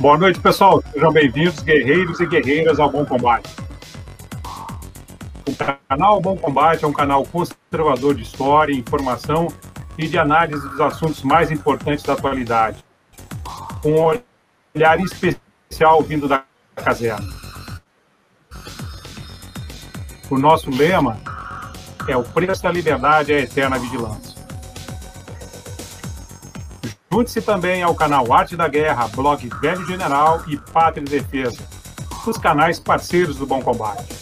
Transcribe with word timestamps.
Boa 0.00 0.16
noite, 0.16 0.40
pessoal. 0.40 0.82
Sejam 0.94 1.12
bem-vindos, 1.12 1.60
guerreiros 1.60 2.20
e 2.20 2.26
guerreiras, 2.26 2.80
ao 2.80 2.90
Bom 2.90 3.04
Combate. 3.04 3.54
O 5.46 5.54
canal 5.86 6.18
Bom 6.22 6.38
Combate 6.38 6.86
é 6.86 6.88
um 6.88 6.92
canal 6.92 7.22
conservador 7.26 8.14
de 8.14 8.22
história, 8.22 8.72
informação 8.72 9.48
e 9.98 10.08
de 10.08 10.18
análise 10.18 10.66
dos 10.70 10.80
assuntos 10.80 11.22
mais 11.22 11.50
importantes 11.50 12.02
da 12.02 12.14
atualidade, 12.14 12.82
com 13.82 13.90
um 13.90 14.20
olhar 14.74 14.98
especial 15.00 16.00
vindo 16.00 16.26
da 16.26 16.44
caserna. 16.74 17.28
O 20.30 20.38
nosso 20.38 20.70
lema 20.70 21.20
é 22.08 22.16
o 22.16 22.24
preço 22.24 22.62
da 22.62 22.72
liberdade 22.72 23.34
é 23.34 23.36
a 23.36 23.40
eterna 23.40 23.78
vigilância. 23.78 24.29
Junte-se 27.12 27.42
também 27.42 27.82
ao 27.82 27.92
canal 27.92 28.32
Arte 28.32 28.56
da 28.56 28.68
Guerra, 28.68 29.08
blog 29.08 29.48
Velho 29.60 29.84
General 29.84 30.48
e 30.48 30.56
Pátria 30.56 31.04
e 31.04 31.08
Defesa, 31.08 31.68
os 32.24 32.38
canais 32.38 32.78
parceiros 32.78 33.36
do 33.36 33.44
Bom 33.44 33.60
Combate. 33.60 34.14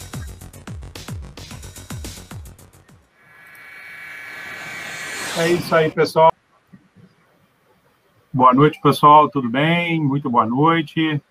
É 5.36 5.48
isso 5.52 5.74
aí, 5.74 5.90
pessoal. 5.90 6.32
Boa 8.32 8.54
noite, 8.54 8.80
pessoal. 8.80 9.28
Tudo 9.28 9.50
bem? 9.50 10.02
Muito 10.02 10.30
boa 10.30 10.46
noite. 10.46 11.22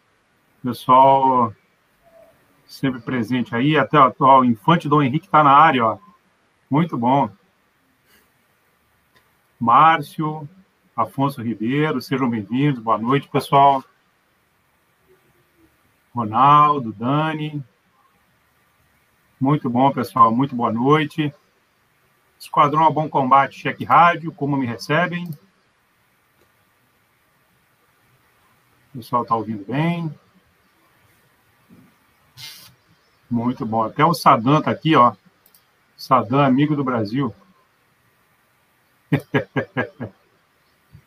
Pessoal, 0.63 1.51
sempre 2.67 3.01
presente 3.01 3.55
aí. 3.55 3.75
Até 3.75 3.97
o 3.97 4.03
atual 4.03 4.45
Infante 4.45 4.87
Dom 4.87 5.01
Henrique 5.01 5.25
está 5.25 5.43
na 5.43 5.53
área, 5.53 5.83
ó. 5.83 5.97
Muito 6.69 6.95
bom. 6.95 7.27
Márcio, 9.59 10.47
Afonso 10.97 11.43
Ribeiro, 11.43 12.01
sejam 12.01 12.27
bem-vindos. 12.27 12.81
Boa 12.81 12.97
noite, 12.97 13.29
pessoal. 13.29 13.83
Ronaldo, 16.11 16.91
Dani. 16.91 17.63
Muito 19.39 19.69
bom, 19.69 19.91
pessoal. 19.91 20.31
Muito 20.31 20.55
boa 20.55 20.73
noite. 20.73 21.31
Esquadrão 22.39 22.83
a 22.83 22.89
Bom 22.89 23.07
Combate, 23.07 23.59
Cheque 23.59 23.85
Rádio, 23.85 24.31
como 24.31 24.57
me 24.57 24.65
recebem? 24.65 25.29
O 28.91 28.97
pessoal 28.97 29.21
está 29.21 29.35
ouvindo 29.35 29.63
bem? 29.71 30.11
Muito 33.29 33.67
bom. 33.67 33.83
Até 33.83 34.03
o 34.03 34.15
Sadam 34.15 34.57
está 34.57 34.71
aqui, 34.71 34.95
ó. 34.95 35.13
Sadam, 35.95 36.39
amigo 36.39 36.75
do 36.75 36.83
Brasil. 36.83 37.35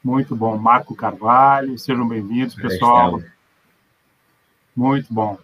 Muito 0.02 0.34
bom. 0.34 0.56
Marco 0.56 0.94
Carvalho, 0.94 1.78
sejam 1.78 2.08
bem-vindos, 2.08 2.54
pessoal. 2.54 3.22
Muito 4.74 5.12
bom. 5.12 5.38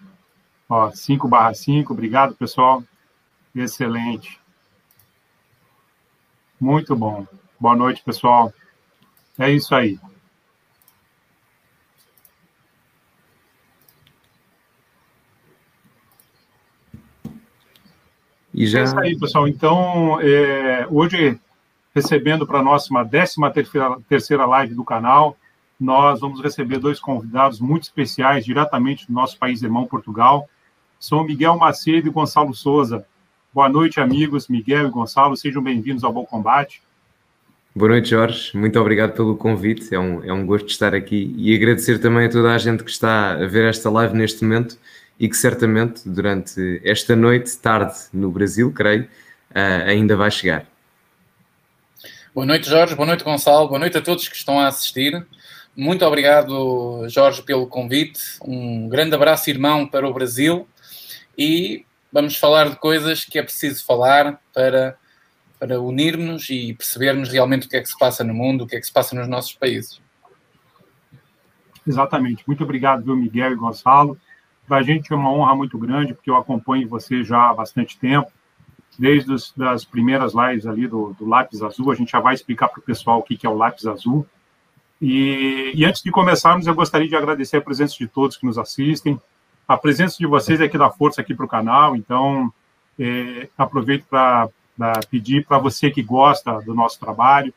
Ó, 0.66 0.90
5 0.90 1.28
barra 1.28 1.52
5, 1.52 1.92
obrigado, 1.92 2.34
pessoal. 2.34 2.82
Excelente. 3.54 4.40
Muito 6.58 6.96
bom. 6.96 7.26
Boa 7.60 7.76
noite, 7.76 8.02
pessoal. 8.02 8.50
É 9.38 9.50
isso 9.50 9.74
aí. 9.74 10.00
E 18.54 18.66
já... 18.66 18.80
É 18.80 18.84
isso 18.84 18.98
aí, 18.98 19.18
pessoal. 19.18 19.46
Então, 19.46 20.18
é, 20.22 20.86
hoje 20.90 21.38
recebendo 21.96 22.46
para 22.46 22.62
nós 22.62 22.90
uma 22.90 23.02
décima 23.02 23.50
terceira 23.50 24.44
live 24.44 24.74
do 24.74 24.84
canal. 24.84 25.34
Nós 25.80 26.20
vamos 26.20 26.42
receber 26.42 26.78
dois 26.78 27.00
convidados 27.00 27.58
muito 27.58 27.84
especiais, 27.84 28.44
diretamente 28.44 29.06
do 29.06 29.14
nosso 29.14 29.38
país 29.38 29.62
irmão, 29.62 29.86
Portugal. 29.86 30.46
São 31.00 31.24
Miguel 31.24 31.56
Macedo 31.56 32.06
e 32.06 32.10
Gonçalo 32.10 32.52
Souza. 32.52 33.06
Boa 33.50 33.70
noite, 33.70 33.98
amigos. 33.98 34.46
Miguel 34.46 34.88
e 34.88 34.90
Gonçalo, 34.90 35.34
sejam 35.38 35.62
bem-vindos 35.62 36.04
ao 36.04 36.12
Bom 36.12 36.26
Combate. 36.26 36.82
Boa 37.74 37.88
noite, 37.88 38.10
Jorge. 38.10 38.54
Muito 38.54 38.78
obrigado 38.78 39.14
pelo 39.14 39.34
convite. 39.34 39.94
É 39.94 39.98
um, 39.98 40.22
é 40.22 40.32
um 40.34 40.44
gosto 40.44 40.68
estar 40.68 40.94
aqui 40.94 41.34
e 41.38 41.56
agradecer 41.56 41.98
também 41.98 42.26
a 42.26 42.30
toda 42.30 42.54
a 42.54 42.58
gente 42.58 42.84
que 42.84 42.90
está 42.90 43.32
a 43.32 43.46
ver 43.46 43.70
esta 43.70 43.88
live 43.88 44.14
neste 44.14 44.44
momento 44.44 44.78
e 45.18 45.30
que 45.30 45.36
certamente 45.36 46.06
durante 46.06 46.78
esta 46.84 47.16
noite, 47.16 47.56
tarde 47.56 47.94
no 48.12 48.30
Brasil, 48.30 48.70
creio, 48.70 49.08
eh, 49.54 49.84
ainda 49.86 50.14
vai 50.14 50.30
chegar. 50.30 50.75
Boa 52.36 52.44
noite, 52.44 52.68
Jorge. 52.68 52.94
Boa 52.94 53.06
noite, 53.06 53.24
Gonçalo. 53.24 53.66
Boa 53.66 53.78
noite 53.78 53.96
a 53.96 54.02
todos 54.02 54.28
que 54.28 54.36
estão 54.36 54.60
a 54.60 54.66
assistir. 54.66 55.26
Muito 55.74 56.04
obrigado, 56.04 57.08
Jorge, 57.08 57.42
pelo 57.42 57.66
convite. 57.66 58.20
Um 58.44 58.90
grande 58.90 59.14
abraço, 59.14 59.48
irmão, 59.48 59.86
para 59.86 60.06
o 60.06 60.12
Brasil. 60.12 60.68
E 61.38 61.86
vamos 62.12 62.36
falar 62.36 62.68
de 62.68 62.76
coisas 62.76 63.24
que 63.24 63.38
é 63.38 63.42
preciso 63.42 63.82
falar 63.86 64.38
para, 64.52 64.98
para 65.58 65.80
unirmos 65.80 66.50
e 66.50 66.74
percebermos 66.74 67.30
realmente 67.30 67.66
o 67.66 67.70
que 67.70 67.76
é 67.78 67.80
que 67.80 67.88
se 67.88 67.98
passa 67.98 68.22
no 68.22 68.34
mundo, 68.34 68.64
o 68.64 68.66
que 68.66 68.76
é 68.76 68.80
que 68.80 68.86
se 68.86 68.92
passa 68.92 69.16
nos 69.16 69.26
nossos 69.26 69.54
países. 69.54 69.98
Exatamente. 71.88 72.44
Muito 72.46 72.62
obrigado, 72.62 73.02
viu, 73.02 73.16
Miguel 73.16 73.52
e 73.52 73.56
Gonçalo. 73.56 74.20
Para 74.68 74.76
a 74.76 74.82
gente 74.82 75.10
é 75.10 75.16
uma 75.16 75.32
honra 75.32 75.56
muito 75.56 75.78
grande, 75.78 76.12
porque 76.12 76.28
eu 76.28 76.36
acompanho 76.36 76.86
você 76.86 77.24
já 77.24 77.48
há 77.48 77.54
bastante 77.54 77.98
tempo 77.98 78.30
desde 78.98 79.32
as 79.32 79.52
das 79.56 79.84
primeiras 79.84 80.32
lives 80.34 80.66
ali 80.66 80.86
do, 80.86 81.14
do 81.18 81.26
lápis 81.26 81.62
azul. 81.62 81.90
A 81.90 81.94
gente 81.94 82.12
já 82.12 82.20
vai 82.20 82.34
explicar 82.34 82.68
para 82.68 82.80
o 82.80 82.82
pessoal 82.82 83.18
o 83.18 83.22
que, 83.22 83.36
que 83.36 83.46
é 83.46 83.50
o 83.50 83.56
lápis 83.56 83.86
azul. 83.86 84.26
E, 85.00 85.72
e, 85.74 85.84
antes 85.84 86.02
de 86.02 86.10
começarmos, 86.10 86.66
eu 86.66 86.74
gostaria 86.74 87.08
de 87.08 87.16
agradecer 87.16 87.58
a 87.58 87.60
presença 87.60 87.94
de 87.98 88.06
todos 88.06 88.36
que 88.36 88.46
nos 88.46 88.58
assistem. 88.58 89.20
A 89.68 89.76
presença 89.76 90.16
de 90.18 90.26
vocês 90.26 90.60
é 90.60 90.68
que 90.68 90.78
dá 90.78 90.90
força 90.90 91.20
aqui 91.20 91.34
para 91.34 91.44
o 91.44 91.48
canal, 91.48 91.96
então 91.96 92.52
é, 92.98 93.48
aproveito 93.58 94.06
para 94.06 94.48
pedir 95.10 95.44
para 95.44 95.58
você 95.58 95.90
que 95.90 96.02
gosta 96.02 96.60
do 96.62 96.74
nosso 96.74 96.98
trabalho, 96.98 97.52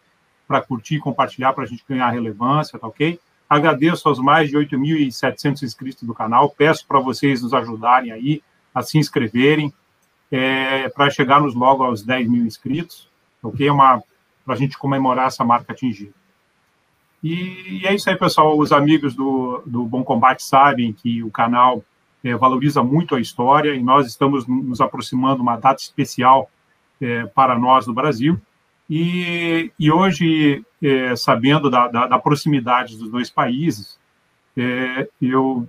para 0.48 0.62
curtir 0.62 1.00
compartilhar 1.00 1.54
para 1.54 1.64
a 1.64 1.68
gente 1.68 1.84
ganhar 1.88 2.10
relevância, 2.10 2.80
tá 2.80 2.88
ok? 2.88 3.20
Agradeço 3.48 4.08
aos 4.08 4.20
mais 4.20 4.50
de 4.50 4.58
8.700 4.58 5.64
inscritos 5.64 6.04
do 6.04 6.14
canal, 6.14 6.50
peço 6.50 6.86
para 6.88 7.00
vocês 7.00 7.42
nos 7.42 7.54
ajudarem 7.54 8.12
aí 8.12 8.42
a 8.74 8.82
se 8.82 8.98
inscreverem, 8.98 9.74
é, 10.32 10.90
para 10.90 11.10
chegarmos 11.10 11.56
logo 11.56 11.84
aos 11.84 12.04
10 12.04 12.30
mil 12.30 12.46
inscritos, 12.46 13.10
ok? 13.42 13.68
É 13.68 13.72
uma 13.72 14.02
para 14.46 14.56
a 14.56 14.58
gente 14.58 14.78
comemorar 14.78 15.28
essa 15.28 15.44
marca 15.44 15.74
atingida. 15.74 16.12
E, 17.24 17.82
e, 17.82 17.86
é 17.86 17.94
isso 17.94 18.10
aí, 18.10 18.18
pessoal. 18.18 18.58
Os 18.58 18.72
amigos 18.72 19.14
do, 19.14 19.62
do 19.66 19.86
Bom 19.86 20.04
Combate 20.04 20.42
sabem 20.42 20.92
que 20.92 21.22
o 21.22 21.30
canal 21.30 21.84
é, 22.24 22.36
valoriza 22.36 22.82
muito 22.82 23.16
a 23.16 23.22
história 23.22 23.76
e 23.76 23.84
nós 23.84 24.08
estamos 24.08 24.48
nos 24.48 24.82
aproximando 24.82 25.36
de 25.36 25.42
uma 25.42 25.58
data 25.58 25.82
especial 25.82 26.50
é, 27.00 27.26
para 27.28 27.58
nós 27.60 27.86
no 27.86 27.94
Brasil. 27.94 28.40
E, 28.90 29.72
e 29.78 29.92
hoje, 29.92 30.66
é, 30.82 31.16
sabendo 31.16 31.70
da, 31.70 31.88
da, 31.88 32.08
da, 32.08 32.20
proximidade 32.20 32.98
dos 32.98 33.12
dois 33.12 33.30
países, 33.30 34.00
é, 34.58 35.08
eu 35.22 35.68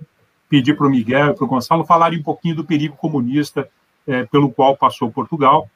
pedi 0.49 0.73
para 0.73 0.87
o 0.87 0.89
Miguel 0.89 1.29
e 1.29 1.33
para 1.35 1.45
o 1.45 1.47
Gonçalo 1.47 1.85
falarem 1.85 2.19
um 2.19 2.23
pouquinho 2.23 2.55
do 2.55 2.65
perigo 2.65 2.97
comunista 2.97 3.69
é, 4.07 4.25
pelo 4.25 4.51
qual 4.51 4.75
passou 4.75 5.11
Portugal 5.11 5.69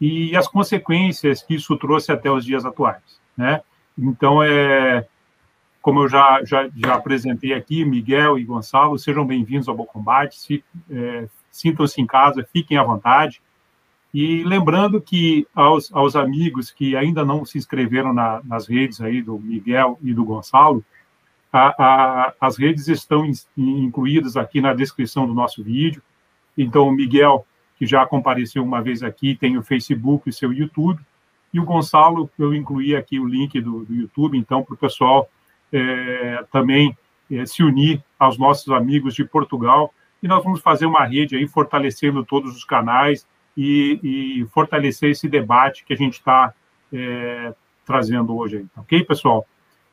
e 0.00 0.34
as 0.36 0.48
consequências 0.48 1.42
que 1.42 1.54
isso 1.54 1.76
trouxe 1.76 2.10
até 2.10 2.30
os 2.30 2.44
dias 2.44 2.64
atuais, 2.64 3.20
né? 3.36 3.60
Então, 3.98 4.42
é, 4.42 5.06
como 5.82 6.02
eu 6.02 6.08
já, 6.08 6.42
já, 6.44 6.68
já 6.74 6.94
apresentei 6.94 7.52
aqui, 7.52 7.84
Miguel 7.84 8.38
e 8.38 8.44
Gonçalo, 8.44 8.98
sejam 8.98 9.26
bem-vindos 9.26 9.68
ao 9.68 9.74
Bom 9.74 9.84
Combate, 9.84 10.38
se, 10.38 10.64
é, 10.90 11.28
sintam-se 11.50 12.00
em 12.00 12.06
casa, 12.06 12.46
fiquem 12.50 12.78
à 12.78 12.82
vontade. 12.82 13.42
E 14.12 14.42
lembrando 14.42 15.00
que 15.00 15.46
aos, 15.54 15.92
aos 15.92 16.16
amigos 16.16 16.70
que 16.70 16.96
ainda 16.96 17.24
não 17.24 17.44
se 17.44 17.58
inscreveram 17.58 18.12
na, 18.12 18.40
nas 18.44 18.66
redes 18.66 19.00
aí 19.00 19.22
do 19.22 19.38
Miguel 19.38 19.98
e 20.02 20.12
do 20.12 20.24
Gonçalo, 20.24 20.84
a, 21.52 21.74
a, 21.78 22.34
as 22.40 22.58
redes 22.58 22.88
estão 22.88 23.24
in, 23.24 23.32
incluídas 23.56 24.36
aqui 24.36 24.60
na 24.60 24.72
descrição 24.72 25.26
do 25.26 25.34
nosso 25.34 25.62
vídeo. 25.62 26.02
Então, 26.56 26.90
Miguel 26.90 27.46
que 27.80 27.86
já 27.86 28.04
compareceu 28.04 28.62
uma 28.62 28.82
vez 28.82 29.02
aqui, 29.02 29.34
tem 29.34 29.56
o 29.56 29.62
Facebook 29.62 30.28
e 30.28 30.32
seu 30.34 30.52
YouTube. 30.52 31.00
E 31.50 31.58
o 31.58 31.64
Gonçalo, 31.64 32.30
eu 32.38 32.54
incluí 32.54 32.94
aqui 32.94 33.18
o 33.18 33.26
link 33.26 33.58
do, 33.58 33.86
do 33.86 33.94
YouTube, 33.94 34.36
então, 34.36 34.62
para 34.62 34.74
o 34.74 34.76
pessoal 34.76 35.30
é, 35.72 36.44
também 36.52 36.94
é, 37.30 37.46
se 37.46 37.62
unir 37.62 38.04
aos 38.18 38.36
nossos 38.36 38.70
amigos 38.70 39.14
de 39.14 39.24
Portugal. 39.24 39.94
E 40.22 40.28
nós 40.28 40.44
vamos 40.44 40.60
fazer 40.60 40.84
uma 40.84 41.06
rede 41.06 41.36
aí, 41.36 41.48
fortalecendo 41.48 42.22
todos 42.22 42.54
os 42.54 42.64
canais 42.64 43.26
e, 43.56 43.98
e 44.02 44.46
fortalecer 44.48 45.12
esse 45.12 45.26
debate 45.26 45.82
que 45.86 45.94
a 45.94 45.96
gente 45.96 46.18
está 46.18 46.52
é, 46.92 47.54
trazendo 47.86 48.36
hoje. 48.36 48.58
Aí, 48.58 48.66
ok, 48.76 49.04
pessoal? 49.04 49.46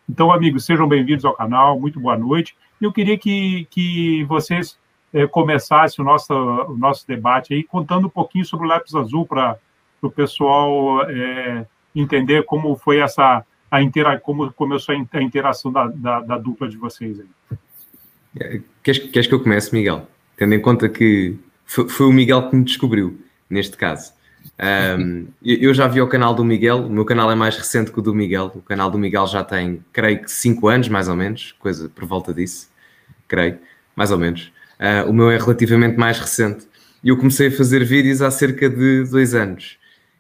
Então, 0.10 0.30
amigos, 0.30 0.66
sejam 0.66 0.90
bem-vindos 0.90 1.24
ao 1.24 1.34
canal, 1.34 1.80
muito 1.80 2.02
boa 2.02 2.18
noite. 2.18 2.54
Eu 2.82 2.92
queria 2.92 3.18
que, 3.18 3.66
que 3.72 4.26
vocês 4.26 4.78
é, 5.14 5.26
começasse 5.28 6.02
o 6.02 6.04
nosso, 6.04 6.34
o 6.34 6.78
nosso 6.78 7.08
debate 7.08 7.54
aí, 7.54 7.64
contando 7.64 8.08
um 8.08 8.10
pouquinho 8.10 8.46
sobre 8.46 8.66
o 8.66 8.70
lápis 8.70 8.94
azul 8.96 9.26
para 9.26 9.58
o 10.02 10.10
pessoal 10.10 11.02
é, 11.10 11.66
entender 11.96 12.44
como 12.46 12.76
foi 12.76 13.00
essa 13.00 13.44
a 13.70 13.82
intera 13.82 14.20
como 14.20 14.52
começou 14.54 14.96
a 14.96 15.22
interação 15.22 15.72
da, 15.72 15.88
da, 15.88 16.22
da, 16.22 16.38
dupla 16.38 16.70
de 16.70 16.78
vocês 16.78 17.20
aí. 17.20 18.62
Queres, 18.82 19.00
queres 19.10 19.28
que 19.28 19.34
eu 19.34 19.44
comece, 19.44 19.74
Miguel? 19.74 20.08
Tendo 20.38 20.54
em 20.54 20.62
conta 20.62 20.88
que 20.88 21.38
foi, 21.66 21.90
foi 21.90 22.08
o 22.08 22.12
Miguel 22.12 22.50
que 22.50 22.56
me 22.56 22.64
descobriu, 22.64 23.20
neste 23.50 23.76
caso. 23.76 24.14
Um, 25.00 25.28
eu 25.44 25.74
já 25.74 25.88
vi 25.88 26.02
o 26.02 26.08
canal 26.08 26.34
do 26.34 26.44
Miguel, 26.44 26.86
o 26.86 26.90
meu 26.90 27.04
canal 27.04 27.30
é 27.32 27.36
mais 27.36 27.58
recente 27.58 27.92
que 27.92 28.00
o 28.00 28.02
do 28.02 28.16
Miguel. 28.16 28.52
O 28.56 28.62
canal 28.62 28.90
do 28.90 28.98
Miguel 28.98 29.28
já 29.28 29.44
tem, 29.44 29.84
creio 29.92 30.22
que 30.22 30.32
5 30.32 30.68
anos, 30.68 30.88
mais 30.88 31.10
ou 31.10 31.16
menos, 31.16 31.52
coisa 31.60 31.90
por 31.90 32.06
volta 32.06 32.34
disso, 32.34 32.70
creio, 33.28 33.60
mais 33.96 34.12
ou 34.12 34.18
menos. 34.18 34.52
Uh, 34.80 35.10
o 35.10 35.14
meu 35.14 35.30
é 35.32 35.38
relativamente 35.38 35.98
mais 35.98 36.20
recente. 36.20 36.68
E 37.04 37.10
eu 37.10 37.18
comecei 37.18 37.48
a 37.48 37.52
fazer 37.52 37.84
vídeos 37.84 38.22
há 38.22 38.32
cerca 38.32 38.70
de 38.70 39.04
dois 39.04 39.34
anos. 39.34 39.78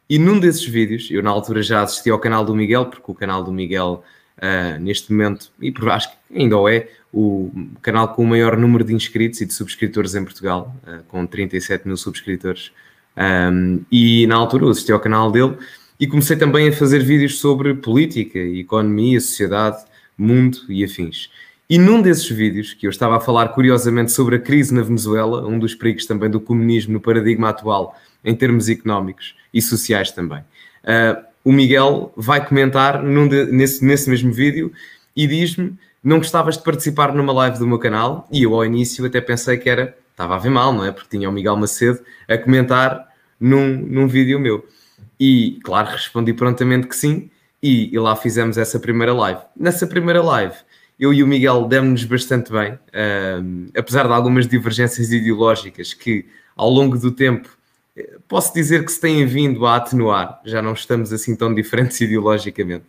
E 0.09 0.17
num 0.17 0.39
desses 0.39 0.65
vídeos, 0.65 1.09
eu 1.11 1.21
na 1.21 1.29
altura 1.29 1.61
já 1.61 1.81
assisti 1.81 2.09
ao 2.09 2.19
canal 2.19 2.45
do 2.45 2.55
Miguel, 2.55 2.85
porque 2.85 3.11
o 3.11 3.13
canal 3.13 3.43
do 3.43 3.51
Miguel, 3.51 4.03
uh, 4.37 4.79
neste 4.79 5.11
momento, 5.11 5.51
e 5.61 5.73
acho 5.89 6.09
que 6.09 6.17
ainda 6.39 6.55
é, 6.71 6.89
o 7.13 7.51
canal 7.81 8.13
com 8.13 8.23
o 8.23 8.27
maior 8.27 8.57
número 8.57 8.83
de 8.83 8.93
inscritos 8.93 9.41
e 9.41 9.45
de 9.45 9.53
subscritores 9.53 10.15
em 10.15 10.23
Portugal, 10.23 10.75
uh, 10.87 11.03
com 11.07 11.25
37 11.25 11.87
mil 11.87 11.97
subscritores. 11.97 12.71
Um, 13.17 13.83
e 13.91 14.27
na 14.27 14.35
altura 14.35 14.65
eu 14.65 14.69
assisti 14.69 14.91
ao 14.91 14.99
canal 14.99 15.31
dele 15.31 15.57
e 15.99 16.05
comecei 16.05 16.37
também 16.37 16.69
a 16.69 16.71
fazer 16.71 16.99
vídeos 16.99 17.39
sobre 17.39 17.73
política, 17.73 18.37
economia, 18.37 19.19
sociedade, 19.19 19.83
mundo 20.17 20.59
e 20.69 20.83
afins. 20.83 21.29
E 21.69 21.77
num 21.77 22.01
desses 22.01 22.29
vídeos, 22.29 22.73
que 22.73 22.87
eu 22.87 22.89
estava 22.89 23.17
a 23.17 23.19
falar 23.19 23.49
curiosamente 23.49 24.11
sobre 24.11 24.37
a 24.37 24.39
crise 24.39 24.73
na 24.73 24.81
Venezuela, 24.81 25.45
um 25.45 25.59
dos 25.59 25.75
perigos 25.75 26.05
também 26.05 26.29
do 26.29 26.39
comunismo 26.39 26.93
no 26.93 27.01
paradigma 27.01 27.49
atual, 27.49 27.95
em 28.23 28.33
termos 28.33 28.69
económicos 28.69 29.35
e 29.53 29.61
sociais 29.61 30.11
também, 30.11 30.39
uh, 30.39 31.25
o 31.43 31.51
Miguel 31.51 32.13
vai 32.15 32.45
comentar 32.45 33.03
de, 33.03 33.45
nesse, 33.51 33.83
nesse 33.83 34.09
mesmo 34.09 34.31
vídeo 34.31 34.71
e 35.15 35.27
diz-me: 35.27 35.77
Não 36.03 36.19
gostavas 36.19 36.57
de 36.57 36.63
participar 36.63 37.13
numa 37.13 37.33
live 37.33 37.59
do 37.59 37.67
meu 37.67 37.79
canal? 37.79 38.27
E 38.31 38.43
eu, 38.43 38.53
ao 38.53 38.65
início, 38.65 39.05
até 39.05 39.19
pensei 39.19 39.57
que 39.57 39.69
era 39.69 39.95
estava 40.11 40.35
a 40.35 40.39
ver 40.39 40.49
mal, 40.49 40.73
não 40.73 40.83
é? 40.83 40.91
Porque 40.91 41.15
tinha 41.15 41.29
o 41.29 41.31
Miguel 41.31 41.55
Macedo 41.55 41.99
a 42.27 42.37
comentar 42.37 43.07
num, 43.39 43.77
num 43.77 44.07
vídeo 44.07 44.39
meu. 44.39 44.67
E, 45.19 45.59
claro, 45.63 45.91
respondi 45.91 46.33
prontamente 46.33 46.87
que 46.87 46.95
sim, 46.95 47.29
e, 47.61 47.93
e 47.93 47.99
lá 47.99 48.15
fizemos 48.15 48.57
essa 48.57 48.79
primeira 48.79 49.13
live. 49.13 49.41
Nessa 49.55 49.85
primeira 49.85 50.23
live, 50.23 50.55
eu 50.99 51.13
e 51.13 51.23
o 51.23 51.27
Miguel 51.27 51.67
demos-nos 51.67 52.03
bastante 52.05 52.51
bem, 52.51 52.77
apesar 53.77 54.07
de 54.07 54.13
algumas 54.13 54.47
divergências 54.47 55.11
ideológicas 55.11 55.93
que, 55.93 56.25
ao 56.55 56.69
longo 56.69 56.97
do 56.97 57.11
tempo, 57.11 57.49
eh, 57.95 58.17
posso 58.27 58.53
dizer 58.53 58.83
que 58.83 58.91
se 58.91 58.99
têm 58.99 59.25
vindo 59.25 59.65
a 59.65 59.75
atenuar, 59.75 60.41
já 60.43 60.61
não 60.61 60.73
estamos 60.73 61.13
assim 61.13 61.35
tão 61.35 61.53
diferentes 61.53 61.99
ideologicamente. 62.01 62.85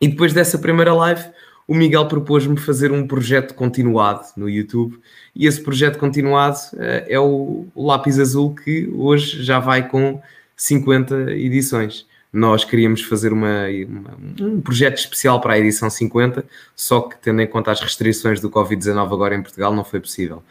e 0.00 0.08
depois 0.08 0.32
dessa 0.32 0.58
primeira 0.58 0.94
live, 0.94 1.24
o 1.68 1.74
Miguel 1.74 2.06
propôs-me 2.08 2.56
fazer 2.56 2.90
um 2.90 3.06
projeto 3.06 3.54
continuado 3.54 4.24
no 4.38 4.48
YouTube 4.48 4.98
e 5.36 5.46
esse 5.46 5.62
projeto 5.62 5.98
continuado 5.98 6.56
uh, 6.72 7.04
é 7.06 7.20
o, 7.20 7.66
o, 7.74 7.86
Lápis 7.86 8.18
Azul 8.18 8.54
que 8.54 8.88
hoje 8.94 9.42
já 9.44 9.60
vai 9.60 9.86
com 9.86 10.20
50 10.56 11.32
edições. 11.32 12.06
Nós 12.32 12.62
queríamos 12.62 13.02
fazer 13.02 13.32
uma, 13.32 13.66
uma, 13.86 14.16
um 14.40 14.60
projeto 14.60 14.98
especial 14.98 15.40
para 15.40 15.54
a 15.54 15.58
edição 15.58 15.88
50, 15.88 16.44
só 16.76 17.00
que 17.00 17.16
tendo 17.18 17.40
em 17.40 17.46
conta 17.46 17.72
as 17.72 17.80
restrições 17.80 18.38
do 18.40 18.50
Covid-19 18.50 19.12
agora 19.12 19.34
em 19.34 19.42
Portugal 19.42 19.74
não 19.74 19.84
foi 19.84 20.00
possível. 20.00 20.42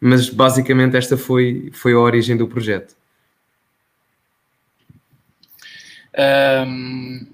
Mas 0.00 0.30
basicamente 0.30 0.96
esta 0.96 1.16
foi, 1.16 1.70
foi 1.72 1.92
a 1.92 1.98
origem 1.98 2.36
do 2.36 2.48
projeto. 2.48 2.94
Um, 6.66 7.26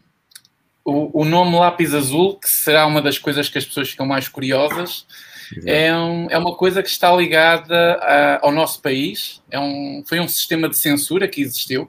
o, 0.85 1.23
o, 1.23 1.25
nome 1.25 1.57
Lápis 1.57 1.95
Azul, 1.95 2.39
que 2.39 2.51
será 2.51 2.87
uma 2.87 3.01
das 3.01 3.19
coisas 3.19 3.49
que 3.49 3.59
as 3.59 3.65
pessoas 3.65 3.91
ficam 3.91 4.05
mais 4.05 4.29
curiosas, 4.29 5.07
é, 5.65 5.95
um, 5.95 6.27
é, 6.29 6.39
uma 6.39 6.57
coisa 6.57 6.83
que 6.83 6.89
está 6.89 7.15
ligada 7.15 7.95
a, 7.95 8.45
ao 8.45 8.51
nosso 8.51 8.81
país. 8.81 9.41
É 9.51 9.61
um, 9.61 10.03
foi 10.07 10.19
um 10.19 10.27
sistema 10.27 10.69
de 10.69 10.77
censura 10.77 11.29
que 11.29 11.41
existiu 11.41 11.89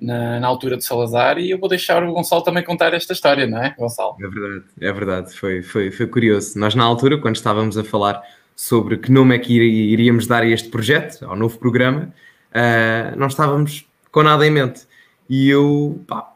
na, 0.00 0.40
na, 0.40 0.46
altura 0.46 0.76
de 0.76 0.84
Salazar 0.84 1.38
e 1.38 1.50
eu 1.50 1.58
vou 1.58 1.68
deixar 1.68 2.02
o 2.04 2.12
Gonçalo 2.12 2.42
também 2.42 2.62
contar 2.62 2.92
esta 2.94 3.12
história, 3.12 3.46
não 3.46 3.62
é, 3.62 3.74
Gonçalo? 3.78 4.16
É 4.20 4.28
verdade, 4.28 4.64
é 4.80 4.92
verdade. 4.92 5.32
Foi, 5.34 5.62
foi, 5.62 5.90
foi 5.90 6.06
curioso. 6.06 6.58
Nós, 6.58 6.74
na 6.74 6.84
altura, 6.84 7.18
quando 7.18 7.36
estávamos 7.36 7.78
a 7.78 7.84
falar 7.84 8.22
sobre 8.54 8.96
que 8.96 9.12
nome 9.12 9.34
é 9.34 9.38
que 9.38 9.52
iríamos 9.52 10.26
dar 10.26 10.42
a 10.42 10.46
este 10.46 10.68
projeto, 10.68 11.24
ao 11.24 11.36
novo 11.36 11.58
programa, 11.58 12.12
uh, 12.50 13.16
não 13.16 13.26
estávamos 13.26 13.86
com 14.10 14.22
nada 14.22 14.46
em 14.46 14.50
mente. 14.50 14.86
E 15.28 15.48
eu, 15.48 16.00
pá, 16.06 16.32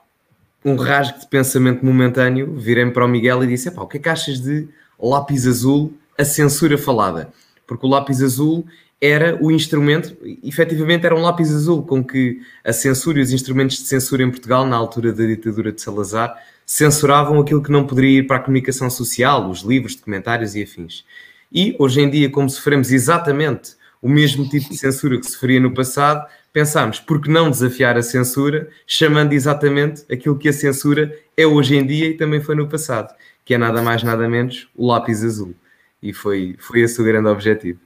um 0.65 0.77
rasgo 0.77 1.21
de 1.21 1.27
pensamento 1.27 1.85
momentâneo, 1.85 2.55
virei-me 2.57 2.91
para 2.91 3.05
o 3.05 3.09
Miguel 3.09 3.43
e 3.45 3.47
disse: 3.47 3.69
o 3.71 3.87
que 3.87 3.97
é 3.97 4.01
que 4.01 4.09
achas 4.09 4.41
de 4.41 4.69
lápis 4.99 5.47
azul, 5.47 5.95
a 6.19 6.25
censura 6.25 6.77
falada? 6.77 7.33
Porque 7.67 7.87
o 7.87 7.89
lápis 7.89 8.23
azul 8.23 8.67
era 9.01 9.39
o 9.41 9.51
instrumento, 9.51 10.15
efetivamente 10.45 11.07
era 11.07 11.15
um 11.15 11.23
lápis 11.23 11.51
azul 11.55 11.83
com 11.83 12.05
que 12.05 12.41
a 12.63 12.73
censura 12.73 13.19
e 13.19 13.23
os 13.23 13.33
instrumentos 13.33 13.79
de 13.79 13.85
censura 13.85 14.23
em 14.23 14.31
Portugal, 14.31 14.67
na 14.67 14.77
altura 14.77 15.13
da 15.13 15.25
ditadura 15.25 15.73
de 15.73 15.81
Salazar, 15.81 16.37
censuravam 16.67 17.41
aquilo 17.41 17.63
que 17.63 17.73
não 17.73 17.87
poderia 17.87 18.19
ir 18.19 18.27
para 18.27 18.37
a 18.37 18.41
comunicação 18.41 18.91
social, 18.91 19.49
os 19.49 19.63
livros, 19.63 19.97
documentários 19.97 20.55
e 20.55 20.63
afins. 20.63 21.05
E 21.51 21.75
hoje 21.79 22.01
em 22.01 22.11
dia, 22.11 22.31
como 22.31 22.49
sofremos 22.49 22.93
exatamente 22.93 23.75
o 24.03 24.09
mesmo 24.09 24.49
tipo 24.49 24.69
de 24.69 24.77
censura 24.77 25.19
que 25.19 25.29
sofria 25.29 25.59
no 25.59 25.75
passado, 25.75 26.27
pensámos, 26.53 27.01
por 27.01 27.21
que 27.21 27.31
não 27.31 27.51
desafiar 27.51 27.97
a 27.97 28.03
censura, 28.03 28.69
chamando 28.87 29.33
exatamente 29.33 30.05
aquilo 30.13 30.39
que 30.39 30.49
a 30.49 30.53
censura 30.53 31.17
é 31.37 31.47
hoje 31.47 31.77
em 31.77 31.87
dia 31.87 32.07
e 32.09 32.15
também 32.15 32.41
foi 32.41 32.55
no 32.55 32.69
passado, 32.69 33.15
que 33.45 33.55
é 33.55 33.59
nada 33.59 33.83
mais, 33.83 34.03
nada 34.03 34.29
menos 34.29 34.69
o 34.77 34.87
lápis 34.87 35.25
azul. 35.25 35.55
E 36.03 36.13
foi, 36.13 36.55
foi 36.59 36.81
esse 36.81 37.01
o 37.01 37.05
grande 37.05 37.29
objetivo. 37.29 37.79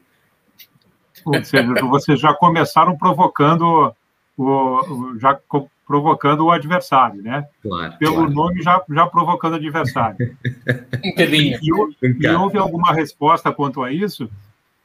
Ou 1.24 1.44
seja, 1.44 1.74
vocês 1.86 2.20
já 2.20 2.34
começaram 2.34 2.96
provocando 2.96 3.94
o, 4.36 5.16
já 5.18 5.38
provocando 5.86 6.46
o 6.46 6.50
adversário, 6.50 7.22
né? 7.22 7.46
Claro, 7.62 7.98
Pelo 7.98 8.14
claro. 8.14 8.30
nome, 8.30 8.62
já, 8.62 8.82
já 8.90 9.06
provocando 9.06 9.52
o 9.52 9.56
adversário. 9.56 10.16
um. 10.20 11.20
E, 11.20 11.58
e, 11.62 12.26
e 12.26 12.28
houve 12.28 12.58
alguma 12.58 12.92
resposta 12.92 13.52
quanto 13.52 13.82
a 13.82 13.92
isso? 13.92 14.30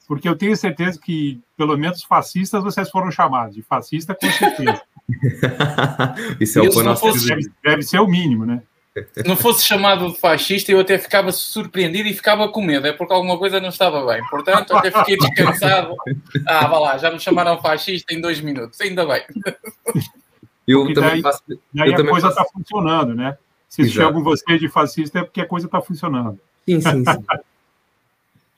porque 0.10 0.28
eu 0.28 0.36
tenho 0.36 0.58
certeza 0.58 1.00
que, 1.00 1.40
pelo 1.56 1.78
menos, 1.78 2.02
fascistas 2.02 2.64
vocês 2.64 2.90
foram 2.90 3.12
chamados, 3.12 3.54
de 3.54 3.62
fascista, 3.62 4.16
com 4.16 4.28
certeza. 4.32 4.82
Isso 6.42 6.58
é 6.58 6.64
o 6.64 6.84
nosso 6.84 7.28
deve, 7.28 7.52
deve 7.64 7.84
ser 7.84 8.00
o 8.00 8.08
mínimo, 8.08 8.44
né? 8.44 8.64
Se 9.14 9.28
não 9.28 9.36
fosse 9.36 9.66
chamado 9.66 10.12
de 10.12 10.20
fascista, 10.20 10.72
eu 10.72 10.80
até 10.80 10.98
ficava 10.98 11.32
surpreendido 11.32 12.10
e 12.10 12.14
ficava 12.14 12.50
com 12.50 12.62
medo, 12.62 12.88
é 12.88 12.92
porque 12.92 13.14
alguma 13.14 13.38
coisa 13.38 13.60
não 13.60 13.70
estava 13.70 14.06
bem. 14.06 14.22
Portanto, 14.30 14.76
até 14.76 14.92
fiquei 14.92 15.18
descansado. 15.18 15.96
Ah, 16.48 16.68
vá 16.68 16.80
lá, 16.80 16.98
já 16.98 17.12
me 17.12 17.20
chamaram 17.20 17.62
fascista 17.62 18.14
em 18.14 18.20
dois 18.22 18.42
minutos, 18.42 18.80
ainda 18.82 19.06
bem. 19.06 19.24
Eu 20.68 20.80
porque 20.82 20.94
também 20.94 21.12
daí, 21.12 21.22
faço. 21.22 21.44
Daí 21.74 21.92
eu 21.92 22.00
a 22.00 22.08
coisa 22.08 22.28
está 22.30 22.42
faço... 22.42 22.54
funcionando, 22.54 23.16
né? 23.16 23.38
Se 23.68 23.84
Exato. 23.84 23.96
chamam 23.96 24.24
você 24.24 24.58
de 24.58 24.68
fascista, 24.68 25.20
é 25.20 25.24
porque 25.24 25.42
a 25.42 25.46
coisa 25.46 25.68
está 25.68 25.80
funcionando. 25.82 26.40
Sim, 26.68 26.82
sim, 26.82 27.04
sim 27.06 27.26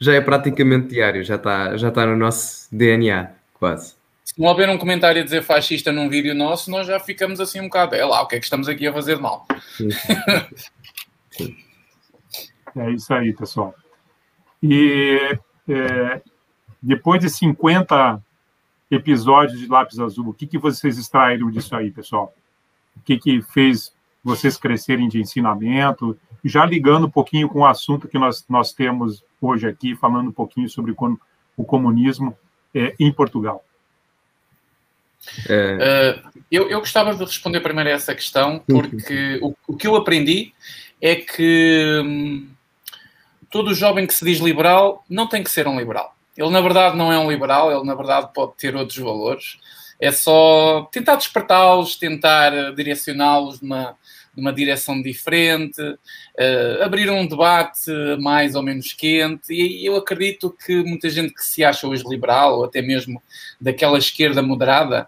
já 0.02 0.16
é 0.16 0.20
praticamente 0.20 0.88
diário, 0.88 1.24
já 1.24 1.36
está 1.36 1.78
já 1.78 1.92
tá 1.92 2.06
no 2.08 2.18
nosso 2.18 2.68
DNA, 2.72 3.32
quase. 3.54 3.94
Se 4.34 4.40
não 4.40 4.48
houver 4.48 4.70
um 4.70 4.78
comentário 4.78 5.22
a 5.22 5.26
dizer 5.26 5.44
fascista 5.44 5.92
num 5.92 6.08
vídeo 6.08 6.34
nosso, 6.34 6.72
nós 6.72 6.88
já 6.88 6.98
ficamos 7.02 7.42
assim 7.42 7.60
um 7.60 7.66
bocado. 7.66 7.96
É 7.96 8.06
lá, 8.06 8.22
o 8.22 8.28
que 8.28 8.38
é 8.38 8.40
que 8.40 8.46
estamos 8.46 8.70
aqui 8.70 8.88
a 8.88 8.94
fazer 8.94 9.18
de 9.18 9.22
mal? 9.22 9.46
Sim. 9.76 9.90
Sim. 11.32 11.56
É 12.74 12.90
isso 12.90 13.14
aí, 13.14 13.34
pessoal. 13.34 13.76
E 14.64 15.38
é, 15.68 16.22
depois 16.82 17.20
de 17.20 17.30
50 17.30 18.24
episódios 18.90 19.60
de 19.60 19.68
Lápis 19.68 20.00
Azul, 20.00 20.30
o 20.30 20.34
que, 20.34 20.48
que 20.48 20.58
vocês 20.58 20.98
extraíram 20.98 21.52
disso 21.52 21.76
aí, 21.76 21.92
pessoal? 21.92 22.34
O 22.96 23.02
que, 23.02 23.18
que 23.18 23.42
fez 23.42 23.94
vocês 24.24 24.56
crescerem 24.56 25.10
de 25.10 25.20
ensinamento? 25.20 26.18
Já 26.46 26.66
ligando 26.66 27.08
um 27.08 27.12
pouquinho 27.12 27.50
com 27.50 27.60
o 27.60 27.66
assunto 27.66 28.08
que 28.08 28.18
nós, 28.18 28.46
nós 28.48 28.72
temos 28.72 29.22
hoje 29.42 29.68
aqui, 29.68 29.94
falando 29.94 30.30
um 30.30 30.34
pouquinho 30.34 30.70
sobre 30.70 30.96
o 31.58 31.66
comunismo 31.66 32.38
é, 32.74 32.96
em 32.98 33.12
Portugal. 33.12 33.66
É... 35.48 36.20
Uh, 36.26 36.32
eu, 36.52 36.70
eu, 36.70 36.80
gostava 36.80 37.14
de 37.14 37.24
responder 37.24 37.62
primeiro 37.62 37.90
a 37.90 37.94
essa 37.94 38.14
questão, 38.14 38.60
porque 38.68 39.40
o, 39.42 39.56
o 39.68 39.78
que 39.78 39.88
eu 39.88 39.96
aprendi 39.96 40.54
é 41.02 41.16
que 41.16 42.02
hum, 42.04 42.50
todo 43.50 43.74
jovem 43.74 44.06
que 44.06 44.14
se 44.14 44.26
diz 44.26 44.40
liberal 44.40 45.04
não 45.10 45.28
tem 45.28 45.44
que 45.44 45.52
ser 45.52 45.68
um 45.68 45.78
liberal. 45.78 46.16
Ele, 46.38 46.50
na 46.50 46.62
verdade, 46.62 46.98
não 46.98 47.12
é 47.12 47.20
um 47.20 47.30
liberal, 47.30 47.72
ele, 47.72 47.86
na 47.86 47.96
verdade, 47.96 48.30
pode 48.34 48.54
ter 48.58 48.76
outros 48.76 48.98
valores. 48.98 49.58
É 50.00 50.12
só 50.12 50.90
tentar 50.92 51.16
despertá-los, 51.16 51.96
tentar 51.96 52.74
direcioná-los 52.74 53.62
numa, 53.62 53.96
numa 54.36 54.54
direção 54.54 55.02
diferente, 55.02 55.82
uh, 55.82 56.84
abrir 56.84 57.10
um 57.10 57.28
debate 57.28 57.92
mais 58.20 58.56
ou 58.56 58.64
menos 58.64 58.94
quente. 58.94 59.54
E 59.54 59.86
eu 59.86 59.96
acredito 59.96 60.56
que 60.66 60.84
muita 60.84 61.10
gente 61.10 61.34
que 61.34 61.46
se 61.46 61.64
acha 61.64 61.88
hoje 61.88 62.04
liberal, 62.08 62.60
ou 62.60 62.66
até 62.66 62.82
mesmo 62.82 63.22
daquela 63.60 63.98
esquerda 63.98 64.42
moderada, 64.42 65.08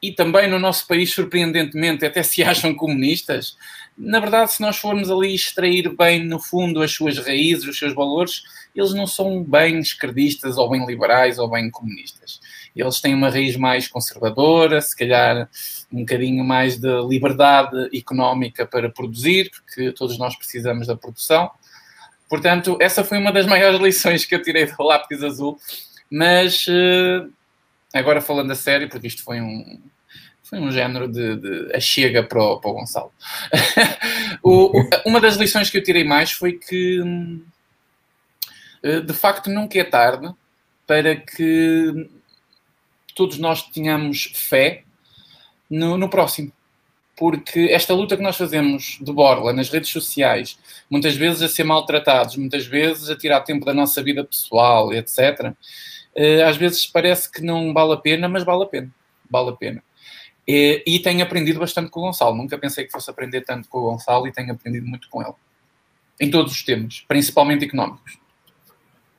e 0.00 0.12
também 0.12 0.48
no 0.48 0.58
nosso 0.58 0.86
país, 0.86 1.12
surpreendentemente, 1.12 2.04
até 2.04 2.22
se 2.22 2.42
acham 2.44 2.74
comunistas, 2.74 3.56
na 3.96 4.18
verdade, 4.18 4.52
se 4.52 4.60
nós 4.60 4.76
formos 4.76 5.08
ali 5.10 5.34
extrair 5.34 5.94
bem, 5.96 6.24
no 6.24 6.40
fundo, 6.40 6.82
as 6.82 6.90
suas 6.90 7.16
raízes, 7.18 7.64
os 7.64 7.78
seus 7.78 7.94
valores, 7.94 8.42
eles 8.74 8.92
não 8.92 9.06
são 9.06 9.42
bem 9.42 9.78
esquerdistas 9.78 10.58
ou 10.58 10.68
bem 10.68 10.84
liberais 10.84 11.38
ou 11.38 11.48
bem 11.48 11.70
comunistas. 11.70 12.40
Eles 12.74 13.00
têm 13.00 13.14
uma 13.14 13.30
raiz 13.30 13.56
mais 13.56 13.86
conservadora, 13.86 14.80
se 14.80 14.96
calhar 14.96 15.48
um 15.92 16.00
bocadinho 16.00 16.44
mais 16.44 16.76
de 16.76 16.88
liberdade 17.08 17.88
económica 17.96 18.66
para 18.66 18.90
produzir, 18.90 19.50
porque 19.50 19.92
todos 19.92 20.18
nós 20.18 20.34
precisamos 20.34 20.86
da 20.86 20.96
produção. 20.96 21.50
Portanto, 22.28 22.76
essa 22.80 23.04
foi 23.04 23.18
uma 23.18 23.30
das 23.30 23.46
maiores 23.48 23.80
lições 23.80 24.24
que 24.24 24.34
eu 24.34 24.42
tirei 24.42 24.66
do 24.66 24.82
lápis 24.82 25.22
azul. 25.22 25.56
Mas 26.10 26.66
eh, 26.68 27.26
agora 27.92 28.20
falando 28.20 28.50
a 28.50 28.54
sério, 28.54 28.88
porque 28.88 29.06
isto 29.06 29.22
foi 29.22 29.40
um, 29.40 29.80
foi 30.42 30.58
um 30.58 30.70
género 30.70 31.08
de, 31.08 31.36
de 31.36 31.74
achega 31.74 32.22
para 32.22 32.42
o, 32.42 32.60
para 32.60 32.70
o 32.70 32.74
Gonçalo. 32.74 33.12
o, 34.42 34.72
uma 35.06 35.20
das 35.20 35.36
lições 35.36 35.70
que 35.70 35.78
eu 35.78 35.82
tirei 35.82 36.04
mais 36.04 36.32
foi 36.32 36.52
que, 36.52 37.00
eh, 38.82 39.00
de 39.00 39.12
facto, 39.12 39.48
nunca 39.48 39.78
é 39.78 39.84
tarde 39.84 40.32
para 40.86 41.16
que 41.16 42.08
todos 43.14 43.38
nós 43.38 43.62
tenhamos 43.62 44.32
fé 44.34 44.84
no, 45.70 45.96
no 45.96 46.08
próximo. 46.08 46.52
Porque 47.16 47.68
esta 47.70 47.94
luta 47.94 48.16
que 48.16 48.22
nós 48.22 48.36
fazemos 48.36 48.98
de 49.00 49.12
borla 49.12 49.52
nas 49.52 49.70
redes 49.70 49.90
sociais, 49.90 50.58
muitas 50.90 51.14
vezes 51.14 51.42
a 51.42 51.48
ser 51.48 51.62
maltratados, 51.62 52.36
muitas 52.36 52.66
vezes 52.66 53.08
a 53.08 53.16
tirar 53.16 53.40
tempo 53.42 53.64
da 53.64 53.72
nossa 53.72 54.02
vida 54.02 54.24
pessoal, 54.24 54.92
etc., 54.92 55.54
eh, 56.16 56.42
às 56.42 56.56
vezes 56.56 56.86
parece 56.86 57.30
que 57.30 57.40
não 57.40 57.72
vale 57.72 57.92
a 57.92 57.96
pena, 57.96 58.28
mas 58.28 58.44
vale 58.44 58.64
a 58.64 58.66
pena. 58.66 58.90
Vale 59.30 59.50
a 59.50 59.52
pena. 59.52 59.82
E, 60.46 60.82
e 60.86 60.98
tenho 60.98 61.22
aprendido 61.22 61.58
bastante 61.58 61.90
com 61.90 62.00
o 62.00 62.02
Gonçalo. 62.04 62.36
Nunca 62.36 62.58
pensei 62.58 62.84
que 62.84 62.92
fosse 62.92 63.10
aprender 63.10 63.42
tanto 63.42 63.68
com 63.68 63.78
o 63.78 63.82
Gonçalo 63.82 64.26
e 64.26 64.32
tenho 64.32 64.52
aprendido 64.52 64.86
muito 64.86 65.08
com 65.08 65.22
ele. 65.22 65.34
Em 66.20 66.30
todos 66.30 66.52
os 66.52 66.62
temas, 66.62 67.04
principalmente 67.08 67.64
económicos. 67.64 68.18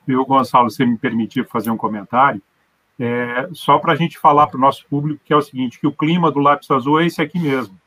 Eu, 0.08 0.26
Gonçalo, 0.26 0.70
se 0.70 0.86
me 0.86 0.98
permitir 0.98 1.48
fazer 1.48 1.72
um 1.72 1.78
comentário, 1.78 2.42
é, 3.00 3.50
só 3.54 3.78
para 3.78 3.94
a 3.94 3.96
gente 3.96 4.18
falar 4.18 4.48
para 4.48 4.58
o 4.58 4.62
nosso 4.62 4.86
público 4.88 5.22
que 5.24 5.34
é 5.34 5.36
o 5.36 5.42
seguinte, 5.42 5.80
que 5.80 5.88
o 5.88 5.92
clima 5.92 6.32
do 6.32 6.40
Lápis 6.40 6.72
Azul 6.72 7.02
é 7.02 7.06
esse 7.06 7.22
aqui 7.22 7.40
mesmo. 7.40 7.78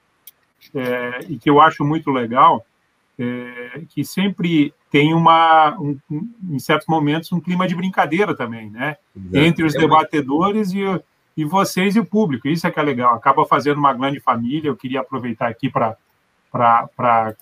É, 0.74 1.20
e 1.28 1.38
que 1.38 1.48
eu 1.48 1.60
acho 1.60 1.84
muito 1.84 2.10
legal, 2.10 2.64
é, 3.18 3.82
que 3.88 4.04
sempre 4.04 4.74
tem 4.90 5.14
uma, 5.14 5.76
um, 5.78 5.98
em 6.50 6.58
certos 6.58 6.86
momentos, 6.86 7.32
um 7.32 7.40
clima 7.40 7.66
de 7.66 7.74
brincadeira 7.74 8.34
também, 8.34 8.70
né? 8.70 8.96
Entre 9.32 9.64
os 9.64 9.72
debatedores 9.74 10.72
e, 10.72 10.80
e 11.36 11.44
vocês 11.44 11.96
e 11.96 12.00
o 12.00 12.04
público. 12.04 12.48
Isso 12.48 12.66
é 12.66 12.70
que 12.70 12.78
é 12.78 12.82
legal. 12.82 13.14
Acaba 13.14 13.44
fazendo 13.44 13.78
uma 13.78 13.92
grande 13.92 14.20
família. 14.20 14.68
Eu 14.68 14.76
queria 14.76 15.00
aproveitar 15.00 15.48
aqui 15.48 15.70
para 15.70 15.96
para 16.50 17.36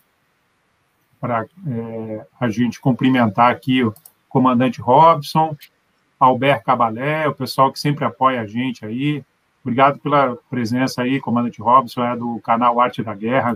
é, 1.67 2.27
a 2.39 2.49
gente 2.49 2.81
cumprimentar 2.81 3.51
aqui 3.51 3.83
o 3.83 3.95
comandante 4.29 4.81
Robson, 4.81 5.57
Albert 6.19 6.63
Cabalé, 6.65 7.29
o 7.29 7.35
pessoal 7.35 7.73
que 7.73 7.79
sempre 7.79 8.05
apoia 8.05 8.41
a 8.41 8.47
gente 8.47 8.85
aí. 8.85 9.23
Obrigado 9.63 9.99
pela 9.99 10.37
presença 10.49 11.03
aí, 11.03 11.21
comandante 11.21 11.61
Robson, 11.61 12.05
é 12.05 12.17
do 12.17 12.41
canal 12.41 12.81
Arte 12.81 13.03
da 13.03 13.15
Guerra, 13.15 13.55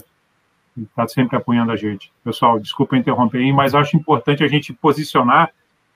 está 0.76 1.06
sempre 1.06 1.36
apoiando 1.36 1.72
a 1.72 1.76
gente. 1.76 2.12
Pessoal, 2.24 2.58
desculpa 2.58 2.96
interromper 2.96 3.38
aí, 3.38 3.52
mas 3.52 3.74
acho 3.74 3.96
importante 3.96 4.42
a 4.42 4.48
gente 4.48 4.72
posicionar 4.72 5.50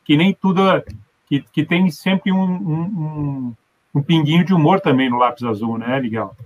que 0.05 0.17
nem 0.17 0.33
tudo, 0.33 0.69
é, 0.69 0.85
que, 1.27 1.45
que 1.53 1.65
tem 1.65 1.91
sempre 1.91 2.31
um, 2.31 2.45
um, 2.45 3.55
um 3.95 4.03
pinguinho 4.03 4.45
de 4.45 4.53
humor 4.53 4.81
também 4.81 5.09
no 5.09 5.19
lápis 5.19 5.43
azul, 5.45 5.79
né, 5.79 6.01
Miguel? 6.01 6.37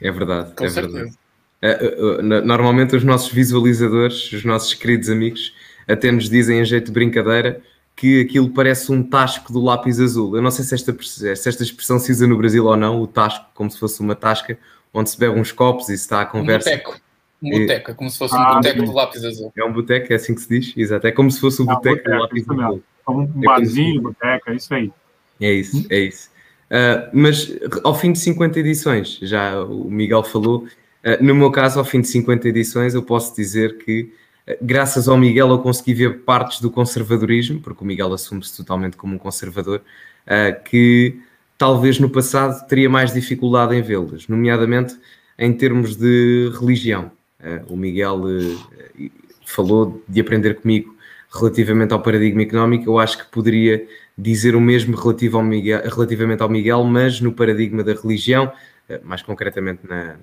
É 0.00 0.10
verdade, 0.10 0.54
Com 0.54 0.64
é 0.64 0.68
certeza. 0.68 0.94
verdade. 0.94 1.18
É, 1.60 1.70
é, 1.70 2.22
normalmente 2.22 2.96
os 2.96 3.04
nossos 3.04 3.32
visualizadores, 3.32 4.32
os 4.32 4.44
nossos 4.44 4.74
queridos 4.74 5.08
amigos, 5.08 5.54
até 5.88 6.10
nos 6.10 6.28
dizem 6.28 6.60
em 6.60 6.64
jeito 6.64 6.86
de 6.86 6.92
brincadeira 6.92 7.60
que 7.96 8.22
aquilo 8.22 8.50
parece 8.50 8.90
um 8.90 9.02
tasco 9.02 9.52
do 9.52 9.62
lápis 9.62 10.00
azul. 10.00 10.36
Eu 10.36 10.42
não 10.42 10.50
sei 10.50 10.64
se 10.64 10.74
esta, 10.74 10.96
se 11.02 11.30
esta 11.30 11.62
expressão 11.62 11.98
se 11.98 12.10
usa 12.10 12.26
no 12.26 12.36
Brasil 12.36 12.64
ou 12.64 12.76
não, 12.76 13.00
o 13.00 13.06
tasco, 13.06 13.46
como 13.54 13.70
se 13.70 13.78
fosse 13.78 14.00
uma 14.00 14.14
tasca, 14.14 14.58
onde 14.92 15.10
se 15.10 15.18
bebe 15.18 15.38
uns 15.38 15.52
copos 15.52 15.88
e 15.88 15.96
se 15.96 16.04
está 16.04 16.22
a 16.22 16.26
conversa. 16.26 16.70
Um 16.70 16.72
boteco. 16.72 17.00
Um 17.42 17.50
boteco, 17.50 17.90
é 17.90 17.94
como 17.94 18.10
se 18.10 18.18
fosse 18.18 18.36
ah, 18.36 18.52
um 18.52 18.54
boteco 18.56 18.82
do 18.84 18.92
lápis 18.92 19.24
azul. 19.24 19.52
É 19.56 19.64
um 19.64 19.72
boteco, 19.72 20.12
é 20.12 20.16
assim 20.16 20.34
que 20.34 20.40
se 20.40 20.48
diz? 20.48 20.76
Exato, 20.76 21.06
é 21.06 21.12
como 21.12 21.30
se 21.30 21.40
fosse 21.40 21.60
o 21.60 21.64
um 21.64 21.66
boteco 21.66 22.08
do 22.08 22.18
lápis 22.18 22.48
azul. 22.48 22.82
Um 23.08 23.26
barzinho, 23.26 23.98
é 23.98 24.02
boteco, 24.02 24.50
é 24.50 24.54
isso 24.54 24.74
aí. 24.74 24.92
É 25.40 25.52
isso, 25.52 25.86
é 25.90 25.98
isso. 25.98 26.30
Uh, 26.70 27.10
mas 27.12 27.52
ao 27.84 27.94
fim 27.94 28.12
de 28.12 28.18
50 28.18 28.60
edições, 28.60 29.18
já 29.20 29.62
o 29.62 29.90
Miguel 29.90 30.22
falou, 30.22 30.64
uh, 31.04 31.22
no 31.22 31.34
meu 31.34 31.50
caso, 31.50 31.78
ao 31.78 31.84
fim 31.84 32.00
de 32.00 32.08
50 32.08 32.48
edições, 32.48 32.94
eu 32.94 33.02
posso 33.02 33.34
dizer 33.34 33.78
que, 33.78 34.02
uh, 34.02 34.12
graças 34.60 35.08
ao 35.08 35.16
Miguel, 35.16 35.48
eu 35.48 35.58
consegui 35.58 35.94
ver 35.94 36.20
partes 36.20 36.60
do 36.60 36.70
conservadorismo, 36.70 37.60
porque 37.60 37.82
o 37.82 37.86
Miguel 37.86 38.12
assume-se 38.12 38.56
totalmente 38.56 38.96
como 38.96 39.14
um 39.14 39.18
conservador, 39.18 39.82
que 40.64 41.20
talvez 41.58 41.98
no 41.98 42.10
passado 42.10 42.66
teria 42.66 42.88
mais 42.88 43.12
dificuldade 43.12 43.74
em 43.74 43.82
vê-las, 43.82 44.26
nomeadamente 44.28 44.96
em 45.38 45.52
termos 45.52 45.96
de 45.96 46.50
religião. 46.58 47.10
o 47.68 47.76
Miguel 47.76 48.22
falou 49.44 50.02
de 50.08 50.20
aprender 50.20 50.60
comigo 50.60 50.94
relativamente 51.32 51.92
ao 51.92 52.00
paradigma 52.00 52.42
económico, 52.42 52.90
eu 52.90 52.98
acho 52.98 53.18
que 53.18 53.30
poderia 53.30 53.86
dizer 54.16 54.54
o 54.54 54.60
mesmo 54.60 54.96
relativo 54.96 55.38
ao 55.38 55.42
Miguel, 55.42 55.82
relativamente 55.84 56.42
ao 56.42 56.48
Miguel, 56.48 56.84
mas 56.84 57.20
no 57.20 57.32
paradigma 57.32 57.82
da 57.82 57.94
religião, 57.94 58.52
eh, 58.88 59.00
mais 59.02 59.22
concretamente 59.22 59.80
na, 59.88 60.16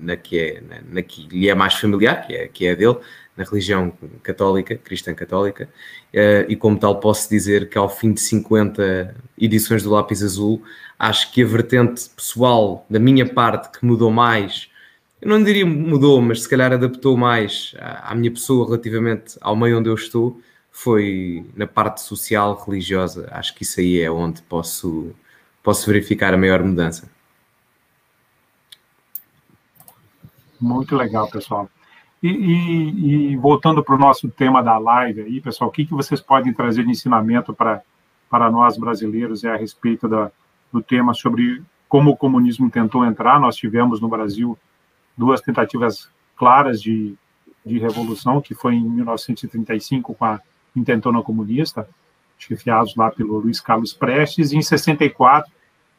na, 0.00 0.16
que, 0.16 0.38
é, 0.38 0.62
na, 0.62 0.76
na 0.94 1.02
que 1.02 1.28
lhe 1.28 1.48
é 1.48 1.54
mais 1.54 1.74
familiar, 1.74 2.26
que 2.26 2.34
é, 2.34 2.48
que 2.48 2.66
é 2.66 2.72
a 2.72 2.74
dele, 2.74 2.96
na 3.36 3.44
religião 3.44 3.92
católica, 4.22 4.76
cristã 4.76 5.14
católica, 5.14 5.68
uh, 6.14 6.50
e 6.50 6.56
como 6.56 6.78
tal 6.78 6.98
posso 7.00 7.28
dizer 7.28 7.68
que 7.68 7.76
ao 7.76 7.88
fim 7.88 8.12
de 8.12 8.20
50 8.20 9.14
edições 9.38 9.82
do 9.82 9.90
Lápis 9.90 10.22
Azul, 10.22 10.62
acho 10.98 11.32
que 11.32 11.42
a 11.42 11.46
vertente 11.46 12.08
pessoal 12.10 12.86
da 12.88 12.98
minha 12.98 13.28
parte 13.28 13.78
que 13.78 13.84
mudou 13.84 14.10
mais, 14.10 14.70
eu 15.20 15.28
não 15.28 15.42
diria 15.42 15.66
mudou, 15.66 16.20
mas 16.20 16.42
se 16.42 16.48
calhar 16.48 16.72
adaptou 16.72 17.16
mais 17.16 17.74
à 17.78 18.14
minha 18.14 18.30
pessoa 18.30 18.66
relativamente 18.66 19.36
ao 19.40 19.56
meio 19.56 19.78
onde 19.78 19.88
eu 19.88 19.94
estou, 19.94 20.40
foi 20.70 21.46
na 21.56 21.66
parte 21.66 22.02
social, 22.02 22.54
religiosa. 22.66 23.28
Acho 23.32 23.54
que 23.54 23.62
isso 23.62 23.80
aí 23.80 23.98
é 23.98 24.10
onde 24.10 24.42
posso, 24.42 25.14
posso 25.62 25.86
verificar 25.86 26.34
a 26.34 26.36
maior 26.36 26.62
mudança. 26.62 27.10
Muito 30.60 30.94
legal, 30.94 31.30
pessoal. 31.30 31.70
E, 32.22 32.28
e, 32.28 33.32
e 33.32 33.36
voltando 33.36 33.84
para 33.84 33.94
o 33.94 33.98
nosso 33.98 34.28
tema 34.28 34.62
da 34.62 34.78
live 34.78 35.20
aí, 35.20 35.40
pessoal, 35.40 35.68
o 35.68 35.72
que, 35.72 35.84
que 35.84 35.92
vocês 35.92 36.20
podem 36.20 36.52
trazer 36.52 36.84
de 36.84 36.90
ensinamento 36.90 37.52
para, 37.52 37.82
para 38.30 38.50
nós 38.50 38.78
brasileiros 38.78 39.44
é 39.44 39.50
a 39.50 39.56
respeito 39.56 40.08
da, 40.08 40.30
do 40.72 40.82
tema 40.82 41.12
sobre 41.12 41.62
como 41.88 42.10
o 42.10 42.16
comunismo 42.16 42.70
tentou 42.70 43.04
entrar? 43.04 43.38
Nós 43.38 43.56
tivemos 43.56 44.00
no 44.00 44.08
Brasil 44.08 44.58
duas 45.16 45.40
tentativas 45.40 46.08
claras 46.36 46.80
de, 46.80 47.14
de 47.64 47.78
revolução, 47.78 48.40
que 48.40 48.54
foi 48.54 48.74
em 48.74 48.88
1935 48.88 50.14
com 50.14 50.24
a 50.24 50.40
intentona 50.74 51.22
comunista, 51.22 51.88
chefiados 52.38 52.94
lá 52.96 53.10
pelo 53.10 53.38
Luiz 53.38 53.60
Carlos 53.60 53.92
Prestes, 53.92 54.52
e 54.52 54.56
em 54.56 54.62
64, 54.62 55.50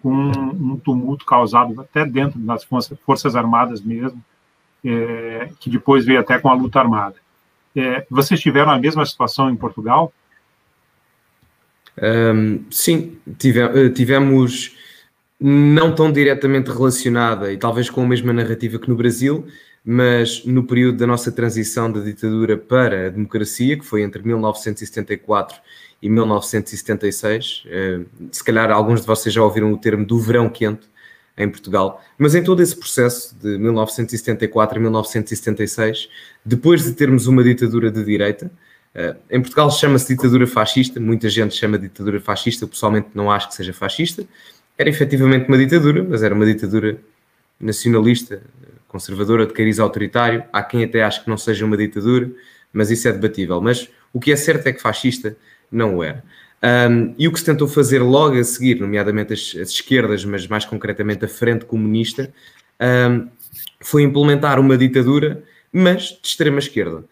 com 0.02 0.14
um, 0.14 0.78
tumulto 0.78 1.26
causado 1.26 1.80
até 1.82 2.06
dentro 2.06 2.40
das 2.40 2.64
Forças 3.04 3.36
Armadas 3.36 3.82
mesmo, 3.82 4.24
é, 4.84 5.50
que 5.60 5.70
depois 5.70 6.06
veio 6.06 6.20
até 6.20 6.40
com 6.40 6.50
a 6.50 6.54
luta 6.54 6.80
armada. 6.80 7.16
É, 7.76 8.06
vocês 8.10 8.40
tiveram 8.40 8.72
a 8.72 8.80
mesma 8.80 9.06
situação 9.06 9.50
em 9.50 9.56
Portugal? 9.56 10.12
Um, 12.02 12.64
sim, 12.70 13.18
eh, 13.28 13.90
tivemos 13.90 14.76
não 15.40 15.94
tão 15.94 16.12
diretamente 16.12 16.70
relacionada 16.70 17.52
e 17.52 17.58
talvez 17.58 17.90
com 17.90 18.02
a 18.04 18.08
mesma 18.08 18.34
narrativa 18.34 18.80
que 18.80 18.90
no 18.90 18.96
Brasil, 18.96 19.48
mas 19.84 20.44
no 20.46 20.64
período 20.64 20.98
da 20.98 21.08
nossa 21.08 21.32
transição 21.32 21.92
da 21.92 22.00
ditadura 22.00 22.58
para 22.58 23.08
a 23.08 23.10
democracia, 23.10 23.78
que 23.78 23.86
foi 23.86 24.04
entre 24.04 24.22
1974 24.24 25.60
e 26.02 26.10
1976, 26.10 27.64
eh, 27.68 28.02
se 28.32 28.44
calhar 28.44 28.72
alguns 28.72 29.02
de 29.02 29.08
vocês 29.08 29.34
já 29.34 29.42
ouviram 29.42 29.72
o 29.72 29.78
termo 29.78 30.06
do 30.06 30.20
verão 30.20 30.50
quente 30.50 30.88
em 31.38 31.50
Portugal, 31.50 32.04
mas 32.18 32.34
em 32.34 32.44
todo 32.44 32.62
esse 32.62 32.76
processo 32.76 33.36
de 33.40 33.58
1974 33.58 34.78
a 34.78 34.82
1976, 34.82 36.10
depois 36.44 36.84
de 36.84 36.94
termos 36.94 37.28
uma 37.28 37.44
ditadura 37.44 37.92
de 37.92 38.04
direita, 38.04 38.52
eh, 38.96 39.16
em 39.30 39.40
Portugal 39.40 39.70
chama-se 39.70 40.16
ditadura 40.16 40.48
fascista, 40.48 41.00
muita 41.00 41.30
gente 41.30 41.56
chama 41.56 41.78
ditadura 41.78 42.20
fascista, 42.20 42.66
eu 42.66 42.68
pessoalmente 42.68 43.10
não 43.14 43.32
acho 43.32 43.50
que 43.50 43.56
seja 43.56 43.72
fascista, 43.72 44.26
era 44.78 44.90
efetivamente 44.90 45.48
uma 45.48 45.58
ditadura, 45.58 46.04
mas 46.04 46.22
era 46.22 46.34
uma 46.34 46.46
ditadura 46.46 46.98
nacionalista, 47.60 48.42
conservadora, 48.88 49.46
de 49.46 49.54
cariz 49.54 49.80
autoritário. 49.80 50.44
Há 50.54 50.64
quem 50.64 50.84
até 50.84 51.04
ache 51.04 51.24
que 51.24 51.30
não 51.30 51.38
seja 51.38 51.66
uma 51.66 51.76
ditadura, 51.76 52.30
mas 52.72 52.92
isso 52.92 53.08
é 53.08 53.12
debatível. 53.12 53.60
Mas 53.60 53.90
o 54.14 54.20
que 54.20 54.32
é 54.32 54.36
certo 54.36 54.68
é 54.68 54.74
que 54.74 54.82
fascista 54.82 55.36
não 55.72 55.98
o 55.98 56.04
era. 56.04 56.24
Um, 56.64 57.14
e 57.18 57.28
o 57.28 57.32
que 57.32 57.40
se 57.40 57.46
tentou 57.46 57.68
fazer 57.68 58.00
logo 58.00 58.38
a 58.38 58.44
seguir, 58.44 58.80
nomeadamente 58.80 59.34
as, 59.34 59.56
as 59.62 59.70
esquerdas, 59.70 60.26
mas 60.26 60.48
mais 60.48 60.66
concretamente 60.66 61.24
a 61.24 61.28
Frente 61.28 61.66
Comunista, 61.66 62.34
um, 62.82 63.28
foi 63.80 64.04
implementar 64.04 64.60
uma 64.60 64.78
ditadura 64.78 65.44
mas 65.72 66.18
de 66.22 66.28
extrema 66.28 66.60
esquerda. 66.60 67.04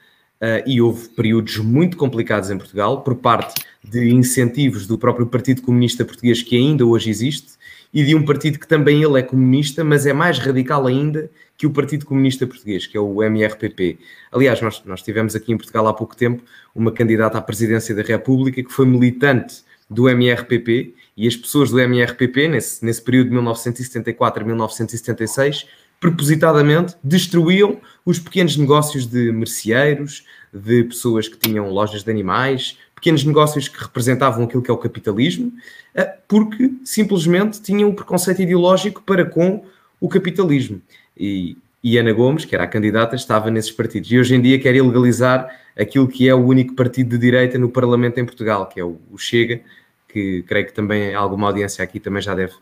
Uh, 0.41 0.61
e 0.65 0.81
houve 0.81 1.07
períodos 1.09 1.57
muito 1.57 1.95
complicados 1.95 2.49
em 2.49 2.57
Portugal 2.57 3.01
por 3.01 3.15
parte 3.15 3.53
de 3.83 4.09
incentivos 4.09 4.85
do 4.85 4.97
próprio 4.97 5.25
Partido 5.27 5.61
Comunista 5.61 6.03
Português, 6.03 6.41
que 6.41 6.57
ainda 6.57 6.85
hoje 6.85 7.09
existe, 7.09 7.53
e 7.93 8.03
de 8.03 8.13
um 8.13 8.25
partido 8.25 8.59
que 8.59 8.67
também 8.67 9.01
ele 9.01 9.17
é 9.19 9.23
comunista, 9.23 9.83
mas 9.83 10.05
é 10.05 10.11
mais 10.11 10.37
radical 10.37 10.87
ainda 10.87 11.29
que 11.57 11.65
o 11.65 11.71
Partido 11.71 12.05
Comunista 12.05 12.45
Português, 12.45 12.85
que 12.85 12.97
é 12.97 12.99
o 12.99 13.23
MRPP. 13.23 13.97
Aliás, 14.31 14.61
nós, 14.61 14.83
nós 14.85 15.01
tivemos 15.01 15.35
aqui 15.35 15.53
em 15.53 15.57
Portugal 15.57 15.87
há 15.87 15.93
pouco 15.93 16.15
tempo 16.15 16.43
uma 16.73 16.91
candidata 16.91 17.37
à 17.37 17.41
presidência 17.41 17.95
da 17.95 18.01
República 18.01 18.61
que 18.61 18.71
foi 18.71 18.85
militante 18.85 19.63
do 19.89 20.09
MRPP 20.09 20.93
e 21.15 21.27
as 21.27 21.35
pessoas 21.35 21.69
do 21.69 21.79
MRPP, 21.79 22.47
nesse, 22.47 22.83
nesse 22.83 23.01
período 23.01 23.27
de 23.27 23.33
1974 23.33 24.43
a 24.43 24.45
1976, 24.45 25.65
propositadamente 25.99 26.95
destruíam 27.03 27.79
os 28.05 28.19
pequenos 28.19 28.57
negócios 28.57 29.05
de 29.05 29.31
merceeiros, 29.31 30.25
de 30.53 30.83
pessoas 30.83 31.27
que 31.27 31.37
tinham 31.37 31.69
lojas 31.69 32.03
de 32.03 32.11
animais, 32.11 32.77
pequenos 32.93 33.23
negócios 33.23 33.67
que 33.67 33.81
representavam 33.81 34.45
aquilo 34.45 34.61
que 34.61 34.71
é 34.71 34.73
o 34.73 34.77
capitalismo, 34.77 35.53
eh, 35.93 36.17
porque 36.27 36.71
simplesmente 36.83 37.61
tinham 37.61 37.89
um 37.89 37.95
preconceito 37.95 38.41
ideológico 38.41 39.01
para 39.03 39.25
com 39.25 39.65
o 39.99 40.09
capitalismo. 40.09 40.81
E, 41.17 41.57
e 41.83 41.97
Ana 41.97 42.13
Gomes, 42.13 42.45
que 42.45 42.55
era 42.55 42.63
a 42.63 42.67
candidata, 42.67 43.15
estava 43.15 43.51
nesses 43.51 43.71
partidos. 43.71 44.11
E 44.11 44.17
hoje 44.17 44.35
em 44.35 44.41
dia 44.41 44.59
quer 44.59 44.75
ilegalizar 44.75 45.49
aquilo 45.77 46.07
que 46.07 46.27
é 46.27 46.33
o 46.33 46.45
único 46.45 46.73
partido 46.73 47.09
de 47.11 47.17
direita 47.17 47.57
no 47.57 47.69
Parlamento 47.69 48.19
em 48.19 48.25
Portugal, 48.25 48.67
que 48.67 48.79
é 48.79 48.83
o, 48.83 48.99
Chega, 49.17 49.61
que 50.07 50.43
creio 50.43 50.65
que 50.65 50.73
também 50.73 51.13
alguma 51.13 51.47
audiência 51.47 51.83
aqui 51.83 51.99
também 51.99 52.21
já 52.21 52.33
deve 52.33 52.53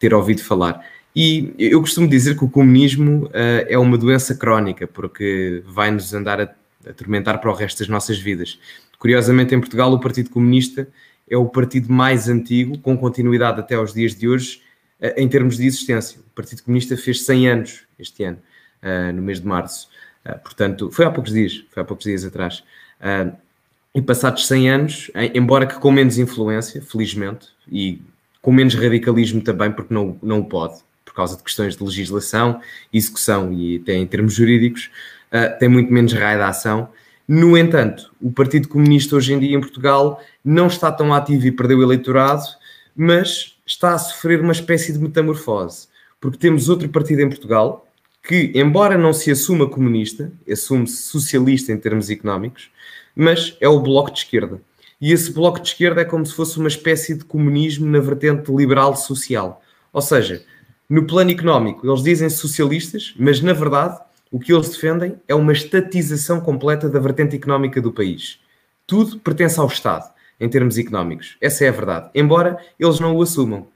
ter 0.00 0.14
ouvido 0.14 0.42
falar. 0.42 0.84
E 1.14 1.54
eu 1.58 1.80
costumo 1.80 2.08
dizer 2.08 2.36
que 2.36 2.44
o 2.44 2.50
comunismo 2.50 3.26
uh, 3.26 3.30
é 3.68 3.78
uma 3.78 3.96
doença 3.96 4.34
crónica, 4.34 4.86
porque 4.86 5.62
vai-nos 5.66 6.12
andar 6.12 6.40
a 6.40 6.54
atormentar 6.88 7.40
para 7.40 7.50
o 7.50 7.54
resto 7.54 7.78
das 7.78 7.88
nossas 7.88 8.18
vidas. 8.18 8.58
Curiosamente, 8.98 9.54
em 9.54 9.60
Portugal, 9.60 9.92
o 9.92 10.00
Partido 10.00 10.30
Comunista 10.30 10.88
é 11.30 11.36
o 11.36 11.46
partido 11.46 11.92
mais 11.92 12.28
antigo, 12.28 12.78
com 12.78 12.96
continuidade 12.96 13.60
até 13.60 13.76
aos 13.76 13.94
dias 13.94 14.14
de 14.14 14.28
hoje, 14.28 14.60
em 15.00 15.28
termos 15.28 15.56
de 15.56 15.66
existência. 15.66 16.20
O 16.20 16.34
Partido 16.34 16.62
Comunista 16.62 16.96
fez 16.96 17.24
100 17.24 17.48
anos 17.48 17.82
este 17.98 18.24
ano, 18.24 18.38
uh, 18.82 19.12
no 19.12 19.22
mês 19.22 19.40
de 19.40 19.46
março. 19.46 19.88
portanto, 20.42 20.90
foi 20.90 21.04
há 21.04 21.10
poucos 21.10 21.32
dias, 21.32 21.64
foi 21.70 21.82
há 21.82 21.86
poucos 21.86 22.04
dias 22.04 22.24
atrás. 22.24 22.64
e 23.94 24.02
passados 24.02 24.46
100 24.46 24.70
anos, 24.70 25.10
embora 25.34 25.66
que 25.66 25.78
com 25.78 25.92
menos 25.92 26.18
influência, 26.18 26.82
felizmente, 26.82 27.48
e 27.70 28.00
com 28.40 28.52
menos 28.52 28.74
radicalismo 28.74 29.40
também, 29.40 29.70
porque 29.70 29.92
não, 29.92 30.18
não 30.22 30.40
o 30.40 30.44
pode, 30.44 30.80
por 31.04 31.14
causa 31.14 31.36
de 31.36 31.42
questões 31.42 31.76
de 31.76 31.84
legislação, 31.84 32.60
execução 32.92 33.52
e 33.52 33.76
até 33.76 33.94
em 33.94 34.06
termos 34.06 34.34
jurídicos, 34.34 34.90
tem 35.58 35.68
muito 35.68 35.92
menos 35.92 36.12
raio 36.12 36.38
de 36.38 36.44
ação. 36.44 36.88
No 37.26 37.56
entanto, 37.56 38.12
o 38.20 38.30
Partido 38.30 38.68
Comunista 38.68 39.16
hoje 39.16 39.32
em 39.32 39.38
dia 39.38 39.56
em 39.56 39.60
Portugal 39.60 40.22
não 40.44 40.66
está 40.66 40.92
tão 40.92 41.12
ativo 41.12 41.46
e 41.46 41.52
perdeu 41.52 41.78
o 41.78 41.82
eleitorado, 41.82 42.44
mas 42.94 43.53
está 43.66 43.94
a 43.94 43.98
sofrer 43.98 44.40
uma 44.40 44.52
espécie 44.52 44.92
de 44.92 44.98
metamorfose, 44.98 45.88
porque 46.20 46.38
temos 46.38 46.68
outro 46.68 46.88
partido 46.88 47.20
em 47.20 47.28
Portugal 47.28 47.86
que, 48.22 48.52
embora 48.54 48.96
não 48.96 49.12
se 49.12 49.30
assuma 49.30 49.68
comunista, 49.68 50.32
assume-se 50.50 50.96
socialista 51.02 51.72
em 51.72 51.76
termos 51.76 52.08
económicos, 52.08 52.70
mas 53.14 53.56
é 53.60 53.68
o 53.68 53.80
Bloco 53.80 54.10
de 54.10 54.20
Esquerda. 54.20 54.60
E 55.00 55.12
esse 55.12 55.32
Bloco 55.32 55.60
de 55.60 55.68
Esquerda 55.68 56.00
é 56.00 56.04
como 56.04 56.24
se 56.24 56.32
fosse 56.32 56.58
uma 56.58 56.68
espécie 56.68 57.14
de 57.14 57.24
comunismo 57.24 57.86
na 57.86 58.00
vertente 58.00 58.50
liberal-social. 58.50 59.62
Ou 59.92 60.00
seja, 60.00 60.42
no 60.88 61.06
plano 61.06 61.30
económico, 61.30 61.86
eles 61.86 62.02
dizem 62.02 62.30
socialistas, 62.30 63.14
mas 63.18 63.40
na 63.40 63.52
verdade 63.52 63.98
o 64.30 64.38
que 64.38 64.52
eles 64.52 64.68
defendem 64.68 65.16
é 65.28 65.34
uma 65.34 65.52
estatização 65.52 66.40
completa 66.40 66.88
da 66.88 66.98
vertente 66.98 67.36
económica 67.36 67.80
do 67.80 67.92
país. 67.92 68.40
Tudo 68.86 69.18
pertence 69.20 69.60
ao 69.60 69.66
Estado, 69.66 70.12
em 70.40 70.48
termos 70.48 70.78
económicos. 70.78 71.36
Essa 71.40 71.64
é 71.64 71.68
a 71.68 71.72
verdade. 71.72 72.10
Embora 72.14 72.58
eles 72.78 73.00
não 73.00 73.14
o 73.16 73.22
assumam, 73.22 73.66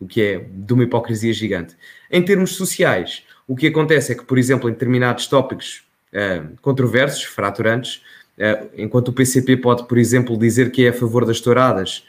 o 0.00 0.06
que 0.06 0.20
é 0.20 0.46
de 0.50 0.72
uma 0.72 0.84
hipocrisia 0.84 1.32
gigante. 1.32 1.76
Em 2.10 2.22
termos 2.22 2.56
sociais, 2.56 3.24
o 3.46 3.54
que 3.54 3.68
acontece 3.68 4.12
é 4.12 4.14
que, 4.14 4.24
por 4.24 4.38
exemplo, 4.38 4.68
em 4.68 4.72
determinados 4.72 5.26
tópicos 5.26 5.84
uh, 6.12 6.56
controversos, 6.60 7.22
fraturantes, 7.22 8.02
uh, 8.38 8.68
enquanto 8.76 9.08
o 9.08 9.12
PCP 9.12 9.58
pode, 9.58 9.86
por 9.86 9.98
exemplo, 9.98 10.36
dizer 10.36 10.72
que 10.72 10.86
é 10.86 10.88
a 10.88 10.92
favor 10.92 11.24
das 11.24 11.40
touradas, 11.40 12.04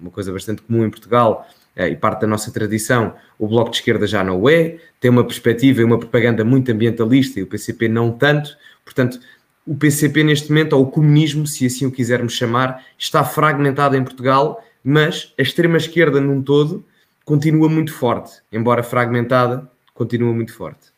uma 0.00 0.10
coisa 0.10 0.32
bastante 0.32 0.62
comum 0.62 0.84
em 0.84 0.90
Portugal, 0.90 1.46
eh, 1.76 1.88
e 1.88 1.96
parte 1.96 2.20
da 2.20 2.26
nossa 2.26 2.50
tradição, 2.52 3.14
o 3.38 3.48
Bloco 3.48 3.70
de 3.70 3.78
Esquerda 3.78 4.06
já 4.06 4.22
não 4.22 4.48
é, 4.48 4.78
tem 5.00 5.10
uma 5.10 5.24
perspectiva 5.24 5.80
e 5.80 5.84
uma 5.84 5.98
propaganda 5.98 6.44
muito 6.44 6.70
ambientalista 6.70 7.40
e 7.40 7.42
o 7.42 7.46
PCP 7.46 7.88
não 7.88 8.12
tanto. 8.12 8.56
Portanto, 8.84 9.18
o 9.66 9.74
PCP 9.74 10.24
neste 10.24 10.48
momento, 10.50 10.74
ou 10.74 10.82
o 10.82 10.90
comunismo, 10.90 11.46
se 11.46 11.66
assim 11.66 11.86
o 11.86 11.92
quisermos 11.92 12.34
chamar, 12.34 12.84
está 12.98 13.24
fragmentado 13.24 13.96
em 13.96 14.04
Portugal, 14.04 14.62
mas 14.82 15.32
a 15.38 15.42
extrema-esquerda 15.42 16.20
num 16.20 16.42
todo 16.42 16.84
continua 17.24 17.68
muito 17.68 17.92
forte, 17.92 18.42
embora 18.52 18.82
fragmentada, 18.82 19.70
continua 19.94 20.32
muito 20.34 20.52
forte. 20.52 20.92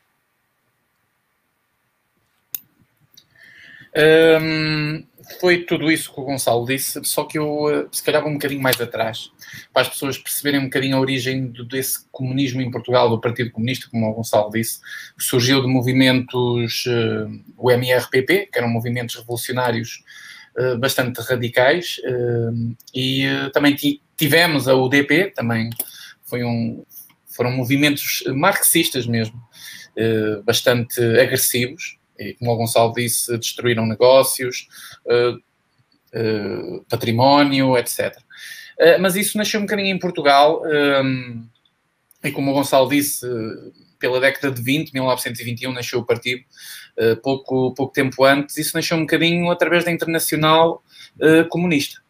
Hum, 3.97 5.05
foi 5.41 5.65
tudo 5.65 5.91
isso 5.91 6.13
que 6.13 6.21
o 6.21 6.25
Gonçalo 6.25 6.65
disse, 6.65 7.01
só 7.05 7.25
que 7.25 7.39
eu 7.39 7.69
eh, 7.69 7.87
se 7.91 8.03
calhar 8.03 8.23
vou 8.23 8.31
um 8.31 8.35
bocadinho 8.35 8.63
mais 8.63 8.81
atrás, 8.81 9.31
para 9.73 9.83
as 9.83 9.89
pessoas 9.89 10.17
perceberem 10.17 10.61
um 10.61 10.65
bocadinho 10.65 10.97
a 10.97 11.01
origem 11.01 11.53
desse 11.69 12.07
comunismo 12.11 12.61
em 12.61 12.71
Portugal, 12.71 13.11
do 13.11 13.21
Partido 13.21 13.51
Comunista, 13.51 13.89
como 13.91 14.09
o 14.09 14.15
Gonçalo 14.15 14.51
disse, 14.51 14.81
surgiu 15.19 15.61
de 15.61 15.67
movimentos, 15.67 16.87
uh, 16.87 17.45
o 17.57 17.71
MRPP, 17.71 18.49
que 18.53 18.59
eram 18.59 18.69
movimentos 18.69 19.17
revolucionários 19.17 20.05
uh, 20.59 20.79
bastante 20.79 21.21
radicais, 21.21 22.01
e 22.95 23.25
também 23.53 23.77
tivemos 24.17 24.69
a 24.69 24.75
UDP, 24.75 25.33
também 25.35 25.71
foi 26.25 26.45
um, 26.45 26.85
foram 27.27 27.51
movimentos 27.51 28.25
marxistas 28.29 29.07
mesmo, 29.07 29.41
bastante 30.45 31.01
agressivos, 31.19 31.99
e, 32.19 32.35
como 32.35 32.53
o 32.53 32.57
Gonçalo 32.57 32.93
disse, 32.93 33.37
destruíram 33.39 33.87
negócios, 33.87 34.69
uh, 35.07 35.37
uh, 36.19 36.85
património, 36.89 37.77
etc. 37.77 38.17
Uh, 38.17 38.23
eh, 38.79 38.99
mas 38.99 39.17
isso 39.17 39.39
nasceu 39.39 39.61
um 39.61 39.65
bocadinho 39.65 39.95
em 39.95 39.99
Portugal, 39.99 40.63
um, 40.63 40.69
ehm, 40.69 41.43
e 42.25 42.31
como 42.31 42.51
o 42.51 42.55
Gonçalo 42.55 42.89
disse, 42.89 43.27
pela 43.99 44.21
década 44.21 44.51
de 44.51 44.61
20, 44.63 44.93
1921, 44.93 45.73
nasceu 45.73 46.01
o 46.01 46.05
partido. 46.05 46.43
pouco, 47.23 47.73
pouco 47.75 47.93
tempo 47.93 48.25
antes, 48.25 48.57
isso 48.57 48.77
nasceu 48.77 48.97
um 48.97 49.03
bocadinho 49.03 49.51
através 49.51 49.85
da 49.85 49.93
Internacional 49.93 50.83
Comunista, 51.49 52.01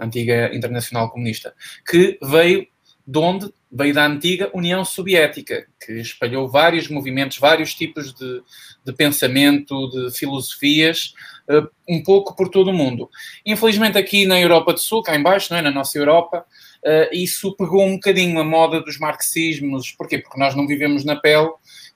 antiga 0.00 0.54
Internacional 0.54 1.10
Comunista, 1.10 1.54
que 1.86 2.18
veio 2.22 2.66
de 3.06 3.18
onde 3.18 3.52
veio 3.70 3.94
da 3.94 4.06
antiga 4.06 4.50
União 4.54 4.84
Soviética, 4.84 5.66
que 5.84 5.92
espalhou 5.94 6.48
vários 6.48 6.88
movimentos, 6.88 7.38
vários 7.38 7.74
tipos 7.74 8.12
de, 8.14 8.42
de 8.84 8.92
pensamento, 8.92 9.88
de 9.90 10.16
filosofias, 10.16 11.14
uh, 11.48 11.68
um 11.88 12.02
pouco 12.02 12.36
por 12.36 12.48
todo 12.48 12.68
o 12.68 12.74
mundo. 12.74 13.08
Infelizmente, 13.44 13.98
aqui 13.98 14.26
na 14.26 14.40
Europa 14.40 14.74
do 14.74 14.78
Sul, 14.78 15.02
cá 15.02 15.16
embaixo, 15.16 15.48
não 15.50 15.58
é? 15.58 15.62
na 15.62 15.70
nossa 15.70 15.98
Europa, 15.98 16.44
uh, 16.84 17.14
isso 17.14 17.56
pegou 17.56 17.84
um 17.84 17.94
bocadinho 17.94 18.38
a 18.38 18.44
moda 18.44 18.80
dos 18.80 18.98
marxismos. 18.98 19.90
Porquê? 19.92 20.18
Porque 20.18 20.38
nós 20.38 20.54
não 20.54 20.66
vivemos 20.66 21.04
na 21.04 21.16
pele 21.16 21.50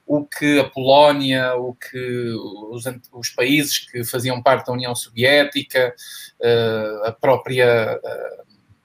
o 0.06 0.24
que 0.24 0.60
a 0.60 0.64
Polónia, 0.64 1.56
o 1.56 1.74
que 1.74 2.30
os, 2.70 2.84
os 3.12 3.28
países 3.30 3.78
que 3.78 4.04
faziam 4.04 4.42
parte 4.42 4.66
da 4.66 4.72
União 4.72 4.94
Soviética, 4.94 5.94
uh, 6.40 7.06
a 7.06 7.12
própria 7.12 8.00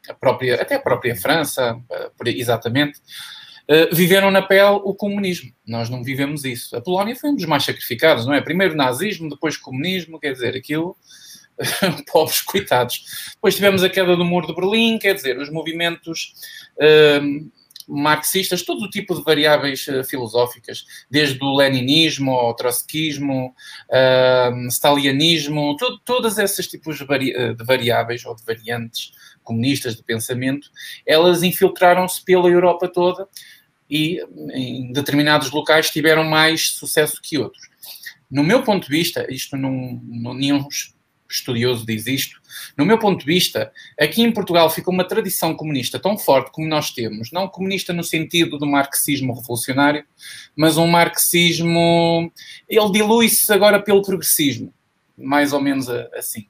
a 0.10 0.14
própria, 0.14 0.62
até 0.62 0.76
a 0.76 0.80
própria 0.80 1.16
França, 1.16 1.80
eh, 1.90 2.12
exatamente, 2.26 3.00
eh, 3.68 3.90
viveram 3.92 4.32
na 4.32 4.42
pele 4.42 4.82
o 4.84 4.94
comunismo. 4.94 5.52
Nós 5.66 5.90
não 5.90 6.04
vivemos 6.04 6.44
isso. 6.44 6.76
A 6.76 6.82
Polónia 6.82 7.16
foi 7.16 7.30
um 7.30 7.36
dos 7.36 7.46
mais 7.46 7.64
sacrificados, 7.64 8.26
não 8.26 8.34
é? 8.34 8.42
Primeiro 8.42 8.76
nazismo, 8.76 9.30
depois 9.30 9.58
comunismo, 9.58 10.20
quer 10.20 10.34
dizer, 10.34 10.56
aquilo, 10.56 10.96
pobres 12.12 12.42
coitados. 12.42 13.04
Depois 13.34 13.56
tivemos 13.56 13.84
a 13.84 13.90
queda 13.90 14.16
do 14.16 14.26
muro 14.26 14.48
de 14.48 14.56
Berlim, 14.56 14.98
quer 14.98 15.14
dizer, 15.14 15.38
os 15.38 15.50
movimentos 15.50 16.34
uh, 16.78 17.52
marxistas, 17.88 18.64
todo 18.64 18.84
o 18.84 18.90
tipo 18.90 19.16
de 19.16 19.24
variáveis 19.24 19.88
uh, 19.88 20.04
filosóficas, 20.04 20.86
desde 21.10 21.42
o 21.44 21.56
leninismo 21.56 22.32
ao 22.32 22.56
trotskismo, 22.56 23.54
uh, 23.90 24.68
stalinismo, 24.68 25.76
todos 26.04 26.38
esses 26.38 26.68
tipos 26.68 26.98
de, 26.98 27.06
vari 27.06 27.56
de 27.56 27.64
variáveis 27.64 28.26
ou 28.26 28.36
de 28.36 28.44
variantes 28.44 29.12
comunistas 29.52 29.96
de 29.96 30.04
pensamento, 30.04 30.70
elas 31.06 31.44
infiltraram-se 31.44 32.24
pela 32.24 32.50
Europa 32.50 32.88
toda 32.88 33.28
e 33.90 34.24
em 34.54 34.92
determinados 34.94 35.52
locais 35.52 35.90
tiveram 35.90 36.24
mais 36.24 36.70
sucesso 36.70 37.20
que 37.22 37.38
outros. 37.38 37.70
No 38.30 38.44
meu 38.44 38.64
ponto 38.64 38.90
de 38.90 38.98
vista, 38.98 39.28
isto 39.30 39.58
não, 39.58 40.02
não 40.04 40.34
nenhum 40.34 40.66
estudioso 41.30 41.86
diz 41.86 42.08
isto. 42.08 42.42
No 42.78 42.86
meu 42.86 42.98
ponto 42.98 43.20
de 43.20 43.26
vista, 43.26 43.72
aqui 44.00 44.22
em 44.22 44.32
Portugal 44.32 44.70
fica 44.70 44.90
uma 44.90 45.04
tradição 45.04 45.54
comunista 45.54 46.00
tão 46.00 46.18
forte 46.18 46.52
como 46.52 46.68
nós 46.68 46.92
temos, 46.92 47.32
não 47.32 47.48
comunista 47.48 47.94
no 47.94 48.04
sentido 48.04 48.58
do 48.58 48.68
marxismo 48.68 49.34
revolucionário, 49.34 50.06
mas 50.56 50.78
um 50.78 50.88
marxismo. 50.88 52.32
Ele 52.68 52.92
dilui-se 52.92 53.52
agora 53.52 53.82
pelo 53.82 54.02
progressismo, 54.02 54.74
mais 55.18 55.52
ou 55.52 55.62
menos 55.62 55.90
assim. 55.90 56.48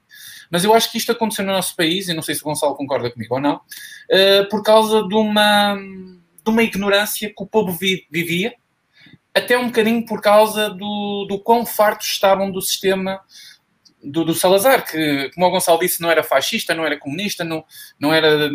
Mas 0.52 0.66
eu 0.66 0.74
acho 0.74 0.92
que 0.92 0.98
isto 0.98 1.14
aconteceu 1.14 1.46
no 1.46 1.54
nosso 1.54 1.76
país, 1.76 2.10
e 2.10 2.14
não 2.14 2.22
sei 2.22 2.36
se 2.36 2.42
o 2.42 2.44
Gonçalo 2.44 2.76
concorda 2.76 3.10
comigo 3.10 3.36
ou 3.36 3.42
não, 3.42 3.62
eh, 4.10 4.44
por 4.44 4.62
causa 4.62 5.08
de 5.08 5.16
uma, 5.16 5.76
de 5.76 6.50
uma 6.50 6.62
ignorância 6.62 7.30
que 7.30 7.42
o 7.42 7.48
povo 7.48 7.72
vivia, 7.72 8.54
até 9.34 9.58
um 9.58 9.68
bocadinho 9.68 10.06
por 10.06 10.22
causa 10.22 10.70
do, 10.70 11.26
do 11.28 11.40
quão 11.40 11.66
fartos 11.66 12.08
estavam 12.08 12.52
do 12.52 12.62
sistema 12.62 13.22
do, 14.04 14.26
do, 14.26 14.34
Salazar, 14.34 14.86
que, 14.86 15.32
como 15.34 15.46
o 15.46 15.52
Gonçalo 15.52 15.80
disse, 15.80 16.02
não 16.02 16.12
era 16.12 16.22
fascista, 16.22 16.76
não 16.76 16.86
era 16.86 17.00
comunista, 17.00 17.44
não, 17.44 17.64
não 18.00 18.14
era. 18.14 18.52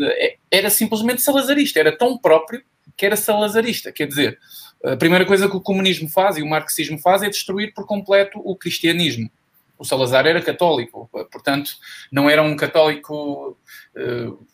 Era 0.50 0.68
simplesmente 0.68 1.22
salazarista, 1.22 1.80
era 1.80 1.96
tão 1.96 2.18
próprio 2.18 2.62
que 2.96 3.06
era 3.06 3.16
salazarista. 3.16 3.92
Quer 3.92 4.06
dizer, 4.06 4.38
a 4.84 4.96
primeira 4.96 5.24
coisa 5.24 5.48
que 5.48 5.56
o 5.56 5.60
comunismo 5.60 6.08
faz 6.08 6.36
e 6.36 6.42
o 6.42 6.46
marxismo 6.46 6.98
faz 6.98 7.22
é 7.22 7.28
destruir 7.28 7.72
por 7.74 7.86
completo 7.86 8.40
o 8.44 8.56
cristianismo. 8.56 9.30
O 9.78 9.84
Salazar 9.84 10.26
era 10.26 10.40
católico, 10.40 11.08
portanto, 11.30 11.72
não 12.10 12.28
era 12.28 12.42
um 12.42 12.56
católico. 12.56 13.56
Uh, 13.96 14.46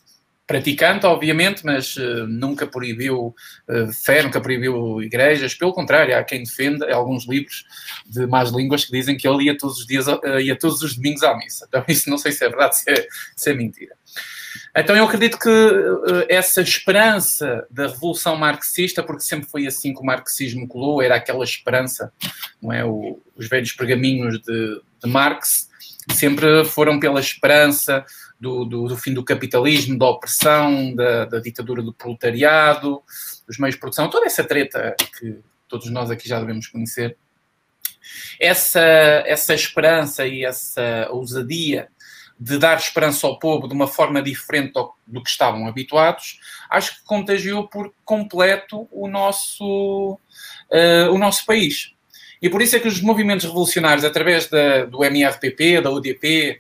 praticante, 0.44 1.06
obviamente, 1.06 1.64
mas 1.64 1.96
uh, 1.96 2.26
nunca 2.26 2.66
proibiu 2.66 3.35
uh, 3.68 3.92
fé, 4.04 4.22
nunca 4.22 4.40
proibiu 4.40 5.02
igrejas. 5.02 5.54
Pelo 5.54 5.72
contrário, 5.72 6.14
há 6.14 6.22
quem 6.22 6.42
defenda 6.42 6.92
alguns 6.92 7.26
livros 7.26 7.64
de 8.04 8.26
más 8.26 8.50
línguas 8.50 8.85
que 8.85 8.92
dizem 8.92 9.16
que 9.16 9.26
ele 9.26 9.44
ia 9.44 9.56
todos 9.56 9.78
os 9.78 9.87
dias, 9.87 10.06
ia 10.42 10.58
todos 10.58 10.82
os 10.82 10.96
domingos 10.96 11.22
à 11.22 11.35
missa. 11.38 11.64
Então, 11.66 11.82
isso 11.88 12.11
não 12.11 12.18
sei 12.18 12.32
se 12.32 12.44
é 12.44 12.48
verdade, 12.48 12.76
se 12.76 12.90
é, 12.90 13.06
se 13.35 13.50
é 13.50 13.54
mentira. 13.54 13.94
Então, 14.76 14.96
eu 14.96 15.04
acredito 15.04 15.38
que 15.38 15.48
essa 16.28 16.60
esperança 16.60 17.66
da 17.70 17.88
revolução 17.88 18.36
marxista, 18.36 19.02
porque 19.02 19.22
sempre 19.22 19.48
foi 19.48 19.66
assim 19.66 19.94
que 19.94 20.00
o 20.00 20.04
marxismo 20.04 20.66
colou, 20.66 21.02
era 21.02 21.16
aquela 21.16 21.44
esperança, 21.44 22.12
não 22.60 22.72
é? 22.72 22.84
O, 22.84 23.20
os 23.36 23.48
velhos 23.48 23.72
pergaminhos 23.72 24.40
de, 24.40 24.82
de 25.02 25.10
Marx 25.10 25.68
sempre 26.10 26.64
foram 26.64 26.98
pela 26.98 27.20
esperança 27.20 28.04
do, 28.40 28.64
do, 28.64 28.88
do, 28.88 28.96
fim 28.96 29.14
do 29.14 29.24
capitalismo, 29.24 29.96
da 29.96 30.06
opressão, 30.06 30.94
da, 30.94 31.24
da, 31.26 31.38
ditadura 31.38 31.80
do 31.80 31.92
proletariado, 31.92 33.00
dos 33.46 33.58
meios 33.58 33.76
de 33.76 33.80
produção, 33.80 34.10
toda 34.10 34.26
essa 34.26 34.42
treta 34.42 34.96
que 35.18 35.38
todos 35.68 35.88
nós 35.90 36.10
aqui 36.10 36.28
já 36.28 36.40
devemos 36.40 36.66
conhecer. 36.66 37.16
Essa, 38.40 38.80
essa 38.80 39.54
esperança 39.54 40.26
e 40.26 40.44
essa 40.44 41.08
ousadia 41.10 41.88
de 42.42 42.59
dar 42.59 42.76
esperança 42.76 43.24
ao 43.24 43.38
povo 43.38 43.68
de 43.68 43.74
uma 43.74 43.87
forma 43.87 44.20
diferente 44.20 44.72
do, 45.07 45.22
que 45.22 45.31
estavam 45.31 45.68
habituados, 45.68 46.40
acho 46.68 46.96
que 46.96 47.05
contagiou 47.05 47.68
por 47.68 47.94
completo 48.05 48.88
o 48.90 49.07
nosso, 49.07 50.18
uh, 50.70 51.12
o 51.12 51.18
nosso 51.18 51.46
país. 51.46 51.92
E 52.40 52.50
por 52.50 52.61
isso 52.61 52.74
é 52.74 52.81
que 52.81 52.88
os 52.88 53.00
movimentos 53.00 53.46
revolucionários, 53.46 54.05
através 54.05 54.48
da, 54.48 54.85
do 54.87 55.05
MRPP, 55.05 55.81
da 55.81 55.90
UDP, 55.90 56.59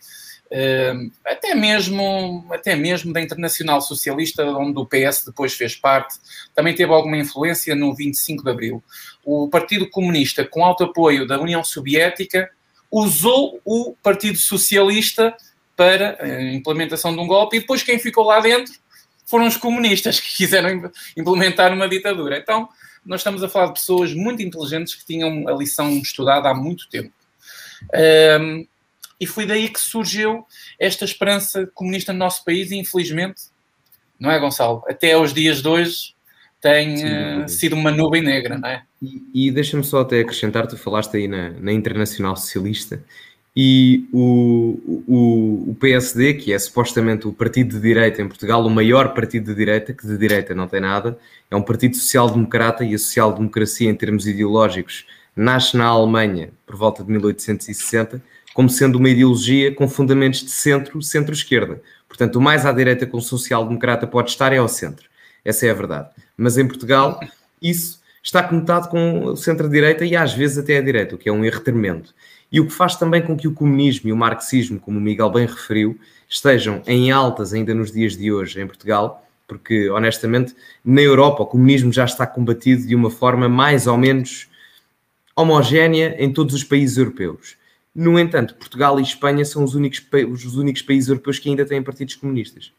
até 1.24 1.54
mesmo, 1.54 2.46
até 2.50 2.76
mesmo 2.76 3.12
da 3.12 3.20
Internacional 3.20 3.80
Socialista, 3.80 4.44
onde 4.44 4.78
o 4.78 4.86
PS 4.86 5.24
depois 5.26 5.54
fez 5.54 5.74
parte, 5.74 6.14
também 6.54 6.74
teve 6.74 6.92
alguma 6.92 7.16
influência 7.16 7.74
no 7.74 7.92
25 7.94 8.44
de 8.44 8.50
Abril. 8.50 8.84
O 9.24 9.48
Partido 9.48 9.88
Comunista, 9.90 10.44
com 10.44 10.64
alto 10.64 10.84
apoio 10.84 11.26
da 11.26 11.40
União 11.40 11.64
Soviética, 11.64 12.48
usou 12.90 13.60
o 13.64 13.96
Partido 14.02 14.38
Socialista 14.38 15.34
para 15.76 16.16
a 16.22 16.52
implementação 16.52 17.14
de 17.14 17.20
um 17.20 17.26
golpe 17.26 17.56
e 17.56 17.60
depois 17.60 17.82
quem 17.82 17.98
ficou 17.98 18.24
lá 18.24 18.40
dentro 18.40 18.72
foram 19.26 19.46
os 19.46 19.56
comunistas 19.56 20.20
que 20.20 20.36
quiseram 20.36 20.90
implementar 21.16 21.72
uma 21.72 21.88
ditadura. 21.88 22.38
Então, 22.38 22.68
nós 23.04 23.20
estamos 23.20 23.42
a 23.42 23.48
falar 23.48 23.66
de 23.66 23.74
pessoas 23.74 24.14
muito 24.14 24.42
inteligentes 24.42 24.94
que 24.94 25.04
tinham 25.04 25.48
a 25.48 25.52
lição 25.52 25.90
estudada 25.98 26.48
há 26.48 26.54
muito 26.54 26.88
tempo. 26.88 27.12
Um, 28.40 28.66
e 29.18 29.26
foi 29.26 29.46
daí 29.46 29.68
que 29.68 29.80
surgiu 29.80 30.46
esta 30.78 31.04
esperança 31.04 31.68
comunista 31.74 32.12
no 32.12 32.18
nosso 32.18 32.44
país 32.44 32.70
e 32.70 32.76
infelizmente, 32.76 33.42
não 34.18 34.30
é 34.30 34.38
Gonçalo? 34.38 34.84
Até 34.88 35.12
aos 35.12 35.32
dias 35.32 35.62
de 35.62 35.68
hoje 35.68 36.14
tem 36.60 36.96
Sim, 36.96 37.42
uh, 37.44 37.48
sido 37.48 37.74
uma 37.74 37.90
nuvem 37.90 38.22
negra, 38.22 38.58
não 38.58 38.68
é? 38.68 38.84
E, 39.00 39.48
e 39.48 39.50
deixa-me 39.50 39.82
só 39.82 40.00
até 40.02 40.20
acrescentar, 40.20 40.66
tu 40.66 40.76
falaste 40.76 41.16
aí 41.16 41.26
na, 41.26 41.50
na 41.50 41.72
Internacional 41.72 42.36
Socialista 42.36 43.02
e 43.54 44.08
o, 44.12 44.78
o, 45.06 45.70
o, 45.70 45.74
PSD, 45.74 46.34
que 46.34 46.52
é 46.52 46.58
supostamente 46.58 47.28
o 47.28 47.32
partido 47.32 47.76
de 47.76 47.82
direita 47.82 48.22
em 48.22 48.28
Portugal, 48.28 48.64
o 48.64 48.70
maior 48.70 49.12
partido 49.12 49.46
de 49.46 49.54
direita, 49.54 49.92
que 49.92 50.06
de 50.06 50.16
direita 50.16 50.54
não 50.54 50.66
tem 50.66 50.80
nada, 50.80 51.18
é 51.50 51.56
um 51.56 51.62
partido 51.62 51.96
social-democrata 51.96 52.82
e 52.82 52.94
a 52.94 52.98
social-democracia 52.98 53.90
em 53.90 53.94
termos 53.94 54.26
ideológicos 54.26 55.06
nasce 55.36 55.76
na 55.76 55.86
Alemanha 55.86 56.50
por 56.66 56.76
volta 56.76 57.04
de 57.04 57.10
1860 57.10 58.22
como 58.54 58.68
sendo 58.68 58.96
uma 58.96 59.08
ideologia 59.08 59.74
com 59.74 59.88
fundamentos 59.88 60.40
de 60.40 60.50
centro, 60.50 61.00
centro-esquerda. 61.02 61.80
Portanto, 62.08 62.36
o 62.36 62.40
mais 62.40 62.66
à 62.66 62.72
direita 62.72 63.06
que 63.06 63.16
um 63.16 63.20
social-democrata 63.20 64.06
pode 64.06 64.30
estar 64.30 64.52
é 64.52 64.58
ao 64.58 64.68
centro. 64.68 65.08
Essa 65.44 65.66
é 65.66 65.70
a 65.70 65.74
verdade. 65.74 66.10
Mas 66.36 66.58
em 66.58 66.66
Portugal, 66.66 67.18
isso 67.60 68.00
está 68.22 68.42
conectado 68.42 68.88
com 68.88 69.24
o 69.24 69.36
centro-direita 69.36 70.04
e 70.04 70.14
às 70.14 70.32
vezes 70.32 70.58
até 70.58 70.76
a 70.76 70.82
direita, 70.82 71.14
o 71.14 71.18
que 71.18 71.28
é 71.28 71.32
um 71.32 71.44
erro 71.44 71.60
tremendo. 71.60 72.10
E 72.52 72.60
o 72.60 72.66
que 72.66 72.72
faz 72.72 72.96
também 72.96 73.22
com 73.22 73.34
que 73.34 73.48
o 73.48 73.54
comunismo 73.54 74.10
e 74.10 74.12
o 74.12 74.16
marxismo, 74.16 74.78
como 74.78 74.98
o 74.98 75.00
Miguel 75.00 75.30
bem 75.30 75.46
referiu, 75.46 75.98
estejam 76.28 76.82
em 76.86 77.10
altas 77.10 77.54
ainda 77.54 77.74
nos 77.74 77.90
dias 77.90 78.14
de 78.14 78.30
hoje 78.30 78.60
em 78.60 78.66
Portugal, 78.66 79.26
porque 79.48 79.88
honestamente 79.88 80.54
na 80.84 81.00
Europa 81.00 81.42
o 81.42 81.46
comunismo 81.46 81.90
já 81.92 82.04
está 82.04 82.26
combatido 82.26 82.86
de 82.86 82.94
uma 82.94 83.10
forma 83.10 83.48
mais 83.48 83.86
ou 83.86 83.96
menos 83.96 84.48
homogénea 85.34 86.14
em 86.18 86.30
todos 86.30 86.54
os 86.54 86.62
países 86.62 86.98
europeus. 86.98 87.56
No 87.94 88.18
entanto, 88.18 88.54
Portugal 88.54 88.98
e 89.00 89.02
Espanha 89.02 89.44
são 89.44 89.64
os 89.64 89.74
únicos, 89.74 90.02
os 90.30 90.56
únicos 90.56 90.82
países 90.82 91.08
europeus 91.08 91.38
que 91.38 91.48
ainda 91.48 91.64
têm 91.64 91.82
partidos 91.82 92.14
comunistas. 92.14 92.72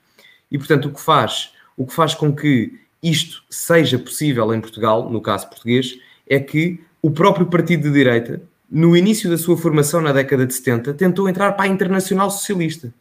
E, 0.52 0.58
portanto, 0.58 0.88
o 0.88 0.94
que 0.94 1.02
faz, 1.02 1.52
o 1.76 1.86
que 1.86 1.94
faz 1.94 2.14
com 2.14 2.34
que 2.36 2.80
isto 3.02 3.44
seja 3.50 4.00
possível 4.00 4.54
em 4.54 4.62
Portugal, 4.62 5.10
no 5.10 5.22
caso 5.22 5.50
português, 5.50 6.00
é 6.28 6.40
que 6.40 6.80
o 7.02 7.12
próprio 7.12 7.46
partido 7.48 7.84
de 7.84 7.92
direita, 7.92 8.42
no 8.74 8.98
início 8.98 9.30
da 9.30 9.38
sua 9.38 9.56
formação 9.56 10.02
na 10.02 10.12
década 10.12 10.48
de 10.48 10.54
70, 10.56 10.96
tentou 10.96 11.30
entrar 11.30 11.52
para 11.52 11.66
a 11.66 11.68
Internacional 11.68 12.32
Socialista. 12.32 12.92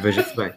Veja-se 0.00 0.34
bem. 0.34 0.52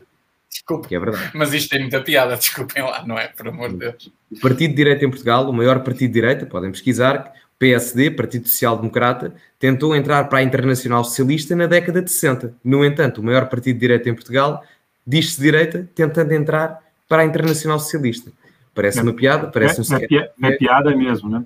Desculpa, 0.49 0.87
que 0.87 0.95
é 0.95 0.99
verdade. 0.99 1.31
mas 1.33 1.53
isto 1.53 1.69
tem 1.69 1.81
muita 1.81 1.99
piada, 1.99 2.37
desculpem 2.37 2.81
lá, 2.81 3.05
não 3.05 3.17
é? 3.17 3.27
Por 3.27 3.49
amor 3.49 3.69
de 3.69 3.77
Deus. 3.77 4.11
O 4.31 4.39
Partido 4.39 4.69
de 4.69 4.75
Direita 4.77 5.03
em 5.03 5.09
Portugal, 5.09 5.49
o 5.49 5.53
maior 5.53 5.83
partido 5.83 6.07
de 6.07 6.13
direita, 6.13 6.45
podem 6.45 6.71
pesquisar, 6.71 7.33
PSD, 7.59 8.11
Partido 8.11 8.47
Social 8.47 8.77
Democrata, 8.77 9.35
tentou 9.59 9.93
entrar 9.93 10.23
para 10.29 10.39
a 10.39 10.43
Internacional 10.43 11.03
Socialista 11.03 11.53
na 11.53 11.65
década 11.65 12.01
de 12.01 12.09
60. 12.09 12.53
No 12.63 12.85
entanto, 12.85 13.19
o 13.19 13.23
maior 13.23 13.49
partido 13.49 13.75
de 13.75 13.81
direita 13.81 14.09
em 14.09 14.13
Portugal 14.13 14.63
diz-se 15.05 15.41
direita, 15.41 15.89
tentando 15.93 16.31
entrar 16.31 16.79
para 17.09 17.23
a 17.23 17.25
Internacional 17.25 17.77
Socialista. 17.77 18.31
Parece 18.73 18.99
é, 18.99 19.03
uma 19.03 19.13
piada, 19.13 19.47
parece 19.47 19.81
é, 19.81 19.95
um... 19.95 19.97
É, 19.97 20.05
é, 20.05 20.53
é 20.53 20.57
piada 20.57 20.95
mesmo, 20.95 21.29
né? 21.29 21.43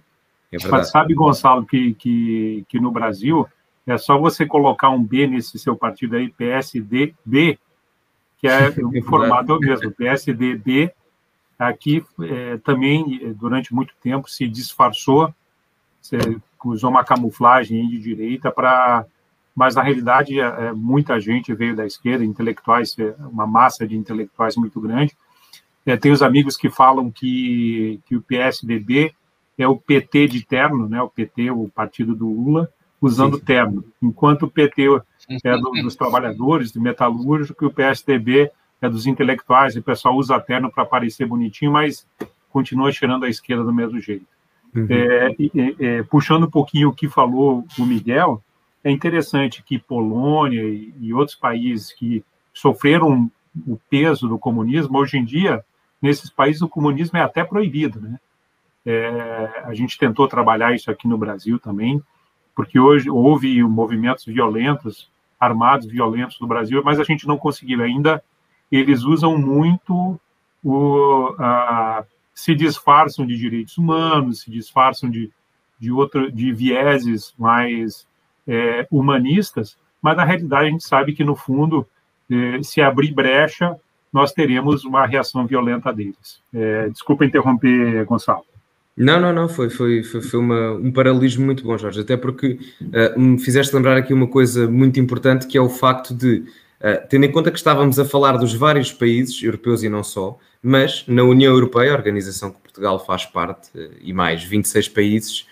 É 0.56 0.84
sabe, 0.84 1.14
Gonçalo, 1.14 1.66
que, 1.66 1.94
que, 1.96 2.66
que 2.68 2.80
no 2.80 2.92
Brasil 2.92 3.48
é 3.86 3.98
só 3.98 4.18
você 4.18 4.46
colocar 4.46 4.90
um 4.90 5.04
B 5.04 5.28
nesse 5.28 5.60
seu 5.60 5.76
partido 5.76 6.16
aí, 6.16 6.30
PSDB, 6.30 7.60
que 8.38 8.48
é 8.48 8.70
o 8.84 9.04
formato 9.04 9.52
é 9.52 9.56
o 9.56 9.60
mesmo, 9.60 9.92
PSDB, 9.92 10.92
aqui 11.58 12.04
é, 12.22 12.58
também, 12.58 13.34
durante 13.36 13.74
muito 13.74 13.94
tempo, 14.02 14.30
se 14.30 14.48
disfarçou 14.48 15.34
você 16.06 16.40
usou 16.64 16.90
uma 16.90 17.04
camuflagem 17.04 17.88
de 17.90 18.00
direita 18.00 18.52
para. 18.52 19.06
Mas, 19.56 19.76
na 19.76 19.82
realidade, 19.82 20.40
é, 20.40 20.44
é, 20.44 20.74
muita 20.74 21.20
gente 21.20 21.54
veio 21.54 21.76
da 21.76 21.86
esquerda, 21.86 22.26
intelectuais, 22.26 22.94
é, 23.00 23.16
uma 23.20 23.48
massa 23.48 23.88
de 23.88 23.96
intelectuais 23.96 24.56
muito 24.58 24.80
grande. 24.82 25.16
É, 25.86 25.96
tem 25.96 26.12
os 26.12 26.22
amigos 26.22 26.58
que 26.58 26.70
falam 26.70 27.10
que, 27.10 28.02
que 28.06 28.18
o 28.18 28.22
PSDB 28.22 29.16
é 29.58 29.68
o 29.68 29.76
PT 29.76 30.28
de 30.28 30.46
terno, 30.46 30.88
né? 30.88 31.02
o 31.02 31.10
PT, 31.10 31.52
o 31.52 31.70
partido 31.70 32.16
do 32.16 32.28
Lula, 32.28 32.70
usando 33.02 33.38
Sim. 33.38 33.46
terno, 33.46 33.84
enquanto 34.02 34.44
o 34.44 34.50
PT 34.50 35.02
é 35.44 35.58
do, 35.58 35.72
dos 35.84 35.96
trabalhadores, 35.96 36.72
de 36.72 36.80
metalúrgico, 36.80 37.64
e 37.64 37.68
o 37.68 37.72
PSDB 37.72 38.52
é 38.82 38.90
dos 38.90 39.08
intelectuais, 39.08 39.76
e 39.76 39.80
o 39.80 39.84
pessoal 39.84 40.16
usa 40.16 40.40
terno 40.40 40.72
para 40.72 40.86
parecer 40.86 41.26
bonitinho, 41.26 41.72
mas 41.72 42.06
continua 42.50 42.92
cheirando 42.92 43.26
a 43.26 43.30
esquerda 43.30 43.64
do 43.64 43.74
mesmo 43.74 44.00
jeito. 44.00 44.26
Uhum. 44.76 44.88
É, 44.90 45.36
é, 45.80 46.04
puxando 46.04 46.46
um 46.46 46.50
pouquinho 46.50 46.90
o 46.90 46.94
que 46.94 47.08
falou 47.08 47.66
o 47.78 47.86
Miguel, 47.86 48.42
é 48.84 48.92
interessante 48.92 49.64
que 49.64 49.80
Polônia 49.80 50.64
e, 50.64 50.94
e 51.00 51.14
outros 51.14 51.38
países 51.38 51.94
que 51.94 52.24
sofreram 52.54 53.30
o 53.66 53.78
peso 53.90 54.28
do 54.28 54.38
comunismo, 54.38 54.98
hoje 54.98 55.18
em 55.18 55.24
dia, 55.24 55.64
nesses 56.02 56.30
países 56.30 56.62
o 56.62 56.68
comunismo 56.68 57.18
é 57.18 57.22
até 57.22 57.44
proibido, 57.44 58.00
né? 58.02 58.20
É, 58.86 59.64
a 59.66 59.74
gente 59.74 59.98
tentou 59.98 60.28
trabalhar 60.28 60.76
isso 60.76 60.92
aqui 60.92 61.08
no 61.08 61.18
Brasil 61.18 61.60
também, 61.60 62.02
porque 62.56 62.80
hoje 62.80 63.10
houve 63.10 63.62
movimentos 63.64 64.26
violentos 64.26 65.10
armados 65.40 65.88
violentos 65.88 66.40
no 66.40 66.48
Brasil, 66.48 66.82
mas 66.84 67.00
a 67.00 67.04
gente 67.04 67.28
não 67.28 67.38
conseguiu 67.38 67.82
ainda. 67.82 68.24
Eles 68.72 69.04
usam 69.04 69.38
muito 69.38 70.20
o, 70.64 71.36
se 72.34 72.56
disfarçam 72.56 73.26
de 73.26 73.38
direitos 73.38 73.78
humanos, 73.78 74.42
se 74.42 74.52
disfarçam 74.52 75.10
de, 75.10 75.32
de, 75.80 75.92
outro, 75.92 76.32
de 76.32 76.52
vieses 76.52 77.34
mais 77.38 78.08
é, 78.48 78.88
humanistas, 78.92 79.78
mas 80.02 80.18
na 80.18 80.24
realidade 80.24 80.68
a 80.68 80.72
gente 80.72 80.84
sabe 80.84 81.14
que, 81.14 81.24
no 81.24 81.36
fundo, 81.36 81.88
é, 82.30 82.62
se 82.64 82.82
abrir 82.82 83.14
brecha, 83.14 83.76
nós 84.12 84.32
teremos 84.32 84.84
uma 84.84 85.06
reação 85.06 85.46
violenta 85.46 85.94
deles. 85.94 86.42
É, 86.54 86.90
desculpa 86.90 87.26
interromper, 87.26 88.06
Gonçalo. 88.06 88.46
Não, 88.98 89.20
não, 89.20 89.34
não, 89.34 89.50
foi, 89.50 89.70
foi, 89.70 90.04
foi, 90.04 90.22
foi 90.22 90.40
uma, 90.40 90.72
um 90.72 90.90
paralelismo 90.90 91.46
muito 91.46 91.64
bom, 91.66 91.78
Jorge, 91.78 92.00
até 92.00 92.16
porque 92.16 92.58
uh, 92.82 93.20
me 93.20 93.38
fizeste 93.38 93.76
lembrar 93.76 93.98
aqui 93.98 94.14
uma 94.14 94.28
coisa 94.28 94.70
muito 94.70 94.98
importante, 95.02 95.48
que 95.48 95.58
é 95.58 95.62
o 95.62 95.68
facto 95.68 96.14
de, 96.14 96.46
uh, 96.80 97.06
tendo 97.10 97.26
em 97.26 97.32
conta 97.32 97.52
que 97.52 97.58
estávamos 97.58 98.00
a 98.00 98.06
falar 98.06 98.38
dos 98.38 98.54
vários 98.54 98.94
países, 98.94 99.44
europeus 99.44 99.84
e 99.84 99.90
não 99.90 100.02
só, 100.02 100.38
mas 100.64 101.04
na 101.10 101.24
União 101.24 101.54
Europeia, 101.54 101.92
a 101.92 101.96
organização 101.96 102.52
que 102.52 102.62
Portugal 102.62 103.06
faz 103.06 103.26
parte, 103.26 103.70
uh, 103.78 103.92
e 104.02 104.14
mais 104.14 104.44
26 104.46 104.88
países, 104.88 105.46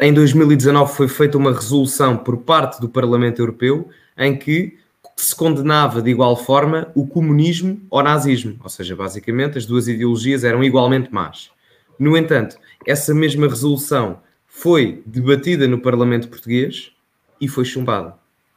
em 0.00 0.10
2019 0.10 0.94
foi 0.94 1.06
feita 1.06 1.36
uma 1.36 1.52
resolução 1.52 2.16
por 2.16 2.38
parte 2.38 2.80
do 2.80 2.88
Parlamento 2.88 3.42
Europeu 3.42 3.90
em 4.16 4.34
que 4.34 4.78
se 5.14 5.36
condenava 5.36 6.00
de 6.00 6.10
igual 6.10 6.34
forma 6.34 6.90
o 6.94 7.06
comunismo 7.06 7.82
ou 7.90 8.02
nazismo, 8.02 8.56
ou 8.64 8.70
seja, 8.70 8.96
basicamente 8.96 9.58
as 9.58 9.66
duas 9.66 9.86
ideologias 9.86 10.44
eram 10.44 10.64
igualmente 10.64 11.12
más. 11.12 11.50
No 11.98 12.16
entanto, 12.16 12.56
essa 12.86 13.14
mesma 13.14 13.48
resolução 13.48 14.20
foi 14.46 15.02
debatida 15.04 15.66
no 15.66 15.80
Parlamento 15.80 16.28
Português 16.28 16.92
e 17.40 17.48
foi 17.48 17.64
chumbada 17.64 18.14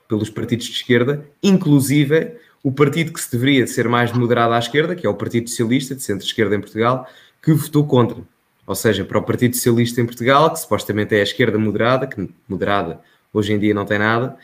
pelos 0.08 0.30
partidos 0.30 0.66
de 0.66 0.74
esquerda, 0.74 1.26
inclusive 1.42 2.38
o 2.64 2.72
partido 2.72 3.14
que 3.14 3.22
se 3.22 3.32
deveria 3.32 3.66
ser 3.68 3.88
mais 3.88 4.12
moderado 4.12 4.54
à 4.54 4.60
esquerda, 4.60 4.96
que 4.96 5.06
é 5.06 5.10
o 5.10 5.14
Partido 5.14 5.50
Socialista, 5.50 5.96
de 5.96 6.02
centro-esquerda 6.02 6.56
em 6.56 6.60
Portugal, 6.60 7.08
que 7.42 7.54
votou 7.54 7.86
contra. 7.86 8.18
Ou 8.66 8.76
seja, 8.76 9.06
para 9.06 9.18
o 9.18 9.24
Partido 9.24 9.56
Socialista 9.56 10.02
em 10.02 10.06
Portugal, 10.06 10.52
que 10.52 10.60
supostamente 10.60 11.16
é 11.16 11.20
a 11.20 11.24
esquerda 11.24 11.58
moderada, 11.58 12.08
que 12.08 12.30
moderada 12.48 13.00
hoje 13.34 13.54
em 13.54 13.60
dia 13.60 13.74
não 13.74 13.86
tem 13.86 14.00
nada, 14.00 14.36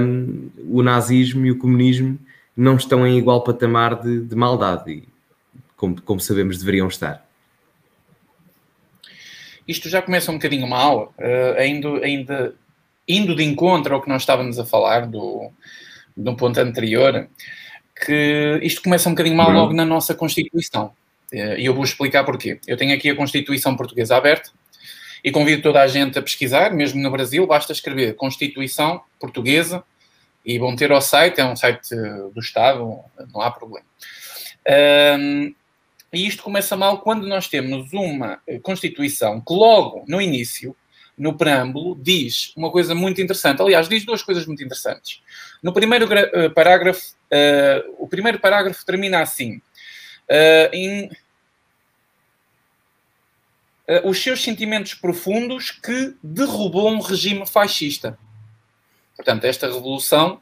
um, 0.00 0.50
o 0.68 0.82
nazismo 0.82 1.46
e 1.46 1.50
o 1.50 1.58
comunismo 1.58 2.18
não 2.56 2.76
estão 2.76 3.06
em 3.06 3.18
igual 3.18 3.42
patamar 3.42 4.00
de, 4.00 4.20
de 4.20 4.36
maldade, 4.36 4.90
e, 4.90 5.08
como, 5.76 6.00
como 6.02 6.20
sabemos, 6.20 6.58
deveriam 6.58 6.88
estar. 6.88 7.26
Isto 9.66 9.88
já 9.88 10.02
começa 10.02 10.30
um 10.30 10.34
bocadinho 10.34 10.66
mal, 10.66 11.14
uh, 11.18 11.58
ainda, 11.58 11.88
ainda 12.04 12.54
indo 13.08 13.34
de 13.34 13.44
encontro 13.44 13.94
ao 13.94 14.02
que 14.02 14.08
nós 14.08 14.22
estávamos 14.22 14.58
a 14.58 14.64
falar 14.64 15.06
do, 15.06 15.50
do 16.16 16.34
ponto 16.36 16.58
anterior, 16.58 17.28
que 18.04 18.60
isto 18.62 18.82
começa 18.82 19.08
um 19.08 19.12
bocadinho 19.12 19.36
mal 19.36 19.48
uhum. 19.48 19.54
logo 19.54 19.72
na 19.72 19.84
nossa 19.84 20.14
Constituição. 20.14 20.92
Eh, 21.32 21.60
e 21.60 21.66
eu 21.66 21.74
vou 21.74 21.84
explicar 21.84 22.24
porquê. 22.24 22.60
Eu 22.66 22.76
tenho 22.76 22.94
aqui 22.94 23.08
a 23.10 23.16
Constituição 23.16 23.76
Portuguesa 23.76 24.16
aberta 24.16 24.50
e 25.24 25.30
convido 25.30 25.62
toda 25.62 25.80
a 25.80 25.86
gente 25.86 26.18
a 26.18 26.22
pesquisar, 26.22 26.72
mesmo 26.72 27.00
no 27.00 27.10
Brasil, 27.10 27.46
basta 27.46 27.72
escrever 27.72 28.14
Constituição 28.14 29.02
Portuguesa 29.20 29.82
e 30.44 30.58
vão 30.58 30.74
ter 30.74 30.90
ao 30.90 31.00
site, 31.00 31.40
é 31.40 31.44
um 31.44 31.54
site 31.54 31.94
do 32.34 32.40
Estado, 32.40 32.98
não 33.32 33.40
há 33.40 33.50
problema. 33.50 33.86
Um, 35.18 35.54
e 36.12 36.26
isto 36.26 36.42
começa 36.42 36.76
mal 36.76 36.98
quando 37.00 37.26
nós 37.26 37.48
temos 37.48 37.92
uma 37.92 38.38
eh, 38.46 38.58
Constituição 38.58 39.40
que 39.40 39.54
logo 39.54 40.04
no 40.06 40.20
início, 40.20 40.76
no 41.16 41.36
preâmbulo, 41.36 41.96
diz 42.00 42.52
uma 42.54 42.70
coisa 42.70 42.94
muito 42.94 43.20
interessante. 43.22 43.62
Aliás, 43.62 43.88
diz 43.88 44.04
duas 44.04 44.22
coisas 44.22 44.44
muito 44.46 44.62
interessantes. 44.62 45.22
No 45.62 45.72
primeiro 45.72 46.06
uh, 46.06 46.50
parágrafo, 46.50 47.00
uh, 47.00 47.94
o 47.98 48.06
primeiro 48.06 48.38
parágrafo 48.38 48.84
termina 48.84 49.20
assim. 49.20 49.56
Uh, 50.28 50.68
em, 50.72 51.10
os 54.04 54.22
seus 54.22 54.42
sentimentos 54.42 54.94
profundos 54.94 55.70
que 55.70 56.14
derrubou 56.22 56.90
um 56.90 57.00
regime 57.00 57.46
fascista. 57.46 58.18
Portanto, 59.16 59.44
esta 59.44 59.66
revolução 59.66 60.40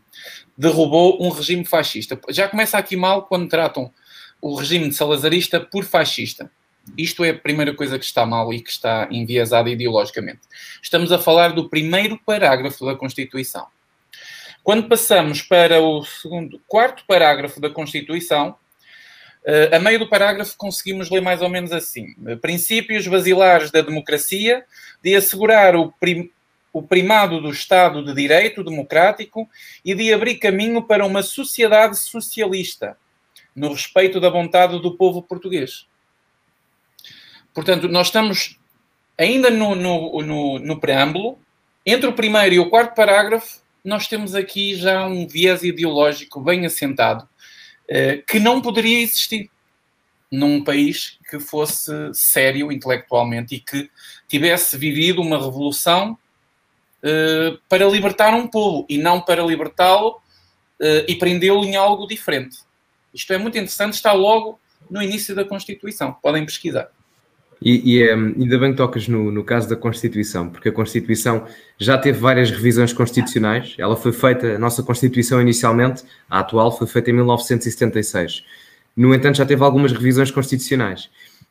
derrubou 0.57 1.21
um 1.21 1.31
regime 1.31 1.65
fascista. 1.65 2.21
Já 2.29 2.49
começa 2.49 2.79
aqui 2.79 2.97
mal 2.97 3.25
quando 3.25 3.49
tratam 3.49 3.93
o 4.40 4.55
regime 4.55 4.88
de 4.88 4.94
salazarista 4.94 5.61
por 5.61 5.85
fascista. 5.85 6.50
Isto 6.96 7.24
é 7.24 7.31
a 7.31 7.38
primeira 7.38 7.74
coisa 7.74 7.98
que 7.98 8.05
está 8.05 8.24
mal 8.24 8.53
e 8.53 8.61
que 8.61 8.70
está 8.70 9.07
enviesada 9.11 9.68
ideologicamente. 9.68 10.40
Estamos 10.83 11.12
a 11.12 11.18
falar 11.18 11.53
do 11.53 11.68
primeiro 11.68 12.18
parágrafo 12.24 12.87
da 12.87 12.94
Constituição. 12.94 13.66
Quando 14.62 14.88
passamos 14.88 15.42
para 15.42 15.81
o 15.81 16.05
segundo, 16.05 16.61
quarto 16.66 17.05
parágrafo 17.07 17.61
da 17.61 17.70
Constituição, 17.70 18.57
uh, 19.44 19.74
a 19.74 19.79
meio 19.79 19.98
do 19.98 20.09
parágrafo 20.09 20.57
conseguimos 20.57 21.11
ler 21.11 21.20
mais 21.20 21.42
ou 21.42 21.48
menos 21.48 21.72
assim: 21.72 22.14
princípios 22.40 23.07
basilares 23.07 23.70
da 23.70 23.81
democracia 23.81 24.64
de 25.03 25.14
assegurar 25.14 25.76
o, 25.76 25.92
prim, 25.92 26.31
o 26.72 26.83
primado 26.83 27.40
do 27.40 27.50
Estado 27.50 28.05
de 28.05 28.14
Direito 28.14 28.64
democrático 28.64 29.48
e 29.85 29.94
de 29.94 30.12
abrir 30.12 30.37
caminho 30.37 30.83
para 30.83 31.07
uma 31.07 31.22
sociedade 31.22 31.98
socialista 31.98 32.96
no 33.61 33.75
respeito 33.75 34.18
da 34.18 34.31
vontade 34.31 34.81
do 34.81 34.96
povo 34.96 35.23
português. 35.23 35.87
Portanto, 37.53 37.88
nós 37.88 38.07
estamos 38.07 38.59
ainda 39.18 39.51
no, 39.51 39.75
no, 39.75 40.23
no, 40.23 40.59
no 40.59 40.81
preâmbulo, 40.81 41.38
entre 41.85 42.09
o 42.09 42.14
primeiro 42.14 42.55
e 42.55 42.59
o 42.59 42.70
quarto 42.70 42.94
parágrafo, 42.94 43.61
nós 43.85 44.07
temos 44.07 44.35
aqui 44.35 44.75
já 44.75 45.07
um 45.07 45.27
viés 45.27 45.62
ideológico 45.62 46.40
bem 46.40 46.64
assentado 46.64 47.29
eh, 47.87 48.23
que 48.27 48.38
não 48.38 48.62
poderia 48.62 49.03
existir 49.03 49.51
num 50.33 50.64
país 50.64 51.18
que 51.29 51.38
fosse 51.38 51.92
sério 52.14 52.73
intelectualmente 52.73 53.57
e 53.57 53.61
que 53.61 53.90
tivesse 54.27 54.79
vivido 54.79 55.20
uma 55.20 55.37
revolução 55.37 56.16
eh, 57.03 57.59
para 57.68 57.87
libertar 57.87 58.33
um 58.33 58.46
povo 58.46 58.87
e 58.88 58.96
não 58.96 59.20
para 59.20 59.42
libertá-lo 59.42 60.20
eh, 60.81 61.05
e 61.09 61.14
prendê-lo 61.16 61.64
em 61.64 61.77
algo 61.77 62.07
diferente. 62.07 62.70
Isto 63.12 63.33
é 63.33 63.38
muito 63.38 63.57
interessante, 63.57 63.94
está 63.94 64.12
logo 64.12 64.61
no 64.90 65.03
início 65.03 65.35
da 65.35 65.44
Constituição. 65.44 66.12
Podem 66.12 66.44
pesquisar. 66.44 66.90
E, 67.62 67.96
e 67.96 68.03
é, 68.03 68.14
ainda 68.14 68.59
bem 68.59 68.70
que 68.70 68.79
tocas 68.79 69.07
no, 69.07 69.31
no 69.31 69.44
caso 69.44 69.68
da 69.68 69.77
Constituição, 69.77 70.49
porque 70.49 70.70
a 70.70 70.73
Constituição 70.73 71.46
já 71.79 71.99
teve 71.99 72.18
várias 72.18 72.51
revisões 72.51 72.92
constitucionais. 72.92 73.75
Ela 73.77 73.96
foi 73.96 74.12
feita, 74.12 74.55
a 74.55 74.59
nossa 74.59 74.83
Constituição 74.83 75.40
inicialmente, 75.40 76.03
a 76.29 76.40
atual, 76.40 76.77
foi 76.77 76.87
feita 76.87 77.11
em 77.11 77.14
1976. 77.14 78.44
No 78.96 79.14
entanto, 79.14 79.37
já 79.37 79.44
teve 79.46 79.62
algumas 79.62 79.92
revisões 79.92 80.31
constitucionais. 80.31 81.11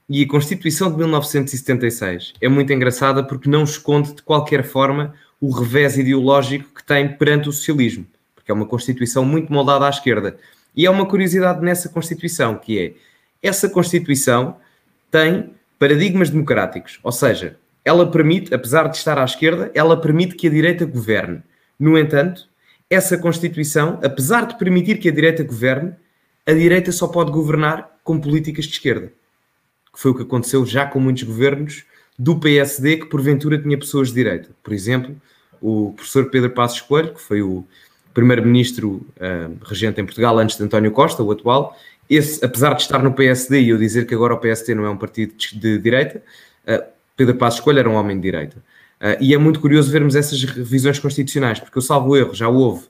E 0.09 0.23
a 0.23 0.27
Constituição 0.27 0.89
de 0.89 0.97
1976 0.97 2.33
é 2.41 2.49
muito 2.49 2.73
engraçada 2.73 3.23
porque 3.23 3.47
não 3.47 3.63
esconde 3.63 4.15
de 4.15 4.23
qualquer 4.23 4.63
forma 4.63 5.13
o 5.39 5.51
revés 5.51 5.97
ideológico 5.97 6.73
que 6.73 6.83
tem 6.83 7.07
perante 7.07 7.47
o 7.47 7.51
socialismo, 7.51 8.07
porque 8.33 8.51
é 8.51 8.53
uma 8.53 8.65
Constituição 8.65 9.23
muito 9.23 9.53
moldada 9.53 9.85
à 9.85 9.89
esquerda. 9.89 10.37
E 10.75 10.85
há 10.85 10.91
uma 10.91 11.05
curiosidade 11.05 11.61
nessa 11.61 11.89
Constituição, 11.89 12.55
que 12.57 12.79
é 12.79 12.93
essa 13.41 13.69
Constituição 13.69 14.57
tem 15.11 15.53
paradigmas 15.77 16.29
democráticos, 16.29 16.99
ou 17.03 17.11
seja, 17.11 17.57
ela 17.83 18.09
permite, 18.11 18.53
apesar 18.53 18.87
de 18.87 18.97
estar 18.97 19.17
à 19.17 19.23
esquerda, 19.23 19.71
ela 19.73 19.99
permite 19.99 20.35
que 20.35 20.47
a 20.47 20.49
direita 20.49 20.85
governe. 20.85 21.41
No 21.79 21.97
entanto, 21.97 22.47
essa 22.89 23.17
Constituição, 23.17 23.99
apesar 24.03 24.45
de 24.45 24.57
permitir 24.57 24.99
que 24.99 25.07
a 25.07 25.11
direita 25.11 25.43
governe, 25.43 25.95
a 26.45 26.53
direita 26.53 26.91
só 26.91 27.07
pode 27.07 27.31
governar 27.31 27.99
com 28.03 28.19
políticas 28.19 28.65
de 28.65 28.73
esquerda. 28.73 29.13
Que 29.93 29.99
foi 29.99 30.11
o 30.11 30.15
que 30.15 30.23
aconteceu 30.23 30.65
já 30.65 30.85
com 30.85 30.99
muitos 30.99 31.23
governos 31.23 31.85
do 32.17 32.37
PSD 32.37 32.97
que 32.97 33.05
porventura 33.05 33.57
tinha 33.57 33.77
pessoas 33.77 34.09
de 34.09 34.15
direita. 34.15 34.49
Por 34.61 34.73
exemplo, 34.73 35.15
o 35.61 35.93
professor 35.93 36.29
Pedro 36.29 36.49
Passos 36.49 36.81
Coelho, 36.81 37.13
que 37.13 37.21
foi 37.21 37.41
o 37.41 37.65
primeiro-ministro 38.13 39.05
uh, 39.17 39.57
regente 39.63 40.01
em 40.01 40.05
Portugal 40.05 40.37
antes 40.37 40.57
de 40.57 40.63
António 40.63 40.91
Costa, 40.91 41.23
o 41.23 41.31
atual, 41.31 41.77
esse, 42.09 42.43
apesar 42.43 42.73
de 42.73 42.81
estar 42.81 43.03
no 43.03 43.13
PSD 43.13 43.61
e 43.61 43.69
eu 43.69 43.77
dizer 43.77 44.07
que 44.07 44.13
agora 44.13 44.33
o 44.33 44.37
PSD 44.37 44.73
não 44.73 44.85
é 44.85 44.89
um 44.89 44.97
partido 44.97 45.33
de, 45.35 45.77
direita, 45.77 46.21
uh, 46.67 46.83
Pedro 47.15 47.35
Passos 47.35 47.59
Coelho 47.59 47.79
era 47.79 47.89
um 47.89 47.95
homem 47.95 48.15
de 48.15 48.23
direita. 48.23 48.57
Uh, 48.99 49.15
e 49.21 49.33
é 49.33 49.37
muito 49.37 49.59
curioso 49.59 49.91
vermos 49.91 50.15
essas 50.15 50.43
revisões 50.43 50.99
constitucionais, 50.99 51.59
porque 51.59 51.77
eu 51.77 51.81
salvo 51.81 52.17
erro, 52.17 52.33
já 52.33 52.49
houve 52.49 52.87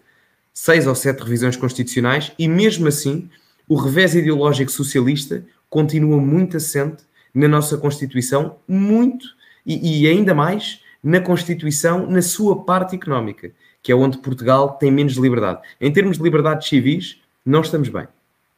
seis 0.53 0.87
ou 0.87 0.95
sete 0.95 1.21
revisões 1.21 1.55
constitucionais 1.55 2.31
e 2.37 2.47
mesmo 2.47 2.87
assim 2.87 3.29
o 3.67 3.75
revés 3.75 4.15
ideológico 4.15 4.71
socialista 4.71 5.45
continua 5.69 6.17
muito 6.17 6.57
assente 6.57 7.03
na 7.33 7.47
nossa 7.47 7.77
Constituição, 7.77 8.57
muito 8.67 9.25
e, 9.65 10.01
e 10.01 10.07
ainda 10.07 10.33
mais 10.33 10.81
na 11.03 11.21
Constituição, 11.21 12.09
na 12.09 12.21
sua 12.21 12.63
parte 12.63 12.95
económica 12.95 13.51
que 13.81 13.91
é 13.91 13.95
onde 13.95 14.17
Portugal 14.17 14.69
tem 14.71 14.91
menos 14.91 15.13
liberdade. 15.13 15.61
Em 15.79 15.91
termos 15.91 16.17
de 16.17 16.23
liberdades 16.23 16.67
civis, 16.67 17.21
não 17.45 17.61
estamos 17.61 17.89
bem. 17.89 18.07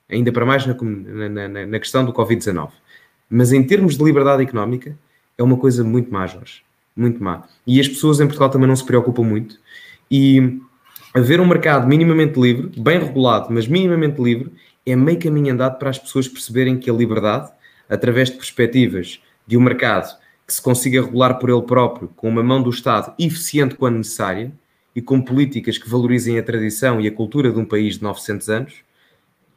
Ainda 0.09 0.31
para 0.31 0.45
mais 0.45 0.65
na, 0.65 0.75
na, 1.29 1.65
na 1.65 1.79
questão 1.79 2.03
do 2.03 2.11
Covid-19. 2.11 2.69
Mas 3.29 3.53
em 3.53 3.63
termos 3.63 3.97
de 3.97 4.03
liberdade 4.03 4.43
económica, 4.43 4.97
é 5.37 5.43
uma 5.43 5.57
coisa 5.57 5.83
muito 5.83 6.11
má, 6.11 6.27
Jorge. 6.27 6.63
Muito 6.95 7.23
má. 7.23 7.47
E 7.65 7.79
as 7.79 7.87
pessoas 7.87 8.19
em 8.19 8.25
Portugal 8.25 8.49
também 8.49 8.67
não 8.67 8.75
se 8.75 8.85
preocupam 8.85 9.23
muito. 9.23 9.57
E 10.09 10.59
haver 11.13 11.39
um 11.39 11.47
mercado 11.47 11.87
minimamente 11.87 12.39
livre, 12.39 12.71
bem 12.77 12.99
regulado, 12.99 13.47
mas 13.49 13.67
minimamente 13.67 14.21
livre, 14.21 14.51
é 14.85 14.95
meio 14.95 15.19
caminho 15.19 15.53
andado 15.53 15.77
para 15.77 15.89
as 15.89 15.99
pessoas 15.99 16.27
perceberem 16.27 16.77
que 16.77 16.89
a 16.89 16.93
liberdade, 16.93 17.49
através 17.89 18.29
de 18.29 18.35
perspectivas 18.35 19.21
de 19.47 19.55
um 19.55 19.61
mercado 19.61 20.17
que 20.45 20.53
se 20.53 20.61
consiga 20.61 21.01
regular 21.01 21.39
por 21.39 21.49
ele 21.49 21.61
próprio, 21.61 22.09
com 22.09 22.27
uma 22.27 22.43
mão 22.43 22.61
do 22.61 22.69
Estado 22.69 23.13
eficiente 23.17 23.75
quando 23.75 23.97
necessária 23.97 24.51
e 24.95 25.01
com 25.01 25.21
políticas 25.21 25.77
que 25.77 25.89
valorizem 25.89 26.37
a 26.37 26.43
tradição 26.43 26.99
e 26.99 27.07
a 27.07 27.11
cultura 27.11 27.51
de 27.51 27.59
um 27.59 27.65
país 27.65 27.95
de 27.95 28.03
900 28.03 28.49
anos, 28.49 28.73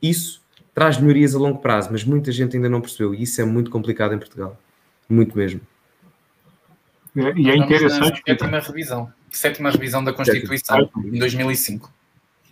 isso 0.01 0.43
traz 0.75 0.99
melhorias 0.99 1.35
a 1.35 1.39
longo 1.39 1.59
prazo, 1.59 1.89
mas 1.91 2.05
muita 2.05 2.33
gente 2.33 2.57
ainda 2.57 2.69
não 2.69 2.81
percebeu 2.81 3.15
e 3.15 3.23
isso 3.23 3.41
é 3.41 3.45
muito 3.45 3.71
complicado 3.71 4.15
em 4.15 4.19
Portugal. 4.19 4.59
Muito 5.09 5.37
mesmo. 5.37 5.61
É, 7.17 7.33
e 7.37 7.51
é 7.51 7.57
interessante. 7.57 8.23
Sétima 8.27 8.61
revisão. 8.61 9.13
Sétima 9.31 9.71
revisão 9.71 10.03
da 10.03 10.13
Constituição, 10.13 10.89
em 11.05 11.19
2005. 11.19 11.93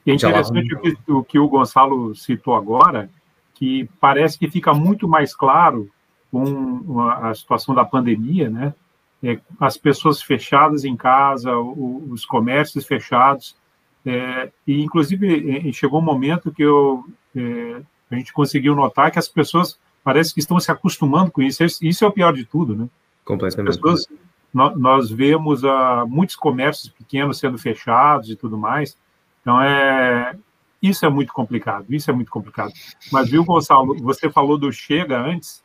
E 0.04 0.10
é 0.10 0.14
interessante 0.14 0.74
o 0.74 0.80
que, 0.80 0.96
o 1.08 1.24
que 1.24 1.38
o 1.38 1.48
Gonçalo 1.48 2.14
citou 2.14 2.54
agora, 2.54 3.08
que 3.54 3.88
parece 4.00 4.38
que 4.38 4.50
fica 4.50 4.72
muito 4.72 5.08
mais 5.08 5.34
claro 5.34 5.88
com 6.30 7.00
a 7.08 7.34
situação 7.34 7.74
da 7.74 7.84
pandemia, 7.84 8.48
né? 8.48 8.74
É, 9.22 9.38
as 9.60 9.76
pessoas 9.76 10.20
fechadas 10.20 10.84
em 10.84 10.96
casa, 10.96 11.56
os 11.56 12.24
comércios 12.24 12.84
fechados, 12.84 13.56
é, 14.04 14.50
e 14.66 14.82
inclusive 14.82 15.68
é, 15.68 15.72
chegou 15.72 16.00
um 16.00 16.04
momento 16.04 16.50
que 16.50 16.62
eu, 16.62 17.04
é, 17.36 17.82
a 18.10 18.16
gente 18.16 18.32
conseguiu 18.32 18.74
notar 18.74 19.10
que 19.10 19.18
as 19.18 19.28
pessoas 19.28 19.78
parece 20.02 20.34
que 20.34 20.40
estão 20.40 20.58
se 20.58 20.70
acostumando 20.70 21.30
com 21.30 21.40
isso. 21.40 21.62
Isso 21.64 22.04
é 22.04 22.08
o 22.08 22.12
pior 22.12 22.32
de 22.32 22.44
tudo, 22.44 22.74
né? 22.74 22.88
Completamente. 23.24 23.70
As 23.70 23.76
pessoas, 23.76 24.06
nós, 24.52 24.76
nós 24.76 25.10
vemos 25.10 25.62
uh, 25.62 26.06
muitos 26.08 26.34
comércios 26.34 26.88
pequenos 26.88 27.38
sendo 27.38 27.56
fechados 27.56 28.28
e 28.28 28.36
tudo 28.36 28.58
mais. 28.58 28.96
Então 29.40 29.62
é 29.62 30.36
isso 30.82 31.06
é 31.06 31.08
muito 31.08 31.32
complicado. 31.32 31.86
Isso 31.88 32.10
é 32.10 32.14
muito 32.14 32.30
complicado. 32.30 32.72
Mas 33.12 33.30
viu, 33.30 33.44
Gonçalo? 33.44 33.96
Você 34.02 34.28
falou 34.28 34.58
do 34.58 34.72
Chega 34.72 35.20
antes. 35.20 35.62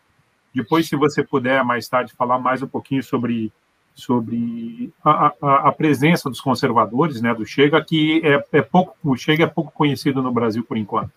Depois, 0.58 0.88
se 0.88 0.96
você 0.96 1.24
puder 1.24 1.63
mais 1.63 1.88
tarde 1.88 2.12
falar 2.17 2.39
mais 2.39 2.63
um 2.63 2.67
pouquinho 2.67 3.04
sobre 3.04 3.54
sobre 3.93 4.91
a, 5.04 5.34
a, 5.41 5.70
a 5.70 5.72
presença 5.72 6.30
dos 6.30 6.41
conservadores, 6.41 7.20
né, 7.22 7.34
do 7.34 7.46
Chega, 7.46 7.84
que 7.84 8.22
é, 8.24 8.43
é 8.54 8.62
pouco 8.62 8.96
o 9.04 9.15
Chega 9.15 9.43
é 9.43 9.48
pouco 9.48 9.72
conhecido 9.72 10.22
no 10.22 10.32
Brasil 10.32 10.63
por 10.63 10.76
enquanto. 10.78 11.12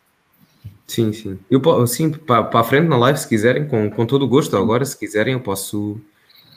Sim, 0.86 1.10
sim. 1.12 1.38
Eu 1.50 1.86
sim, 1.86 2.10
para 2.10 2.50
a 2.52 2.64
frente 2.64 2.88
na 2.88 2.98
live, 2.98 3.18
se 3.18 3.28
quiserem, 3.28 3.66
com, 3.66 3.90
com 3.90 4.04
todo 4.04 4.24
o 4.24 4.28
gosto. 4.28 4.56
Agora, 4.56 4.84
se 4.84 4.98
quiserem, 4.98 5.34
eu 5.34 5.40
posso, 5.40 5.98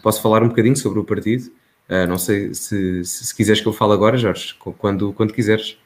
posso 0.01 0.21
falar 0.21 0.43
um 0.43 0.49
bocadinho 0.49 0.75
sobre 0.75 0.99
o 0.99 1.05
partido. 1.05 1.51
Uh, 1.89 2.07
não 2.07 2.17
sei 2.17 2.53
se, 2.53 3.03
se, 3.05 3.25
se, 3.25 3.35
quiseres 3.35 3.61
que 3.61 3.67
eu 3.67 3.73
fale 3.73 3.93
agora, 3.93 4.17
Jorge, 4.17 4.55
quando, 4.77 5.13
quando 5.13 5.33
quiseres. 5.33 5.77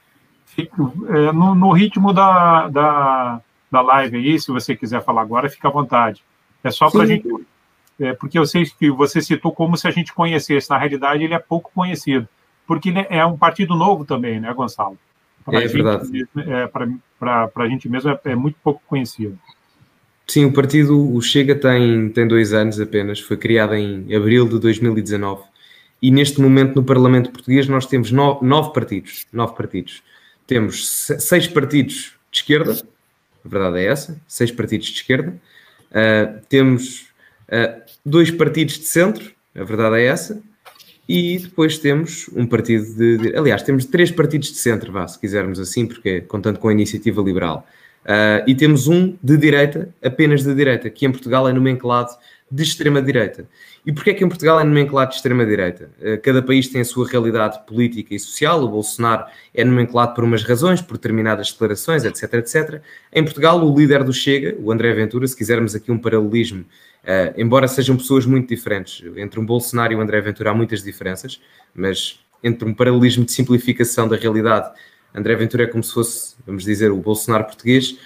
É, 0.58 1.32
no, 1.32 1.54
no, 1.54 1.72
ritmo 1.72 2.14
da, 2.14 2.68
da, 2.70 3.42
da 3.72 3.82
live 3.82 4.18
aí, 4.18 4.40
se 4.40 4.52
você 4.52 4.76
quiser 4.76 5.04
falar 5.04 5.22
agora, 5.22 5.50
fica 5.50 5.68
à 5.68 5.72
vontade. 5.72 6.24
É 6.68 6.72
só 6.72 6.90
para 6.90 7.04
a 7.04 7.06
gente. 7.06 7.28
É, 8.00 8.14
porque 8.14 8.38
eu 8.38 8.46
sei 8.46 8.66
que 8.66 8.92
você 8.92 9.22
citou 9.22 9.52
como 9.52 9.76
se 9.76 9.88
a 9.88 9.92
gente 9.92 10.14
conhecesse. 10.14 10.70
Na 10.70 10.78
realidade, 10.78 11.24
ele 11.24 11.34
é 11.34 11.40
pouco 11.40 11.72
conhecido. 11.74 12.28
Porque 12.66 12.90
ele 12.90 13.06
é 13.10 13.26
um 13.26 13.38
partido 13.38 13.76
novo 13.76 14.06
também, 14.06 14.40
né, 14.40 14.54
Gonçalo? 14.54 14.98
Pra 15.44 15.60
é 15.60 15.62
gente, 15.62 15.74
verdade. 15.74 16.28
É, 16.38 16.68
para 16.68 17.50
a 17.56 17.68
gente 17.68 17.88
mesmo 17.88 18.12
é, 18.12 18.20
é, 18.26 18.36
muito 18.36 18.58
pouco 18.64 18.82
conhecido. 18.86 19.38
Sim, 20.28 20.46
o 20.46 20.54
partido, 20.54 21.16
o 21.16 21.22
Chega, 21.22 21.56
tem, 21.56 22.10
tem 22.10 22.28
dois 22.28 22.52
anos 22.52 22.80
apenas, 22.82 23.22
foi 23.22 23.38
criado 23.38 23.74
em 23.74 24.14
abril 24.14 24.48
de 24.48 24.60
2019 24.60 25.44
e 26.02 26.12
neste 26.12 26.40
momento 26.40 26.76
no 26.76 26.84
Parlamento 26.84 27.32
Português 27.32 27.68
nós 27.68 27.86
temos 27.86 28.12
nove, 28.12 28.46
nove 28.46 28.74
partidos, 28.74 29.26
nove 29.32 29.56
partidos. 29.56 30.04
Temos 30.46 31.08
seis 31.20 31.48
partidos 31.48 32.14
de 32.32 32.40
esquerda, 32.40 32.74
a 33.44 33.50
verdade 33.50 33.80
é 33.80 33.86
essa, 33.86 34.22
seis 34.28 34.52
partidos 34.52 34.88
de 34.88 34.94
esquerda. 34.94 35.36
Uh, 35.92 36.40
temos 36.50 37.08
uh, 37.50 37.82
dois 38.06 38.32
partidos 38.32 38.78
de 38.80 38.86
centro, 38.86 39.32
a 39.56 39.64
verdade 39.64 39.98
é 39.98 40.06
essa, 40.06 40.42
e 41.08 41.40
depois 41.40 41.78
temos 41.78 42.30
um 42.36 42.46
partido 42.46 42.86
de, 42.96 43.36
Aliás, 43.36 43.64
temos 43.64 43.86
três 43.86 44.12
partidos 44.12 44.50
de 44.50 44.58
centro, 44.58 44.92
vá, 44.92 45.08
se 45.08 45.20
quisermos 45.20 45.60
assim, 45.60 45.86
porque 45.86 46.22
contando 46.22 46.60
com 46.60 46.68
a 46.68 46.74
iniciativa 46.74 47.22
liberal. 47.22 47.66
Uh, 48.04 48.44
e 48.48 48.56
temos 48.56 48.88
um 48.88 49.18
de 49.22 49.38
direita, 49.38 49.94
apenas 50.04 50.44
de 50.44 50.54
direita, 50.54 50.90
que 50.90 51.06
em 51.06 51.12
Portugal 51.12 51.48
é 51.48 51.54
nomenclado 51.54 52.12
de 52.50 52.64
extrema-direita. 52.64 53.48
E 53.86 53.92
porquê 53.92 54.12
é 54.12 54.14
que 54.14 54.24
em 54.24 54.28
Portugal 54.28 54.60
é 54.60 54.64
nomenclado 54.64 55.10
de 55.12 55.18
extrema-direita? 55.18 55.92
Uh, 56.00 56.22
cada 56.22 56.42
país 56.42 56.68
tem 56.68 56.82
a 56.82 56.86
sua 56.86 57.08
realidade 57.08 57.60
política 57.66 58.16
e 58.16 58.20
social. 58.20 58.64
O 58.64 58.70
Bolsonaro 58.70 59.26
é 59.54 59.64
nomenclado 59.64 60.14
por 60.14 60.24
umas 60.24 60.44
razões, 60.44 60.82
por 60.82 60.98
determinadas 60.98 61.52
declarações, 61.52 62.06
etc, 62.06 62.34
etc. 62.36 62.82
Em 63.12 63.24
Portugal, 63.24 63.64
o 63.64 63.78
líder 63.78 64.04
do 64.04 64.14
Chega, 64.14 64.56
o 64.60 64.72
André 64.72 64.94
Ventura, 64.94 65.28
se 65.28 65.36
quisermos 65.36 65.76
aqui 65.76 65.92
um 65.92 65.98
paralelismo 65.98 66.66
Uh, 67.08 67.32
embora 67.38 67.70
sejam 67.70 67.96
pessoas 67.96 68.26
muito 68.26 68.50
diferentes, 68.50 69.02
entre 69.16 69.40
um 69.40 69.46
Bolsonaro 69.46 69.94
e 69.94 69.96
o 69.96 70.02
André 70.02 70.20
Ventura 70.20 70.50
há 70.50 70.54
muitas 70.54 70.84
diferenças, 70.84 71.40
mas 71.74 72.20
entre 72.44 72.68
um 72.68 72.74
paralelismo 72.74 73.24
de 73.24 73.32
simplificação 73.32 74.10
da 74.10 74.18
realidade, 74.18 74.70
André 75.16 75.36
Ventura 75.36 75.64
é 75.64 75.68
como 75.68 75.82
se 75.82 75.94
fosse, 75.94 76.36
vamos 76.46 76.64
dizer, 76.64 76.92
o 76.92 76.98
Bolsonaro 76.98 77.46
português. 77.46 77.98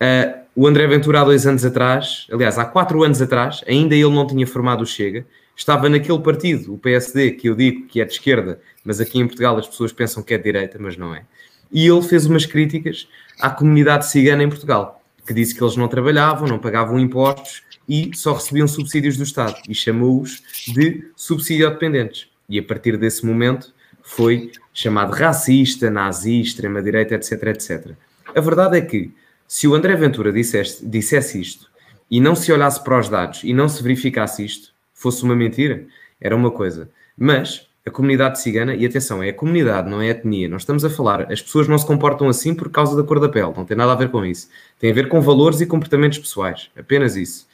Uh, 0.00 0.40
o 0.56 0.66
André 0.66 0.86
Ventura 0.86 1.20
há 1.20 1.24
dois 1.24 1.46
anos 1.46 1.64
atrás, 1.64 2.26
aliás, 2.32 2.58
há 2.58 2.64
quatro 2.64 3.02
anos 3.02 3.20
atrás, 3.20 3.62
ainda 3.68 3.94
ele 3.94 4.10
não 4.10 4.26
tinha 4.26 4.46
formado 4.46 4.82
o 4.82 4.86
Chega, 4.86 5.26
estava 5.54 5.88
naquele 5.88 6.18
partido, 6.20 6.74
o 6.74 6.78
PSD, 6.78 7.32
que 7.32 7.48
eu 7.48 7.54
digo 7.54 7.86
que 7.86 8.00
é 8.00 8.04
de 8.04 8.12
esquerda, 8.12 8.60
mas 8.84 9.00
aqui 9.00 9.18
em 9.18 9.26
Portugal 9.26 9.56
as 9.58 9.68
pessoas 9.68 9.92
pensam 9.92 10.22
que 10.22 10.34
é 10.34 10.38
de 10.38 10.44
direita, 10.44 10.78
mas 10.80 10.96
não 10.96 11.14
é. 11.14 11.24
E 11.70 11.86
ele 11.86 12.02
fez 12.02 12.26
umas 12.26 12.46
críticas 12.46 13.08
à 13.40 13.50
comunidade 13.50 14.06
cigana 14.06 14.42
em 14.42 14.48
Portugal, 14.48 15.02
que 15.26 15.34
disse 15.34 15.54
que 15.54 15.62
eles 15.62 15.76
não 15.76 15.86
trabalhavam, 15.86 16.48
não 16.48 16.58
pagavam 16.58 16.98
impostos, 16.98 17.62
e 17.88 18.10
só 18.14 18.32
recebiam 18.32 18.66
subsídios 18.66 19.16
do 19.16 19.22
Estado 19.22 19.56
e 19.68 19.74
chamou-os 19.74 20.42
de 20.66 21.10
subsídio-dependentes. 21.14 22.28
E 22.48 22.58
a 22.58 22.62
partir 22.62 22.96
desse 22.96 23.24
momento 23.26 23.72
foi 24.02 24.50
chamado 24.72 25.12
racista, 25.12 25.90
nazi, 25.90 26.40
extrema-direita, 26.40 27.14
etc, 27.14 27.42
etc. 27.48 27.90
A 28.34 28.40
verdade 28.40 28.78
é 28.78 28.80
que 28.80 29.12
se 29.52 29.66
o 29.66 29.74
André 29.74 29.96
Ventura 29.96 30.32
dissesse, 30.32 30.86
dissesse 30.86 31.40
isto 31.40 31.68
e 32.08 32.20
não 32.20 32.36
se 32.36 32.52
olhasse 32.52 32.84
para 32.84 33.00
os 33.00 33.08
dados 33.08 33.42
e 33.42 33.52
não 33.52 33.68
se 33.68 33.82
verificasse 33.82 34.44
isto, 34.44 34.72
fosse 34.94 35.24
uma 35.24 35.34
mentira, 35.34 35.86
era 36.20 36.36
uma 36.36 36.52
coisa. 36.52 36.88
Mas 37.18 37.66
a 37.84 37.90
comunidade 37.90 38.40
cigana, 38.40 38.76
e 38.76 38.86
atenção, 38.86 39.20
é 39.20 39.30
a 39.30 39.34
comunidade, 39.34 39.90
não 39.90 40.00
é 40.00 40.06
a 40.06 40.10
etnia. 40.10 40.48
Nós 40.48 40.62
estamos 40.62 40.84
a 40.84 40.88
falar, 40.88 41.32
as 41.32 41.42
pessoas 41.42 41.66
não 41.66 41.76
se 41.76 41.84
comportam 41.84 42.28
assim 42.28 42.54
por 42.54 42.70
causa 42.70 42.96
da 42.96 43.02
cor 43.02 43.18
da 43.18 43.28
pele, 43.28 43.52
não 43.56 43.64
tem 43.64 43.76
nada 43.76 43.90
a 43.90 43.96
ver 43.96 44.08
com 44.10 44.24
isso. 44.24 44.48
Tem 44.78 44.92
a 44.92 44.94
ver 44.94 45.08
com 45.08 45.20
valores 45.20 45.60
e 45.60 45.66
comportamentos 45.66 46.20
pessoais, 46.20 46.70
apenas 46.78 47.16
isso. 47.16 47.48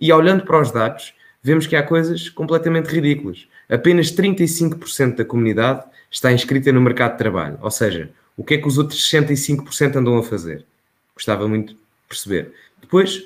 E 0.00 0.12
olhando 0.12 0.44
para 0.44 0.60
os 0.60 0.72
dados, 0.72 1.14
vemos 1.40 1.68
que 1.68 1.76
há 1.76 1.82
coisas 1.84 2.28
completamente 2.28 2.88
ridículas. 2.88 3.46
Apenas 3.68 4.10
35% 4.10 5.14
da 5.14 5.24
comunidade 5.24 5.84
está 6.10 6.32
inscrita 6.32 6.72
no 6.72 6.80
mercado 6.80 7.12
de 7.12 7.18
trabalho. 7.18 7.56
Ou 7.62 7.70
seja, 7.70 8.10
o 8.36 8.42
que 8.42 8.54
é 8.54 8.58
que 8.58 8.66
os 8.66 8.78
outros 8.78 9.00
65% 9.08 9.94
andam 9.94 10.18
a 10.18 10.24
fazer? 10.24 10.66
Gostava 11.16 11.48
muito 11.48 11.72
de 11.72 11.80
perceber. 12.08 12.52
Depois, 12.80 13.24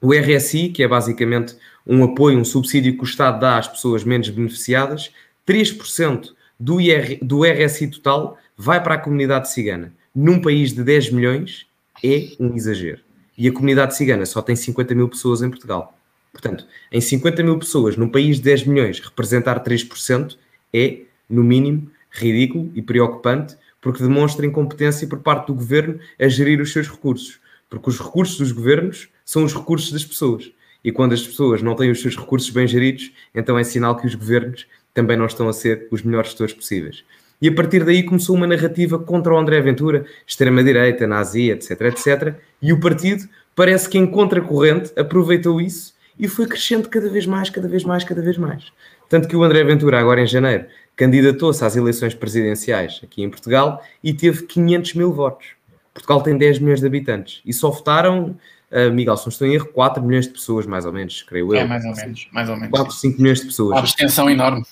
o 0.00 0.12
RSI, 0.12 0.70
que 0.70 0.82
é 0.82 0.88
basicamente 0.88 1.54
um 1.86 2.02
apoio, 2.02 2.38
um 2.38 2.44
subsídio 2.44 2.94
que 2.94 3.02
o 3.02 3.04
Estado 3.04 3.38
dá 3.38 3.58
às 3.58 3.68
pessoas 3.68 4.02
menos 4.02 4.28
beneficiadas, 4.30 5.12
3% 5.46 6.30
do, 6.58 6.80
IR, 6.80 7.18
do 7.22 7.44
RSI 7.44 7.88
total 7.88 8.36
vai 8.56 8.82
para 8.82 8.94
a 8.94 8.98
comunidade 8.98 9.50
cigana. 9.50 9.92
Num 10.14 10.40
país 10.40 10.72
de 10.72 10.82
10 10.82 11.12
milhões, 11.12 11.66
é 12.02 12.30
um 12.40 12.54
exagero. 12.54 13.00
E 13.36 13.46
a 13.46 13.52
comunidade 13.52 13.96
cigana 13.96 14.26
só 14.26 14.42
tem 14.42 14.56
50 14.56 14.94
mil 14.94 15.08
pessoas 15.08 15.42
em 15.42 15.48
Portugal. 15.48 15.96
Portanto, 16.32 16.66
em 16.90 17.00
50 17.00 17.42
mil 17.42 17.58
pessoas, 17.58 17.96
num 17.96 18.08
país 18.08 18.36
de 18.36 18.42
10 18.42 18.66
milhões, 18.66 19.00
representar 19.00 19.62
3% 19.62 20.36
é, 20.72 21.00
no 21.28 21.42
mínimo, 21.42 21.90
ridículo 22.10 22.70
e 22.74 22.82
preocupante, 22.82 23.56
porque 23.80 24.02
demonstra 24.02 24.46
incompetência 24.46 25.06
por 25.06 25.20
parte 25.20 25.46
do 25.46 25.54
governo 25.54 25.98
a 26.20 26.28
gerir 26.28 26.60
os 26.60 26.72
seus 26.72 26.88
recursos. 26.88 27.40
Porque 27.68 27.90
os 27.90 27.98
recursos 27.98 28.38
dos 28.38 28.52
governos 28.52 29.08
são 29.24 29.44
os 29.44 29.54
recursos 29.54 29.92
das 29.92 30.04
pessoas. 30.04 30.50
E 30.82 30.92
quando 30.92 31.12
as 31.12 31.26
pessoas 31.26 31.62
não 31.62 31.74
têm 31.74 31.90
os 31.90 32.00
seus 32.00 32.16
recursos 32.16 32.50
bem 32.50 32.66
geridos, 32.66 33.12
então 33.34 33.58
é 33.58 33.64
sinal 33.64 33.96
que 33.96 34.06
os 34.06 34.14
governos 34.14 34.66
também 34.94 35.16
não 35.16 35.26
estão 35.26 35.48
a 35.48 35.52
ser 35.52 35.86
os 35.90 36.02
melhores 36.02 36.30
gestores 36.30 36.54
possíveis. 36.54 37.04
E 37.40 37.48
a 37.48 37.54
partir 37.54 37.84
daí 37.84 38.02
começou 38.02 38.34
uma 38.34 38.46
narrativa 38.46 38.98
contra 38.98 39.32
o 39.32 39.38
André 39.38 39.60
Ventura, 39.60 40.04
extrema-direita, 40.26 41.06
nazi, 41.06 41.50
etc, 41.50 41.80
etc. 41.82 42.34
E 42.60 42.72
o 42.72 42.80
partido 42.80 43.28
parece 43.54 43.88
que 43.88 43.96
em 43.96 44.06
contracorrente 44.06 44.92
aproveitou 44.96 45.60
isso 45.60 45.94
e 46.18 46.26
foi 46.26 46.46
crescendo 46.46 46.88
cada 46.88 47.08
vez 47.08 47.26
mais, 47.26 47.48
cada 47.48 47.68
vez 47.68 47.84
mais, 47.84 48.02
cada 48.02 48.20
vez 48.20 48.36
mais. 48.36 48.72
Tanto 49.08 49.28
que 49.28 49.36
o 49.36 49.44
André 49.44 49.62
Ventura, 49.62 50.00
agora 50.00 50.20
em 50.20 50.26
janeiro, 50.26 50.66
candidatou-se 50.98 51.64
às 51.64 51.76
eleições 51.76 52.12
presidenciais 52.12 53.00
aqui 53.04 53.22
em 53.22 53.30
Portugal 53.30 53.82
e 54.02 54.12
teve 54.12 54.42
500 54.42 54.94
mil 54.94 55.12
votos. 55.12 55.46
Portugal 55.94 56.20
tem 56.22 56.36
10 56.36 56.58
milhões 56.58 56.80
de 56.80 56.86
habitantes 56.86 57.40
e 57.46 57.52
só 57.52 57.70
votaram, 57.70 58.36
uh, 58.72 58.92
Miguel, 58.92 59.16
se 59.16 59.26
não 59.26 59.30
estou 59.30 59.46
em 59.46 59.54
erro, 59.54 59.68
4 59.68 60.02
milhões 60.02 60.26
de 60.26 60.32
pessoas, 60.32 60.66
mais 60.66 60.84
ou 60.84 60.92
menos, 60.92 61.22
creio 61.22 61.54
eu. 61.54 61.60
É, 61.60 61.64
mais 61.64 61.84
ou 61.84 61.94
menos, 61.94 62.28
mais 62.32 62.48
ou 62.48 62.56
menos. 62.56 62.70
4, 62.70 62.92
5 62.94 63.22
milhões 63.22 63.40
de 63.40 63.46
pessoas. 63.46 63.76
A 63.76 63.78
abstenção 63.78 64.28
enorme. 64.28 64.64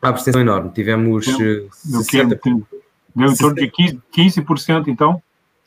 A 0.00 0.08
abstenção 0.08 0.40
enorme. 0.40 0.70
Tivemos 0.70 1.26
uh, 1.26 1.68
60... 1.72 2.40
Deu 3.14 3.30
em 3.30 3.36
torno 3.36 3.54
de 3.54 3.70
15%, 3.70 4.02
15% 4.14 4.88
então? 4.88 5.22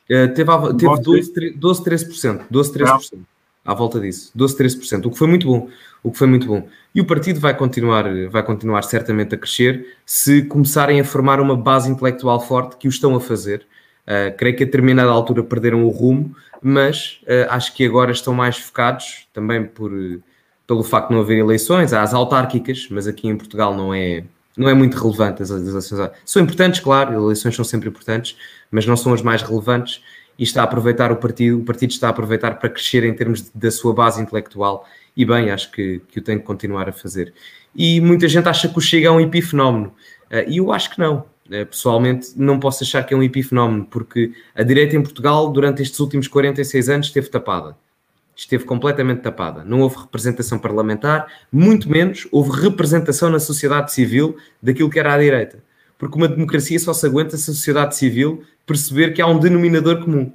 Uh, 0.09 0.33
teve 0.33 0.51
teve 0.77 1.01
12, 1.01 1.51
12, 1.55 1.83
13%. 1.83 2.41
12, 2.49 2.73
13%. 2.73 3.13
É. 3.13 3.17
À 3.63 3.73
volta 3.75 3.99
disso. 3.99 4.31
12, 4.33 4.57
13%. 4.57 5.05
O 5.05 5.11
que 5.11 5.17
foi 5.17 5.27
muito 5.27 5.45
bom. 5.45 5.69
O 6.01 6.11
que 6.11 6.17
foi 6.17 6.27
muito 6.27 6.47
bom. 6.47 6.67
E 6.93 7.01
o 7.01 7.05
partido 7.05 7.39
vai 7.39 7.55
continuar, 7.55 8.05
vai 8.29 8.43
continuar 8.43 8.81
certamente 8.83 9.35
a 9.35 9.37
crescer 9.37 9.97
se 10.05 10.43
começarem 10.43 10.99
a 10.99 11.03
formar 11.03 11.39
uma 11.39 11.55
base 11.55 11.89
intelectual 11.89 12.39
forte 12.39 12.77
que 12.77 12.87
o 12.87 12.89
estão 12.89 13.15
a 13.15 13.19
fazer. 13.19 13.65
Uh, 14.07 14.35
creio 14.37 14.55
que 14.55 14.63
a 14.63 14.65
determinada 14.65 15.11
altura 15.11 15.43
perderam 15.43 15.83
o 15.83 15.89
rumo, 15.89 16.35
mas 16.61 17.21
uh, 17.23 17.51
acho 17.51 17.75
que 17.75 17.85
agora 17.85 18.11
estão 18.11 18.33
mais 18.33 18.57
focados, 18.57 19.27
também 19.31 19.63
por, 19.63 19.91
pelo 20.65 20.83
facto 20.83 21.09
de 21.09 21.15
não 21.15 21.21
haver 21.21 21.37
eleições, 21.37 21.93
há 21.93 22.01
as 22.01 22.13
autárquicas, 22.13 22.87
mas 22.89 23.07
aqui 23.07 23.27
em 23.27 23.37
Portugal 23.37 23.75
não 23.75 23.93
é, 23.93 24.23
não 24.57 24.67
é 24.67 24.73
muito 24.73 24.97
relevante 24.97 25.43
as 25.43 25.51
eleições. 25.51 26.11
São 26.25 26.41
importantes, 26.41 26.79
claro, 26.79 27.13
eleições 27.13 27.55
são 27.55 27.63
sempre 27.63 27.89
importantes, 27.89 28.35
mas 28.71 28.85
não 28.85 28.97
são 28.97 29.13
as 29.13 29.21
mais 29.21 29.43
relevantes 29.43 30.01
e 30.39 30.43
está 30.43 30.61
a 30.61 30.63
aproveitar 30.63 31.11
o 31.11 31.17
partido, 31.17 31.59
o 31.59 31.63
partido 31.63 31.91
está 31.91 32.07
a 32.07 32.09
aproveitar 32.11 32.59
para 32.59 32.69
crescer 32.69 33.03
em 33.03 33.13
termos 33.13 33.49
da 33.53 33.69
sua 33.69 33.93
base 33.93 34.21
intelectual 34.21 34.87
e 35.19 35.25
bem, 35.25 35.51
acho 35.51 35.69
que, 35.69 36.01
que 36.07 36.19
o 36.19 36.21
tem 36.21 36.39
que 36.39 36.45
continuar 36.45 36.87
a 36.87 36.93
fazer. 36.93 37.33
E 37.75 37.99
muita 37.99 38.25
gente 38.29 38.47
acha 38.47 38.69
que 38.69 38.77
o 38.77 38.81
Chega 38.81 39.09
é 39.09 39.11
um 39.11 39.19
epifenómeno, 39.19 39.87
uh, 40.31 40.49
e 40.49 40.59
eu 40.59 40.71
acho 40.71 40.91
que 40.91 40.97
não. 40.97 41.25
Uh, 41.45 41.65
pessoalmente, 41.65 42.31
não 42.37 42.57
posso 42.57 42.85
achar 42.85 43.03
que 43.03 43.13
é 43.13 43.17
um 43.17 43.21
epifenómeno, 43.21 43.83
porque 43.83 44.31
a 44.55 44.63
direita 44.63 44.95
em 44.95 45.03
Portugal, 45.03 45.51
durante 45.51 45.81
estes 45.81 45.99
últimos 45.99 46.29
46 46.29 46.87
anos, 46.87 47.07
esteve 47.07 47.27
tapada. 47.27 47.75
Esteve 48.33 48.63
completamente 48.63 49.19
tapada. 49.19 49.61
Não 49.65 49.81
houve 49.81 49.97
representação 49.97 50.57
parlamentar, 50.57 51.27
muito 51.51 51.89
menos 51.91 52.25
houve 52.31 52.51
representação 52.61 53.29
na 53.29 53.41
sociedade 53.41 53.91
civil 53.91 54.37
daquilo 54.63 54.89
que 54.89 54.99
era 54.99 55.13
a 55.13 55.17
direita. 55.17 55.61
Porque 55.97 56.17
uma 56.17 56.29
democracia 56.29 56.79
só 56.79 56.93
se 56.93 57.05
aguenta 57.05 57.35
se 57.35 57.51
a 57.51 57.53
sociedade 57.53 57.93
civil 57.97 58.41
perceber 58.65 59.11
que 59.11 59.21
há 59.21 59.27
um 59.27 59.37
denominador 59.37 60.01
comum. 60.01 60.31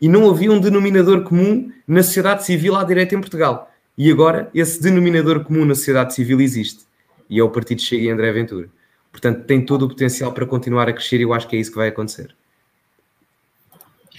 E 0.00 0.08
não 0.08 0.28
havia 0.28 0.50
um 0.50 0.58
denominador 0.58 1.22
comum 1.22 1.70
na 1.86 2.02
sociedade 2.02 2.44
civil 2.44 2.74
à 2.74 2.82
direita 2.82 3.14
em 3.14 3.20
Portugal. 3.20 3.70
E 3.96 4.10
agora 4.10 4.50
esse 4.54 4.82
denominador 4.82 5.44
comum 5.44 5.64
na 5.64 5.74
sociedade 5.74 6.14
civil 6.14 6.40
existe. 6.40 6.84
E 7.30 7.38
é 7.38 7.42
o 7.42 7.50
Partido 7.50 7.80
Chega 7.80 8.04
e 8.04 8.10
André 8.10 8.32
Ventura. 8.32 8.68
Portanto, 9.10 9.44
tem 9.44 9.64
todo 9.64 9.84
o 9.84 9.88
potencial 9.88 10.32
para 10.32 10.44
continuar 10.44 10.88
a 10.88 10.92
crescer 10.92 11.20
e 11.20 11.22
eu 11.22 11.32
acho 11.32 11.46
que 11.46 11.56
é 11.56 11.60
isso 11.60 11.70
que 11.70 11.76
vai 11.76 11.88
acontecer. 11.88 12.34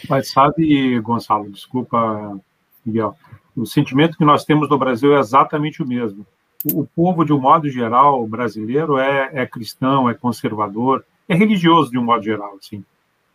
Mas 0.10 0.30
sabe, 0.30 1.00
Gonçalo, 1.02 1.50
desculpa, 1.52 2.40
Miguel, 2.86 3.16
o 3.56 3.66
sentimento 3.66 4.18
que 4.18 4.26
nós 4.26 4.46
temos 4.46 4.70
no 4.70 4.78
Brasil 4.78 5.16
é 5.16 5.20
exatamente 5.20 5.82
o 5.82 5.88
mesmo. 5.88 6.26
O 6.74 6.86
povo, 6.86 7.24
de 7.24 7.34
um 7.34 7.40
modo 7.40 7.70
geral, 7.70 8.26
brasileiro, 8.28 8.98
é, 8.98 9.30
é 9.34 9.46
cristão, 9.46 10.10
é 10.10 10.14
conservador, 10.14 11.04
é 11.28 11.36
religioso, 11.36 11.92
de 11.92 11.98
um 11.98 12.04
modo 12.04 12.24
geral, 12.24 12.56
assim. 12.60 12.84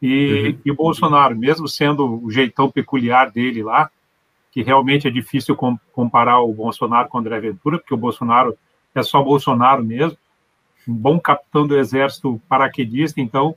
E, 0.01 0.49
uhum. 0.49 0.59
e 0.64 0.70
o 0.70 0.74
Bolsonaro, 0.74 1.36
mesmo 1.36 1.68
sendo 1.68 2.24
o 2.24 2.30
jeitão 2.30 2.70
peculiar 2.70 3.30
dele 3.30 3.62
lá, 3.62 3.91
que 4.51 4.62
realmente 4.62 5.07
é 5.07 5.11
difícil 5.11 5.57
comparar 5.92 6.40
o 6.40 6.53
Bolsonaro 6.53 7.09
com 7.09 7.18
o 7.18 7.20
André 7.20 7.40
Ventura, 7.40 7.78
porque 7.78 7.94
o 7.94 7.98
Bolsonaro 7.98 8.57
é 8.94 9.03
só 9.03 9.22
Bolsonaro 9.22 9.84
mesmo, 9.84 10.18
um 10.88 10.94
bom 10.94 11.20
capitão 11.20 11.66
do 11.66 11.76
exército 11.76 12.40
paraquedista, 12.48 13.20
então, 13.20 13.55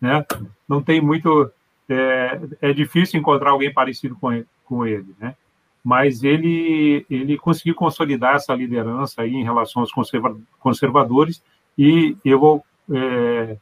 né, 0.00 0.24
não 0.66 0.82
tem 0.82 1.00
muito, 1.00 1.50
é, 1.88 2.40
é 2.62 2.72
difícil 2.72 3.20
encontrar 3.20 3.50
alguém 3.50 3.72
parecido 3.72 4.16
com 4.16 4.32
ele, 4.32 4.46
com 4.64 4.86
ele, 4.86 5.14
né, 5.18 5.36
mas 5.84 6.24
ele, 6.24 7.04
ele 7.10 7.36
conseguiu 7.36 7.74
consolidar 7.74 8.36
essa 8.36 8.54
liderança 8.54 9.22
aí 9.22 9.34
em 9.34 9.44
relação 9.44 9.82
aos 9.82 9.92
conserva 9.92 10.36
conservadores, 10.58 11.42
e 11.76 12.16
eu 12.24 12.38
vou, 12.38 12.64
é, 12.90 13.58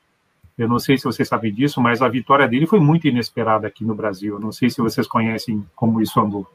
eu 0.56 0.68
não 0.68 0.78
sei 0.78 0.96
se 0.96 1.04
vocês 1.04 1.26
sabem 1.26 1.52
disso, 1.52 1.80
mas 1.80 2.02
a 2.02 2.08
vitória 2.08 2.46
dele 2.46 2.66
foi 2.66 2.78
muito 2.78 3.08
inesperada 3.08 3.66
aqui 3.66 3.84
no 3.84 3.96
Brasil, 3.96 4.34
eu 4.34 4.40
não 4.40 4.52
sei 4.52 4.70
se 4.70 4.80
vocês 4.80 5.08
conhecem 5.08 5.64
como 5.74 6.00
isso 6.00 6.20
andou. 6.20 6.46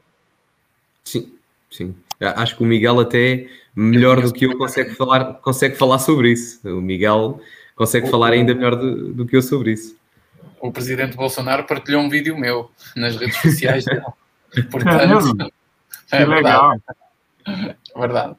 Sim, 1.04 1.32
sim. 1.70 1.94
Acho 2.20 2.56
que 2.56 2.62
o 2.62 2.66
Miguel 2.66 3.00
até 3.00 3.46
melhor 3.74 4.20
do 4.20 4.32
que 4.32 4.46
eu 4.46 4.56
consegue 4.56 4.94
falar, 4.94 5.34
consegue 5.34 5.76
falar 5.76 5.98
sobre 5.98 6.32
isso. 6.32 6.60
O 6.66 6.80
Miguel 6.80 7.40
consegue 7.76 8.06
o, 8.06 8.10
falar 8.10 8.32
ainda 8.32 8.54
melhor 8.54 8.76
do, 8.76 9.12
do, 9.12 9.26
que 9.26 9.36
eu 9.36 9.42
sobre 9.42 9.72
isso. 9.72 9.96
O 10.60 10.72
presidente 10.72 11.16
Bolsonaro 11.16 11.64
partilhou 11.64 12.02
um 12.02 12.08
vídeo 12.08 12.38
meu 12.38 12.70
nas 12.96 13.16
redes 13.16 13.36
sociais 13.36 13.84
dele. 13.84 14.02
Portanto, 14.70 15.52
é, 16.12 16.22
é 16.22 16.26
legal. 16.26 16.80
Verdade. 17.96 18.36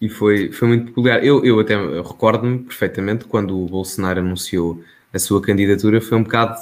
E 0.00 0.08
foi, 0.08 0.52
foi 0.52 0.68
muito 0.68 0.86
peculiar. 0.86 1.24
Eu, 1.24 1.44
eu 1.44 1.58
até 1.58 1.74
recordo-me 1.76 2.60
perfeitamente 2.60 3.24
quando 3.24 3.58
o 3.58 3.66
Bolsonaro 3.66 4.20
anunciou 4.20 4.82
a 5.12 5.18
sua 5.18 5.40
candidatura, 5.42 6.00
foi 6.00 6.18
um 6.18 6.22
bocado 6.22 6.56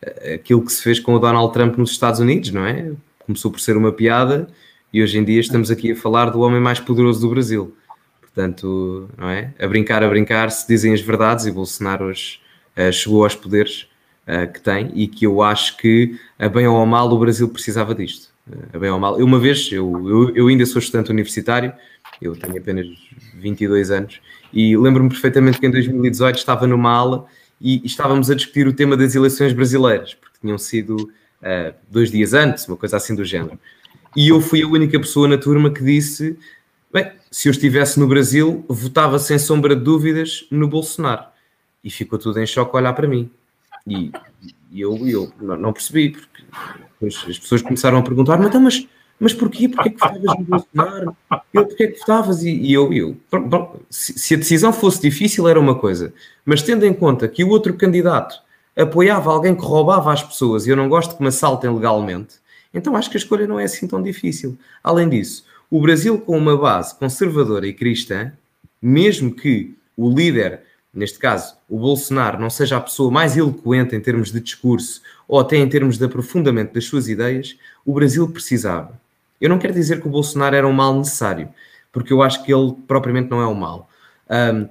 eh, 0.00 0.34
aquilo 0.34 0.64
que 0.64 0.72
se 0.72 0.82
fez 0.82 0.98
com 1.00 1.12
o 1.14 1.18
Donald 1.18 1.52
Trump 1.52 1.76
nos 1.76 1.90
Estados 1.90 2.20
Unidos, 2.20 2.50
não 2.52 2.64
é? 2.64 2.92
Começou 3.24 3.50
por 3.50 3.60
ser 3.60 3.76
uma 3.76 3.92
piada 3.92 4.48
e 4.92 5.02
hoje 5.02 5.18
em 5.18 5.24
dia 5.24 5.40
estamos 5.40 5.70
aqui 5.70 5.92
a 5.92 5.96
falar 5.96 6.30
do 6.30 6.40
homem 6.40 6.60
mais 6.60 6.80
poderoso 6.80 7.20
do 7.20 7.30
Brasil. 7.30 7.76
Portanto, 8.20 9.08
não 9.16 9.28
é? 9.28 9.52
A 9.58 9.66
brincar, 9.66 10.02
a 10.02 10.08
brincar, 10.08 10.50
se 10.50 10.66
dizem 10.66 10.92
as 10.92 11.00
verdades 11.00 11.46
e 11.46 11.50
Bolsonaro 11.50 12.06
hoje 12.06 12.40
uh, 12.76 12.92
chegou 12.92 13.24
aos 13.24 13.34
poderes 13.34 13.88
uh, 14.26 14.50
que 14.52 14.60
tem 14.60 14.90
e 14.94 15.06
que 15.06 15.26
eu 15.26 15.42
acho 15.42 15.76
que, 15.76 16.18
a 16.38 16.48
bem 16.48 16.66
ou 16.66 16.80
a 16.80 16.86
mal, 16.86 17.10
o 17.10 17.18
Brasil 17.18 17.48
precisava 17.48 17.94
disto. 17.94 18.30
Uh, 18.48 18.76
a 18.76 18.78
bem 18.78 18.90
ou 18.90 18.96
a 18.96 18.98
mal. 19.00 19.18
Eu, 19.18 19.26
uma 19.26 19.38
vez, 19.38 19.70
eu, 19.72 20.08
eu, 20.08 20.36
eu 20.36 20.48
ainda 20.48 20.64
sou 20.66 20.78
estudante 20.78 21.10
universitário, 21.10 21.72
eu 22.20 22.36
tenho 22.36 22.56
apenas 22.56 22.86
22 23.34 23.90
anos, 23.90 24.20
e 24.52 24.76
lembro-me 24.76 25.08
perfeitamente 25.08 25.58
que 25.58 25.66
em 25.66 25.70
2018 25.70 26.36
estava 26.36 26.66
numa 26.66 26.90
aula 26.90 27.26
e, 27.60 27.80
e 27.82 27.86
estávamos 27.86 28.30
a 28.30 28.34
discutir 28.34 28.66
o 28.66 28.72
tema 28.72 28.96
das 28.96 29.14
eleições 29.14 29.52
brasileiras, 29.52 30.14
porque 30.14 30.38
tinham 30.40 30.58
sido 30.58 31.10
uh, 31.42 31.74
dois 31.90 32.10
dias 32.10 32.34
antes, 32.34 32.66
uma 32.68 32.76
coisa 32.76 32.96
assim 32.96 33.14
do 33.14 33.24
género. 33.24 33.58
E 34.16 34.28
eu 34.28 34.40
fui 34.40 34.62
a 34.62 34.66
única 34.66 34.98
pessoa 34.98 35.28
na 35.28 35.38
turma 35.38 35.72
que 35.72 35.82
disse: 35.82 36.38
bem, 36.92 37.12
se 37.30 37.48
eu 37.48 37.52
estivesse 37.52 37.98
no 37.98 38.06
Brasil, 38.06 38.64
votava 38.68 39.18
sem 39.18 39.38
sombra 39.38 39.76
de 39.76 39.82
dúvidas 39.82 40.46
no 40.50 40.68
Bolsonaro. 40.68 41.24
E 41.82 41.90
ficou 41.90 42.18
tudo 42.18 42.40
em 42.40 42.46
choque 42.46 42.76
a 42.76 42.80
olhar 42.80 42.92
para 42.92 43.08
mim. 43.08 43.30
E, 43.86 44.10
e 44.70 44.80
eu, 44.80 44.96
eu 45.06 45.32
não 45.38 45.72
percebi, 45.72 46.10
porque 46.10 47.06
as 47.06 47.38
pessoas 47.38 47.62
começaram 47.62 47.98
a 47.98 48.02
perguntar: 48.02 48.36
mas, 48.36 48.48
então, 48.48 48.60
mas, 48.60 48.86
mas 49.18 49.32
porquê? 49.32 49.68
Porquê 49.68 49.90
que 49.90 49.98
votavas 49.98 50.38
no 50.38 50.44
Bolsonaro? 50.44 51.16
Eu, 51.54 51.66
porquê 51.66 51.88
que 51.88 51.98
votavas? 52.00 52.42
E, 52.42 52.50
e 52.50 52.72
eu, 52.72 52.92
eu 52.92 53.16
se, 53.88 54.18
se 54.18 54.34
a 54.34 54.38
decisão 54.38 54.72
fosse 54.72 55.00
difícil, 55.00 55.48
era 55.48 55.58
uma 55.58 55.76
coisa, 55.76 56.12
mas 56.44 56.62
tendo 56.62 56.84
em 56.84 56.92
conta 56.92 57.28
que 57.28 57.44
o 57.44 57.48
outro 57.48 57.74
candidato 57.74 58.42
apoiava 58.76 59.30
alguém 59.30 59.54
que 59.54 59.62
roubava 59.62 60.12
as 60.12 60.22
pessoas 60.22 60.66
e 60.66 60.70
eu 60.70 60.76
não 60.76 60.88
gosto 60.88 61.16
que 61.16 61.22
me 61.22 61.28
assaltem 61.28 61.72
legalmente, 61.72 62.36
então 62.72 62.96
acho 62.96 63.10
que 63.10 63.16
a 63.16 63.20
escolha 63.20 63.46
não 63.46 63.58
é 63.58 63.64
assim 63.64 63.86
tão 63.86 64.02
difícil. 64.02 64.56
Além 64.82 65.08
disso, 65.08 65.44
o 65.70 65.80
Brasil 65.80 66.18
com 66.20 66.36
uma 66.36 66.56
base 66.56 66.94
conservadora 66.94 67.66
e 67.66 67.72
cristã, 67.72 68.32
mesmo 68.80 69.34
que 69.34 69.74
o 69.96 70.10
líder, 70.10 70.60
neste 70.92 71.18
caso 71.18 71.54
o 71.68 71.78
Bolsonaro, 71.78 72.40
não 72.40 72.50
seja 72.50 72.76
a 72.76 72.80
pessoa 72.80 73.10
mais 73.10 73.36
eloquente 73.36 73.94
em 73.94 74.00
termos 74.00 74.32
de 74.32 74.40
discurso 74.40 75.02
ou 75.28 75.38
até 75.38 75.56
em 75.56 75.68
termos 75.68 75.98
de 75.98 76.04
aprofundamento 76.04 76.72
das 76.72 76.84
suas 76.84 77.08
ideias, 77.08 77.56
o 77.84 77.92
Brasil 77.92 78.28
precisava. 78.28 78.98
Eu 79.40 79.48
não 79.48 79.58
quero 79.58 79.72
dizer 79.72 80.00
que 80.00 80.08
o 80.08 80.10
Bolsonaro 80.10 80.56
era 80.56 80.66
um 80.66 80.72
mal 80.72 80.96
necessário, 80.96 81.48
porque 81.92 82.12
eu 82.12 82.22
acho 82.22 82.42
que 82.44 82.52
ele 82.52 82.74
propriamente 82.86 83.30
não 83.30 83.40
é 83.40 83.46
um 83.46 83.54
mal. 83.54 83.88
Um, 84.28 84.68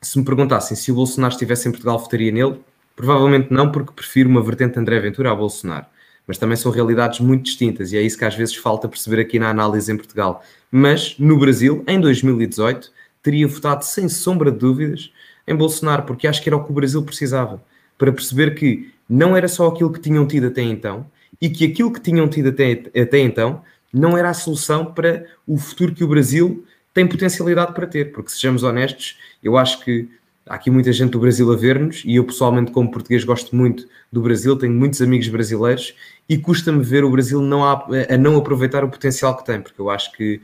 se 0.00 0.18
me 0.18 0.24
perguntassem 0.24 0.76
se 0.76 0.90
o 0.90 0.94
Bolsonaro 0.94 1.32
estivesse 1.32 1.68
em 1.68 1.72
Portugal, 1.72 1.98
votaria 1.98 2.32
nele, 2.32 2.60
Provavelmente 2.96 3.52
não, 3.52 3.70
porque 3.70 3.92
prefiro 3.92 4.28
uma 4.28 4.42
vertente 4.42 4.78
André 4.78 5.00
Ventura 5.00 5.30
a 5.30 5.34
Bolsonaro. 5.34 5.86
Mas 6.26 6.38
também 6.38 6.56
são 6.56 6.70
realidades 6.70 7.18
muito 7.20 7.44
distintas 7.44 7.92
e 7.92 7.96
é 7.96 8.02
isso 8.02 8.16
que 8.16 8.24
às 8.24 8.34
vezes 8.34 8.54
falta 8.54 8.88
perceber 8.88 9.20
aqui 9.20 9.38
na 9.38 9.48
análise 9.48 9.90
em 9.90 9.96
Portugal. 9.96 10.44
Mas 10.70 11.16
no 11.18 11.38
Brasil, 11.38 11.82
em 11.88 12.00
2018, 12.00 12.92
teria 13.22 13.48
votado 13.48 13.84
sem 13.84 14.08
sombra 14.08 14.52
de 14.52 14.58
dúvidas 14.58 15.10
em 15.46 15.54
Bolsonaro, 15.56 16.04
porque 16.04 16.28
acho 16.28 16.42
que 16.42 16.48
era 16.48 16.56
o 16.56 16.64
que 16.64 16.70
o 16.70 16.74
Brasil 16.74 17.02
precisava 17.02 17.62
para 17.98 18.12
perceber 18.12 18.54
que 18.54 18.92
não 19.08 19.36
era 19.36 19.48
só 19.48 19.66
aquilo 19.66 19.92
que 19.92 20.00
tinham 20.00 20.26
tido 20.26 20.46
até 20.46 20.62
então 20.62 21.04
e 21.40 21.50
que 21.50 21.64
aquilo 21.64 21.92
que 21.92 22.00
tinham 22.00 22.28
tido 22.28 22.50
até, 22.50 22.84
até 23.00 23.18
então 23.18 23.62
não 23.92 24.16
era 24.16 24.30
a 24.30 24.34
solução 24.34 24.84
para 24.84 25.26
o 25.46 25.58
futuro 25.58 25.94
que 25.94 26.04
o 26.04 26.08
Brasil 26.08 26.64
tem 26.94 27.06
potencialidade 27.06 27.74
para 27.74 27.86
ter. 27.86 28.12
Porque, 28.12 28.30
sejamos 28.30 28.62
honestos, 28.62 29.18
eu 29.42 29.56
acho 29.56 29.84
que 29.84 30.08
há 30.50 30.56
aqui 30.56 30.68
muita 30.68 30.92
gente 30.92 31.12
do 31.12 31.20
Brasil 31.20 31.50
a 31.52 31.56
ver-nos 31.56 32.02
e 32.04 32.16
eu 32.16 32.24
pessoalmente 32.24 32.72
como 32.72 32.90
português 32.90 33.22
gosto 33.22 33.54
muito 33.54 33.88
do 34.10 34.20
Brasil, 34.20 34.56
tenho 34.56 34.72
muitos 34.72 35.00
amigos 35.00 35.28
brasileiros 35.28 35.94
e 36.28 36.36
custa-me 36.36 36.82
ver 36.82 37.04
o 37.04 37.10
Brasil 37.10 37.40
não 37.40 37.64
a, 37.64 37.86
a, 38.10 38.18
não 38.18 38.36
aproveitar 38.36 38.82
o 38.82 38.90
potencial 38.90 39.36
que 39.36 39.46
tem, 39.46 39.62
porque 39.62 39.80
eu 39.80 39.88
acho 39.88 40.10
que 40.10 40.42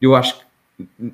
eu 0.00 0.14
acho 0.14 0.38
que 0.38 0.44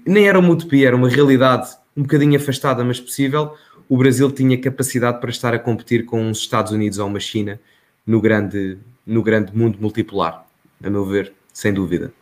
nem 0.06 0.28
era 0.28 0.38
uma 0.38 0.50
utopia, 0.50 0.86
era 0.86 0.96
uma 0.96 1.08
realidade 1.08 1.76
um 1.96 2.02
bocadinho 2.02 2.36
afastada, 2.36 2.84
mas 2.84 3.00
possível. 3.00 3.56
O 3.88 3.96
Brasil 3.96 4.30
tinha 4.30 4.56
capacidade 4.56 5.20
para 5.20 5.30
estar 5.30 5.52
a 5.52 5.58
competir 5.58 6.06
com 6.06 6.30
os 6.30 6.38
Estados 6.38 6.70
Unidos 6.70 6.98
ou 6.98 7.08
uma 7.08 7.18
China 7.18 7.60
no 8.06 8.20
grande, 8.20 8.78
no 9.04 9.24
grande 9.24 9.54
mundo 9.56 9.76
multipolar, 9.80 10.46
a 10.82 10.88
meu 10.88 11.04
ver, 11.04 11.32
sem 11.52 11.74
dúvida. 11.74 12.12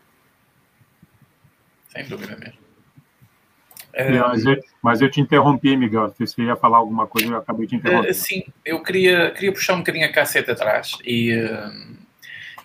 Sem 1.92 2.08
dúvida 2.08 2.34
mesmo. 2.38 2.67
É, 3.98 4.12
mas, 4.12 4.46
eu, 4.46 4.56
mas, 4.80 5.02
eu, 5.02 5.10
te 5.10 5.20
interrompi, 5.20 5.76
Miguel. 5.76 6.14
Você 6.16 6.42
ia 6.42 6.54
falar 6.54 6.78
alguma 6.78 7.04
coisa, 7.08 7.32
eu 7.32 7.36
acabei 7.36 7.66
de 7.66 7.74
interromper. 7.74 8.10
Uh, 8.10 8.14
sim, 8.14 8.44
eu 8.64 8.80
queria, 8.80 9.32
queria 9.32 9.52
puxar 9.52 9.74
um 9.74 9.78
bocadinho 9.78 10.06
a 10.06 10.12
caceta 10.12 10.52
atrás 10.52 10.96
e, 11.04 11.34
uh, 11.34 11.96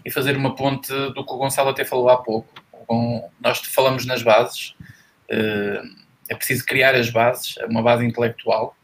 e 0.06 0.12
fazer 0.12 0.38
uma 0.38 0.56
ponte 0.56 0.94
do 0.94 1.26
que 1.26 1.34
o 1.34 1.38
Gonçalo 1.38 1.70
até 1.70 1.84
falou 1.84 2.08
há 2.10 2.18
pouco. 2.18 2.54
Com, 2.86 3.28
nós 3.42 3.58
falamos 3.62 4.06
nas 4.06 4.22
bases, 4.22 4.76
uh, 5.32 6.04
é 6.30 6.36
preciso 6.36 6.64
criar 6.68 6.94
as 6.94 7.10
bases, 7.10 7.56
uma 7.68 7.82
base 7.82 8.06
intelectual 8.06 8.78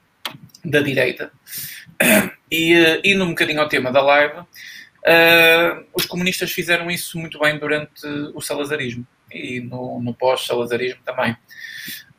da 0.66 0.82
direita. 0.82 1.32
E 2.52 2.74
uh, 2.74 3.02
indo 3.04 3.24
um 3.24 3.30
bocadinho 3.30 3.62
ao 3.62 3.70
tema 3.70 3.91
da 3.91 4.02
live, 4.02 4.39
os 5.93 6.08
comunistas 6.08 6.52
fizeram 6.52 6.89
isso 6.89 7.20
muito 7.20 7.38
bem 7.38 7.60
durante 7.60 8.08
o 8.34 8.41
salazarismo 8.41 9.06
e 9.32 9.60
no, 9.60 10.02
no 10.02 10.16
pós-salazarismo 10.16 11.00
também 11.06 11.38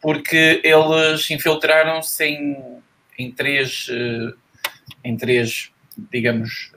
porque 0.00 0.60
eles 0.64 1.30
infiltraram-se 1.30 2.24
em, 2.24 2.80
em 3.18 3.30
três, 3.30 3.86
eh, 3.90 4.32
em 5.04 5.16
três, 5.16 5.70
digamos, 6.10 6.72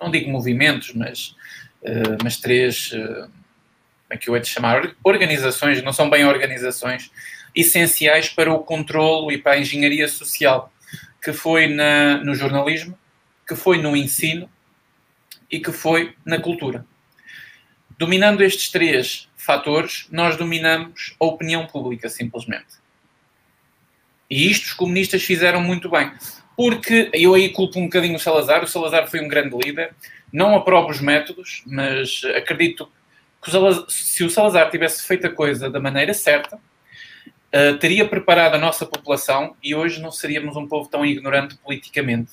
não 0.00 0.10
digo 0.10 0.30
movimentos, 0.30 0.94
mas, 0.94 1.34
eh, 1.82 2.16
mas 2.22 2.36
três, 2.36 2.90
eh, 2.92 2.98
como 2.98 3.30
é 4.10 4.16
que 4.16 4.30
eu 4.30 4.36
hei 4.36 4.42
de 4.42 4.48
chamar? 4.48 4.94
Organizações, 5.02 5.82
não 5.82 5.92
são 5.92 6.08
bem 6.08 6.24
organizações, 6.24 7.10
essenciais 7.54 8.28
para 8.28 8.52
o 8.52 8.60
controlo 8.60 9.32
e 9.32 9.38
para 9.38 9.52
a 9.52 9.58
engenharia 9.58 10.06
social, 10.06 10.72
que 11.22 11.32
foi 11.32 11.66
na, 11.66 12.18
no 12.18 12.34
jornalismo, 12.34 12.96
que 13.46 13.56
foi 13.56 13.78
no 13.78 13.96
ensino 13.96 14.48
e 15.50 15.58
que 15.58 15.72
foi 15.72 16.14
na 16.24 16.38
cultura. 16.38 16.86
Dominando 17.98 18.42
estes 18.44 18.70
três 18.70 19.27
fatores, 19.48 20.06
nós 20.12 20.36
dominamos 20.36 21.16
a 21.18 21.24
opinião 21.24 21.66
pública, 21.66 22.10
simplesmente. 22.10 22.66
E 24.28 24.50
isto 24.50 24.66
os 24.66 24.72
comunistas 24.74 25.22
fizeram 25.22 25.62
muito 25.62 25.88
bem. 25.88 26.12
Porque 26.54 27.08
eu 27.14 27.32
aí 27.32 27.48
culpo 27.48 27.78
um 27.78 27.84
bocadinho 27.84 28.16
o 28.16 28.20
Salazar. 28.20 28.62
O 28.62 28.66
Salazar 28.66 29.08
foi 29.08 29.22
um 29.22 29.28
grande 29.28 29.56
líder. 29.56 29.94
Não 30.30 30.54
aprovo 30.54 30.90
os 30.90 31.00
métodos, 31.00 31.62
mas 31.64 32.20
acredito 32.36 32.92
que 33.40 33.48
o 33.48 33.50
Salazar, 33.50 33.84
se 33.88 34.22
o 34.22 34.28
Salazar 34.28 34.70
tivesse 34.70 35.06
feito 35.06 35.26
a 35.26 35.30
coisa 35.30 35.70
da 35.70 35.80
maneira 35.80 36.12
certa, 36.12 36.56
uh, 36.56 37.78
teria 37.78 38.06
preparado 38.06 38.56
a 38.56 38.58
nossa 38.58 38.84
população 38.84 39.56
e 39.62 39.74
hoje 39.74 40.02
não 40.02 40.10
seríamos 40.10 40.56
um 40.56 40.68
povo 40.68 40.90
tão 40.90 41.06
ignorante 41.06 41.56
politicamente 41.56 42.32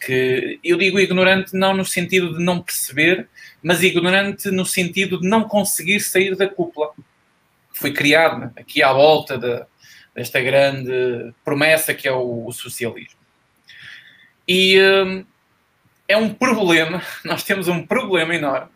que 0.00 0.58
eu 0.64 0.78
digo 0.78 0.98
ignorante 0.98 1.54
não 1.54 1.74
no 1.74 1.84
sentido 1.84 2.36
de 2.36 2.42
não 2.42 2.62
perceber, 2.62 3.28
mas 3.62 3.82
ignorante 3.82 4.50
no 4.50 4.64
sentido 4.64 5.20
de 5.20 5.28
não 5.28 5.44
conseguir 5.44 6.00
sair 6.00 6.34
da 6.34 6.48
cúpula. 6.48 6.92
Foi 7.72 7.92
criado 7.92 8.40
né, 8.40 8.52
aqui 8.56 8.82
à 8.82 8.92
volta 8.92 9.36
de, 9.36 9.62
desta 10.14 10.40
grande 10.40 11.34
promessa 11.44 11.94
que 11.94 12.08
é 12.08 12.12
o, 12.12 12.46
o 12.46 12.52
socialismo. 12.52 13.20
E 14.48 14.80
hum, 14.80 15.24
é 16.08 16.16
um 16.16 16.32
problema, 16.32 17.02
nós 17.24 17.44
temos 17.44 17.68
um 17.68 17.86
problema 17.86 18.34
enorme. 18.34 18.70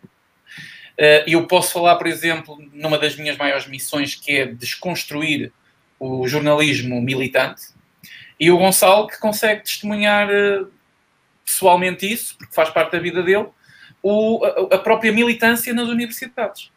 Uh, 0.97 1.27
eu 1.27 1.45
posso 1.47 1.73
falar, 1.73 1.97
por 1.97 2.07
exemplo, 2.07 2.57
numa 2.71 2.97
das 2.97 3.17
minhas 3.17 3.35
maiores 3.35 3.67
missões, 3.67 4.15
que 4.15 4.31
é 4.31 4.45
desconstruir 4.45 5.51
o 5.99 6.25
jornalismo 6.27 7.01
militante, 7.01 7.63
e 8.39 8.49
o 8.49 8.57
Gonçalo 8.57 9.07
que 9.07 9.19
consegue 9.19 9.63
testemunhar 9.63 10.29
uh, 10.29 10.71
pessoalmente 11.45 12.11
isso, 12.11 12.37
porque 12.37 12.53
faz 12.53 12.69
parte 12.69 12.93
da 12.93 12.99
vida 12.99 13.21
dele, 13.21 13.47
o, 14.01 14.43
a, 14.43 14.75
a, 14.75 14.79
própria 14.79 15.11
militância 15.11 15.73
nas 15.73 15.87
universidades. 15.87 16.71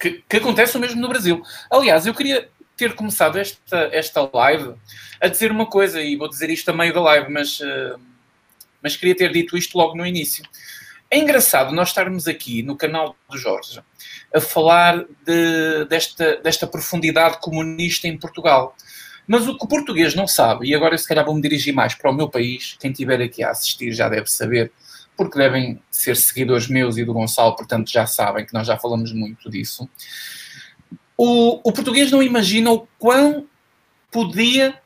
Que, 0.00 0.22
que, 0.28 0.36
acontece 0.36 0.76
o 0.76 0.80
mesmo 0.80 1.00
no 1.00 1.08
Brasil. 1.08 1.42
Aliás, 1.70 2.06
eu 2.06 2.14
queria 2.14 2.48
ter 2.76 2.94
começado 2.94 3.36
esta, 3.36 3.88
esta 3.92 4.30
live 4.32 4.74
a 5.20 5.28
dizer 5.28 5.50
uma 5.50 5.66
coisa, 5.66 6.00
e 6.00 6.16
vou 6.16 6.28
dizer 6.28 6.48
isto 6.50 6.70
a 6.70 6.72
meio 6.72 6.94
da 6.94 7.00
live, 7.00 7.30
mas, 7.30 7.58
uh, 7.60 7.98
mas 8.80 8.96
queria 8.96 9.16
ter 9.16 9.32
dito 9.32 9.56
isto 9.56 9.76
logo 9.76 9.96
no 9.96 10.06
início. 10.06 10.44
É 11.10 11.18
engraçado 11.18 11.74
nós 11.74 11.88
estarmos 11.88 12.28
aqui 12.28 12.62
no 12.62 12.76
canal 12.76 13.16
do 13.28 13.38
Jorge 13.38 13.80
a 14.34 14.40
falar 14.40 15.04
de, 15.24 15.84
desta, 15.86 16.36
desta 16.36 16.66
profundidade 16.66 17.38
comunista 17.40 18.06
em 18.06 18.18
Portugal. 18.18 18.76
Mas 19.28 19.46
o 19.46 19.58
que 19.58 19.64
o 19.64 19.68
português 19.68 20.14
não 20.14 20.26
sabe, 20.26 20.66
e 20.66 20.74
agora 20.74 20.96
se 20.96 21.06
calhar 21.06 21.24
vou-me 21.24 21.42
dirigir 21.42 21.74
mais 21.74 21.94
para 21.94 22.10
o 22.10 22.14
meu 22.14 22.30
país, 22.30 22.76
quem 22.80 22.90
estiver 22.90 23.20
aqui 23.20 23.44
a 23.44 23.50
assistir 23.50 23.92
já 23.92 24.08
deve 24.08 24.26
saber, 24.26 24.72
porque 25.14 25.38
devem 25.38 25.82
ser 25.90 26.16
seguidores 26.16 26.66
meus 26.66 26.96
e 26.96 27.04
do 27.04 27.12
Gonçalo, 27.12 27.54
portanto 27.54 27.90
já 27.90 28.06
sabem 28.06 28.46
que 28.46 28.54
nós 28.54 28.66
já 28.66 28.78
falamos 28.78 29.12
muito 29.12 29.50
disso. 29.50 29.86
O, 31.14 31.60
o 31.68 31.72
português 31.72 32.10
não 32.10 32.22
imagina 32.22 32.72
o 32.72 32.88
quão 32.98 33.46
podia 34.10 34.80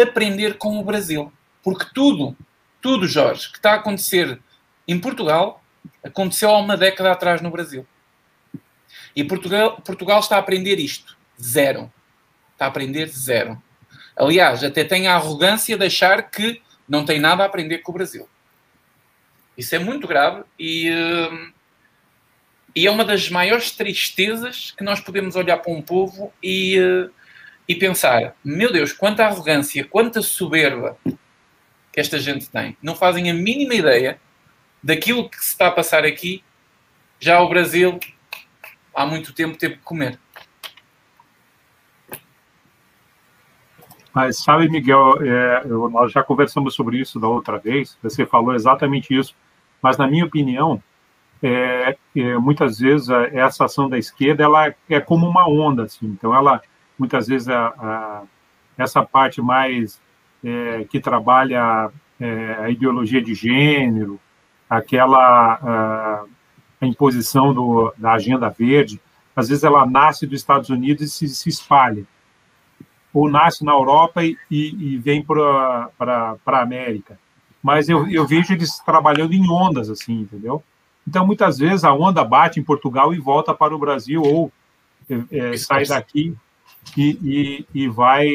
aprender 0.00 0.56
com 0.56 0.78
o 0.78 0.84
Brasil. 0.84 1.30
Porque 1.62 1.86
tudo, 1.92 2.36
tudo, 2.80 3.06
Jorge, 3.06 3.50
que 3.50 3.58
está 3.58 3.72
a 3.72 3.76
acontecer 3.76 4.40
em 4.88 4.98
Portugal, 4.98 5.62
aconteceu 6.02 6.50
há 6.50 6.58
uma 6.58 6.76
década 6.76 7.12
atrás 7.12 7.42
no 7.42 7.50
Brasil. 7.50 7.86
E 9.14 9.22
Portugal, 9.22 9.80
Portugal 9.84 10.20
está 10.20 10.36
a 10.36 10.38
aprender 10.38 10.78
isto. 10.78 11.16
Zero. 11.40 11.92
Está 12.52 12.66
a 12.66 12.68
aprender 12.68 13.08
zero. 13.08 13.60
Aliás, 14.16 14.62
até 14.62 14.84
tem 14.84 15.06
a 15.06 15.14
arrogância 15.14 15.76
de 15.76 15.86
achar 15.86 16.30
que 16.30 16.60
não 16.88 17.04
tem 17.04 17.18
nada 17.18 17.42
a 17.42 17.46
aprender 17.46 17.78
com 17.78 17.92
o 17.92 17.94
Brasil. 17.94 18.28
Isso 19.56 19.74
é 19.74 19.78
muito 19.78 20.06
grave 20.06 20.44
e, 20.58 20.90
uh, 20.90 21.52
e 22.74 22.86
é 22.86 22.90
uma 22.90 23.04
das 23.04 23.28
maiores 23.28 23.70
tristezas 23.70 24.72
que 24.72 24.84
nós 24.84 25.00
podemos 25.00 25.36
olhar 25.36 25.58
para 25.58 25.72
um 25.72 25.82
povo 25.82 26.32
e, 26.42 26.78
uh, 26.78 27.10
e 27.68 27.74
pensar: 27.74 28.34
meu 28.44 28.72
Deus, 28.72 28.92
quanta 28.92 29.24
arrogância, 29.24 29.84
quanta 29.84 30.22
soberba 30.22 30.96
que 31.92 32.00
esta 32.00 32.18
gente 32.18 32.48
tem. 32.48 32.76
Não 32.82 32.96
fazem 32.96 33.30
a 33.30 33.34
mínima 33.34 33.74
ideia 33.74 34.18
daquilo 34.82 35.28
que 35.28 35.36
se 35.36 35.50
está 35.50 35.68
a 35.68 35.72
passar 35.72 36.04
aqui. 36.04 36.42
Já 37.20 37.40
o 37.40 37.48
Brasil 37.48 38.00
há 38.94 39.06
muito 39.06 39.32
tempo 39.32 39.56
teve 39.56 39.76
que 39.76 39.82
comer. 39.82 40.18
Mas 44.14 44.42
sabe, 44.42 44.68
Miguel, 44.68 45.22
é, 45.22 45.62
eu, 45.64 45.88
nós 45.88 46.12
já 46.12 46.22
conversamos 46.22 46.74
sobre 46.74 46.98
isso 46.98 47.18
da 47.18 47.28
outra 47.28 47.58
vez. 47.58 47.96
Você 48.02 48.26
falou 48.26 48.54
exatamente 48.54 49.16
isso. 49.16 49.34
Mas 49.80 49.96
na 49.96 50.06
minha 50.06 50.24
opinião, 50.24 50.82
é, 51.42 51.96
é, 52.14 52.38
muitas 52.38 52.78
vezes 52.78 53.08
essa 53.32 53.64
ação 53.64 53.88
da 53.88 53.98
esquerda 53.98 54.44
ela 54.44 54.72
é 54.88 55.00
como 55.00 55.26
uma 55.26 55.48
onda, 55.48 55.84
assim. 55.84 56.06
Então 56.06 56.34
ela 56.34 56.60
muitas 56.98 57.26
vezes 57.26 57.48
a, 57.48 57.68
a, 57.68 58.22
essa 58.76 59.02
parte 59.02 59.40
mais 59.40 60.00
é, 60.44 60.84
que 60.84 61.00
trabalha 61.00 61.90
é, 62.20 62.56
a 62.60 62.70
ideologia 62.70 63.22
de 63.22 63.34
gênero, 63.34 64.20
aquela 64.68 65.54
a, 65.54 66.24
a 66.80 66.86
imposição 66.86 67.52
do, 67.52 67.92
da 67.96 68.12
agenda 68.12 68.48
verde, 68.50 69.00
às 69.34 69.48
vezes 69.48 69.64
ela 69.64 69.86
nasce 69.86 70.26
dos 70.26 70.38
Estados 70.38 70.68
Unidos 70.68 71.02
e 71.02 71.08
se, 71.08 71.28
se 71.28 71.48
espalha 71.48 72.06
ou 73.12 73.30
nasce 73.30 73.64
na 73.64 73.72
Europa 73.72 74.24
e, 74.24 74.36
e 74.50 74.96
vem 74.98 75.22
para 75.22 75.90
a 76.46 76.60
América. 76.60 77.18
Mas 77.62 77.88
eu, 77.88 78.08
eu 78.08 78.26
vejo 78.26 78.52
eles 78.52 78.78
trabalhando 78.78 79.34
em 79.34 79.48
ondas, 79.48 79.88
assim, 79.88 80.20
entendeu? 80.20 80.62
Então, 81.06 81.26
muitas 81.26 81.58
vezes, 81.58 81.84
a 81.84 81.92
onda 81.92 82.24
bate 82.24 82.58
em 82.58 82.64
Portugal 82.64 83.12
e 83.12 83.18
volta 83.18 83.54
para 83.54 83.74
o 83.74 83.78
Brasil, 83.78 84.22
ou 84.22 84.52
é, 85.30 85.56
sai 85.56 85.84
daqui 85.84 86.34
e, 86.96 87.18
e, 87.22 87.82
e 87.82 87.88
vai, 87.88 88.26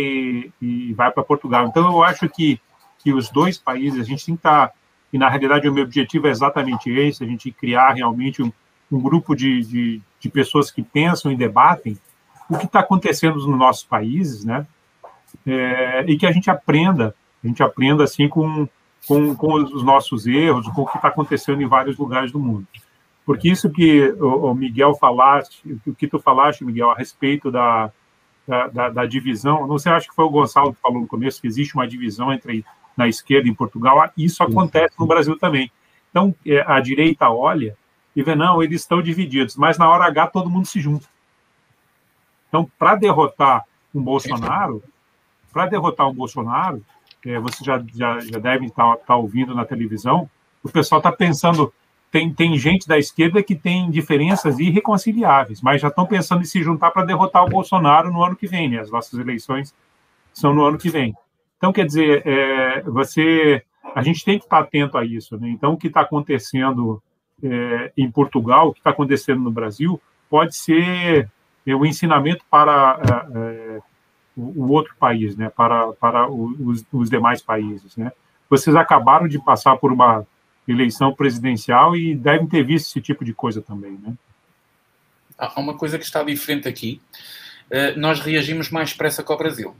e 0.62 0.94
vai 0.94 1.12
para 1.12 1.24
Portugal. 1.24 1.68
Então, 1.68 1.86
eu 1.92 2.04
acho 2.04 2.30
que, 2.30 2.60
que 3.00 3.14
os 3.14 3.30
dois 3.30 3.58
países, 3.58 4.00
a 4.00 4.04
gente 4.04 4.26
tem 4.26 4.36
que 4.36 4.40
estar. 4.40 4.68
Tá, 4.68 4.74
e, 5.12 5.18
na 5.18 5.30
realidade, 5.30 5.68
o 5.68 5.74
meu 5.74 5.84
objetivo 5.84 6.28
é 6.28 6.30
exatamente 6.30 6.90
esse: 6.90 7.24
a 7.24 7.28
gente 7.28 7.52
criar 7.52 7.94
realmente 7.94 8.44
um, 8.44 8.52
um 8.92 9.00
grupo 9.00 9.36
de, 9.36 9.62
de, 9.62 10.02
de 10.20 10.30
pessoas 10.30 10.70
que 10.70 10.84
pensam 10.84 11.32
e 11.32 11.36
debatem 11.36 11.98
o 12.50 12.58
que 12.58 12.66
está 12.66 12.80
acontecendo 12.80 13.36
nos 13.36 13.48
nossos 13.48 13.84
países, 13.84 14.44
né? 14.44 14.66
É, 15.46 16.06
e 16.08 16.18
que 16.18 16.26
a 16.26 16.32
gente 16.32 16.50
aprenda, 16.50 17.14
a 17.44 17.48
gente 17.48 17.62
aprenda 17.62 18.04
assim 18.04 18.28
com, 18.28 18.68
com, 19.08 19.36
com 19.36 19.54
os 19.56 19.84
nossos 19.84 20.26
erros, 20.26 20.68
com 20.70 20.82
o 20.82 20.88
que 20.88 20.98
está 20.98 21.10
acontecendo 21.10 21.62
em 21.62 21.68
vários 21.68 21.98
lugares 21.98 22.32
do 22.32 22.40
mundo. 22.40 22.68
Porque 23.26 23.50
isso 23.50 23.70
que 23.70 24.10
o, 24.22 24.54
Miguel 24.54 24.96
falaste, 24.96 25.62
o 25.86 25.94
que 25.94 26.08
tu 26.08 26.18
falaste, 26.18 26.64
Miguel, 26.64 26.92
a 26.92 26.96
respeito 26.96 27.52
da, 27.52 27.92
da, 28.48 28.68
da, 28.68 28.90
da 28.90 29.06
divisão, 29.06 29.68
não 29.68 29.78
sei, 29.78 29.92
acho 29.92 30.08
que 30.08 30.16
foi 30.16 30.24
o 30.24 30.30
Gonçalo 30.30 30.74
que 30.74 30.80
falou 30.80 31.02
no 31.02 31.08
começo 31.08 31.42
que 31.42 31.48
existe 31.48 31.76
uma 31.76 31.88
divisão 31.88 32.32
entre 32.32 32.64
na 32.96 33.08
esquerda 33.08 33.48
em 33.48 33.54
Portugal, 33.54 34.10
isso 34.18 34.42
acontece 34.42 34.96
no 34.98 35.06
Brasil 35.06 35.38
também. 35.38 35.70
Então, 36.10 36.34
é, 36.46 36.64
a 36.66 36.80
direita 36.80 37.30
olha 37.30 37.78
e 38.16 38.24
vê, 38.24 38.34
não, 38.34 38.64
eles 38.64 38.82
estão 38.82 39.02
divididos, 39.02 39.56
mas 39.56 39.78
na 39.78 39.88
hora 39.90 40.06
H 40.06 40.28
todo 40.28 40.50
mundo 40.50 40.66
se 40.66 40.80
junta. 40.80 41.06
Então, 42.48 42.70
para 42.78 42.96
derrotar 42.96 43.64
um 43.94 44.02
Bolsonaro, 44.02 44.84
para 45.52 45.66
derrotar 45.66 46.08
um 46.08 46.14
Bolsonaro, 46.14 46.84
é, 47.26 47.40
vocês 47.40 47.66
já, 47.66 47.84
já, 47.94 48.20
já 48.20 48.40
devem 48.40 48.68
estar 48.68 48.98
tá, 48.98 49.04
tá 49.08 49.16
ouvindo 49.16 49.54
na 49.56 49.66
televisão, 49.66 50.30
o 50.64 50.70
pessoal 50.70 51.00
está 51.00 51.12
pensando 51.12 51.74
tem, 52.12 52.34
tem 52.34 52.58
gente 52.58 52.88
da 52.88 52.98
esquerda 52.98 53.44
que 53.44 53.56
tem 53.56 53.90
diferenças 53.90 54.60
irreconciliáveis, 54.60 55.62
mas 55.62 55.82
já 55.82 55.90
estão 55.90 56.06
pensando 56.06 56.42
em 56.42 56.46
se 56.46 56.64
juntar 56.64 56.92
para 56.92 57.06
derrotar 57.06 57.44
o 57.44 57.50
Bolsonaro 57.50 58.12
no 58.12 58.24
ano 58.24 58.36
que 58.36 58.48
vem, 58.48 58.70
né? 58.70 58.80
As 58.80 58.90
nossas 58.90 59.20
eleições 59.20 59.76
são 60.34 60.54
no 60.54 60.64
ano 60.66 60.78
que 60.78 60.90
vem. 60.90 61.14
Então, 61.58 61.74
quer 61.74 61.86
dizer, 61.86 62.26
é, 62.26 62.82
você, 62.84 63.62
a 63.94 64.02
gente 64.02 64.24
tem 64.24 64.40
que 64.40 64.46
estar 64.46 64.60
atento 64.60 64.98
a 64.98 65.04
isso, 65.04 65.38
né? 65.38 65.50
Então, 65.50 65.74
o 65.74 65.78
que 65.78 65.88
está 65.88 66.02
acontecendo 66.02 67.02
é, 67.44 67.92
em 67.98 68.10
Portugal, 68.10 68.70
o 68.70 68.74
que 68.74 68.80
está 68.80 68.92
acontecendo 68.92 69.42
no 69.42 69.52
Brasil, 69.52 70.00
pode 70.30 70.56
ser 70.56 71.30
o 71.76 71.86
ensinamento 71.86 72.44
para 72.50 73.00
é, 73.34 73.76
é 73.78 73.80
o, 74.36 74.72
outro 74.72 74.96
país, 75.00 75.36
né? 75.36 75.50
Para, 75.50 75.92
para 75.94 76.30
os, 76.30 76.86
os 76.92 77.10
demais 77.10 77.42
países, 77.42 77.96
né? 77.98 78.12
Vocês 78.50 78.76
acabaram 78.76 79.28
de 79.28 79.40
passar 79.40 79.76
por 79.78 79.92
uma 79.92 80.26
eleição 80.68 81.14
presidencial 81.14 81.96
e 81.96 82.16
devem 82.16 82.48
ter 82.48 82.64
visto 82.64 82.88
esse 82.88 83.02
tipo 83.02 83.26
de 83.26 83.34
coisa 83.34 83.62
também, 83.62 83.94
né? 83.94 84.14
Há 85.38 85.60
uma 85.60 85.76
coisa 85.76 85.98
que 85.98 86.06
está 86.06 86.24
diferente 86.24 86.68
aqui. 86.68 87.02
Uh, 87.70 88.00
nós 88.00 88.20
reagimos 88.20 88.70
mais 88.70 88.92
depressa 88.92 89.24
que 89.24 89.32
o 89.32 89.38
Brasil. 89.38 89.76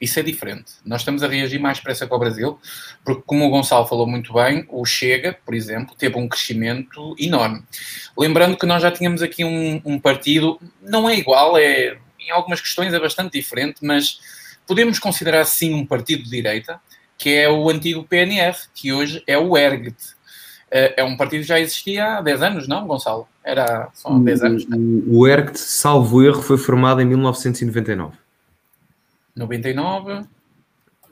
Isso 0.00 0.18
é 0.18 0.22
diferente. 0.22 0.72
Nós 0.84 1.00
estamos 1.00 1.22
a 1.22 1.28
reagir 1.28 1.58
mais 1.58 1.78
depressa 1.78 2.06
que 2.06 2.12
o 2.12 2.18
Brasil, 2.18 2.58
porque, 3.04 3.22
como 3.26 3.46
o 3.46 3.48
Gonçalo 3.48 3.86
falou 3.86 4.06
muito 4.06 4.32
bem, 4.34 4.66
o 4.68 4.84
Chega, 4.84 5.38
por 5.44 5.54
exemplo, 5.54 5.94
teve 5.96 6.18
um 6.18 6.28
crescimento 6.28 7.14
enorme. 7.18 7.62
Lembrando 8.18 8.56
que 8.56 8.66
nós 8.66 8.82
já 8.82 8.90
tínhamos 8.90 9.22
aqui 9.22 9.44
um, 9.44 9.80
um 9.84 9.98
partido, 9.98 10.60
não 10.82 11.08
é 11.08 11.16
igual, 11.16 11.56
é, 11.56 11.96
em 12.20 12.30
algumas 12.30 12.60
questões 12.60 12.92
é 12.92 12.98
bastante 12.98 13.32
diferente, 13.32 13.76
mas 13.82 14.18
podemos 14.66 14.98
considerar 14.98 15.44
sim 15.44 15.72
um 15.74 15.86
partido 15.86 16.24
de 16.24 16.30
direita, 16.30 16.80
que 17.16 17.30
é 17.30 17.48
o 17.48 17.70
antigo 17.70 18.04
PNR, 18.04 18.56
que 18.74 18.92
hoje 18.92 19.22
é 19.26 19.38
o 19.38 19.56
ERGT. 19.56 20.14
É, 20.70 21.02
é 21.02 21.04
um 21.04 21.16
partido 21.16 21.42
que 21.42 21.48
já 21.48 21.60
existia 21.60 22.18
há 22.18 22.20
10 22.20 22.42
anos, 22.42 22.68
não, 22.68 22.86
Gonçalo? 22.86 23.28
Era 23.44 23.88
só 23.94 24.08
há 24.08 24.18
10 24.18 24.42
anos. 24.42 24.66
O, 24.66 25.20
o 25.20 25.28
ERGT, 25.28 25.58
salvo 25.58 26.22
erro, 26.22 26.42
foi 26.42 26.58
formado 26.58 27.00
em 27.00 27.04
1999. 27.04 28.23
99? 29.36 30.26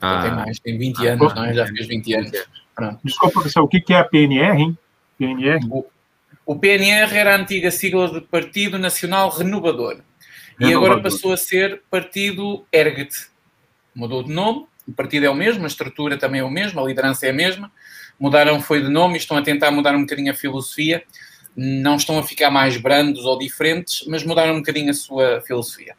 Ah. 0.01 0.21
Tem 0.21 0.31
mais, 0.31 0.59
tem 0.59 0.77
20 0.77 1.07
ah, 1.07 1.13
anos, 1.13 1.35
não 1.35 1.45
é? 1.45 1.53
Já 1.53 1.67
fez 1.67 1.87
20 1.87 2.13
anos. 2.13 2.31
Pronto. 2.75 2.99
Desculpa, 3.03 3.33
professor, 3.33 3.63
o 3.63 3.67
que 3.67 3.93
é 3.93 3.97
a 3.97 4.03
PNR, 4.03 4.59
hein? 4.59 4.77
PNR? 5.17 5.59
O, 5.69 5.85
o 6.45 6.55
PNR 6.57 7.15
era 7.15 7.35
a 7.35 7.39
antiga 7.39 7.71
sigla 7.71 8.11
de 8.11 8.21
Partido 8.21 8.77
Nacional 8.79 9.29
Renovador. 9.29 10.01
Renovador. 10.59 10.69
E 10.69 10.73
agora 10.73 11.01
passou 11.01 11.33
a 11.33 11.37
ser 11.37 11.81
Partido 11.89 12.65
ERGT. 12.71 13.27
Mudou 13.95 14.23
de 14.23 14.31
nome, 14.31 14.65
o 14.87 14.91
partido 14.91 15.25
é 15.25 15.29
o 15.29 15.35
mesmo, 15.35 15.63
a 15.63 15.67
estrutura 15.67 16.17
também 16.17 16.41
é 16.41 16.43
o 16.43 16.49
mesmo, 16.49 16.79
a 16.79 16.83
liderança 16.83 17.25
é 17.25 17.29
a 17.29 17.33
mesma, 17.33 17.71
mudaram 18.19 18.59
foi 18.59 18.81
de 18.81 18.89
nome 18.89 19.15
e 19.15 19.17
estão 19.17 19.37
a 19.37 19.41
tentar 19.41 19.71
mudar 19.71 19.95
um 19.95 20.01
bocadinho 20.01 20.31
a 20.31 20.35
filosofia. 20.35 21.03
Não 21.55 21.95
estão 21.95 22.17
a 22.17 22.23
ficar 22.23 22.49
mais 22.49 22.77
brandos 22.77 23.25
ou 23.25 23.37
diferentes, 23.37 24.05
mas 24.07 24.23
mudaram 24.23 24.55
um 24.55 24.59
bocadinho 24.59 24.89
a 24.89 24.93
sua 24.93 25.41
filosofia. 25.41 25.95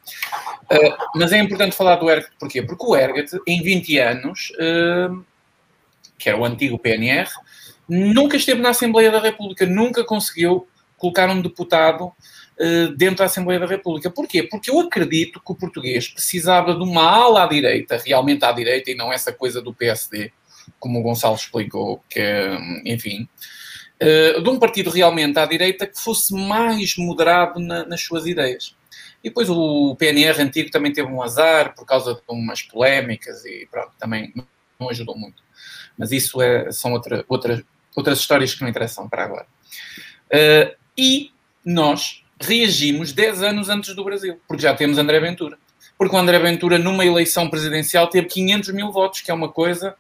Uh, 0.65 0.97
mas 1.15 1.33
é 1.33 1.39
importante 1.39 1.77
falar 1.77 1.97
do 1.97 2.11
ERGT, 2.11 2.33
porquê? 2.39 2.63
Porque 2.63 2.85
o 2.85 2.97
ERGT, 2.97 3.41
em 3.47 3.63
20 3.63 3.99
anos, 3.99 4.53
uh, 4.55 5.25
que 6.19 6.29
era 6.29 6.39
o 6.39 6.45
antigo 6.45 6.79
PNR, 6.79 7.31
nunca 7.89 8.37
esteve 8.37 8.61
na 8.61 8.71
Assembleia 8.71 9.11
da 9.11 9.21
República, 9.21 9.67
nunca 9.67 10.05
conseguiu 10.05 10.67
colocar 10.97 11.29
um 11.29 11.41
deputado 11.41 12.07
uh, 12.07 12.89
dentro 12.97 13.19
da 13.19 13.25
Assembleia 13.27 13.61
da 13.61 13.67
República. 13.67 14.11
Porquê? 14.11 14.43
Porque 14.43 14.71
eu 14.71 14.81
acredito 14.81 15.41
que 15.41 15.53
o 15.53 15.55
português 15.55 16.09
precisava 16.09 16.75
de 16.75 16.83
uma 16.83 17.03
ala 17.03 17.45
à 17.45 17.47
direita, 17.47 18.01
realmente 18.05 18.45
à 18.45 18.53
direita, 18.53 18.91
e 18.91 18.95
não 18.95 19.13
essa 19.13 19.33
coisa 19.33 19.61
do 19.61 19.75
PSD, 19.75 20.33
como 20.79 20.99
o 20.99 21.03
Gonçalo 21.03 21.37
explicou, 21.37 22.03
que, 22.09 22.21
enfim, 22.85 23.23
uh, 23.23 23.64
de 24.01 24.49
um 24.49 24.59
partido 24.59 24.91
realmente 24.91 25.39
à 25.39 25.47
direita 25.47 25.87
que 25.87 26.01
fosse 26.01 26.35
mais 26.35 26.97
moderado 26.97 27.61
na, 27.61 27.85
nas 27.87 28.03
suas 28.03 28.27
ideias. 28.27 28.75
E 29.25 29.31
depois 29.31 29.49
o 29.49 29.97
PNR 29.97 30.43
antigo 30.43 30.71
também 30.71 30.93
teve 30.93 31.09
um 31.09 31.23
azar 31.23 31.75
por 31.75 31.87
causa 31.87 32.15
de 32.15 32.21
umas 32.29 32.61
polémicas 32.61 33.43
e 33.47 33.67
pronto, 33.71 33.93
também 33.99 34.35
não 34.79 34.91
ajudou 34.91 35.17
muito. 35.17 35.43
Mas 35.97 36.13
isso 36.13 36.43
é, 36.43 36.71
são 36.71 36.93
outra, 36.93 37.25
outra, 37.27 37.65
outras 37.97 38.19
histórias 38.19 38.55
que 38.55 38.61
não 38.61 38.69
interessam 38.69 39.09
para 39.09 39.25
agora. 39.25 39.47
Uh, 40.27 40.77
e 40.97 41.31
nós 41.65 42.23
reagimos 42.39 43.13
10 43.13 43.43
anos 43.43 43.69
antes 43.71 43.95
do 43.95 44.05
Brasil, 44.05 44.39
porque 44.47 44.63
já 44.63 44.75
temos 44.75 44.99
André 44.99 45.19
Ventura. 45.21 45.57
Porque 45.97 46.15
o 46.15 46.19
André 46.19 46.39
Ventura, 46.39 46.79
numa 46.79 47.07
eleição 47.07 47.49
presidencial, 47.49 48.09
teve 48.09 48.27
500 48.27 48.71
mil 48.71 48.93
votos, 48.93 49.21
que 49.21 49.31
é 49.31 49.35
uma 49.35 49.49
coisa 49.49 49.97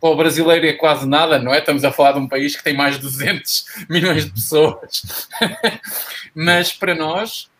para 0.00 0.10
o 0.10 0.16
brasileiro 0.16 0.66
é 0.66 0.72
quase 0.72 1.06
nada, 1.08 1.38
não 1.38 1.52
é? 1.52 1.58
Estamos 1.58 1.84
a 1.84 1.92
falar 1.92 2.12
de 2.12 2.18
um 2.18 2.28
país 2.28 2.54
que 2.54 2.62
tem 2.62 2.74
mais 2.74 2.96
de 2.96 3.02
200 3.02 3.64
milhões 3.88 4.24
de 4.24 4.32
pessoas. 4.32 5.28
Mas 6.34 6.72
para 6.72 6.94
nós 6.94 7.50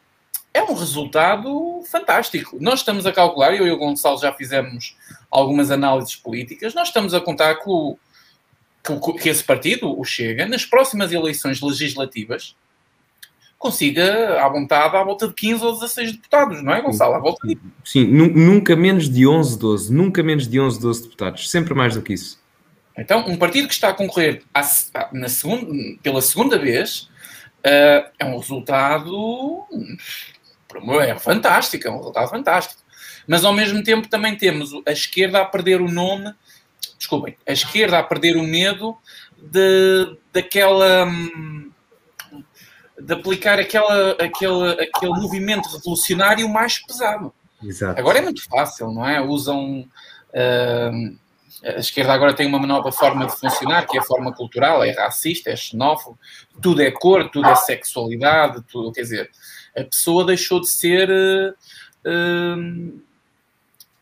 é 0.52 0.62
um 0.62 0.74
resultado 0.74 1.82
fantástico. 1.90 2.56
Nós 2.60 2.80
estamos 2.80 3.06
a 3.06 3.12
calcular, 3.12 3.54
eu 3.54 3.66
e 3.66 3.70
o 3.70 3.76
Gonçalo 3.76 4.18
já 4.18 4.32
fizemos 4.32 4.96
algumas 5.30 5.70
análises 5.70 6.16
políticas, 6.16 6.74
nós 6.74 6.88
estamos 6.88 7.12
a 7.12 7.20
contar 7.20 7.56
que, 7.56 9.20
que 9.20 9.28
esse 9.28 9.44
partido, 9.44 9.98
o 9.98 10.04
Chega, 10.04 10.46
nas 10.46 10.64
próximas 10.64 11.12
eleições 11.12 11.60
legislativas, 11.60 12.54
consiga, 13.58 14.42
à 14.42 14.48
vontade, 14.48 14.96
à 14.96 15.02
volta 15.02 15.28
de 15.28 15.34
15 15.34 15.64
ou 15.64 15.72
16 15.72 16.12
deputados, 16.12 16.62
não 16.62 16.72
é, 16.72 16.80
Gonçalo? 16.80 17.14
À 17.14 17.18
volta 17.18 17.46
de... 17.46 17.58
Sim, 17.84 18.04
nunca 18.06 18.76
menos 18.76 19.08
de 19.08 19.26
11, 19.26 19.58
12, 19.58 19.92
nunca 19.92 20.22
menos 20.22 20.46
de 20.46 20.60
11, 20.60 20.80
12 20.80 21.02
deputados, 21.02 21.50
sempre 21.50 21.74
mais 21.74 21.94
do 21.94 22.02
que 22.02 22.12
isso. 22.12 22.38
Então, 22.96 23.26
um 23.28 23.36
partido 23.36 23.68
que 23.68 23.74
está 23.74 23.88
a 23.88 23.94
concorrer 23.94 24.42
à, 24.54 24.62
na 25.12 25.28
segunda, 25.28 25.66
pela 26.02 26.22
segunda 26.22 26.58
vez 26.58 27.10
uh, 27.64 28.08
é 28.18 28.24
um 28.24 28.38
resultado 28.38 29.66
é 31.00 31.18
fantástico, 31.18 31.86
é 31.86 31.90
um 31.90 31.98
resultado 31.98 32.28
fantástico. 32.28 32.80
Mas 33.26 33.44
ao 33.44 33.52
mesmo 33.52 33.82
tempo 33.82 34.08
também 34.08 34.36
temos 34.36 34.70
a 34.86 34.92
esquerda 34.92 35.40
a 35.40 35.44
perder 35.44 35.80
o 35.80 35.90
nome, 35.90 36.32
desculpem, 36.96 37.36
a 37.46 37.52
esquerda 37.52 37.98
a 37.98 38.02
perder 38.02 38.36
o 38.36 38.42
medo 38.42 38.96
de, 39.36 40.16
daquela. 40.32 41.06
Hum, 41.06 41.70
de 43.00 43.12
aplicar 43.12 43.58
aquela, 43.58 44.12
aquele, 44.12 44.72
aquele 44.72 45.12
movimento 45.12 45.68
revolucionário 45.68 46.48
mais 46.48 46.78
pesado. 46.84 47.32
Exato. 47.62 47.98
Agora 47.98 48.18
é 48.18 48.22
muito 48.22 48.44
fácil, 48.44 48.90
não 48.90 49.06
é? 49.06 49.20
Usam. 49.20 49.86
Uh, 50.32 51.26
a 51.64 51.80
esquerda 51.80 52.12
agora 52.12 52.34
tem 52.34 52.46
uma 52.46 52.64
nova 52.64 52.92
forma 52.92 53.26
de 53.26 53.36
funcionar, 53.36 53.86
que 53.86 53.96
é 53.96 54.00
a 54.00 54.04
forma 54.04 54.32
cultural, 54.32 54.84
é 54.84 54.90
racista, 54.90 55.50
é 55.50 55.56
xenófobo, 55.56 56.18
tudo 56.60 56.82
é 56.82 56.90
cor, 56.90 57.30
tudo 57.30 57.48
é 57.48 57.54
sexualidade, 57.54 58.62
tudo, 58.70 58.92
quer 58.92 59.00
dizer, 59.00 59.30
a 59.76 59.82
pessoa 59.82 60.24
deixou 60.24 60.60
de 60.60 60.68
ser 60.68 61.10
uh, 61.10 61.54
uh, 62.06 63.00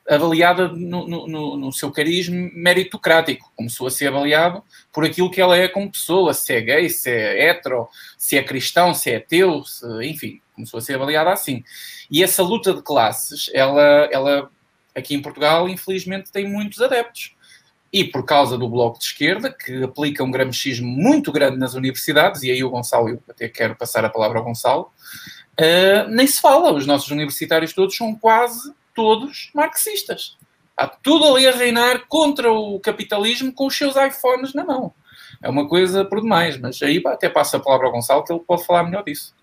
avaliada 0.08 0.68
no, 0.68 1.06
no, 1.06 1.56
no, 1.56 1.72
seu 1.72 1.90
carisma 1.90 2.50
meritocrático, 2.54 3.50
começou 3.56 3.86
a 3.86 3.90
ser 3.90 4.08
avaliado 4.08 4.62
por 4.92 5.04
aquilo 5.04 5.30
que 5.30 5.40
ela 5.40 5.56
é 5.56 5.66
como 5.66 5.90
pessoa, 5.90 6.34
se 6.34 6.52
é 6.52 6.60
gay, 6.60 6.90
se 6.90 7.10
é 7.10 7.48
hetero, 7.50 7.88
se 8.18 8.36
é 8.36 8.42
cristão, 8.42 8.92
se 8.92 9.10
é 9.10 9.16
ateu, 9.16 9.64
se, 9.64 9.86
enfim, 10.04 10.40
começou 10.54 10.78
a 10.78 10.80
ser 10.82 10.94
avaliada 10.94 11.32
assim. 11.32 11.64
E 12.10 12.22
essa 12.22 12.42
luta 12.42 12.74
de 12.74 12.82
classes, 12.82 13.50
ela, 13.54 14.08
ela 14.12 14.50
aqui 14.94 15.14
em 15.14 15.22
Portugal, 15.22 15.68
infelizmente, 15.68 16.30
tem 16.30 16.48
muitos 16.48 16.80
adeptos. 16.82 17.34
E 17.90 18.04
por 18.04 18.24
causa 18.24 18.58
do 18.58 18.68
Bloco 18.68 18.98
de 18.98 19.04
Esquerda, 19.04 19.52
que 19.52 19.84
aplica 19.84 20.24
um 20.24 20.30
gramscismo 20.30 20.86
muito 20.86 21.32
grande 21.32 21.56
nas 21.56 21.74
universidades, 21.74 22.42
e 22.42 22.50
aí 22.50 22.62
o 22.62 22.70
Gonçalo, 22.70 23.08
eu 23.08 23.22
até 23.28 23.48
quero 23.48 23.76
passar 23.76 24.04
a 24.04 24.10
palavra 24.10 24.38
ao 24.38 24.44
Gonçalo, 24.44 24.90
uh, 25.60 26.10
nem 26.10 26.26
se 26.26 26.40
fala, 26.40 26.72
os 26.72 26.86
nossos 26.86 27.10
universitários 27.10 27.72
todos 27.72 27.96
são 27.96 28.14
quase 28.14 28.74
todos 28.94 29.50
marxistas. 29.54 30.36
Há 30.76 30.86
tudo 30.88 31.24
ali 31.24 31.46
a 31.46 31.52
reinar 31.52 32.06
contra 32.08 32.52
o 32.52 32.80
capitalismo 32.80 33.52
com 33.52 33.66
os 33.66 33.76
seus 33.76 33.94
iPhones 33.96 34.54
na 34.54 34.64
mão. 34.64 34.92
É 35.42 35.48
uma 35.48 35.68
coisa 35.68 36.04
por 36.04 36.20
demais, 36.20 36.58
mas 36.58 36.80
aí 36.82 37.02
até 37.06 37.28
passo 37.28 37.56
a 37.56 37.60
palavra 37.60 37.86
ao 37.86 37.92
Gonçalo 37.92 38.24
que 38.24 38.32
ele 38.32 38.40
pode 38.40 38.64
falar 38.66 38.84
melhor 38.84 39.04
disso. 39.04 39.34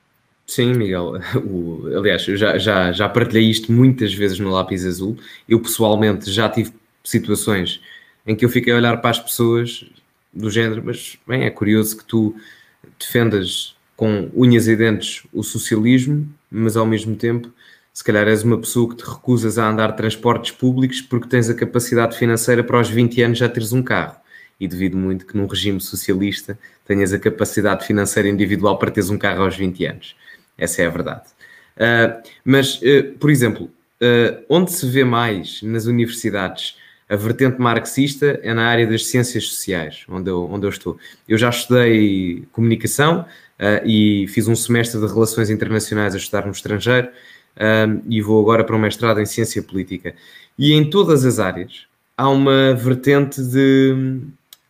Sim, 0.47 0.73
Miguel. 0.73 1.13
O, 1.45 1.87
aliás, 1.95 2.27
eu 2.27 2.35
já, 2.35 2.57
já, 2.57 2.91
já 2.91 3.07
partilhei 3.07 3.49
isto 3.49 3.71
muitas 3.71 4.13
vezes 4.13 4.39
no 4.39 4.49
lápis 4.49 4.85
azul. 4.85 5.17
Eu 5.47 5.61
pessoalmente 5.61 6.29
já 6.29 6.49
tive 6.49 6.73
situações 7.03 7.81
em 8.25 8.35
que 8.35 8.43
eu 8.43 8.49
fiquei 8.49 8.73
a 8.73 8.75
olhar 8.75 8.97
para 8.97 9.11
as 9.11 9.19
pessoas 9.19 9.85
do 10.33 10.49
género, 10.49 10.83
mas 10.85 11.17
bem, 11.27 11.43
é 11.43 11.49
curioso 11.49 11.97
que 11.97 12.03
tu 12.03 12.35
defendas 12.99 13.75
com 13.95 14.29
unhas 14.35 14.67
e 14.67 14.75
dentes 14.75 15.23
o 15.31 15.43
socialismo, 15.43 16.27
mas 16.49 16.75
ao 16.75 16.85
mesmo 16.85 17.15
tempo 17.15 17.51
se 17.93 18.03
calhar 18.03 18.27
és 18.27 18.43
uma 18.43 18.57
pessoa 18.57 18.89
que 18.89 18.95
te 18.95 19.09
recusas 19.09 19.57
a 19.57 19.69
andar 19.69 19.91
transportes 19.93 20.51
públicos 20.51 21.01
porque 21.01 21.27
tens 21.27 21.49
a 21.49 21.53
capacidade 21.53 22.17
financeira 22.17 22.63
para 22.63 22.77
aos 22.77 22.89
20 22.89 23.21
anos 23.21 23.37
já 23.37 23.49
teres 23.49 23.73
um 23.73 23.83
carro. 23.83 24.15
E 24.59 24.67
devido 24.67 24.95
muito 24.95 25.25
que 25.25 25.35
num 25.35 25.47
regime 25.47 25.81
socialista 25.81 26.57
tenhas 26.85 27.11
a 27.11 27.19
capacidade 27.19 27.85
financeira 27.85 28.29
individual 28.29 28.77
para 28.77 28.91
teres 28.91 29.09
um 29.09 29.17
carro 29.17 29.43
aos 29.43 29.57
20 29.57 29.85
anos. 29.85 30.15
Essa 30.57 30.83
é 30.83 30.85
a 30.85 30.89
verdade. 30.89 31.23
Uh, 31.75 32.29
mas, 32.45 32.75
uh, 32.77 33.17
por 33.19 33.29
exemplo, 33.29 33.65
uh, 33.65 34.43
onde 34.47 34.71
se 34.71 34.85
vê 34.85 35.03
mais 35.03 35.61
nas 35.63 35.85
universidades 35.85 36.77
A 37.09 37.15
vertente 37.17 37.59
marxista 37.59 38.39
é 38.41 38.53
na 38.53 38.67
área 38.67 38.87
das 38.87 39.07
ciências 39.07 39.49
sociais, 39.49 40.05
onde 40.07 40.29
eu, 40.29 40.45
onde 40.49 40.65
eu 40.65 40.69
estou. 40.69 40.97
Eu 41.27 41.37
já 41.37 41.49
estudei 41.49 42.45
comunicação 42.53 43.25
e 43.83 44.25
fiz 44.29 44.47
um 44.47 44.55
semestre 44.55 44.97
de 44.97 45.05
relações 45.07 45.49
internacionais 45.49 46.13
a 46.15 46.17
estudar 46.17 46.45
no 46.45 46.53
estrangeiro 46.53 47.09
uh, 47.57 48.01
e 48.07 48.21
vou 48.21 48.41
agora 48.41 48.63
para 48.63 48.75
um 48.75 48.79
mestrado 48.79 49.19
em 49.19 49.25
ciência 49.25 49.61
política. 49.61 50.15
E 50.57 50.73
em 50.73 50.89
todas 50.89 51.25
as 51.25 51.39
áreas 51.39 51.85
há 52.17 52.29
uma 52.29 52.73
vertente 52.73 53.41
de 53.41 54.21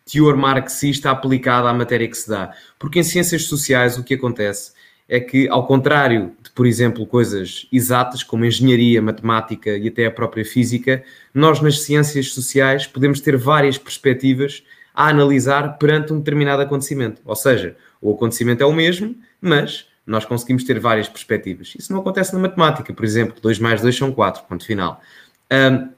teor 0.05 0.35
marxista 0.35 1.11
aplicada 1.11 1.69
à 1.69 1.73
matéria 1.73 2.07
que 2.07 2.17
se 2.17 2.29
dá. 2.29 2.53
Porque 2.79 2.99
em 2.99 3.03
ciências 3.03 3.45
sociais 3.45 3.97
o 3.97 4.03
que 4.03 4.13
acontece 4.13 4.73
é 5.07 5.19
que, 5.19 5.49
ao 5.49 5.67
contrário 5.67 6.31
de, 6.41 6.49
por 6.51 6.65
exemplo, 6.65 7.05
coisas 7.05 7.67
exatas 7.71 8.23
como 8.23 8.45
engenharia, 8.45 9.01
matemática 9.01 9.71
e 9.71 9.89
até 9.89 10.05
a 10.05 10.11
própria 10.11 10.45
física, 10.45 11.03
nós 11.33 11.59
nas 11.59 11.81
ciências 11.81 12.33
sociais 12.33 12.87
podemos 12.87 13.19
ter 13.19 13.35
várias 13.35 13.77
perspectivas 13.77 14.63
a 14.93 15.09
analisar 15.09 15.77
perante 15.77 16.13
um 16.13 16.19
determinado 16.19 16.61
acontecimento. 16.61 17.21
Ou 17.25 17.35
seja, 17.35 17.75
o 18.01 18.13
acontecimento 18.13 18.63
é 18.63 18.65
o 18.65 18.73
mesmo, 18.73 19.15
mas 19.41 19.85
nós 20.11 20.25
conseguimos 20.25 20.63
ter 20.63 20.79
várias 20.79 21.07
perspectivas. 21.07 21.73
Isso 21.77 21.91
não 21.91 22.01
acontece 22.01 22.33
na 22.33 22.39
matemática, 22.39 22.93
por 22.93 23.05
exemplo, 23.05 23.41
2 23.41 23.59
mais 23.59 23.81
2 23.81 23.95
são 23.95 24.11
4, 24.11 24.43
ponto 24.43 24.65
final. 24.65 25.01
Um, 25.51 25.89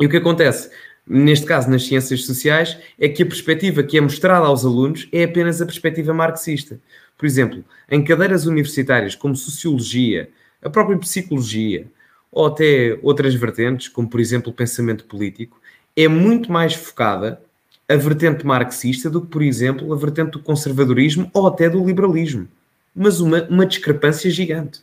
e 0.00 0.06
o 0.06 0.08
que 0.08 0.16
acontece? 0.16 0.70
Neste 1.06 1.46
caso, 1.46 1.70
nas 1.70 1.86
ciências 1.86 2.24
sociais, 2.24 2.76
é 2.98 3.08
que 3.08 3.22
a 3.22 3.26
perspectiva 3.26 3.82
que 3.82 3.96
é 3.96 4.00
mostrada 4.00 4.46
aos 4.46 4.64
alunos 4.64 5.08
é 5.12 5.24
apenas 5.24 5.62
a 5.62 5.66
perspectiva 5.66 6.12
marxista. 6.12 6.80
Por 7.16 7.26
exemplo, 7.26 7.64
em 7.90 8.02
cadeiras 8.02 8.44
universitárias 8.46 9.14
como 9.14 9.36
Sociologia, 9.36 10.30
a 10.62 10.68
própria 10.68 10.98
Psicologia, 10.98 11.86
ou 12.30 12.46
até 12.46 12.98
outras 13.02 13.34
vertentes, 13.34 13.88
como 13.88 14.08
por 14.08 14.20
exemplo 14.20 14.50
o 14.50 14.54
pensamento 14.54 15.04
político, 15.04 15.60
é 15.96 16.06
muito 16.08 16.50
mais 16.50 16.74
focada 16.74 17.40
a 17.88 17.96
vertente 17.96 18.46
marxista 18.46 19.10
do 19.10 19.20
que, 19.20 19.26
por 19.26 19.42
exemplo, 19.42 19.92
a 19.92 19.96
vertente 19.96 20.32
do 20.32 20.38
conservadorismo 20.38 21.28
ou 21.34 21.46
até 21.46 21.68
do 21.68 21.84
liberalismo. 21.84 22.46
Mas 22.94 23.20
uma, 23.20 23.42
uma 23.44 23.66
discrepância 23.66 24.30
gigante. 24.30 24.80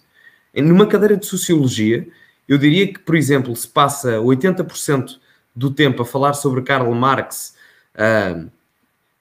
Numa 0.55 0.87
cadeira 0.87 1.17
de 1.17 1.25
Sociologia, 1.25 2.07
eu 2.47 2.57
diria 2.57 2.87
que, 2.91 2.99
por 2.99 3.15
exemplo, 3.15 3.55
se 3.55 3.67
passa 3.67 4.17
80% 4.17 5.17
do 5.55 5.71
tempo 5.71 6.01
a 6.01 6.05
falar 6.05 6.33
sobre 6.33 6.61
Karl 6.61 6.93
Marx, 6.93 7.55
uh, 7.95 8.49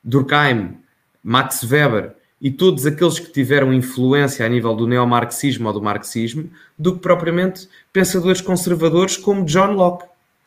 Durkheim, 0.03 0.77
Max 1.23 1.63
Weber 1.65 2.15
e 2.41 2.51
todos 2.51 2.87
aqueles 2.87 3.19
que 3.19 3.33
tiveram 3.33 3.73
influência 3.73 4.45
a 4.45 4.49
nível 4.49 4.75
do 4.77 4.87
neomarxismo 4.87 5.67
ou 5.67 5.73
do 5.73 5.83
marxismo, 5.83 6.51
do 6.79 6.95
que 6.95 7.01
propriamente 7.01 7.69
pensadores 7.93 8.41
conservadores 8.41 9.17
como 9.17 9.45
John 9.45 9.73
Locke, 9.73 10.07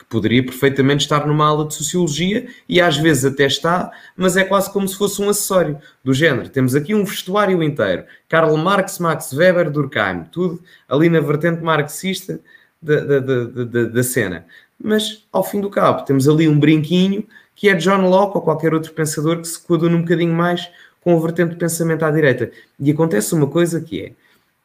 poderia 0.09 0.43
perfeitamente 0.43 1.03
estar 1.03 1.25
numa 1.27 1.45
aula 1.45 1.67
de 1.67 1.75
sociologia 1.75 2.47
e 2.67 2.81
às 2.81 2.97
vezes 2.97 3.25
até 3.25 3.45
está, 3.45 3.91
mas 4.17 4.35
é 4.35 4.43
quase 4.43 4.73
como 4.73 4.87
se 4.87 4.97
fosse 4.97 5.21
um 5.21 5.29
acessório 5.29 5.77
do 6.03 6.13
género. 6.13 6.49
Temos 6.49 6.75
aqui 6.75 6.95
um 6.95 7.05
vestuário 7.05 7.61
inteiro: 7.61 8.03
Karl 8.27 8.57
Marx, 8.57 8.97
Max 8.97 9.31
Weber, 9.31 9.69
Durkheim, 9.69 10.23
tudo 10.31 10.61
ali 10.89 11.09
na 11.09 11.19
vertente 11.19 11.61
marxista 11.61 12.41
da, 12.81 12.99
da, 13.01 13.19
da, 13.19 13.83
da 13.85 14.03
cena. 14.03 14.45
Mas 14.81 15.25
ao 15.31 15.43
fim 15.43 15.61
do 15.61 15.69
cabo, 15.69 16.03
temos 16.03 16.27
ali 16.27 16.47
um 16.47 16.59
brinquinho 16.59 17.25
que 17.55 17.67
é 17.67 17.75
John 17.75 18.09
Locke 18.09 18.37
ou 18.37 18.41
qualquer 18.41 18.73
outro 18.73 18.93
pensador 18.93 19.41
que 19.41 19.47
se 19.47 19.59
coaduna 19.61 19.97
um 19.97 20.01
bocadinho 20.01 20.33
mais 20.33 20.69
com 21.01 21.13
o 21.13 21.19
vertente 21.19 21.51
de 21.51 21.57
pensamento 21.57 22.03
à 22.03 22.11
direita. 22.11 22.51
E 22.79 22.89
acontece 22.89 23.35
uma 23.35 23.47
coisa 23.47 23.81
que 23.81 24.01
é, 24.01 24.11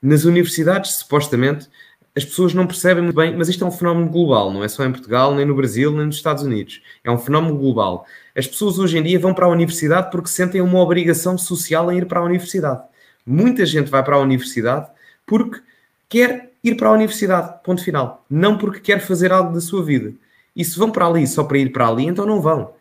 nas 0.01 0.25
universidades, 0.25 0.95
supostamente, 0.97 1.69
as 2.17 2.25
pessoas 2.25 2.55
não 2.55 2.67
percebem 2.67 3.03
muito 3.03 3.17
bem, 3.17 3.37
mas 3.37 3.49
isto 3.49 3.65
é 3.65 3.67
um 3.67 3.73
fenómeno 3.73 4.09
global, 4.09 4.53
não 4.53 4.63
é 4.63 4.69
só 4.69 4.85
em 4.85 4.93
Portugal, 4.93 5.35
nem 5.35 5.45
no 5.45 5.55
Brasil, 5.55 5.91
nem 5.91 6.07
nos 6.07 6.17
Estados 6.17 6.45
Unidos. 6.45 6.81
É 7.03 7.11
um 7.11 7.19
fenómeno 7.19 7.57
global. 7.57 8.07
As 8.37 8.47
pessoas 8.47 8.79
hoje 8.79 8.99
em 8.99 9.03
dia 9.03 9.19
vão 9.19 9.35
para 9.35 9.47
a 9.47 9.49
universidade 9.49 10.11
porque 10.13 10.29
sentem 10.29 10.61
uma 10.61 10.79
obrigação 10.79 11.37
social 11.37 11.91
em 11.91 11.99
ir 11.99 12.07
para 12.07 12.21
a 12.21 12.25
universidade. 12.25 12.83
Muita 13.27 13.67
gente 13.67 13.91
vai 13.91 14.03
para 14.05 14.17
a 14.17 14.21
universidade 14.21 14.89
porque 15.27 15.61
quer 16.09 16.53
ir 16.63 16.77
para 16.77 16.89
a 16.89 16.93
universidade, 16.93 17.61
ponto 17.65 17.83
final. 17.83 18.25
Não 18.31 18.57
porque 18.59 18.81
quer 18.81 19.01
fazer 19.01 19.33
algo 19.33 19.53
da 19.53 19.61
sua 19.61 19.83
vida. 19.83 20.15
E 20.55 20.65
se 20.65 20.79
vão 20.79 20.91
para 20.91 21.07
ali 21.07 21.27
só 21.27 21.43
para 21.43 21.59
ir 21.59 21.73
para 21.73 21.89
ali, 21.89 22.07
então 22.07 22.25
não 22.25 22.41
vão. 22.41 22.75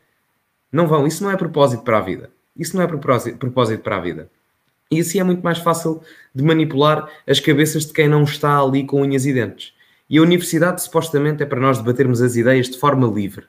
Não 0.72 0.88
vão. 0.88 1.08
Isso 1.08 1.24
não 1.24 1.32
é 1.32 1.38
propósito 1.38 1.84
para 1.84 1.98
a 1.98 2.02
vida. 2.02 2.30
Isso 2.56 2.76
não 2.76 2.84
é 2.84 2.88
propósito, 2.88 3.38
para 3.82 3.98
a 3.98 4.00
vida. 4.00 4.30
E 4.94 5.00
assim 5.00 5.20
é 5.20 5.24
muito 5.24 5.42
mais 5.42 5.58
fácil 5.58 6.02
de 6.34 6.44
manipular 6.44 7.10
as 7.28 7.40
cabeças 7.40 7.86
de 7.86 7.94
quem 7.94 8.08
não 8.08 8.24
está 8.24 8.60
ali 8.60 8.86
com 8.86 9.02
unhas 9.02 9.26
e 9.26 9.34
dentes. 9.34 9.74
E 10.10 10.18
a 10.18 10.22
universidade, 10.22 10.82
supostamente, 10.84 11.42
é 11.42 11.46
para 11.46 11.60
nós 11.60 11.80
debatermos 11.80 12.22
as 12.22 12.36
ideias 12.36 12.70
de 12.70 12.78
forma 12.78 13.08
livre. 13.08 13.46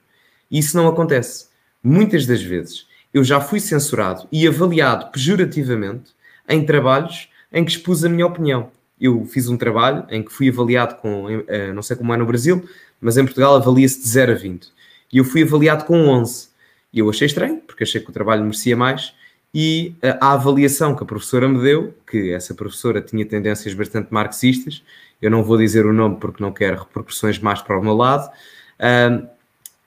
E 0.49 0.59
isso 0.59 0.75
não 0.75 0.87
acontece. 0.87 1.47
Muitas 1.83 2.25
das 2.25 2.41
vezes 2.41 2.87
eu 3.13 3.23
já 3.23 3.39
fui 3.39 3.59
censurado 3.59 4.27
e 4.31 4.47
avaliado 4.47 5.09
pejorativamente 5.11 6.11
em 6.49 6.65
trabalhos 6.65 7.29
em 7.51 7.63
que 7.63 7.71
expus 7.71 8.03
a 8.03 8.09
minha 8.09 8.25
opinião. 8.25 8.69
Eu 8.99 9.25
fiz 9.25 9.47
um 9.47 9.55
trabalho 9.55 10.05
em 10.09 10.21
que 10.23 10.33
fui 10.33 10.49
avaliado 10.49 10.95
com, 10.95 11.43
eh, 11.47 11.71
não 11.71 11.81
sei 11.81 11.95
como 11.95 12.13
é 12.13 12.17
no 12.17 12.25
Brasil, 12.25 12.67
mas 12.99 13.17
em 13.17 13.23
Portugal 13.23 13.55
avalia-se 13.55 14.01
de 14.01 14.07
0 14.07 14.31
a 14.31 14.35
20. 14.35 14.67
E 15.13 15.17
eu 15.17 15.23
fui 15.23 15.43
avaliado 15.43 15.85
com 15.85 16.07
11. 16.07 16.49
E 16.91 16.99
eu 16.99 17.09
achei 17.09 17.27
estranho, 17.27 17.61
porque 17.65 17.83
achei 17.83 18.01
que 18.01 18.09
o 18.09 18.13
trabalho 18.13 18.43
merecia 18.43 18.75
mais, 18.75 19.13
e 19.57 19.95
a, 20.19 20.33
avaliação 20.33 20.93
que 20.93 21.01
a 21.01 21.05
professora 21.05 21.47
me 21.47 21.61
deu, 21.61 21.93
que 22.05 22.33
essa 22.33 22.53
professora 22.53 23.01
tinha 23.01 23.25
tendências 23.25 23.73
bastante 23.73 24.09
marxistas, 24.11 24.83
eu 25.21 25.31
não 25.31 25.41
vou 25.41 25.57
dizer 25.57 25.85
o 25.85 25.93
nome 25.93 26.17
porque 26.19 26.43
não 26.43 26.51
quero 26.51 26.79
repercussões 26.79 27.39
mais 27.39 27.61
para 27.61 27.79
o 27.79 27.81
meu 27.81 27.93
lado, 27.93 28.29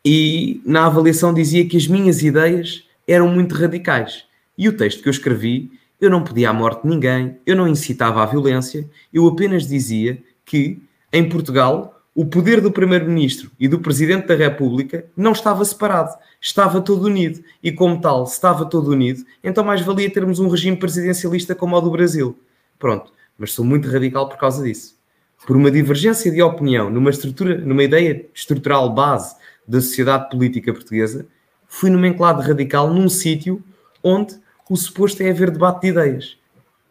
e 0.02 0.62
na 0.64 0.86
avaliação 0.86 1.34
dizia 1.34 1.68
que 1.68 1.76
as 1.76 1.86
minhas 1.86 2.22
ideias 2.22 2.88
eram 3.06 3.28
muito 3.28 3.54
radicais. 3.54 4.24
E 4.56 4.66
o 4.70 4.72
texto 4.74 5.02
que 5.02 5.08
eu 5.08 5.12
escrevi, 5.12 5.70
eu 6.00 6.08
não 6.08 6.24
pedia 6.24 6.48
a 6.48 6.52
morte 6.54 6.84
de 6.84 6.88
ninguém, 6.88 7.36
eu 7.44 7.54
não 7.54 7.68
incitava 7.68 8.22
à 8.22 8.26
violência, 8.26 8.88
eu 9.12 9.26
apenas 9.28 9.68
dizia 9.68 10.18
que 10.46 10.82
em 11.12 11.28
Portugal 11.28 11.97
o 12.18 12.26
poder 12.26 12.60
do 12.60 12.72
Primeiro-Ministro 12.72 13.48
e 13.60 13.68
do 13.68 13.78
Presidente 13.78 14.26
da 14.26 14.34
República 14.34 15.06
não 15.16 15.30
estava 15.30 15.64
separado, 15.64 16.18
estava 16.40 16.80
todo 16.80 17.04
unido. 17.04 17.44
E, 17.62 17.70
como 17.70 18.00
tal, 18.00 18.26
se 18.26 18.32
estava 18.32 18.66
todo 18.66 18.90
unido, 18.90 19.24
então 19.40 19.62
mais 19.62 19.82
valia 19.82 20.10
termos 20.10 20.40
um 20.40 20.48
regime 20.48 20.76
presidencialista 20.76 21.54
como 21.54 21.76
o 21.76 21.80
do 21.80 21.92
Brasil. 21.92 22.36
Pronto, 22.76 23.12
mas 23.38 23.52
sou 23.52 23.64
muito 23.64 23.88
radical 23.88 24.28
por 24.28 24.36
causa 24.36 24.64
disso. 24.64 24.98
Por 25.46 25.56
uma 25.56 25.70
divergência 25.70 26.28
de 26.28 26.42
opinião 26.42 26.90
numa 26.90 27.10
estrutura, 27.10 27.56
numa 27.56 27.84
ideia 27.84 28.26
estrutural 28.34 28.92
base 28.92 29.36
da 29.64 29.80
sociedade 29.80 30.28
política 30.28 30.72
portuguesa, 30.72 31.24
fui 31.68 31.88
nomenclado 31.88 32.42
radical 32.42 32.92
num 32.92 33.08
sítio 33.08 33.62
onde 34.02 34.34
o 34.68 34.76
suposto 34.76 35.22
é 35.22 35.30
haver 35.30 35.52
debate 35.52 35.82
de 35.82 35.86
ideias. 35.90 36.36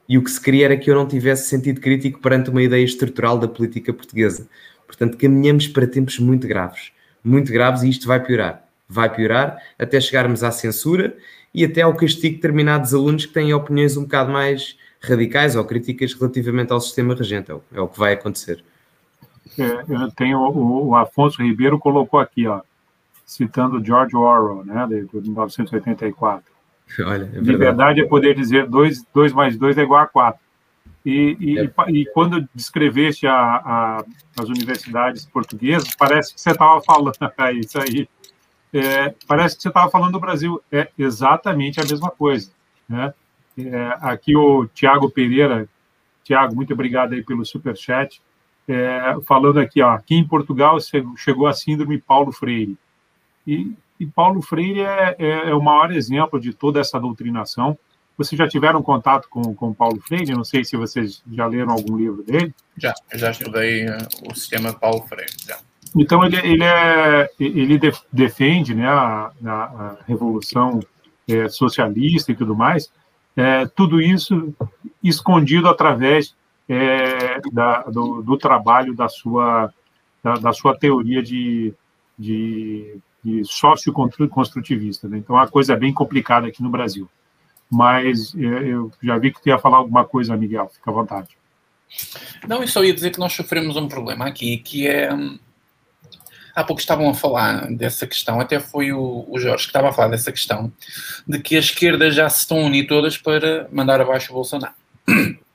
E 0.07 0.17
o 0.17 0.23
que 0.23 0.31
se 0.31 0.39
queria 0.39 0.63
era 0.63 0.77
que 0.77 0.89
eu 0.89 0.95
não 0.95 1.05
tivesse 1.05 1.49
sentido 1.49 1.81
crítico 1.81 2.21
perante 2.21 2.49
uma 2.49 2.63
ideia 2.63 2.85
estrutural 2.85 3.37
da 3.37 3.45
política 3.45 3.91
portuguesa. 3.91 4.47
Portanto, 4.87 5.17
caminhamos 5.17 5.67
para 5.67 5.85
tempos 5.85 6.17
muito 6.17 6.47
graves, 6.47 6.91
muito 7.23 7.51
graves, 7.51 7.83
e 7.83 7.89
isto 7.89 8.07
vai 8.07 8.23
piorar. 8.23 8.63
Vai 8.89 9.13
piorar 9.13 9.61
até 9.77 9.99
chegarmos 9.99 10.43
à 10.43 10.51
censura 10.51 11.15
e 11.53 11.65
até 11.65 11.81
ao 11.81 11.93
castigo 11.93 12.35
de 12.35 12.35
determinados 12.35 12.93
alunos 12.93 13.25
que 13.25 13.33
têm 13.33 13.53
opiniões 13.53 13.97
um 13.97 14.03
bocado 14.03 14.31
mais 14.31 14.77
radicais 15.01 15.55
ou 15.55 15.65
críticas 15.65 16.13
relativamente 16.13 16.71
ao 16.71 16.79
sistema 16.79 17.13
regente. 17.13 17.51
É 17.51 17.53
o 17.53 17.61
é 17.85 17.87
que 17.87 17.99
vai 17.99 18.13
acontecer. 18.13 18.63
É, 19.57 19.83
eu 19.89 20.11
tenho 20.11 20.39
o, 20.39 20.89
o, 20.89 20.95
Afonso 20.95 21.41
Ribeiro 21.41 21.79
colocou 21.79 22.19
aqui, 22.19 22.47
ó, 22.47 22.61
citando 23.25 23.83
George 23.83 24.15
Orwell, 24.15 24.63
né, 24.63 24.85
de, 24.87 25.05
de 25.05 25.29
1984. 25.29 26.51
Olha, 27.05 27.29
é 27.33 27.39
Liberdade 27.39 28.01
é 28.01 28.05
poder 28.05 28.35
dizer 28.35 28.67
2 28.67 29.33
mais 29.33 29.57
2 29.57 29.77
é 29.77 29.81
igual 29.81 30.01
a 30.01 30.07
4. 30.07 30.39
E, 31.09 31.37
e, 31.39 31.59
é. 31.59 31.71
e, 31.87 32.05
quando 32.07 32.45
descreveste 32.53 33.25
a, 33.25 33.33
a, 33.33 34.05
as 34.37 34.49
universidades 34.49 35.25
portuguesas, 35.25 35.95
parece 35.97 36.33
que 36.33 36.41
você 36.41 36.51
estava 36.51 36.81
falando, 36.81 37.13
é 37.39 37.53
isso 37.53 37.79
aí, 37.79 38.09
é, 38.73 39.15
parece 39.25 39.55
que 39.55 39.61
você 39.61 39.69
estava 39.69 39.89
falando 39.89 40.11
do 40.11 40.19
Brasil. 40.19 40.61
É 40.69 40.89
exatamente 40.99 41.79
a 41.79 41.85
mesma 41.85 42.11
coisa. 42.11 42.51
Né? 42.89 43.13
É, 43.57 43.97
aqui 44.01 44.35
o 44.35 44.67
Tiago 44.67 45.09
Pereira, 45.09 45.69
Tiago, 46.25 46.53
muito 46.53 46.73
obrigado 46.73 47.13
aí 47.13 47.23
pelo 47.23 47.45
superchat, 47.45 48.21
é, 48.67 49.15
falando 49.25 49.61
aqui, 49.61 49.81
ó, 49.81 49.91
aqui 49.91 50.15
em 50.15 50.27
Portugal 50.27 50.77
chegou 51.15 51.47
a 51.47 51.53
síndrome 51.53 52.01
Paulo 52.01 52.33
Freire. 52.33 52.77
E, 53.47 53.71
e 53.97 54.05
Paulo 54.05 54.41
Freire 54.41 54.81
é, 54.81 55.15
é, 55.17 55.49
é 55.51 55.55
o 55.55 55.63
maior 55.63 55.89
exemplo 55.89 56.37
de 56.37 56.51
toda 56.51 56.81
essa 56.81 56.99
doutrinação, 56.99 57.79
vocês 58.17 58.37
já 58.37 58.47
tiveram 58.47 58.81
contato 58.81 59.27
com, 59.29 59.53
com 59.53 59.73
Paulo 59.73 60.01
Freire? 60.01 60.33
Não 60.33 60.43
sei 60.43 60.63
se 60.63 60.75
vocês 60.75 61.23
já 61.31 61.45
leram 61.45 61.71
algum 61.71 61.95
livro 61.95 62.23
dele. 62.23 62.53
Já, 62.77 62.93
eu 63.11 63.19
já 63.19 63.31
estudei 63.31 63.85
uh, 63.87 63.97
o 64.29 64.35
sistema 64.35 64.71
de 64.71 64.79
Paulo 64.79 65.01
Freire. 65.03 65.31
Já. 65.47 65.59
Então 65.95 66.23
ele, 66.23 66.37
ele, 66.37 66.63
é, 66.63 67.29
ele 67.39 67.79
defende 68.11 68.75
né, 68.75 68.87
a, 68.87 69.31
a 69.45 69.97
revolução 70.07 70.79
é, 71.27 71.47
socialista 71.47 72.31
e 72.31 72.35
tudo 72.35 72.55
mais. 72.55 72.91
É, 73.35 73.65
tudo 73.67 74.01
isso 74.01 74.53
escondido 75.03 75.69
através 75.69 76.35
é, 76.67 77.39
da, 77.51 77.83
do, 77.83 78.21
do, 78.21 78.37
trabalho 78.37 78.95
da 78.95 79.07
sua, 79.07 79.71
da, 80.23 80.33
da 80.33 80.53
sua 80.53 80.75
teoria 80.77 81.21
de, 81.21 81.73
de 82.17 82.99
e 83.27 83.43
sócio-construtivista. 83.43 85.07
Né? 85.07 85.17
Então, 85.17 85.37
a 85.37 85.47
coisa 85.47 85.73
é 85.73 85.77
bem 85.77 85.93
complicada 85.93 86.47
aqui 86.47 86.63
no 86.63 86.69
Brasil. 86.69 87.09
Mas 87.69 88.33
é, 88.35 88.69
eu 88.69 88.91
já 89.01 89.17
vi 89.17 89.31
que 89.31 89.41
tu 89.41 89.49
ia 89.49 89.59
falar 89.59 89.77
alguma 89.77 90.05
coisa, 90.05 90.37
Miguel. 90.37 90.69
Fica 90.73 90.89
à 90.89 90.93
vontade. 90.93 91.27
Não, 92.47 92.61
eu 92.61 92.67
só 92.67 92.83
ia 92.83 92.93
dizer 92.93 93.11
que 93.11 93.19
nós 93.19 93.33
sofremos 93.33 93.75
um 93.75 93.87
problema 93.87 94.25
aqui, 94.25 94.57
que 94.57 94.87
é... 94.87 95.13
Hum, 95.13 95.37
há 96.55 96.63
pouco 96.63 96.79
estavam 96.79 97.07
a 97.09 97.13
falar 97.13 97.71
dessa 97.71 98.07
questão, 98.07 98.39
até 98.39 98.59
foi 98.59 98.91
o, 98.91 99.25
o 99.29 99.39
Jorge 99.39 99.65
que 99.65 99.69
estava 99.69 99.89
a 99.89 99.93
falar 99.93 100.07
dessa 100.07 100.31
questão, 100.31 100.71
de 101.27 101.39
que 101.39 101.55
a 101.55 101.59
esquerda 101.59 102.09
já 102.09 102.27
se 102.29 102.39
estão 102.39 102.61
a 102.61 102.63
unir 102.63 102.87
todas 102.87 103.15
para 103.15 103.67
mandar 103.71 104.01
abaixo 104.01 104.31
o 104.31 104.35
Bolsonaro. 104.35 104.73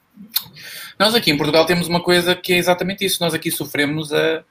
Nós 0.99 1.15
aqui 1.17 1.33
em 1.33 1.37
Portugal 1.37 1.67
temos 1.67 1.89
uma 1.89 2.01
coisa 2.01 2.37
que 2.37 2.53
é 2.53 2.57
exatamente 2.57 3.05
isso. 3.05 3.21
Nós 3.21 3.35
aqui 3.35 3.51
sofremos 3.51 4.13
a, 4.13 4.45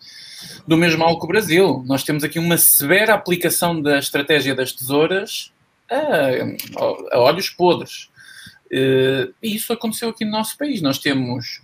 do 0.68 0.76
mesmo 0.76 1.00
mal 1.00 1.18
que 1.18 1.24
o 1.24 1.28
Brasil. 1.28 1.82
Nós 1.88 2.04
temos 2.04 2.24
aqui 2.24 2.38
uma 2.38 2.58
severa 2.58 3.14
aplicação 3.14 3.82
da 3.82 3.98
estratégia 4.00 4.54
das 4.54 4.74
tesouras 4.74 5.54
a, 5.96 7.16
a 7.16 7.20
olhos 7.20 7.50
podres. 7.50 8.10
Uh, 8.68 9.34
e 9.44 9.56
isso 9.56 9.74
aconteceu 9.74 10.10
aqui 10.10 10.24
no 10.24 10.32
nosso 10.32 10.58
país. 10.58 10.82
Nós 10.82 10.98
temos 10.98 11.62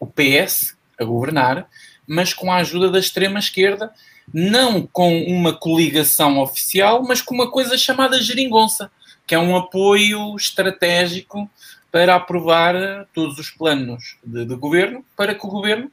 o 0.00 0.06
PS 0.06 0.76
a 0.98 1.04
governar, 1.04 1.68
mas 2.06 2.34
com 2.34 2.52
a 2.52 2.56
ajuda 2.56 2.90
da 2.90 2.98
extrema-esquerda, 2.98 3.92
não 4.32 4.86
com 4.86 5.22
uma 5.24 5.52
coligação 5.52 6.38
oficial, 6.38 7.02
mas 7.02 7.22
com 7.22 7.34
uma 7.34 7.50
coisa 7.50 7.78
chamada 7.78 8.20
geringonça, 8.20 8.90
que 9.26 9.34
é 9.34 9.38
um 9.38 9.56
apoio 9.56 10.34
estratégico 10.36 11.48
para 11.90 12.16
aprovar 12.16 12.74
todos 13.14 13.38
os 13.38 13.50
planos 13.50 14.16
de, 14.24 14.44
de 14.44 14.54
governo, 14.56 15.04
para 15.16 15.34
que 15.34 15.46
o 15.46 15.50
governo 15.50 15.90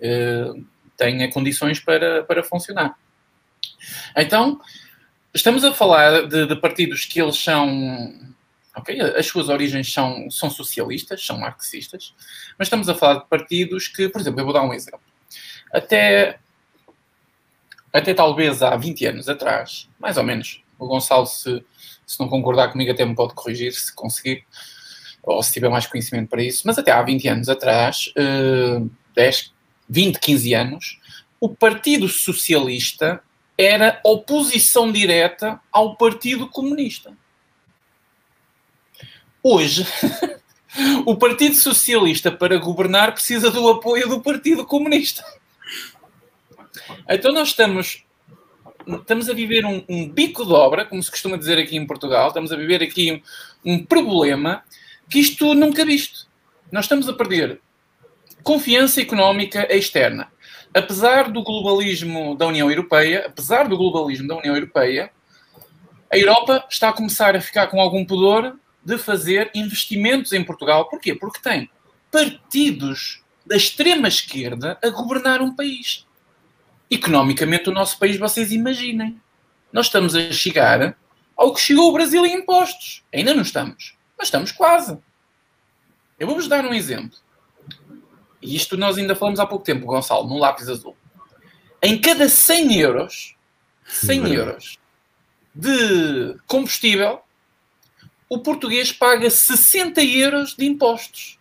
eh, 0.00 0.52
tenha 0.96 1.30
condições 1.30 1.78
para, 1.78 2.24
para 2.24 2.42
funcionar. 2.42 2.98
Então, 4.16 4.60
estamos 5.36 5.64
a 5.64 5.72
falar 5.72 6.26
de, 6.26 6.46
de 6.46 6.56
partidos 6.56 7.04
que 7.04 7.20
eles 7.20 7.36
são 7.36 8.14
Okay? 8.78 9.00
As 9.00 9.26
suas 9.26 9.48
origens 9.48 9.90
são, 9.90 10.30
são 10.30 10.50
socialistas, 10.50 11.24
são 11.24 11.38
marxistas, 11.38 12.14
mas 12.58 12.66
estamos 12.66 12.88
a 12.88 12.94
falar 12.94 13.20
de 13.20 13.26
partidos 13.26 13.88
que, 13.88 14.08
por 14.08 14.20
exemplo, 14.20 14.40
eu 14.40 14.44
vou 14.44 14.52
dar 14.52 14.62
um 14.62 14.74
exemplo. 14.74 15.00
Até, 15.72 16.38
até 17.90 18.12
talvez 18.12 18.62
há 18.62 18.76
20 18.76 19.06
anos 19.06 19.28
atrás, 19.28 19.88
mais 19.98 20.18
ou 20.18 20.24
menos, 20.24 20.62
o 20.78 20.86
Gonçalo, 20.86 21.26
se, 21.26 21.64
se 22.06 22.20
não 22.20 22.28
concordar 22.28 22.70
comigo, 22.70 22.92
até 22.92 23.02
me 23.04 23.14
pode 23.14 23.34
corrigir 23.34 23.72
se 23.72 23.94
conseguir, 23.94 24.44
ou 25.22 25.42
se 25.42 25.54
tiver 25.54 25.70
mais 25.70 25.86
conhecimento 25.86 26.28
para 26.28 26.42
isso, 26.42 26.62
mas 26.66 26.78
até 26.78 26.92
há 26.92 27.02
20 27.02 27.28
anos 27.28 27.48
atrás, 27.48 28.12
uh, 28.18 28.90
10, 29.14 29.54
20, 29.88 30.20
15 30.20 30.54
anos, 30.54 31.00
o 31.40 31.48
Partido 31.48 32.08
Socialista 32.08 33.22
era 33.58 34.00
oposição 34.04 34.92
direta 34.92 35.60
ao 35.72 35.96
Partido 35.96 36.48
Comunista. 36.48 37.16
Hoje, 39.42 39.86
o 41.06 41.16
Partido 41.16 41.54
Socialista, 41.54 42.30
para 42.30 42.58
governar, 42.58 43.12
precisa 43.12 43.50
do 43.50 43.68
apoio 43.68 44.08
do 44.08 44.20
Partido 44.20 44.66
Comunista. 44.66 45.24
Então, 47.08 47.32
nós 47.32 47.48
estamos, 47.48 48.04
estamos 48.86 49.28
a 49.30 49.32
viver 49.32 49.64
um, 49.64 49.84
um 49.88 50.08
bico 50.08 50.44
de 50.44 50.52
obra, 50.52 50.84
como 50.84 51.02
se 51.02 51.10
costuma 51.10 51.36
dizer 51.36 51.58
aqui 51.58 51.76
em 51.76 51.86
Portugal, 51.86 52.28
estamos 52.28 52.52
a 52.52 52.56
viver 52.56 52.82
aqui 52.82 53.22
um, 53.64 53.72
um 53.72 53.84
problema 53.84 54.62
que 55.08 55.18
isto 55.18 55.54
nunca 55.54 55.84
visto. 55.84 56.26
Nós 56.70 56.84
estamos 56.84 57.08
a 57.08 57.12
perder 57.12 57.60
confiança 58.46 59.00
económica 59.00 59.66
externa. 59.74 60.30
Apesar 60.76 61.30
do 61.30 61.42
globalismo 61.42 62.36
da 62.36 62.46
União 62.46 62.70
Europeia, 62.70 63.24
apesar 63.28 63.66
do 63.66 63.78
globalismo 63.78 64.28
da 64.28 64.36
União 64.36 64.54
Europeia, 64.54 65.10
a 66.12 66.18
Europa 66.18 66.66
está 66.68 66.90
a 66.90 66.92
começar 66.92 67.34
a 67.34 67.40
ficar 67.40 67.68
com 67.68 67.80
algum 67.80 68.04
pudor 68.04 68.58
de 68.84 68.98
fazer 68.98 69.50
investimentos 69.54 70.34
em 70.34 70.44
Portugal. 70.44 70.86
Porquê? 70.86 71.14
Porque 71.14 71.40
tem 71.40 71.70
partidos 72.12 73.22
da 73.46 73.56
extrema 73.56 74.06
esquerda 74.06 74.78
a 74.84 74.90
governar 74.90 75.40
um 75.40 75.56
país. 75.56 76.06
Economicamente, 76.90 77.70
o 77.70 77.72
nosso 77.72 77.98
país, 77.98 78.18
vocês 78.18 78.52
imaginem. 78.52 79.18
Nós 79.72 79.86
estamos 79.86 80.14
a 80.14 80.30
chegar 80.30 80.94
ao 81.34 81.54
que 81.54 81.60
chegou 81.62 81.88
o 81.88 81.92
Brasil 81.94 82.26
em 82.26 82.34
impostos. 82.34 83.02
Ainda 83.14 83.32
não 83.32 83.40
estamos. 83.40 83.96
Mas 84.18 84.26
estamos 84.28 84.52
quase. 84.52 84.98
Eu 86.18 86.26
vou-vos 86.26 86.48
dar 86.48 86.66
um 86.66 86.74
exemplo. 86.74 87.16
E 88.46 88.54
isto 88.54 88.76
nós 88.76 88.96
ainda 88.96 89.16
falamos 89.16 89.40
há 89.40 89.46
pouco 89.46 89.64
tempo, 89.64 89.84
Gonçalo, 89.84 90.28
no 90.28 90.38
lápis 90.38 90.68
azul. 90.68 90.96
Em 91.82 92.00
cada 92.00 92.28
100 92.28 92.76
euros, 92.78 93.36
100 93.84 94.32
euros 94.32 94.78
de 95.52 96.36
combustível, 96.46 97.20
o 98.28 98.38
português 98.38 98.92
paga 98.92 99.28
60 99.28 100.02
euros 100.02 100.54
de 100.54 100.64
impostos. 100.64 101.38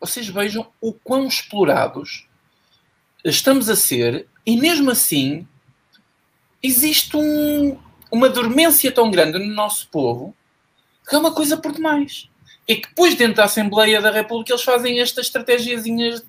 Vocês 0.00 0.28
vejam 0.28 0.70
o 0.80 0.92
quão 0.92 1.26
explorados 1.26 2.28
estamos 3.24 3.68
a 3.68 3.74
ser, 3.74 4.28
e 4.46 4.56
mesmo 4.56 4.90
assim 4.90 5.46
existe 6.62 7.16
um, 7.16 7.76
uma 8.10 8.28
dormência 8.28 8.92
tão 8.92 9.10
grande 9.10 9.38
no 9.38 9.52
nosso 9.52 9.88
povo 9.88 10.34
que 11.08 11.16
é 11.16 11.18
uma 11.18 11.34
coisa 11.34 11.56
por 11.56 11.72
demais. 11.72 12.30
É 12.68 12.76
que 12.76 12.88
depois 12.88 13.14
dentro 13.14 13.36
da 13.36 13.44
Assembleia 13.44 14.00
da 14.00 14.10
República 14.10 14.52
eles 14.52 14.62
fazem 14.62 15.00
estas 15.00 15.26
estratégiazinhas 15.26 16.24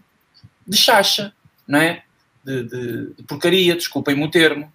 de 0.67 0.77
chacha, 0.77 1.33
não 1.67 1.79
é? 1.79 2.03
De, 2.43 2.63
de, 2.63 3.13
de 3.15 3.23
porcaria, 3.23 3.75
desculpem-me 3.75 4.23
o 4.23 4.31
termo. 4.31 4.71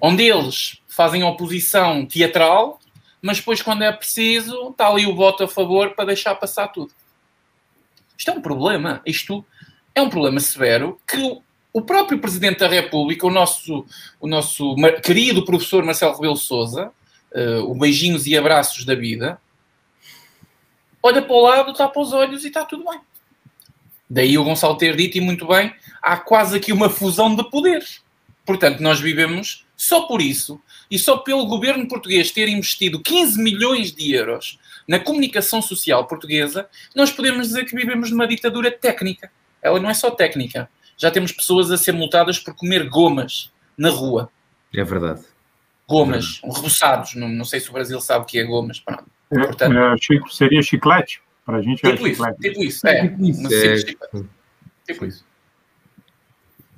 Onde 0.00 0.24
eles 0.24 0.80
fazem 0.86 1.22
oposição 1.22 2.06
teatral, 2.06 2.80
mas 3.20 3.38
depois 3.38 3.62
quando 3.62 3.82
é 3.82 3.92
preciso 3.92 4.70
está 4.70 4.88
ali 4.88 5.06
o 5.06 5.14
voto 5.14 5.44
a 5.44 5.48
favor 5.48 5.94
para 5.94 6.06
deixar 6.06 6.34
passar 6.34 6.68
tudo. 6.68 6.92
Isto 8.16 8.30
é 8.30 8.34
um 8.34 8.42
problema. 8.42 9.00
Isto 9.04 9.44
é 9.94 10.02
um 10.02 10.10
problema 10.10 10.40
severo 10.40 11.00
que 11.06 11.40
o 11.72 11.82
próprio 11.82 12.18
Presidente 12.18 12.58
da 12.58 12.68
República, 12.68 13.26
o 13.26 13.30
nosso, 13.30 13.86
o 14.20 14.26
nosso 14.26 14.74
querido 15.02 15.44
professor 15.44 15.84
Marcelo 15.84 16.14
Rebelo 16.14 16.36
Souza, 16.36 16.90
uh, 17.32 17.70
o 17.70 17.74
beijinhos 17.74 18.26
e 18.26 18.36
abraços 18.36 18.84
da 18.84 18.94
vida, 18.94 19.40
olha 21.02 21.22
para 21.22 21.32
o 21.32 21.42
lado, 21.42 21.74
tapa 21.74 22.00
os 22.00 22.12
olhos 22.12 22.44
e 22.44 22.48
está 22.48 22.64
tudo 22.64 22.84
bem. 22.84 23.00
Daí 24.08 24.36
o 24.36 24.44
Gonçalo 24.44 24.76
ter 24.76 24.96
dito, 24.96 25.18
e 25.18 25.20
muito 25.20 25.46
bem, 25.46 25.72
há 26.02 26.16
quase 26.16 26.56
aqui 26.56 26.72
uma 26.72 26.90
fusão 26.90 27.34
de 27.34 27.48
poderes. 27.48 28.02
Portanto, 28.44 28.80
nós 28.80 29.00
vivemos 29.00 29.64
só 29.76 30.02
por 30.02 30.20
isso 30.20 30.60
e 30.90 30.98
só 30.98 31.18
pelo 31.18 31.46
governo 31.46 31.86
português 31.86 32.30
ter 32.30 32.48
investido 32.48 33.00
15 33.00 33.40
milhões 33.40 33.92
de 33.92 34.12
euros 34.12 34.58
na 34.88 34.98
comunicação 34.98 35.62
social 35.62 36.06
portuguesa, 36.06 36.68
nós 36.94 37.12
podemos 37.12 37.48
dizer 37.48 37.64
que 37.64 37.76
vivemos 37.76 38.10
numa 38.10 38.26
ditadura 38.26 38.70
técnica. 38.70 39.30
Ela 39.62 39.78
não 39.78 39.88
é 39.88 39.94
só 39.94 40.10
técnica. 40.10 40.68
Já 40.96 41.10
temos 41.10 41.30
pessoas 41.30 41.70
a 41.70 41.78
ser 41.78 41.92
multadas 41.92 42.38
por 42.38 42.54
comer 42.54 42.88
gomas 42.88 43.52
na 43.78 43.90
rua. 43.90 44.30
É 44.74 44.82
verdade 44.82 45.24
gomas, 45.90 46.40
um 46.44 46.52
reboçados. 46.52 47.16
Não, 47.16 47.28
não 47.28 47.44
sei 47.44 47.58
se 47.58 47.68
o 47.68 47.72
Brasil 47.72 48.00
sabe 48.00 48.22
o 48.22 48.24
que 48.24 48.38
é 48.38 48.44
gomas. 48.44 48.78
Pronto. 48.78 49.04
É, 49.32 49.44
Portanto, 49.44 49.76
é, 49.76 49.96
seria 50.30 50.62
chiclete? 50.62 51.20
Para 51.44 51.58
a 51.58 51.62
gente 51.62 51.82
tipo 51.82 52.06
é 52.06 52.10
isso, 52.10 52.22
chiclete. 52.24 52.40
Tipo 52.40 52.64
isso, 52.64 52.86
é. 52.86 53.08
Tipo 53.08 53.24
isso. 53.24 53.54
É, 53.54 54.24
tipo 54.86 55.04
isso. 55.06 55.30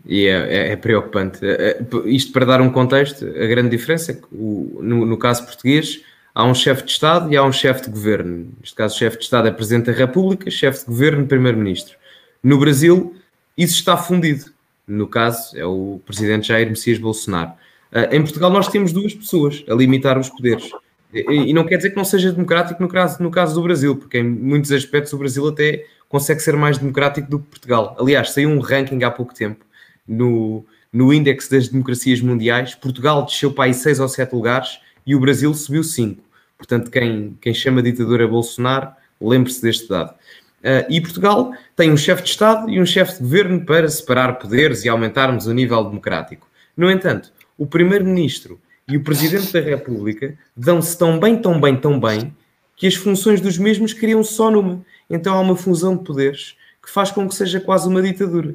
E 0.05 0.27
é, 0.27 0.33
é, 0.33 0.73
é 0.73 0.77
preocupante. 0.77 1.39
É, 1.45 1.71
é, 1.71 1.87
isto 2.07 2.33
para 2.33 2.45
dar 2.45 2.61
um 2.61 2.71
contexto, 2.71 3.25
a 3.25 3.47
grande 3.47 3.71
diferença 3.71 4.13
é 4.13 4.15
que 4.17 4.27
o, 4.33 4.81
no, 4.83 5.07
no, 5.07 5.17
caso 5.17 5.45
português 5.45 6.03
há 6.35 6.45
um 6.45 6.55
chefe 6.55 6.85
de 6.85 6.91
Estado 6.91 7.33
e 7.33 7.37
há 7.37 7.45
um 7.45 7.53
chefe 7.53 7.83
de 7.85 7.91
governo. 7.91 8.53
Neste 8.61 8.75
caso, 8.75 8.97
o 8.97 8.99
chefe 8.99 9.19
de 9.19 9.25
Estado 9.25 9.49
é 9.49 9.51
Presidente 9.53 9.87
da 9.87 9.93
República, 9.93 10.51
chefe 10.51 10.81
de 10.81 10.87
governo, 10.87 11.27
Primeiro-Ministro. 11.27 11.97
No 12.43 12.59
Brasil, 12.59 13.15
isso 13.57 13.75
está 13.75 13.97
fundido. 13.97 14.47
No 14.87 15.07
caso, 15.07 15.57
é 15.57 15.65
o 15.65 16.01
Presidente 16.05 16.49
Jair 16.49 16.69
Messias 16.69 16.99
Bolsonaro. 16.99 17.53
Uh, 17.93 18.15
em 18.15 18.23
Portugal 18.23 18.51
nós 18.51 18.69
temos 18.69 18.93
duas 18.93 19.15
pessoas 19.15 19.63
a 19.69 19.75
limitar 19.75 20.19
os 20.19 20.29
poderes. 20.29 20.71
E, 21.13 21.53
não 21.53 21.65
quer 21.65 21.77
dizer 21.77 21.91
que 21.91 21.97
não 21.97 22.05
seja 22.05 22.33
democrático 22.33 22.83
no 22.83 22.89
caso, 22.89 23.23
no 23.23 23.31
caso 23.31 23.55
do 23.55 23.63
Brasil, 23.63 23.97
porque 23.97 24.19
em 24.19 24.25
muitos 24.25 24.73
aspectos 24.73 25.13
o 25.13 25.19
Brasil 25.19 25.47
até 25.47 25.85
consegue 26.09 26.41
ser 26.41 26.57
mais 26.57 26.79
democrático 26.79 27.31
do 27.31 27.39
que 27.39 27.47
Portugal. 27.47 27.97
Aliás, 27.99 28.31
saiu 28.31 28.49
um 28.51 28.61
ranking 28.61 29.03
há 29.03 29.11
pouco 29.11 29.35
tempo 29.35 29.65
no, 30.09 30.65
no 30.93 31.13
índice 31.13 31.51
das 31.51 31.69
democracias 31.69 32.21
mundiais. 32.21 32.75
Portugal 32.75 33.25
desceu 33.25 33.53
para 33.53 33.65
aí 33.65 33.75
6 33.75 34.01
ou 34.01 34.09
7 34.09 34.33
lugares 34.35 34.79
e 35.07 35.15
o 35.15 35.21
Brasil 35.21 35.53
subiu 35.55 35.85
5. 35.85 36.23
Portanto, 36.57 36.91
quem, 36.91 37.37
quem 37.41 37.53
chama 37.53 37.83
ditadura 37.83 38.27
Bolsonaro, 38.27 38.93
lembre-se 39.21 39.61
deste 39.61 39.89
dado. 39.89 40.11
Uh, 40.11 40.87
e 40.89 41.01
Portugal 41.01 41.53
tem 41.75 41.91
um 41.91 41.97
chefe 41.97 42.23
de 42.23 42.29
Estado 42.31 42.71
e 42.71 42.81
um 42.81 42.87
chefe 42.87 43.15
de 43.15 43.19
governo 43.19 43.65
para 43.65 43.89
separar 43.89 44.39
poderes 44.39 44.85
e 44.85 44.89
aumentarmos 44.89 45.47
o 45.47 45.53
nível 45.53 45.83
democrático. 45.83 46.47
No 46.77 46.91
entanto, 46.91 47.33
o 47.59 47.67
Primeiro-Ministro 47.67 48.61
e 48.93 48.97
o 48.99 49.03
Presidente 49.03 49.51
da 49.51 49.61
República 49.61 50.37
dão-se 50.55 50.99
tão 50.99 51.19
bem, 51.19 51.41
tão 51.41 51.59
bem, 51.59 51.75
tão 51.75 51.99
bem, 51.99 52.37
que 52.77 52.87
as 52.87 52.95
funções 52.95 53.41
dos 53.41 53.57
mesmos 53.57 53.95
criam 53.95 54.23
só 54.23 54.51
numa. 54.51 54.85
Então 55.09 55.35
há 55.35 55.41
uma 55.41 55.57
fusão 55.57 55.97
de 55.97 56.05
poderes 56.05 56.57
que 56.83 56.91
faz 56.91 57.11
com 57.11 57.27
que 57.27 57.35
seja 57.35 57.59
quase 57.59 57.89
uma 57.89 58.03
ditadura. 58.03 58.55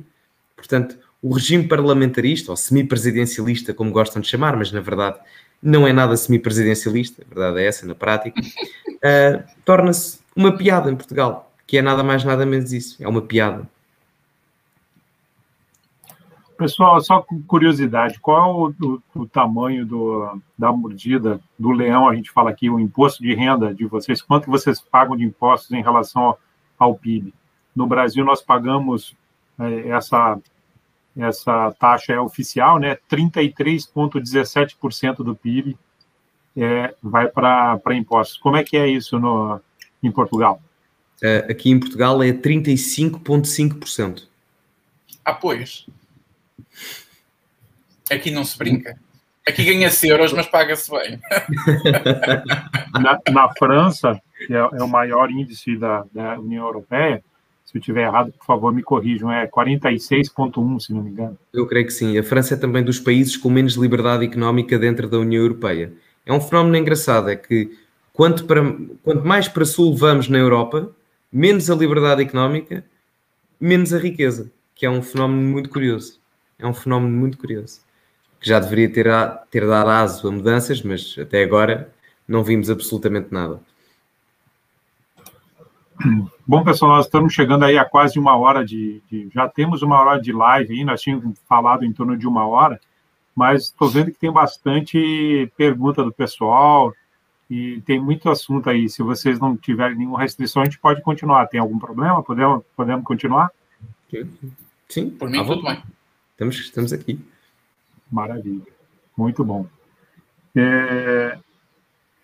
Portanto, 0.55 0.95
o 1.23 1.33
regime 1.33 1.67
parlamentarista, 1.67 2.51
ou 2.51 2.55
semipresidencialista, 2.55 3.73
como 3.73 3.89
gostam 3.89 4.21
de 4.21 4.27
chamar, 4.27 4.55
mas 4.55 4.71
na 4.71 4.79
verdade 4.79 5.17
não 5.59 5.87
é 5.87 5.91
nada 5.91 6.15
semipresidencialista, 6.15 7.23
a 7.23 7.33
verdade 7.33 7.61
é 7.61 7.65
essa 7.65 7.87
na 7.87 7.95
prática, 7.95 8.39
uh, 8.39 9.43
torna-se 9.65 10.19
uma 10.35 10.55
piada 10.55 10.91
em 10.91 10.95
Portugal, 10.95 11.51
que 11.65 11.79
é 11.79 11.81
nada 11.81 12.03
mais 12.03 12.23
nada 12.23 12.45
menos 12.45 12.71
isso, 12.71 12.95
é 13.01 13.07
uma 13.07 13.23
piada. 13.23 13.67
Pessoal, 16.57 16.99
só 17.01 17.21
curiosidade, 17.45 18.17
qual 18.19 18.37
é 18.37 18.41
o, 18.51 18.73
o, 18.81 19.01
o, 19.21 19.27
tamanho 19.27 19.85
do, 19.85 20.41
da 20.57 20.71
mordida 20.71 21.39
do 21.57 21.71
leão? 21.71 22.09
A 22.09 22.15
gente 22.15 22.31
fala 22.31 22.49
aqui, 22.49 22.69
o 22.69 22.79
imposto 22.79 23.21
de 23.21 23.35
renda 23.35 23.73
de 23.73 23.85
vocês, 23.85 24.21
quanto 24.21 24.49
vocês 24.49 24.81
pagam 24.81 25.15
de 25.15 25.23
impostos 25.23 25.71
em 25.71 25.83
relação 25.83 26.23
ao, 26.23 26.37
ao 26.79 26.95
PIB? 26.95 27.33
No 27.75 27.85
Brasil, 27.85 28.25
nós 28.25 28.41
pagamos 28.41 29.15
é, 29.59 29.89
essa, 29.89 30.39
essa 31.15 31.71
taxa 31.79 32.13
é 32.13 32.19
oficial, 32.19 32.79
né? 32.79 32.97
33,17% 33.09 35.17
do 35.17 35.35
PIB 35.35 35.77
é, 36.55 36.95
vai 37.03 37.27
para 37.27 37.93
impostos. 37.93 38.35
Como 38.37 38.57
é 38.57 38.63
que 38.63 38.75
é 38.75 38.87
isso 38.87 39.19
no, 39.19 39.61
em 40.01 40.11
Portugal? 40.11 40.59
Uh, 41.21 41.51
aqui 41.51 41.69
em 41.69 41.79
Portugal 41.79 42.23
é 42.23 42.31
35,5%. 42.31 44.27
Ah, 45.23 45.33
pois. 45.33 45.85
Aqui 48.09 48.31
não 48.31 48.43
se 48.43 48.57
brinca. 48.57 48.97
Aqui 49.47 49.63
ganha-se 49.63 50.07
euros, 50.09 50.33
mas 50.33 50.47
paga-se 50.47 50.91
bem. 50.91 51.19
na, 52.93 53.19
na, 53.31 53.49
França, 53.57 54.21
que 54.45 54.53
é, 54.53 54.57
é, 54.57 54.83
o 54.83 54.87
maior 54.87 55.31
índice 55.31 55.77
da, 55.77 56.05
da 56.13 56.37
União 56.37 56.65
Europeia, 56.65 57.23
se 57.63 57.77
eu 57.77 57.79
estiver 57.79 58.07
errado, 58.07 58.33
por 58.37 58.45
favor, 58.45 58.73
me 58.73 58.83
corrijam, 58.83 59.31
é 59.31 59.47
46,1, 59.47 60.79
se 60.81 60.93
não 60.93 61.01
me 61.01 61.11
engano. 61.11 61.37
Eu 61.53 61.65
creio 61.65 61.85
que 61.85 61.93
sim. 61.93 62.17
A 62.17 62.23
França 62.23 62.55
é 62.55 62.57
também 62.57 62.83
dos 62.83 62.99
países 62.99 63.37
com 63.37 63.49
menos 63.49 63.75
liberdade 63.75 64.25
económica 64.25 64.77
dentro 64.77 65.07
da 65.09 65.17
União 65.17 65.41
Europeia. 65.41 65.93
É 66.25 66.33
um 66.33 66.41
fenómeno 66.41 66.75
engraçado, 66.75 67.29
é 67.29 67.35
que 67.37 67.71
quanto, 68.11 68.45
para, 68.45 68.61
quanto 69.01 69.25
mais 69.25 69.47
para 69.47 69.63
sul 69.63 69.95
vamos 69.95 70.27
na 70.27 70.37
Europa, 70.37 70.93
menos 71.31 71.69
a 71.69 71.75
liberdade 71.75 72.21
económica, 72.21 72.83
menos 73.59 73.93
a 73.93 73.97
riqueza, 73.97 74.51
que 74.75 74.85
é 74.85 74.89
um 74.89 75.01
fenómeno 75.01 75.41
muito 75.41 75.69
curioso. 75.69 76.19
É 76.59 76.65
um 76.65 76.73
fenómeno 76.73 77.15
muito 77.15 77.37
curioso. 77.37 77.81
Que 78.39 78.49
já 78.49 78.59
deveria 78.59 78.91
ter, 78.91 79.07
ter 79.49 79.65
dado 79.65 79.89
aso 79.89 80.27
a 80.27 80.31
mudanças, 80.31 80.81
mas 80.81 81.15
até 81.19 81.43
agora 81.43 81.91
não 82.27 82.43
vimos 82.43 82.69
absolutamente 82.69 83.31
nada. 83.31 83.59
Bom, 86.45 86.63
pessoal, 86.63 86.97
nós 86.97 87.05
estamos 87.05 87.33
chegando 87.33 87.65
aí 87.65 87.77
a 87.77 87.85
quase 87.85 88.19
uma 88.19 88.35
hora 88.37 88.63
de, 88.63 89.01
de, 89.09 89.29
Já 89.33 89.47
temos 89.49 89.81
uma 89.81 89.99
hora 89.99 90.21
de 90.21 90.31
live 90.31 90.73
aí, 90.73 90.83
nós 90.83 91.01
tínhamos 91.01 91.37
falado 91.47 91.83
em 91.83 91.91
torno 91.91 92.15
de 92.15 92.27
uma 92.27 92.47
hora, 92.47 92.79
mas 93.35 93.63
estou 93.63 93.89
vendo 93.89 94.11
que 94.11 94.19
tem 94.19 94.31
bastante 94.31 95.51
pergunta 95.57 96.03
do 96.03 96.11
pessoal 96.11 96.93
e 97.49 97.81
tem 97.81 97.99
muito 97.99 98.29
assunto 98.29 98.69
aí. 98.69 98.89
Se 98.89 99.01
vocês 99.01 99.39
não 99.39 99.57
tiverem 99.57 99.97
nenhuma 99.97 100.19
restrição, 100.19 100.61
a 100.61 100.65
gente 100.65 100.79
pode 100.79 101.01
continuar. 101.01 101.47
Tem 101.47 101.59
algum 101.59 101.79
problema? 101.79 102.21
Podemos, 102.21 102.63
podemos 102.75 103.05
continuar? 103.05 103.51
Sim, 104.87 105.09
por 105.09 105.29
mim, 105.29 105.43
tudo 105.45 105.63
bem. 105.63 105.81
Estamos, 106.37 106.59
estamos 106.59 106.93
aqui. 106.93 107.19
Maravilha. 108.11 108.61
Muito 109.17 109.43
bom. 109.43 109.65
É, 110.55 111.35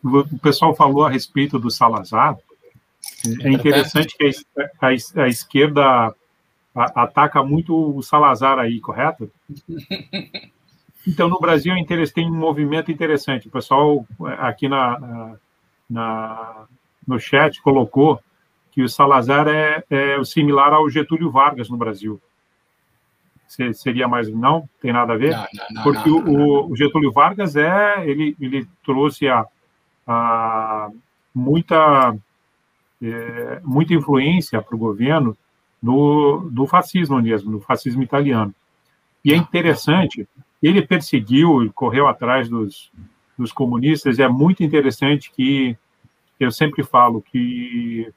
o 0.03 0.37
pessoal 0.37 0.75
falou 0.75 1.03
a 1.03 1.09
respeito 1.09 1.57
do 1.57 1.71
Salazar. 1.71 2.37
É 3.41 3.49
interessante 3.49 4.15
que 4.15 4.29
a, 4.79 4.87
a, 4.87 5.23
a 5.23 5.27
esquerda 5.27 6.13
a, 6.75 7.03
ataca 7.03 7.41
muito 7.41 7.75
o 7.75 8.03
Salazar 8.03 8.59
aí, 8.59 8.79
correto? 8.79 9.31
Então, 11.05 11.27
no 11.27 11.37
Brasil 11.37 11.73
tem 12.15 12.31
um 12.31 12.33
movimento 12.33 12.89
interessante. 12.89 13.49
O 13.49 13.51
pessoal 13.51 14.07
aqui 14.39 14.69
na, 14.69 15.37
na, 15.89 16.65
no 17.05 17.19
chat 17.19 17.61
colocou 17.61 18.21
que 18.71 18.81
o 18.81 18.87
Salazar 18.87 19.49
é, 19.49 19.83
é 19.89 20.17
o 20.17 20.23
similar 20.23 20.71
ao 20.71 20.89
Getúlio 20.89 21.29
Vargas 21.29 21.67
no 21.67 21.75
Brasil 21.75 22.21
seria 23.73 24.07
mais 24.07 24.29
não? 24.29 24.67
Tem 24.81 24.91
nada 24.91 25.13
a 25.13 25.17
ver? 25.17 25.31
Não, 25.31 25.47
não, 25.71 25.83
porque 25.83 26.09
não, 26.09 26.25
o, 26.25 26.71
o, 26.71 26.75
Getúlio 26.75 27.11
Vargas 27.11 27.55
é 27.55 28.07
ele 28.07 28.35
ele 28.39 28.67
trouxe 28.85 29.27
a, 29.27 29.45
a 30.07 30.89
muita 31.33 32.15
é, 33.01 33.61
muita 33.63 33.93
influência 33.93 34.61
para 34.61 34.75
o 34.75 34.79
governo 34.79 35.37
do, 35.81 36.49
do 36.51 36.65
fascismo 36.65 37.21
mesmo 37.21 37.51
do 37.51 37.59
fascismo 37.59 38.01
italiano. 38.03 38.53
E 39.23 39.33
é 39.33 39.35
interessante 39.35 40.27
ele 40.61 40.81
perseguiu 40.81 41.63
e 41.63 41.69
correu 41.69 42.07
atrás 42.07 42.47
dos, 42.47 42.91
dos 43.37 43.51
comunistas 43.51 44.19
é 44.19 44.27
muito 44.27 44.63
interessante 44.63 45.31
que 45.31 45.77
eu 46.39 46.51
sempre 46.51 46.83
falo 46.83 47.21
que 47.21 48.11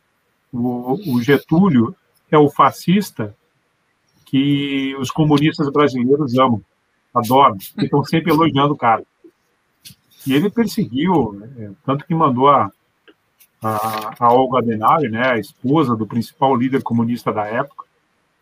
o, 0.52 1.14
o 1.14 1.22
Getúlio 1.22 1.94
é 2.30 2.38
o 2.38 2.48
fascista 2.48 3.34
que 4.26 4.94
os 4.98 5.10
comunistas 5.10 5.70
brasileiros 5.70 6.36
amam, 6.36 6.60
adoram, 7.14 7.56
estão 7.78 8.04
sempre 8.04 8.32
elogiando 8.32 8.74
o 8.74 8.76
cara. 8.76 9.02
E 10.26 10.34
ele 10.34 10.50
perseguiu, 10.50 11.32
né, 11.32 11.72
tanto 11.84 12.04
que 12.04 12.14
mandou 12.14 12.48
a, 12.48 12.70
a, 13.62 14.14
a 14.18 14.32
Olga 14.32 14.58
Adenauer, 14.58 15.10
né, 15.10 15.30
a 15.30 15.38
esposa 15.38 15.96
do 15.96 16.06
principal 16.06 16.54
líder 16.54 16.82
comunista 16.82 17.32
da 17.32 17.46
época, 17.46 17.86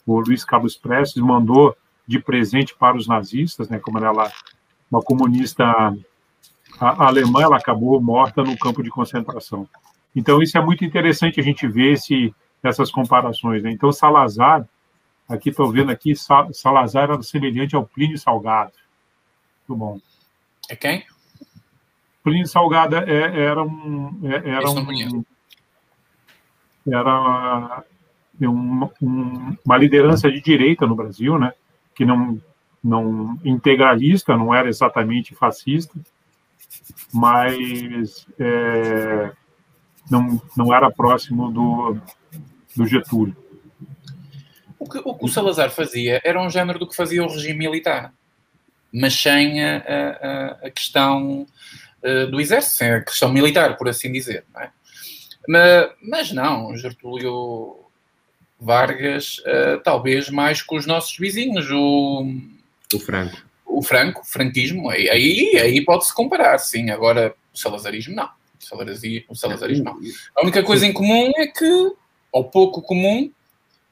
o 0.07 0.18
Luiz 0.20 0.45
Carlos 0.45 0.76
Prestes, 0.76 1.22
mandou 1.22 1.76
de 2.07 2.18
presente 2.18 2.74
para 2.74 2.97
os 2.97 3.07
nazistas, 3.07 3.68
né, 3.68 3.78
como 3.78 3.99
ela 3.99 4.30
uma 4.91 5.03
comunista 5.03 5.64
alemã, 6.78 7.43
ela 7.43 7.57
acabou 7.57 8.01
morta 8.01 8.43
no 8.43 8.57
campo 8.57 8.82
de 8.82 8.91
concentração. 8.91 9.68
Então 10.14 10.41
isso 10.41 10.57
é 10.57 10.64
muito 10.64 10.85
interessante 10.85 11.41
a 11.41 11.43
gente 11.43 11.66
ver 11.66 11.93
esse, 11.93 12.35
essas 12.62 12.91
comparações. 12.91 13.62
Né? 13.62 13.72
Então 13.72 13.91
Salazar 13.91 14.66
Aqui 15.29 15.51
estou 15.51 15.70
vendo 15.72 15.91
aqui, 15.91 16.14
Salazar 16.53 17.05
era 17.05 17.22
semelhante 17.22 17.75
ao 17.75 17.87
Plínio 17.87 18.18
Salgado. 18.18 18.72
Muito 19.66 19.79
bom. 19.79 20.01
É 20.68 20.77
quem? 20.77 21.05
Plínio 22.22 22.47
Salgado 22.47 22.97
é, 22.97 23.41
era 23.41 23.62
um... 23.62 24.20
É, 24.25 24.51
era 24.51 24.70
um 24.70 25.25
era 26.87 27.85
um, 28.43 28.89
um, 29.01 29.57
uma 29.64 29.77
liderança 29.79 30.31
de 30.31 30.41
direita 30.41 30.87
no 30.87 30.95
Brasil, 30.95 31.39
né? 31.39 31.53
Que 31.95 32.05
não, 32.05 32.41
não 32.83 33.39
integralista, 33.45 34.37
não 34.37 34.55
era 34.55 34.68
exatamente 34.68 35.35
fascista, 35.35 35.99
mas 37.12 38.27
é, 38.39 39.33
não, 40.11 40.41
não 40.57 40.75
era 40.75 40.91
próximo 40.91 41.51
do, 41.51 41.97
do 42.77 42.87
Getúlio. 42.87 43.37
O 44.85 44.89
que, 44.91 44.99
o 44.99 45.14
que 45.14 45.24
o 45.24 45.28
Salazar 45.28 45.70
fazia 45.70 46.20
era 46.22 46.39
um 46.41 46.51
género 46.51 46.78
do 46.78 46.87
que 46.87 46.95
fazia 46.95 47.24
o 47.24 47.28
regime 47.28 47.61
militar, 47.61 48.12
mas 48.93 49.14
sem 49.14 49.64
a, 49.64 49.78
a, 49.78 50.66
a 50.66 50.70
questão 50.70 51.47
do 52.30 52.39
exército, 52.39 52.74
sem 52.76 52.91
a 52.91 53.01
questão 53.01 53.32
militar, 53.32 53.78
por 53.78 53.89
assim 53.89 54.12
dizer. 54.12 54.45
Não 54.53 54.61
é? 54.61 54.70
mas, 55.49 55.91
mas, 56.03 56.32
não, 56.32 56.76
Gertúlio 56.76 57.78
Vargas, 58.61 59.39
uh, 59.39 59.80
talvez 59.82 60.28
mais 60.28 60.61
com 60.61 60.76
os 60.76 60.85
nossos 60.85 61.16
vizinhos, 61.16 61.70
o, 61.70 62.26
o 62.93 63.01
Franco. 63.01 63.43
O 63.66 63.82
Franco, 63.82 64.20
o 64.20 64.24
franquismo, 64.24 64.91
aí, 64.91 65.09
aí 65.09 65.85
pode-se 65.85 66.14
comparar, 66.14 66.59
sim. 66.59 66.91
Agora, 66.91 67.35
o 67.53 67.59
salazarismo, 67.59 68.14
não. 68.14 68.26
O 68.26 68.64
salazarismo, 68.64 69.24
o 69.30 69.35
salazarismo, 69.35 69.85
não. 69.85 69.99
A 70.37 70.43
única 70.43 70.62
coisa 70.62 70.87
em 70.87 70.93
comum 70.93 71.32
é 71.37 71.47
que, 71.47 71.93
ou 72.30 72.45
pouco 72.45 72.80
comum, 72.80 73.30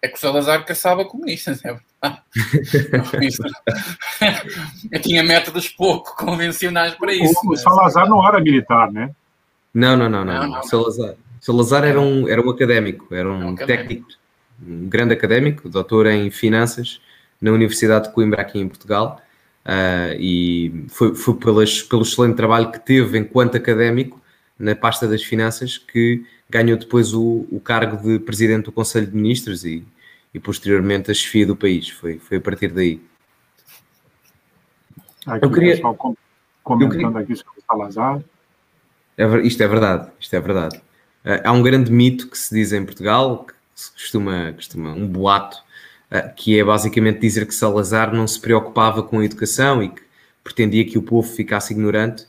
é 0.02 0.08
que 0.08 0.16
o 0.16 0.20
Salazar 0.20 0.66
caçava 0.66 1.04
comunistas, 1.04 1.64
é 1.64 1.76
Eu 4.90 5.00
tinha 5.00 5.22
métodos 5.22 5.68
pouco 5.68 6.16
convencionais 6.16 6.96
para 6.96 7.14
isso. 7.14 7.40
O, 7.44 7.52
o 7.52 7.56
Salazar 7.56 8.08
não 8.08 8.26
era 8.26 8.40
militar, 8.40 8.90
né? 8.90 9.14
Não, 9.72 9.96
não, 9.96 10.10
não, 10.10 10.24
não. 10.24 10.34
não, 10.34 10.48
não. 10.48 10.62
Salazar, 10.64 11.14
Salazar 11.40 11.84
era 11.84 12.00
um, 12.00 12.28
era 12.28 12.44
um 12.44 12.50
académico, 12.50 13.14
era 13.14 13.30
um, 13.30 13.50
um 13.50 13.54
técnico, 13.54 14.08
um 14.60 14.88
grande 14.88 15.14
académico, 15.14 15.68
doutor 15.68 16.06
em 16.06 16.28
finanças 16.30 17.00
na 17.40 17.52
Universidade 17.52 18.08
de 18.08 18.14
Coimbra, 18.14 18.42
aqui 18.42 18.58
em 18.58 18.66
Portugal. 18.68 19.20
Uh, 19.64 20.18
e 20.18 20.86
foi, 20.88 21.14
foi 21.14 21.36
pelas, 21.36 21.82
pelo 21.82 22.02
excelente 22.02 22.34
trabalho 22.34 22.72
que 22.72 22.80
teve 22.80 23.16
enquanto 23.16 23.56
académico 23.56 24.20
na 24.62 24.76
pasta 24.76 25.08
das 25.08 25.24
finanças 25.24 25.76
que 25.76 26.24
ganhou 26.48 26.78
depois 26.78 27.12
o, 27.12 27.46
o 27.50 27.58
cargo 27.58 27.96
de 27.96 28.20
presidente 28.20 28.66
do 28.66 28.72
Conselho 28.72 29.08
de 29.08 29.16
Ministros 29.16 29.64
e, 29.64 29.84
e 30.32 30.38
posteriormente 30.38 31.10
a 31.10 31.14
chefia 31.14 31.44
do 31.44 31.56
país. 31.56 31.88
Foi, 31.88 32.18
foi 32.20 32.36
a 32.38 32.40
partir 32.40 32.68
daí. 32.68 33.02
Aqui 35.26 35.44
eu 35.44 35.50
queria... 35.50 35.74
pessoal 35.74 36.16
comentando 36.62 36.92
queria... 36.92 37.18
aqui 37.18 37.36
sobre 37.36 37.58
o 37.58 37.62
Salazar. 37.66 38.22
É, 39.18 39.38
isto 39.40 39.62
é 39.62 39.66
verdade, 39.68 40.10
isto 40.20 40.34
é 40.34 40.40
verdade. 40.40 40.76
Uh, 41.24 41.42
há 41.44 41.52
um 41.52 41.62
grande 41.62 41.90
mito 41.90 42.28
que 42.28 42.38
se 42.38 42.54
diz 42.54 42.72
em 42.72 42.84
Portugal, 42.84 43.44
que 43.44 43.54
se 43.74 43.90
costuma, 43.92 44.52
costuma 44.52 44.92
um 44.92 45.08
boato, 45.08 45.58
que 46.36 46.58
é 46.58 46.62
basicamente 46.62 47.20
dizer 47.20 47.46
que 47.46 47.54
Salazar 47.54 48.14
não 48.14 48.26
se 48.26 48.38
preocupava 48.38 49.02
com 49.02 49.18
a 49.20 49.24
educação 49.24 49.82
e 49.82 49.88
que 49.88 50.02
pretendia 50.44 50.84
que 50.84 50.98
o 50.98 51.02
povo 51.02 51.26
ficasse 51.26 51.72
ignorante, 51.72 52.26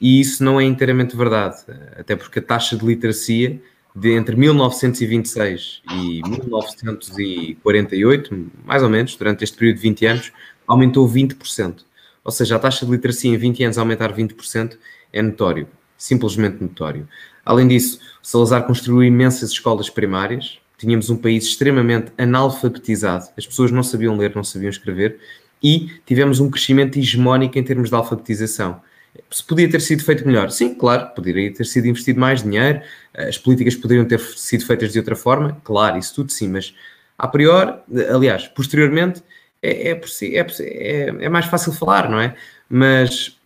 e 0.00 0.20
isso 0.20 0.44
não 0.44 0.60
é 0.60 0.64
inteiramente 0.64 1.16
verdade, 1.16 1.56
até 1.98 2.14
porque 2.16 2.38
a 2.38 2.42
taxa 2.42 2.76
de 2.76 2.84
literacia 2.84 3.60
de 3.94 4.12
entre 4.12 4.36
1926 4.36 5.82
e 5.90 6.20
1948, 6.28 8.50
mais 8.64 8.82
ou 8.82 8.90
menos, 8.90 9.16
durante 9.16 9.42
este 9.42 9.56
período 9.56 9.76
de 9.76 9.82
20 9.82 10.06
anos, 10.06 10.32
aumentou 10.66 11.08
20%. 11.08 11.76
Ou 12.22 12.30
seja, 12.30 12.56
a 12.56 12.58
taxa 12.58 12.84
de 12.84 12.92
literacia 12.92 13.32
em 13.32 13.38
20 13.38 13.64
anos 13.64 13.78
aumentar 13.78 14.12
20% 14.12 14.76
é 15.12 15.22
notório, 15.22 15.66
simplesmente 15.96 16.62
notório. 16.62 17.08
Além 17.44 17.68
disso, 17.68 18.00
Salazar 18.20 18.66
construiu 18.66 19.04
imensas 19.04 19.50
escolas 19.50 19.88
primárias, 19.88 20.58
tínhamos 20.76 21.08
um 21.08 21.16
país 21.16 21.44
extremamente 21.44 22.12
analfabetizado, 22.18 23.30
as 23.36 23.46
pessoas 23.46 23.70
não 23.70 23.82
sabiam 23.82 24.16
ler, 24.16 24.34
não 24.34 24.44
sabiam 24.44 24.68
escrever, 24.68 25.18
e 25.62 25.90
tivemos 26.04 26.38
um 26.38 26.50
crescimento 26.50 26.98
hegemónico 26.98 27.58
em 27.58 27.62
termos 27.62 27.88
de 27.88 27.94
alfabetização. 27.94 28.82
Se 29.30 29.42
podia 29.44 29.70
ter 29.70 29.80
sido 29.80 30.04
feito 30.04 30.26
melhor? 30.26 30.50
Sim, 30.50 30.74
claro, 30.74 31.08
poderia 31.14 31.52
ter 31.52 31.64
sido 31.64 31.86
investido 31.86 32.20
mais 32.20 32.42
dinheiro, 32.42 32.80
as 33.14 33.38
políticas 33.38 33.74
poderiam 33.74 34.04
ter 34.04 34.20
sido 34.20 34.64
feitas 34.64 34.92
de 34.92 34.98
outra 34.98 35.16
forma, 35.16 35.60
claro, 35.64 35.98
isso 35.98 36.14
tudo 36.14 36.32
sim, 36.32 36.48
mas 36.48 36.74
a 37.18 37.26
priori, 37.28 37.74
aliás, 38.12 38.46
posteriormente, 38.48 39.22
é, 39.62 39.90
é, 39.90 40.00
é, 40.32 41.06
é, 41.24 41.28
mais 41.28 41.46
fácil 41.46 41.72
falar, 41.72 42.10
não 42.10 42.20
é? 42.20 42.36
Mas, 42.68 43.36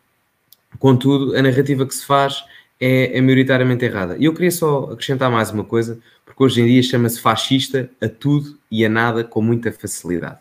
contudo, 0.78 1.36
a 1.36 1.42
narrativa 1.42 1.86
que 1.86 1.94
se 1.94 2.04
faz 2.04 2.44
é, 2.80 3.16
é 3.16 3.20
maioritariamente 3.20 3.84
errada. 3.84 4.16
E 4.18 4.24
eu 4.24 4.34
queria 4.34 4.50
só 4.50 4.90
acrescentar 4.92 5.30
mais 5.30 5.50
uma 5.50 5.64
coisa, 5.64 5.98
porque 6.24 6.42
hoje 6.42 6.60
em 6.60 6.66
dia 6.66 6.82
chama-se 6.82 7.20
fascista 7.20 7.88
a 8.00 8.08
tudo 8.08 8.58
e 8.70 8.84
a 8.84 8.88
nada 8.88 9.22
com 9.22 9.40
muita 9.40 9.70
facilidade. 9.70 10.38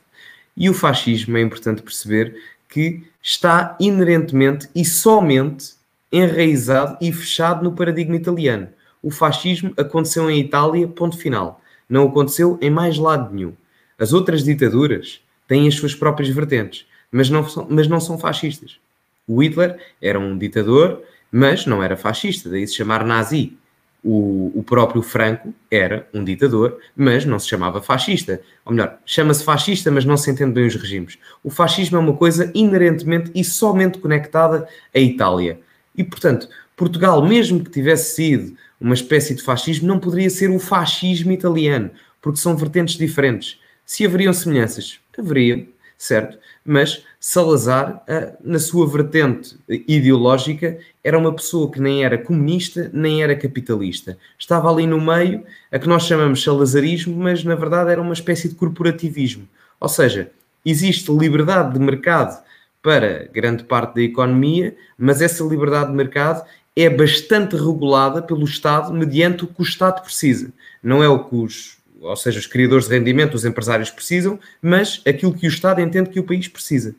E 0.55 0.69
o 0.69 0.73
fascismo 0.73 1.37
é 1.37 1.41
importante 1.41 1.81
perceber 1.81 2.35
que 2.67 3.03
está 3.21 3.75
inerentemente 3.79 4.69
e 4.75 4.83
somente 4.85 5.73
enraizado 6.11 6.97
e 7.01 7.11
fechado 7.11 7.63
no 7.63 7.73
paradigma 7.73 8.15
italiano. 8.15 8.69
O 9.01 9.11
fascismo 9.11 9.73
aconteceu 9.77 10.29
em 10.29 10.39
Itália, 10.39 10.87
ponto 10.87 11.17
final. 11.17 11.61
Não 11.87 12.07
aconteceu 12.07 12.57
em 12.61 12.69
mais 12.69 12.97
lado 12.97 13.33
nenhum. 13.33 13.53
As 13.97 14.13
outras 14.13 14.43
ditaduras 14.43 15.21
têm 15.47 15.67
as 15.67 15.75
suas 15.75 15.95
próprias 15.95 16.29
vertentes, 16.29 16.85
mas 17.11 17.29
não 17.29 17.47
são, 17.47 17.67
mas 17.69 17.87
não 17.87 17.99
são 17.99 18.17
fascistas. 18.17 18.79
O 19.27 19.43
Hitler 19.43 19.77
era 20.01 20.19
um 20.19 20.37
ditador, 20.37 21.03
mas 21.31 21.65
não 21.65 21.83
era 21.83 21.95
fascista, 21.95 22.49
daí 22.49 22.67
se 22.67 22.75
chamar 22.75 23.05
nazi. 23.05 23.57
O, 24.03 24.51
o, 24.55 24.63
próprio 24.63 25.01
Franco 25.01 25.53
era 25.69 26.07
um 26.13 26.23
ditador, 26.23 26.79
mas 26.95 27.25
não 27.25 27.37
se 27.37 27.49
chamava 27.49 27.81
fascista. 27.81 28.41
Ou 28.65 28.71
melhor, 28.71 28.97
chama-se 29.05 29.43
fascista, 29.43 29.91
mas 29.91 30.05
não 30.05 30.15
se 30.15 30.31
entende 30.31 30.53
bem 30.53 30.67
os 30.67 30.75
regimes. 30.75 31.17
O 31.43 31.49
fascismo 31.49 31.97
é 31.97 31.99
uma 31.99 32.15
coisa 32.15 32.49
inerentemente 32.55 33.29
e 33.35 33.43
somente 33.43 33.97
conectada 33.97 34.67
à 34.95 34.99
Itália. 34.99 35.59
E, 35.95 36.03
portanto, 36.03 36.47
Portugal, 36.77 37.25
mesmo 37.27 37.61
que 37.61 37.69
tivesse 37.69 38.15
sido 38.15 38.55
uma 38.79 38.93
espécie 38.93 39.35
de 39.35 39.43
fascismo, 39.43 39.87
não 39.87 39.99
poderia 39.99 40.29
ser 40.29 40.49
o 40.49 40.59
fascismo 40.59 41.33
italiano, 41.33 41.91
porque 42.21 42.39
são 42.39 42.55
vertentes 42.55 42.95
diferentes. 42.95 43.59
Se 43.85 44.05
haveriam 44.05 44.31
semelhanças, 44.31 44.99
haveriam, 45.17 45.65
certo? 45.99 46.39
Mas 46.65 47.03
Salazar, 47.19 48.01
ah, 48.07 48.31
na 48.41 48.57
sua 48.57 48.87
vertente 48.87 49.57
ideológica, 49.67 50.79
era 51.03 51.17
uma 51.17 51.33
pessoa 51.35 51.69
que 51.69 51.81
nem 51.81 52.05
era 52.05 52.17
comunista, 52.17 52.89
nem 52.93 53.21
era 53.21 53.35
capitalista. 53.35 54.17
Estava 54.37 54.71
ali 54.71 54.87
no 54.87 54.99
meio, 54.99 55.43
a 55.69 55.77
que 55.77 55.89
nós 55.89 56.03
chamamos 56.03 56.41
salazarismo, 56.41 57.15
mas 57.17 57.43
na 57.43 57.53
verdade 57.53 57.91
era 57.91 58.01
uma 58.01 58.13
espécie 58.13 58.47
de 58.47 58.55
corporativismo. 58.55 59.47
Ou 59.77 59.89
seja, 59.89 60.31
existe 60.65 61.11
liberdade 61.11 61.73
de 61.73 61.79
mercado 61.79 62.41
para 62.81 63.27
grande 63.33 63.65
parte 63.65 63.95
da 63.95 64.01
economia, 64.01 64.73
mas 64.97 65.21
essa 65.21 65.43
liberdade 65.43 65.91
de 65.91 65.97
mercado 65.97 66.45
é 66.77 66.89
bastante 66.89 67.57
regulada 67.57 68.21
pelo 68.21 68.45
Estado 68.45 68.93
mediante 68.93 69.43
o 69.43 69.47
que 69.47 69.59
o 69.59 69.63
Estado 69.63 70.01
precisa. 70.01 70.53
Não 70.81 71.03
é 71.03 71.09
o 71.09 71.25
que 71.25 71.35
os, 71.35 71.78
ou 72.01 72.15
seja, 72.15 72.39
os 72.39 72.47
criadores 72.47 72.87
de 72.87 72.97
rendimento, 72.97 73.35
os 73.35 73.45
empresários 73.45 73.89
precisam, 73.89 74.39
mas 74.61 75.01
aquilo 75.07 75.33
que 75.33 75.45
o 75.45 75.49
Estado 75.49 75.81
entende 75.81 76.09
que 76.09 76.19
o 76.19 76.23
país 76.23 76.47
precisa. 76.47 76.95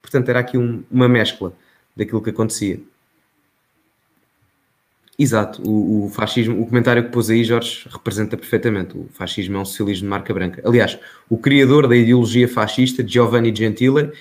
Portanto, 0.00 0.28
era 0.28 0.40
aqui 0.40 0.58
um, 0.58 0.84
uma 0.90 1.08
mescla 1.08 1.52
daquilo 1.96 2.22
que 2.22 2.30
acontecia. 2.30 2.80
Exato, 5.16 5.62
o, 5.62 6.06
o, 6.06 6.10
fascismo, 6.10 6.60
o 6.60 6.66
comentário 6.66 7.04
que 7.04 7.10
pôs 7.10 7.30
aí, 7.30 7.44
Jorge, 7.44 7.86
representa 7.88 8.36
perfeitamente. 8.36 8.98
O 8.98 9.08
fascismo 9.12 9.56
é 9.56 9.60
um 9.60 9.64
socialismo 9.64 10.04
de 10.04 10.10
marca 10.10 10.34
branca. 10.34 10.60
Aliás, 10.66 10.98
o 11.28 11.38
criador 11.38 11.86
da 11.86 11.96
ideologia 11.96 12.48
fascista, 12.48 13.06
Giovanni 13.06 13.54
Gentile, 13.54 14.02
uh, 14.02 14.12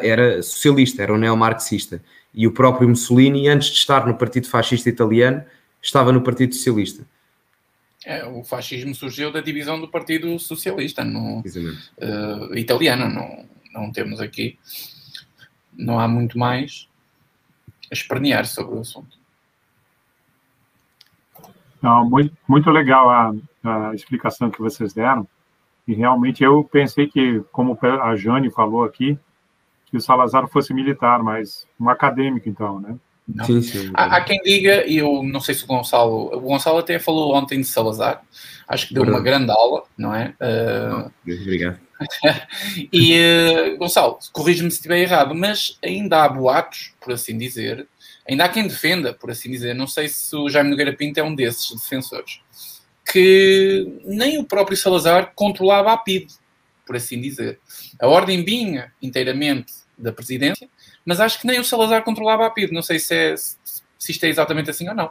era 0.00 0.40
socialista, 0.42 1.02
era 1.02 1.12
um 1.12 1.18
neomarxista. 1.18 2.00
E 2.32 2.46
o 2.46 2.52
próprio 2.52 2.88
Mussolini, 2.88 3.48
antes 3.48 3.68
de 3.68 3.78
estar 3.78 4.06
no 4.06 4.14
Partido 4.14 4.48
Fascista 4.48 4.88
Italiano, 4.88 5.42
estava 5.82 6.12
no 6.12 6.20
Partido 6.20 6.54
Socialista. 6.54 7.04
É, 8.08 8.24
o 8.24 8.42
fascismo 8.42 8.94
surgiu 8.94 9.30
da 9.30 9.42
divisão 9.42 9.78
do 9.78 9.86
Partido 9.86 10.38
Socialista 10.38 11.04
no, 11.04 11.40
uh, 11.40 12.56
italiano. 12.56 13.06
Não, 13.06 13.44
não 13.70 13.92
temos 13.92 14.18
aqui, 14.18 14.58
não 15.74 16.00
há 16.00 16.08
muito 16.08 16.38
mais 16.38 16.88
a 17.90 17.92
espernear 17.92 18.46
sobre 18.46 18.76
o 18.76 18.80
assunto. 18.80 19.18
Não, 21.82 22.08
muito, 22.08 22.34
muito 22.48 22.70
legal 22.70 23.10
a, 23.10 23.34
a 23.62 23.94
explicação 23.94 24.50
que 24.50 24.58
vocês 24.58 24.94
deram. 24.94 25.28
E 25.86 25.92
realmente 25.92 26.42
eu 26.42 26.64
pensei 26.64 27.08
que, 27.08 27.44
como 27.52 27.78
a 27.82 28.16
Jane 28.16 28.50
falou 28.50 28.84
aqui, 28.84 29.18
que 29.84 29.98
o 29.98 30.00
Salazar 30.00 30.48
fosse 30.48 30.72
militar, 30.72 31.22
mas 31.22 31.68
um 31.78 31.90
acadêmico, 31.90 32.48
então, 32.48 32.80
né? 32.80 32.98
Sim, 33.44 33.62
sim. 33.62 33.90
Há, 33.94 34.16
há, 34.16 34.20
quem 34.24 34.40
diga, 34.42 34.86
e 34.86 34.96
eu 34.96 35.22
não 35.22 35.40
sei 35.40 35.54
se 35.54 35.64
o 35.64 35.66
Gonçalo. 35.66 36.34
O 36.34 36.40
Gonçalo 36.40 36.78
até 36.78 36.98
falou 36.98 37.34
ontem 37.34 37.60
de 37.60 37.66
Salazar, 37.66 38.22
acho 38.66 38.88
que 38.88 38.94
deu 38.94 39.04
Verdade. 39.04 39.22
uma 39.22 39.30
grande 39.30 39.50
aula, 39.50 39.82
não 39.96 40.14
é? 40.14 40.34
Uh... 40.40 41.10
Obrigado. 41.24 41.78
e, 42.92 43.14
uh, 43.18 43.76
Gonçalo, 43.76 44.18
corrige-me 44.32 44.70
se 44.70 44.76
estiver 44.78 44.98
errado, 44.98 45.34
mas 45.34 45.78
ainda 45.84 46.24
há 46.24 46.28
boatos, 46.28 46.92
por 47.00 47.12
assim 47.12 47.36
dizer, 47.36 47.86
ainda 48.28 48.44
há 48.44 48.48
quem 48.48 48.66
defenda, 48.66 49.12
por 49.12 49.30
assim 49.30 49.50
dizer, 49.50 49.74
não 49.74 49.86
sei 49.86 50.08
se 50.08 50.34
o 50.34 50.48
Jaime 50.48 50.70
Nogueira 50.70 50.92
Pinto 50.92 51.20
é 51.20 51.22
um 51.22 51.34
desses 51.34 51.70
defensores, 51.70 52.40
que 53.04 54.00
nem 54.04 54.38
o 54.38 54.44
próprio 54.44 54.76
Salazar 54.76 55.32
controlava 55.34 55.92
a 55.92 55.96
PID 55.96 56.28
por 56.88 56.96
assim 56.96 57.20
dizer. 57.20 57.60
A 58.00 58.08
ordem 58.08 58.42
vinha 58.42 58.90
inteiramente 59.02 59.74
da 59.96 60.10
presidência, 60.10 60.66
mas 61.08 61.20
acho 61.20 61.40
que 61.40 61.46
nem 61.46 61.58
o 61.58 61.64
Salazar 61.64 62.04
controlava 62.04 62.44
a 62.44 62.50
PID. 62.50 62.70
Não 62.70 62.82
sei 62.82 62.98
se, 62.98 63.14
é, 63.14 63.34
se 63.34 64.12
isto 64.12 64.24
é 64.24 64.28
exatamente 64.28 64.68
assim 64.68 64.86
ou 64.90 64.94
não. 64.94 65.10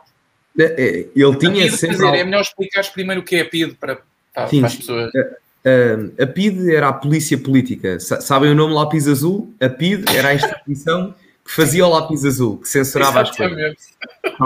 É, 0.55 0.63
é, 0.63 0.97
ele 1.15 1.35
tinha 1.37 1.51
PID, 1.51 1.71
sempre... 1.71 1.95
dizer, 1.95 2.13
é 2.13 2.23
melhor 2.23 2.41
explicar 2.41 2.85
primeiro 2.91 3.21
o 3.21 3.23
que 3.23 3.35
é 3.35 3.41
a 3.41 3.45
PID 3.45 3.73
para, 3.79 3.97
para, 4.31 4.47
Sim, 4.47 4.59
para 4.59 4.67
as 4.67 4.75
pessoas. 4.75 5.11
A, 5.15 6.23
a, 6.23 6.27
PID 6.27 6.71
era 6.71 6.89
a 6.89 6.93
polícia 6.93 7.35
política. 7.35 7.99
Sabem 7.99 8.51
o 8.51 8.55
nome 8.55 8.75
lápis 8.75 9.07
azul? 9.07 9.51
A 9.59 9.67
PID 9.69 10.05
era 10.15 10.27
a 10.27 10.35
instituição 10.35 11.15
que 11.43 11.51
fazia 11.51 11.83
o 11.83 11.89
lápis 11.89 12.23
azul, 12.23 12.59
que 12.59 12.69
censurava 12.69 13.21
as 13.21 13.35
coisas. 13.35 13.75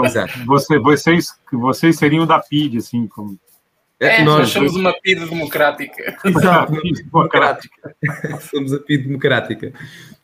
Exato. 0.06 0.32
Você, 0.46 0.78
vocês, 0.78 1.34
vocês 1.52 1.98
seriam 1.98 2.26
da 2.26 2.38
PID, 2.38 2.78
assim, 2.78 3.06
como 3.06 3.38
é, 4.00 4.22
é, 4.22 4.24
nós 4.24 4.48
somos 4.48 4.74
uma 4.74 4.94
PID 4.94 5.26
democrática. 5.26 6.16
Exato, 6.24 6.72
democrática. 6.80 7.94
somos 8.50 8.72
a 8.72 8.78
PID 8.78 9.04
democrática. 9.04 9.70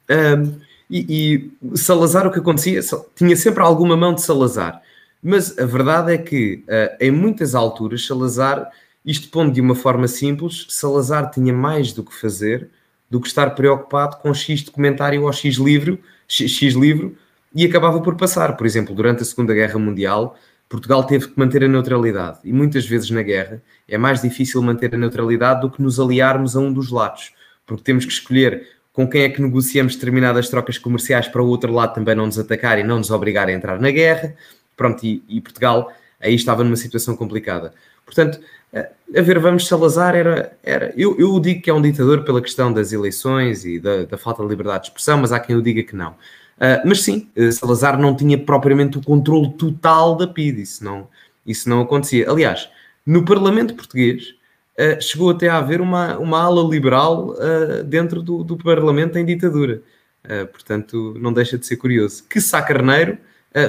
Um, 0.08 0.67
e, 0.90 1.50
e, 1.62 1.76
Salazar, 1.76 2.26
o 2.26 2.30
que 2.30 2.38
acontecia, 2.38 2.80
tinha 3.14 3.36
sempre 3.36 3.62
alguma 3.62 3.96
mão 3.96 4.14
de 4.14 4.22
Salazar. 4.22 4.80
Mas 5.22 5.58
a 5.58 5.66
verdade 5.66 6.12
é 6.12 6.18
que, 6.18 6.64
uh, 6.66 6.96
em 7.00 7.10
muitas 7.10 7.54
alturas, 7.54 8.06
Salazar, 8.06 8.70
isto 9.04 9.28
pondo 9.28 9.52
de 9.52 9.60
uma 9.60 9.74
forma 9.74 10.06
simples, 10.08 10.66
Salazar 10.68 11.30
tinha 11.30 11.52
mais 11.52 11.92
do 11.92 12.04
que 12.04 12.14
fazer 12.14 12.68
do 13.10 13.20
que 13.20 13.28
estar 13.28 13.50
preocupado 13.50 14.18
com 14.18 14.34
X 14.34 14.62
documentário 14.62 15.22
ou 15.22 15.32
X 15.32 15.56
livro, 15.56 15.98
X, 16.26 16.50
X 16.50 16.74
livro, 16.74 17.16
e 17.54 17.64
acabava 17.64 18.00
por 18.00 18.16
passar. 18.16 18.56
Por 18.56 18.66
exemplo, 18.66 18.94
durante 18.94 19.22
a 19.22 19.24
Segunda 19.24 19.54
Guerra 19.54 19.78
Mundial, 19.78 20.36
Portugal 20.68 21.04
teve 21.04 21.28
que 21.28 21.38
manter 21.38 21.64
a 21.64 21.68
neutralidade 21.68 22.40
e 22.44 22.52
muitas 22.52 22.86
vezes 22.86 23.10
na 23.10 23.22
guerra 23.22 23.62
é 23.88 23.96
mais 23.96 24.20
difícil 24.20 24.60
manter 24.60 24.94
a 24.94 24.98
neutralidade 24.98 25.62
do 25.62 25.70
que 25.70 25.80
nos 25.80 25.98
aliarmos 25.98 26.54
a 26.54 26.60
um 26.60 26.70
dos 26.70 26.90
lados, 26.90 27.32
porque 27.66 27.82
temos 27.82 28.04
que 28.04 28.12
escolher 28.12 28.68
com 28.98 29.06
quem 29.06 29.22
é 29.22 29.28
que 29.28 29.40
negociamos 29.40 29.94
determinadas 29.94 30.48
trocas 30.48 30.76
comerciais 30.76 31.28
para 31.28 31.40
o 31.40 31.46
outro 31.46 31.72
lado 31.72 31.94
também 31.94 32.16
não 32.16 32.26
nos 32.26 32.36
atacar 32.36 32.80
e 32.80 32.82
não 32.82 32.98
nos 32.98 33.12
obrigar 33.12 33.46
a 33.46 33.52
entrar 33.52 33.78
na 33.78 33.92
guerra. 33.92 34.34
Pronto, 34.76 35.06
e, 35.06 35.22
e 35.28 35.40
Portugal 35.40 35.92
aí 36.20 36.34
estava 36.34 36.64
numa 36.64 36.74
situação 36.74 37.14
complicada. 37.14 37.72
Portanto, 38.04 38.40
a 38.74 39.22
ver, 39.22 39.38
vamos, 39.38 39.68
Salazar 39.68 40.16
era. 40.16 40.52
era 40.64 40.92
eu, 40.96 41.16
eu 41.16 41.38
digo 41.38 41.62
que 41.62 41.70
é 41.70 41.72
um 41.72 41.80
ditador 41.80 42.24
pela 42.24 42.42
questão 42.42 42.72
das 42.72 42.92
eleições 42.92 43.64
e 43.64 43.78
da, 43.78 44.02
da 44.02 44.18
falta 44.18 44.42
de 44.42 44.48
liberdade 44.48 44.82
de 44.82 44.88
expressão, 44.88 45.18
mas 45.18 45.30
há 45.30 45.38
quem 45.38 45.54
o 45.54 45.62
diga 45.62 45.84
que 45.84 45.94
não. 45.94 46.10
Uh, 46.10 46.82
mas 46.84 47.02
sim, 47.02 47.28
uh, 47.36 47.52
Salazar 47.52 47.96
não 48.00 48.16
tinha 48.16 48.36
propriamente 48.36 48.98
o 48.98 49.00
controle 49.00 49.52
total 49.52 50.16
da 50.16 50.26
PID, 50.26 50.62
isso 50.62 50.82
não, 50.82 51.06
isso 51.46 51.68
não 51.68 51.82
acontecia. 51.82 52.28
Aliás, 52.28 52.68
no 53.06 53.24
Parlamento 53.24 53.76
Português, 53.76 54.34
uh, 54.78 55.02
chegou 55.02 55.30
até 55.30 55.48
a 55.48 55.58
haver 55.58 55.80
uma, 55.80 56.16
uma 56.18 56.40
ala 56.40 56.62
liberal 56.62 57.30
uh, 57.30 57.82
dentro 57.84 58.22
do, 58.22 58.44
do, 58.44 58.56
Parlamento 58.56 59.18
em 59.18 59.24
ditadura. 59.24 59.82
Uh, 60.24 60.46
portanto, 60.46 61.14
não 61.20 61.32
deixa 61.32 61.58
de 61.58 61.66
ser 61.66 61.76
curioso. 61.76 62.24
Que 62.28 62.40
Sá 62.40 62.62
Carneiro 62.62 63.18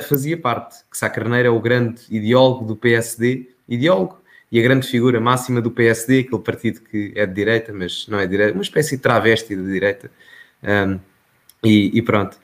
fazia 0.07 0.37
parte. 0.37 0.83
Que 0.91 0.95
Sá 0.97 1.09
Carneiro 1.09 1.47
é 1.47 1.51
o 1.51 1.59
grande 1.59 2.01
ideólogo 2.11 2.65
do 2.65 2.75
PSD, 2.75 3.49
ideólogo, 3.67 4.21
e 4.51 4.59
a 4.59 4.61
grande 4.61 4.85
figura 4.87 5.19
máxima 5.19 5.61
do 5.61 5.71
PSD, 5.71 6.19
aquele 6.19 6.41
partido 6.41 6.81
que 6.81 7.11
é 7.15 7.25
de 7.25 7.33
direita, 7.33 7.73
mas 7.73 8.07
não 8.07 8.19
é 8.19 8.23
de 8.23 8.31
direita, 8.31 8.53
uma 8.53 8.61
espécie 8.61 8.97
de 8.97 9.01
travesti 9.01 9.55
de 9.55 9.63
direita. 9.63 10.11
Um, 10.63 10.99
e, 11.63 11.97
e, 11.97 12.01
pronto, 12.01 12.37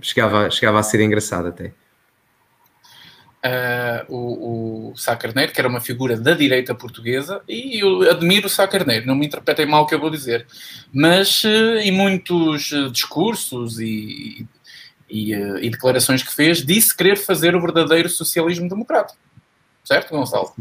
chegava, 0.00 0.50
chegava 0.50 0.78
a 0.78 0.82
ser 0.82 1.00
engraçado 1.00 1.48
até 1.48 1.72
uh, 3.44 4.12
o, 4.14 4.90
o 4.92 4.96
Sá 4.96 5.16
Carneiro, 5.16 5.52
que 5.52 5.60
era 5.60 5.68
uma 5.68 5.80
figura 5.80 6.16
da 6.16 6.34
direita 6.34 6.74
portuguesa, 6.74 7.40
e 7.48 7.82
eu 7.82 8.10
admiro 8.10 8.46
o 8.46 8.50
Sá 8.50 8.66
Carneiro, 8.66 9.06
não 9.06 9.14
me 9.14 9.26
interpretem 9.26 9.66
mal 9.66 9.84
o 9.84 9.86
que 9.86 9.94
eu 9.94 10.00
vou 10.00 10.10
dizer, 10.10 10.46
mas 10.92 11.42
uh, 11.44 11.78
em 11.80 11.90
muitos 11.90 12.72
uh, 12.72 12.90
discursos 12.90 13.78
e, 13.80 14.46
e, 15.08 15.32
e, 15.32 15.70
declarações 15.70 16.22
que 16.22 16.34
fez, 16.34 16.64
disse 16.64 16.96
querer 16.96 17.16
fazer 17.16 17.54
o 17.54 17.60
verdadeiro 17.60 18.08
socialismo 18.08 18.68
democrático. 18.68 19.18
Certo, 19.84 20.10
Gonçalo? 20.10 20.52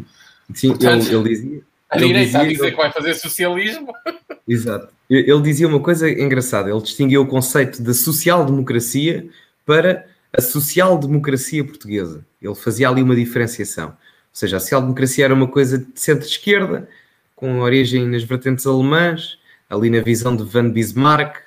Sim, 0.53 0.69
Portanto, 0.69 1.06
ele, 1.06 1.15
ele 1.15 1.30
dizia. 1.30 1.61
A 1.89 1.97
direita 1.97 2.26
dizia, 2.26 2.39
a 2.41 2.45
dizer 2.45 2.72
que 2.72 2.77
vai 2.77 2.91
fazer 2.91 3.15
socialismo. 3.15 3.93
Exato. 4.47 4.89
Ele 5.10 5.41
dizia 5.41 5.68
uma 5.68 5.80
coisa 5.80 6.10
engraçada, 6.10 6.69
ele 6.69 6.81
distinguiu 6.81 7.23
o 7.23 7.27
conceito 7.27 7.81
da 7.81 7.95
social-democracia 7.95 9.27
para 9.65 10.06
a 10.35 10.41
social-democracia 10.41 11.64
portuguesa. 11.64 12.26
Ele 12.41 12.56
fazia 12.56 12.89
ali 12.89 13.01
uma 13.01 13.15
diferenciação. 13.15 13.89
Ou 13.89 13.95
seja, 14.34 14.57
a 14.57 14.60
social-democracia 14.60 15.26
era 15.26 15.34
uma 15.34 15.47
coisa 15.47 15.77
de 15.77 15.88
centro-esquerda, 15.95 16.88
com 17.35 17.60
origem 17.60 18.07
nas 18.07 18.23
vertentes 18.23 18.68
alemãs, 18.68 19.39
ali 19.69 19.89
na 19.89 20.01
visão 20.01 20.35
de 20.35 20.43
Van 20.43 20.69
Bismarck, 20.69 21.38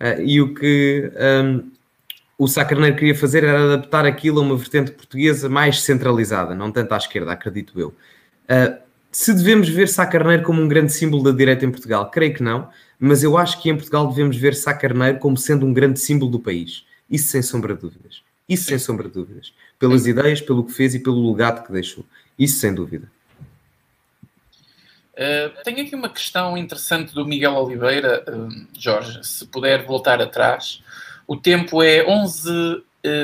uh, 0.00 0.20
e 0.20 0.40
o 0.40 0.54
que 0.54 1.10
um, 1.44 1.70
o 2.38 2.46
Sacarneiro 2.48 2.96
queria 2.96 3.14
fazer 3.14 3.44
era 3.44 3.74
adaptar 3.74 4.04
aquilo 4.04 4.40
a 4.40 4.42
uma 4.42 4.56
vertente 4.56 4.90
portuguesa 4.90 5.48
mais 5.48 5.82
centralizada, 5.82 6.54
não 6.54 6.70
tanto 6.70 6.92
à 6.92 6.96
esquerda, 6.96 7.32
acredito 7.32 7.78
eu. 7.78 7.88
Uh, 7.88 8.76
se 9.10 9.32
devemos 9.32 9.68
ver 9.68 9.88
Sacarneiro 9.88 10.42
como 10.42 10.60
um 10.60 10.68
grande 10.68 10.92
símbolo 10.92 11.22
da 11.22 11.30
direita 11.30 11.64
em 11.64 11.70
Portugal, 11.70 12.10
creio 12.10 12.34
que 12.34 12.42
não, 12.42 12.68
mas 12.98 13.22
eu 13.22 13.38
acho 13.38 13.62
que 13.62 13.70
em 13.70 13.74
Portugal 13.74 14.08
devemos 14.08 14.36
ver 14.36 14.54
Sacarneiro 14.54 15.18
como 15.18 15.36
sendo 15.36 15.64
um 15.64 15.72
grande 15.72 15.98
símbolo 16.00 16.30
do 16.30 16.40
país. 16.40 16.84
Isso 17.08 17.28
sem 17.28 17.40
sombra 17.40 17.74
de 17.74 17.80
dúvidas. 17.80 18.25
Isso 18.48 18.64
sem 18.64 18.78
sombra 18.78 19.08
de 19.08 19.14
dúvidas. 19.14 19.52
Pelas 19.78 20.06
ideias, 20.06 20.40
pelo 20.40 20.64
que 20.64 20.72
fez 20.72 20.94
e 20.94 21.00
pelo 21.00 21.30
legado 21.30 21.64
que 21.64 21.72
deixou. 21.72 22.04
Isso 22.38 22.58
sem 22.58 22.74
dúvida. 22.74 23.10
Uh, 25.16 25.64
tenho 25.64 25.80
aqui 25.80 25.94
uma 25.94 26.10
questão 26.10 26.58
interessante 26.58 27.14
do 27.14 27.26
Miguel 27.26 27.54
Oliveira, 27.54 28.22
uh, 28.28 28.66
Jorge, 28.78 29.24
se 29.24 29.46
puder 29.46 29.82
voltar 29.84 30.20
atrás. 30.20 30.82
O 31.26 31.36
tempo 31.36 31.82
é 31.82 32.06
11, 32.06 32.50
uh, 32.50 32.82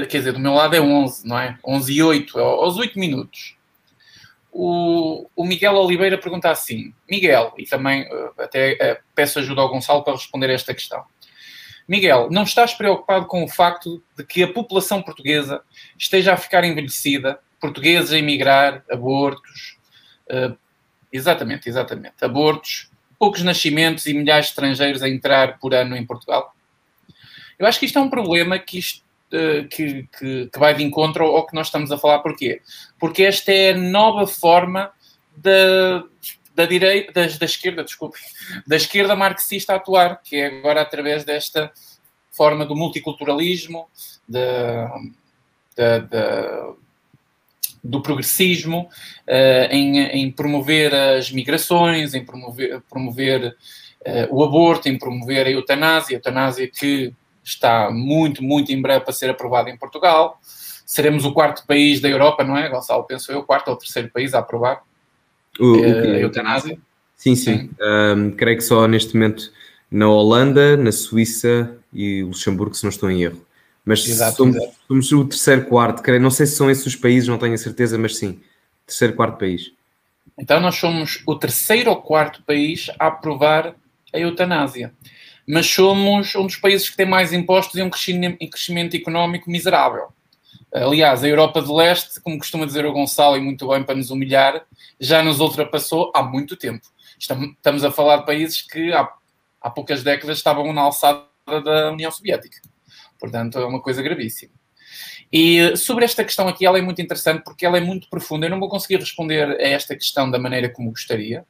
quer 0.08 0.18
dizer, 0.18 0.32
do 0.32 0.40
meu 0.40 0.54
lado 0.54 0.74
é 0.74 0.80
11, 0.80 1.28
não 1.28 1.38
é? 1.38 1.58
11 1.62 1.92
e 1.92 2.02
8, 2.02 2.38
é 2.38 2.42
aos 2.42 2.78
8 2.78 2.98
minutos. 2.98 3.56
O, 4.50 5.28
o 5.36 5.44
Miguel 5.44 5.74
Oliveira 5.74 6.16
pergunta 6.16 6.50
assim: 6.50 6.94
Miguel, 7.10 7.52
e 7.58 7.64
também 7.64 8.06
até 8.38 9.00
peço 9.14 9.38
ajuda 9.38 9.60
ao 9.60 9.68
Gonçalo 9.68 10.02
para 10.02 10.14
responder 10.14 10.50
a 10.50 10.54
esta 10.54 10.74
questão. 10.74 11.04
Miguel, 11.86 12.28
não 12.30 12.44
estás 12.44 12.74
preocupado 12.74 13.26
com 13.26 13.44
o 13.44 13.48
facto 13.48 14.02
de 14.16 14.24
que 14.24 14.42
a 14.42 14.52
população 14.52 15.02
portuguesa 15.02 15.62
esteja 15.98 16.32
a 16.32 16.36
ficar 16.36 16.64
envelhecida, 16.64 17.38
portugueses 17.60 18.12
a 18.12 18.18
emigrar, 18.18 18.84
abortos, 18.90 19.76
uh, 20.30 20.56
exatamente, 21.12 21.68
exatamente, 21.68 22.14
abortos, 22.20 22.90
poucos 23.18 23.42
nascimentos 23.42 24.06
e 24.06 24.14
milhares 24.14 24.46
de 24.46 24.50
estrangeiros 24.52 25.02
a 25.02 25.08
entrar 25.08 25.58
por 25.58 25.74
ano 25.74 25.96
em 25.96 26.04
Portugal? 26.04 26.54
Eu 27.58 27.66
acho 27.66 27.78
que 27.78 27.86
isto 27.86 27.98
é 27.98 28.02
um 28.02 28.10
problema 28.10 28.58
que, 28.58 28.78
isto, 28.78 29.04
uh, 29.32 29.68
que, 29.68 30.08
que, 30.18 30.46
que, 30.46 30.58
vai 30.58 30.74
de 30.74 30.82
encontro 30.82 31.24
ao, 31.24 31.46
que 31.46 31.54
nós 31.54 31.66
estamos 31.66 31.90
a 31.92 31.98
falar. 31.98 32.20
Porquê? 32.20 32.60
Porque 32.98 33.22
esta 33.22 33.52
é 33.52 33.70
a 33.70 33.78
nova 33.78 34.26
forma 34.26 34.90
da, 35.36 36.04
da 36.54 36.66
direita, 36.66 37.12
da, 37.12 37.26
da 37.26 37.44
esquerda, 37.44 37.84
desculpe, 37.84 38.18
da 38.66 38.76
esquerda 38.76 39.16
marxista 39.16 39.72
a 39.72 39.76
atuar, 39.76 40.20
que 40.22 40.36
é 40.36 40.46
agora 40.46 40.80
através 40.80 41.24
desta 41.24 41.72
forma 42.30 42.64
do 42.64 42.74
multiculturalismo, 42.76 43.88
de, 44.28 44.40
de, 45.76 46.00
de, 46.08 46.74
do 47.84 48.00
progressismo, 48.00 48.88
uh, 49.28 49.70
em, 49.70 49.98
em, 49.98 50.30
promover 50.30 50.94
as 50.94 51.30
migrações, 51.30 52.14
em 52.14 52.24
promover, 52.24 52.80
promover 52.88 53.56
uh, 54.06 54.34
o 54.34 54.44
aborto, 54.44 54.88
em 54.88 54.98
promover 54.98 55.46
a 55.46 55.50
eutanásia, 55.50 56.16
a 56.16 56.18
eutanásia 56.18 56.68
que 56.68 57.12
está 57.44 57.90
muito, 57.90 58.42
muito 58.42 58.72
em 58.72 58.80
breve 58.80 59.04
para 59.04 59.12
ser 59.12 59.30
aprovada 59.30 59.68
em 59.68 59.76
Portugal. 59.76 60.38
Seremos 60.86 61.24
o 61.24 61.32
quarto 61.32 61.66
país 61.66 62.00
da 62.00 62.08
Europa, 62.08 62.44
não 62.44 62.56
é, 62.56 62.68
Gonçalo? 62.68 63.04
Penso 63.04 63.32
eu, 63.32 63.40
o 63.40 63.44
quarto 63.44 63.68
ou 63.68 63.76
terceiro 63.76 64.10
país 64.10 64.34
a 64.34 64.38
aprovar. 64.38 64.82
O, 65.58 65.76
o 65.76 65.84
a 65.84 66.18
eutanásia? 66.18 66.78
Sim, 67.16 67.36
sim. 67.36 67.70
Um, 67.80 68.30
creio 68.32 68.56
que 68.56 68.64
só 68.64 68.86
neste 68.88 69.14
momento 69.14 69.52
na 69.90 70.08
Holanda, 70.08 70.76
na 70.76 70.90
Suíça 70.90 71.76
e 71.92 72.22
Luxemburgo, 72.22 72.74
se 72.74 72.82
não 72.82 72.90
estou 72.90 73.10
em 73.10 73.22
erro. 73.22 73.44
Mas 73.84 74.06
exato, 74.08 74.38
somos, 74.38 74.56
exato. 74.56 74.74
somos, 74.88 75.12
o 75.12 75.24
terceiro, 75.24 75.64
quarto, 75.66 76.02
creio. 76.02 76.20
Não 76.20 76.30
sei 76.30 76.46
se 76.46 76.56
são 76.56 76.70
esses 76.70 76.86
os 76.86 76.96
países, 76.96 77.28
não 77.28 77.38
tenho 77.38 77.54
a 77.54 77.58
certeza, 77.58 77.98
mas 77.98 78.16
sim, 78.16 78.40
terceiro, 78.86 79.14
quarto 79.14 79.38
país. 79.38 79.72
Então 80.38 80.60
nós 80.60 80.76
somos 80.76 81.22
o 81.26 81.34
terceiro 81.36 81.90
ou 81.90 82.00
quarto 82.00 82.42
país 82.42 82.90
a 82.98 83.08
aprovar 83.08 83.74
a 84.12 84.18
eutanásia. 84.18 84.92
Mas 85.46 85.66
somos 85.66 86.34
um 86.34 86.46
dos 86.46 86.56
países 86.56 86.88
que 86.88 86.96
tem 86.96 87.06
mais 87.06 87.32
impostos 87.32 87.76
e 87.76 87.82
um 87.82 87.90
crescimento 87.90 88.96
económico 88.96 89.50
miserável. 89.50 90.12
Aliás, 90.72 91.22
a 91.22 91.28
Europa 91.28 91.60
de 91.60 91.70
Leste, 91.70 92.20
como 92.22 92.38
costuma 92.38 92.64
dizer 92.64 92.86
o 92.86 92.92
Gonçalo, 92.92 93.36
e 93.36 93.40
muito 93.40 93.68
bem 93.68 93.82
para 93.84 93.94
nos 93.94 94.10
humilhar, 94.10 94.64
já 94.98 95.22
nos 95.22 95.38
ultrapassou 95.38 96.10
há 96.14 96.22
muito 96.22 96.56
tempo. 96.56 96.86
Estamos 97.18 97.84
a 97.84 97.90
falar 97.90 98.18
de 98.18 98.26
países 98.26 98.62
que 98.62 98.92
há, 98.92 99.06
há 99.60 99.70
poucas 99.70 100.02
décadas 100.02 100.38
estavam 100.38 100.72
na 100.72 100.80
alçada 100.80 101.26
da 101.46 101.92
União 101.92 102.10
Soviética. 102.10 102.56
Portanto, 103.20 103.58
é 103.58 103.66
uma 103.66 103.82
coisa 103.82 104.02
gravíssima. 104.02 104.52
E 105.30 105.76
sobre 105.76 106.04
esta 106.04 106.24
questão 106.24 106.48
aqui, 106.48 106.64
ela 106.64 106.78
é 106.78 106.82
muito 106.82 107.00
interessante 107.00 107.42
porque 107.44 107.64
ela 107.64 107.76
é 107.76 107.80
muito 107.80 108.08
profunda. 108.08 108.46
Eu 108.46 108.50
não 108.50 108.60
vou 108.60 108.68
conseguir 108.68 108.96
responder 108.96 109.60
a 109.60 109.68
esta 109.68 109.94
questão 109.94 110.30
da 110.30 110.38
maneira 110.38 110.68
como 110.70 110.90
gostaria, 110.90 111.44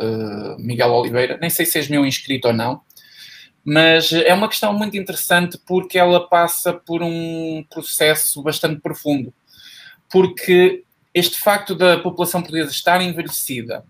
uh, 0.00 0.58
Miguel 0.58 0.92
Oliveira. 0.92 1.38
Nem 1.40 1.50
sei 1.50 1.66
se 1.66 1.78
és 1.78 1.88
meu 1.88 2.06
inscrito 2.06 2.48
ou 2.48 2.54
não, 2.54 2.80
mas 3.64 4.12
é 4.12 4.34
uma 4.34 4.48
questão 4.48 4.72
muito 4.74 4.96
interessante 4.96 5.58
porque 5.66 5.98
ela 5.98 6.28
passa 6.28 6.72
por 6.72 7.02
um 7.02 7.64
processo 7.70 8.42
bastante 8.42 8.80
profundo. 8.80 9.32
Porque 10.10 10.84
este 11.14 11.38
facto 11.40 11.74
da 11.74 11.98
população 11.98 12.42
portuguesa 12.42 12.70
estar 12.70 13.00
envelhecida, 13.00 13.84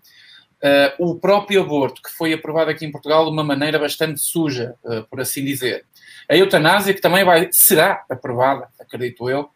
uh, 0.63 1.09
o 1.09 1.15
próprio 1.15 1.61
aborto, 1.61 2.01
que 2.01 2.11
foi 2.11 2.31
aprovado 2.31 2.71
aqui 2.71 2.85
em 2.85 2.91
Portugal 2.91 3.25
de 3.25 3.31
uma 3.31 3.43
maneira 3.43 3.77
bastante 3.77 4.21
suja, 4.21 4.75
uh, 4.83 5.03
por 5.09 5.19
assim 5.19 5.43
dizer, 5.43 5.85
a 6.29 6.37
eutanásia, 6.37 6.93
que 6.93 7.01
também 7.01 7.25
vai, 7.25 7.49
será 7.51 8.05
aprovada, 8.09 8.69
acredito 8.79 9.29
eu, 9.29 9.49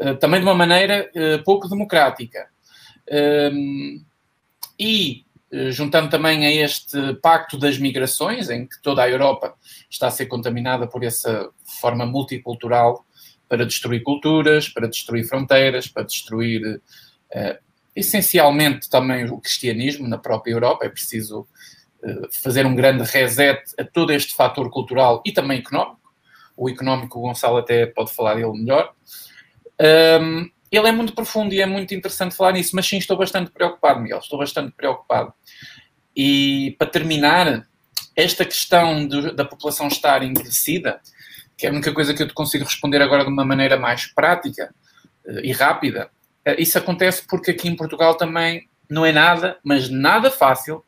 uh, 0.00 0.16
também 0.16 0.40
de 0.40 0.46
uma 0.46 0.54
maneira 0.54 1.10
pouco 1.44 1.68
democrática. 1.68 2.48
e 4.78 5.20
eh, 5.20 5.27
juntando 5.70 6.10
também 6.10 6.44
a 6.46 6.52
este 6.52 7.14
pacto 7.22 7.58
das 7.58 7.78
migrações, 7.78 8.50
em 8.50 8.66
que 8.66 8.80
toda 8.82 9.02
a 9.02 9.08
Europa 9.08 9.54
está 9.88 10.08
a 10.08 10.10
ser 10.10 10.26
contaminada 10.26 10.86
por 10.86 11.02
essa 11.02 11.48
forma 11.80 12.04
multicultural 12.04 13.06
para 13.48 13.64
destruir 13.64 14.02
culturas, 14.02 14.68
para 14.68 14.86
destruir 14.86 15.24
fronteiras, 15.24 15.88
para 15.88 16.02
destruir 16.02 16.62
uh, 16.66 17.58
essencialmente 17.96 18.90
também 18.90 19.24
o 19.24 19.40
cristianismo 19.40 20.06
na 20.06 20.18
própria 20.18 20.52
Europa. 20.52 20.84
É 20.84 20.88
preciso 20.88 21.40
uh, 22.02 22.28
fazer 22.30 22.66
um 22.66 22.74
grande 22.74 23.02
reset 23.04 23.62
a 23.78 23.84
todo 23.84 24.12
este 24.12 24.34
fator 24.34 24.70
cultural 24.70 25.22
e 25.24 25.32
também 25.32 25.60
económico. 25.60 26.12
O 26.54 26.68
económico, 26.68 27.18
o 27.18 27.22
Gonçalo 27.22 27.56
até 27.56 27.86
pode 27.86 28.12
falar 28.12 28.34
dele 28.34 28.52
melhor. 28.52 28.92
Um, 30.20 30.50
ele 30.70 30.88
é 30.88 30.92
muito 30.92 31.14
profundo 31.14 31.54
e 31.54 31.60
é 31.60 31.66
muito 31.66 31.94
interessante 31.94 32.36
falar 32.36 32.52
nisso, 32.52 32.74
mas 32.74 32.86
sim, 32.86 32.98
estou 32.98 33.16
bastante 33.16 33.50
preocupado, 33.50 34.00
Miguel, 34.00 34.18
estou 34.18 34.38
bastante 34.38 34.72
preocupado. 34.74 35.32
E 36.14 36.74
para 36.78 36.88
terminar, 36.88 37.66
esta 38.14 38.44
questão 38.44 39.06
de, 39.06 39.32
da 39.32 39.44
população 39.44 39.88
estar 39.88 40.22
envelhecida, 40.22 41.00
que 41.56 41.66
é 41.66 41.70
a 41.70 41.72
única 41.72 41.92
coisa 41.92 42.12
que 42.12 42.22
eu 42.22 42.28
te 42.28 42.34
consigo 42.34 42.64
responder 42.64 43.00
agora 43.00 43.24
de 43.24 43.30
uma 43.30 43.44
maneira 43.44 43.78
mais 43.78 44.06
prática 44.06 44.74
uh, 45.24 45.40
e 45.40 45.52
rápida, 45.52 46.10
uh, 46.46 46.54
isso 46.58 46.76
acontece 46.76 47.24
porque 47.26 47.52
aqui 47.52 47.68
em 47.68 47.76
Portugal 47.76 48.16
também 48.16 48.68
não 48.90 49.06
é 49.06 49.12
nada, 49.12 49.58
mas 49.62 49.88
nada 49.88 50.30
fácil 50.30 50.84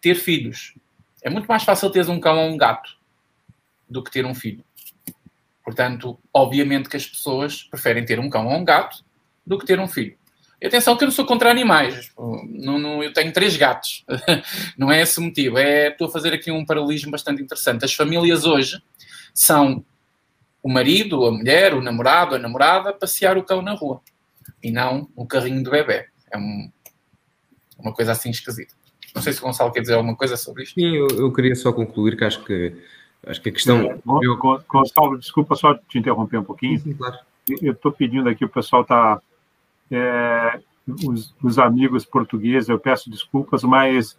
ter 0.00 0.14
filhos. 0.14 0.74
É 1.22 1.28
muito 1.28 1.46
mais 1.46 1.64
fácil 1.64 1.90
teres 1.90 2.08
um 2.08 2.20
cão 2.20 2.38
ou 2.38 2.48
um 2.48 2.56
gato 2.56 2.96
do 3.90 4.02
que 4.04 4.10
ter 4.10 4.24
um 4.24 4.34
filho. 4.34 4.64
Portanto, 5.64 6.18
obviamente 6.32 6.88
que 6.88 6.96
as 6.96 7.06
pessoas 7.06 7.64
preferem 7.64 8.04
ter 8.04 8.20
um 8.20 8.30
cão 8.30 8.46
ou 8.46 8.54
um 8.54 8.64
gato 8.64 9.04
do 9.48 9.58
que 9.58 9.66
ter 9.66 9.80
um 9.80 9.88
filho. 9.88 10.16
E 10.60 10.66
atenção 10.66 10.96
que 10.96 11.04
eu 11.04 11.06
não 11.06 11.12
sou 11.12 11.24
contra 11.24 11.50
animais. 11.50 12.10
Não, 12.16 12.78
não, 12.78 13.02
eu 13.02 13.12
tenho 13.12 13.32
três 13.32 13.56
gatos. 13.56 14.04
não 14.76 14.90
é 14.90 15.00
esse 15.00 15.18
o 15.18 15.22
motivo. 15.22 15.56
É, 15.56 15.88
estou 15.88 16.08
a 16.08 16.10
fazer 16.10 16.32
aqui 16.34 16.50
um 16.50 16.66
paralelismo 16.66 17.12
bastante 17.12 17.42
interessante. 17.42 17.84
As 17.84 17.94
famílias 17.94 18.44
hoje 18.44 18.82
são 19.32 19.84
o 20.60 20.68
marido, 20.68 21.24
a 21.24 21.30
mulher, 21.30 21.74
o 21.74 21.80
namorado, 21.80 22.34
a 22.34 22.38
namorada, 22.38 22.92
passear 22.92 23.38
o 23.38 23.44
cão 23.44 23.62
na 23.62 23.72
rua. 23.72 24.00
E 24.62 24.72
não 24.72 25.08
o 25.14 25.24
carrinho 25.24 25.62
do 25.62 25.70
bebê. 25.70 26.06
É 26.30 26.36
um, 26.36 26.70
uma 27.78 27.92
coisa 27.92 28.12
assim 28.12 28.30
esquisita. 28.30 28.74
Não 29.14 29.22
sei 29.22 29.32
se 29.32 29.38
o 29.38 29.42
Gonçalo 29.42 29.72
quer 29.72 29.80
dizer 29.80 29.94
alguma 29.94 30.16
coisa 30.16 30.36
sobre 30.36 30.64
isto. 30.64 30.74
Sim, 30.74 30.96
eu, 30.96 31.06
eu 31.16 31.32
queria 31.32 31.54
só 31.54 31.72
concluir 31.72 32.16
que 32.16 32.24
acho 32.24 32.42
que 32.44 32.74
acho 33.26 33.40
que 33.40 33.48
a 33.48 33.52
questão. 33.52 34.00
Eu, 34.22 34.36
Gonçalo, 34.68 35.18
desculpa 35.18 35.54
só 35.54 35.74
te 35.74 35.98
interromper 35.98 36.38
um 36.38 36.44
pouquinho. 36.44 36.80
Sim, 36.80 36.94
claro. 36.94 37.16
Eu 37.62 37.72
estou 37.72 37.92
pedindo 37.92 38.28
aqui, 38.28 38.44
o 38.44 38.48
pessoal 38.48 38.82
está. 38.82 39.20
É, 39.90 40.60
os, 41.06 41.34
os, 41.42 41.58
amigos 41.58 42.04
portugueses, 42.04 42.68
eu 42.68 42.78
peço 42.78 43.10
desculpas, 43.10 43.62
mas 43.62 44.18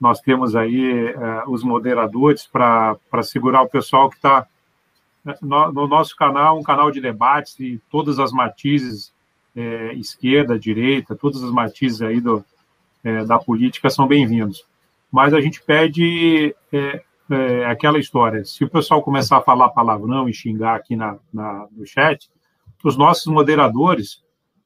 nós 0.00 0.20
temos 0.20 0.54
aí 0.54 1.08
é, 1.08 1.44
os 1.46 1.62
moderadores 1.62 2.46
para 2.46 2.98
segurar 3.22 3.62
o 3.62 3.68
pessoal 3.68 4.10
que 4.10 4.16
está 4.16 4.46
no, 5.42 5.72
no, 5.72 5.86
nosso 5.86 6.14
canal, 6.14 6.58
um 6.58 6.62
canal 6.62 6.90
de 6.90 7.00
debates 7.00 7.58
e 7.58 7.80
todas 7.90 8.18
as 8.18 8.30
matizes, 8.30 9.12
é, 9.54 9.94
esquerda, 9.94 10.58
direita, 10.58 11.16
todas 11.16 11.42
as 11.42 11.50
matizes 11.50 12.02
aí 12.02 12.20
do, 12.20 12.44
é, 13.02 13.24
da 13.24 13.38
política 13.38 13.90
são 13.90 14.06
bem-vindos. 14.06 14.64
Mas 15.10 15.32
a 15.32 15.40
gente 15.40 15.62
pede 15.62 16.54
é, 16.72 17.02
é, 17.30 17.64
aquela 17.66 17.98
história: 17.98 18.44
se 18.44 18.64
o 18.64 18.70
pessoal 18.70 19.02
começar 19.02 19.38
a 19.38 19.42
falar 19.42 19.70
palavrão 19.70 20.28
e 20.28 20.34
xingar 20.34 20.76
aqui 20.76 20.94
na, 20.94 21.16
na 21.32 21.66
no 21.72 21.86
chat, 21.86 22.28
os 22.84 22.96
nossos 22.96 23.26
moderadores, 23.26 24.22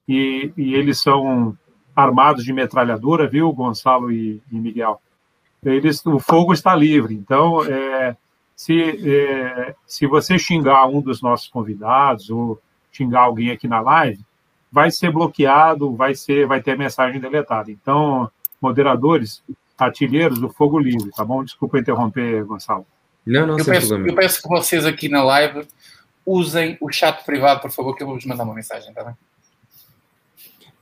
e, 0.09 0.53
e, 0.57 0.75
eles 0.75 1.01
são 1.01 1.57
armados 1.95 2.45
de 2.45 2.53
metralhadora, 2.53 3.29
viu, 3.29 3.53
Gonçalo 3.53 4.11
e, 4.11 4.43
e 4.51 4.59
Miguel? 4.59 5.01
Eles, 5.65 6.05
o 6.07 6.19
fogo 6.19 6.53
está 6.53 6.75
livre. 6.75 7.15
Então, 7.15 7.65
é, 7.65 8.17
se, 8.57 9.09
é, 9.09 9.75
se 9.87 10.07
você 10.07 10.39
xingar 10.39 10.87
um 10.87 11.01
dos 11.01 11.21
nossos 11.23 11.49
convidados 11.49 12.31
ou 12.31 12.61
xingar 12.91 13.23
alguém 13.23 13.51
aqui 13.51 13.69
na 13.69 13.81
live, 13.81 14.25
vai 14.73 14.91
ser 14.91 15.13
bloqueado, 15.13 15.95
vai 15.95 16.15
ser, 16.15 16.47
vai 16.47 16.63
ter 16.63 16.77
mensagem 16.77 17.21
deletada. 17.21 17.71
Então, 17.71 18.31
moderadores, 18.61 19.43
artilheiros 19.79 20.39
do 20.39 20.49
fogo 20.49 20.79
livre, 20.79 21.11
tá 21.11 21.25
bom? 21.25 21.43
Desculpa 21.43 21.79
interromper, 21.79 22.45
Gonçalo. 22.45 22.87
Não, 23.27 23.47
não, 23.47 23.59
eu 23.59 23.65
peço. 23.65 23.95
Eu 23.95 24.15
peço 24.15 24.43
que 24.43 24.49
vocês 24.49 24.85
aqui 24.85 25.09
na 25.09 25.23
live 25.23 25.67
usem 26.25 26.77
o 26.81 26.91
chat 26.91 27.25
privado, 27.25 27.61
por 27.61 27.71
favor, 27.71 27.97
que 27.97 28.03
eu 28.03 28.07
vou 28.07 28.17
vos 28.17 28.27
mandar 28.27 28.45
uma 28.45 28.55
mensagem, 28.55 28.93
tá 28.93 29.05
bem? 29.05 29.15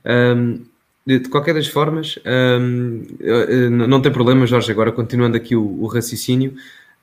Um, 0.05 0.65
de 1.05 1.27
qualquer 1.29 1.55
das 1.55 1.67
formas, 1.67 2.19
um, 2.59 3.03
não 3.87 3.99
tem 3.99 4.11
problema, 4.11 4.45
Jorge, 4.45 4.71
agora 4.71 4.91
continuando 4.91 5.37
aqui 5.37 5.55
o, 5.55 5.81
o 5.81 5.87
raciocínio, 5.87 6.53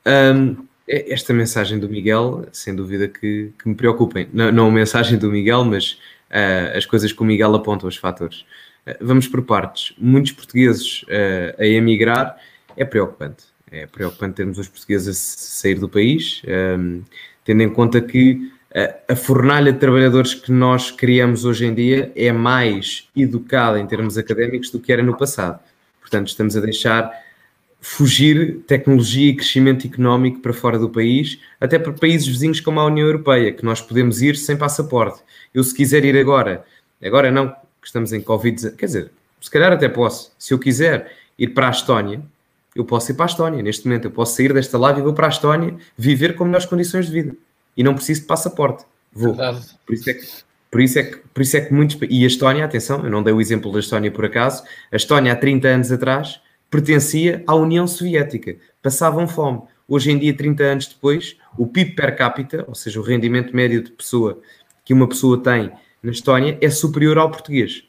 um, 0.07 0.57
esta 0.87 1.35
mensagem 1.35 1.79
do 1.79 1.89
Miguel, 1.89 2.47
sem 2.53 2.75
dúvida 2.75 3.09
que, 3.09 3.53
que 3.59 3.69
me 3.69 3.75
preocupem. 3.75 4.29
Não, 4.33 4.53
não 4.53 4.69
a 4.69 4.71
mensagem 4.71 5.19
do 5.19 5.31
Miguel, 5.31 5.65
mas 5.65 5.99
uh, 6.31 6.77
as 6.77 6.87
coisas 6.87 7.13
que 7.13 7.21
o 7.21 7.25
Miguel 7.25 7.55
aponta, 7.55 7.87
os 7.87 7.97
fatores. 7.97 8.45
Uh, 8.87 8.95
vamos 9.01 9.27
por 9.27 9.43
partes. 9.43 9.93
Muitos 9.99 10.33
portugueses 10.33 11.03
uh, 11.03 11.61
a 11.61 11.67
emigrar 11.67 12.37
é 12.77 12.85
preocupante. 12.85 13.45
É 13.71 13.87
preocupante 13.87 14.37
termos 14.37 14.59
os 14.59 14.69
portugueses 14.69 15.09
a 15.09 15.13
sair 15.13 15.75
do 15.75 15.89
país, 15.89 16.41
um, 16.79 17.03
tendo 17.45 17.63
em 17.63 17.69
conta 17.69 18.01
que 18.01 18.53
a 19.09 19.17
fornalha 19.17 19.73
de 19.73 19.79
trabalhadores 19.79 20.35
que 20.35 20.53
nós 20.53 20.91
criamos 20.91 21.47
hoje 21.47 21.65
em 21.65 21.75
dia 21.75 22.13
é 22.15 22.31
mais 22.31 23.09
educada 23.17 23.81
em 23.81 23.87
termos 23.87 24.19
académicos 24.19 24.71
do 24.71 24.79
que 24.79 24.93
era 24.93 25.03
no 25.03 25.17
passado. 25.17 25.59
Portanto, 25.99 26.29
estamos 26.29 26.55
a 26.57 26.61
deixar 26.61 27.11
fugir 27.81 28.59
tecnologia 28.67 29.31
e 29.31 29.35
crescimento 29.35 29.87
económico 29.87 30.41
para 30.41 30.53
fora 30.53 30.79
do 30.79 30.91
país, 30.91 31.39
até 31.59 31.79
para 31.79 31.93
países 31.93 32.27
vizinhos 32.27 32.61
como 32.61 32.79
a 32.79 32.85
União 32.85 33.07
Europeia, 33.07 33.53
que 33.53 33.65
nós 33.65 33.81
podemos 33.81 34.21
ir 34.21 34.37
sem 34.37 34.57
passaporte. 34.57 35.23
Eu, 35.55 35.65
se 35.65 35.75
quiser 35.75 36.05
ir 36.05 36.17
agora, 36.19 36.63
agora 37.03 37.31
não, 37.31 37.49
que 37.49 37.87
estamos 37.87 38.13
em 38.13 38.21
Covid, 38.21 38.73
quer 38.73 38.87
dizer, 38.87 39.11
se 39.41 39.51
calhar 39.51 39.73
até 39.73 39.89
posso, 39.89 40.33
se 40.39 40.53
eu 40.53 40.59
quiser 40.59 41.13
ir 41.39 41.49
para 41.49 41.69
a 41.69 41.71
Estónia, 41.71 42.21
eu 42.75 42.85
posso 42.85 43.11
ir 43.11 43.15
para 43.15 43.25
a 43.25 43.29
Estónia. 43.29 43.63
Neste 43.63 43.87
momento, 43.87 44.05
eu 44.05 44.11
posso 44.11 44.37
sair 44.37 44.53
desta 44.53 44.77
live 44.77 45.01
e 45.01 45.03
vou 45.03 45.15
para 45.15 45.27
a 45.27 45.31
Estónia 45.31 45.75
viver 45.97 46.35
com 46.35 46.45
melhores 46.45 46.67
condições 46.67 47.07
de 47.07 47.13
vida. 47.13 47.37
E 47.77 47.83
não 47.83 47.95
preciso 47.95 48.23
de 48.23 48.27
passaporte. 48.27 48.85
Vou. 49.13 49.35
Por 49.87 49.95
isso 49.95 50.11
é 50.11 50.15
que 50.15 50.27
por 50.71 50.81
isso, 50.81 50.99
é 50.99 51.05
que, 51.05 51.17
por 51.33 51.43
isso 51.43 51.57
é 51.57 51.61
que 51.63 51.73
muitos. 51.73 51.97
E 52.11 52.25
a 52.25 52.27
Estónia, 52.27 52.65
atenção, 52.65 53.03
eu 53.03 53.11
não 53.11 53.23
dei 53.23 53.33
o 53.33 53.41
exemplo 53.41 53.73
da 53.73 53.79
Estónia 53.79 54.11
por 54.11 54.25
acaso. 54.25 54.63
A 54.93 54.97
Estónia, 54.97 55.33
há 55.33 55.37
30 55.37 55.69
anos 55.69 55.93
atrás, 55.93 56.41
pertencia 56.71 57.43
à 57.47 57.55
União 57.55 57.87
Soviética. 57.87 58.57
Passavam 58.83 59.27
fome. 59.27 59.63
Hoje 59.89 60.11
em 60.11 60.19
dia, 60.19 60.37
30 60.37 60.63
anos 60.65 60.87
depois, 60.89 61.37
o 61.57 61.67
PIB 61.67 61.93
per 61.93 62.17
capita, 62.17 62.65
ou 62.69 62.75
seja, 62.75 63.01
o 63.01 63.03
rendimento 63.03 63.55
médio 63.55 63.83
de 63.83 63.93
pessoa 63.93 64.41
que 64.85 64.93
uma 64.93 65.09
pessoa 65.09 65.43
tem 65.43 65.73
na 66.03 66.11
Estónia, 66.11 66.59
é 66.61 66.69
superior 66.69 67.17
ao 67.17 67.31
português. 67.31 67.85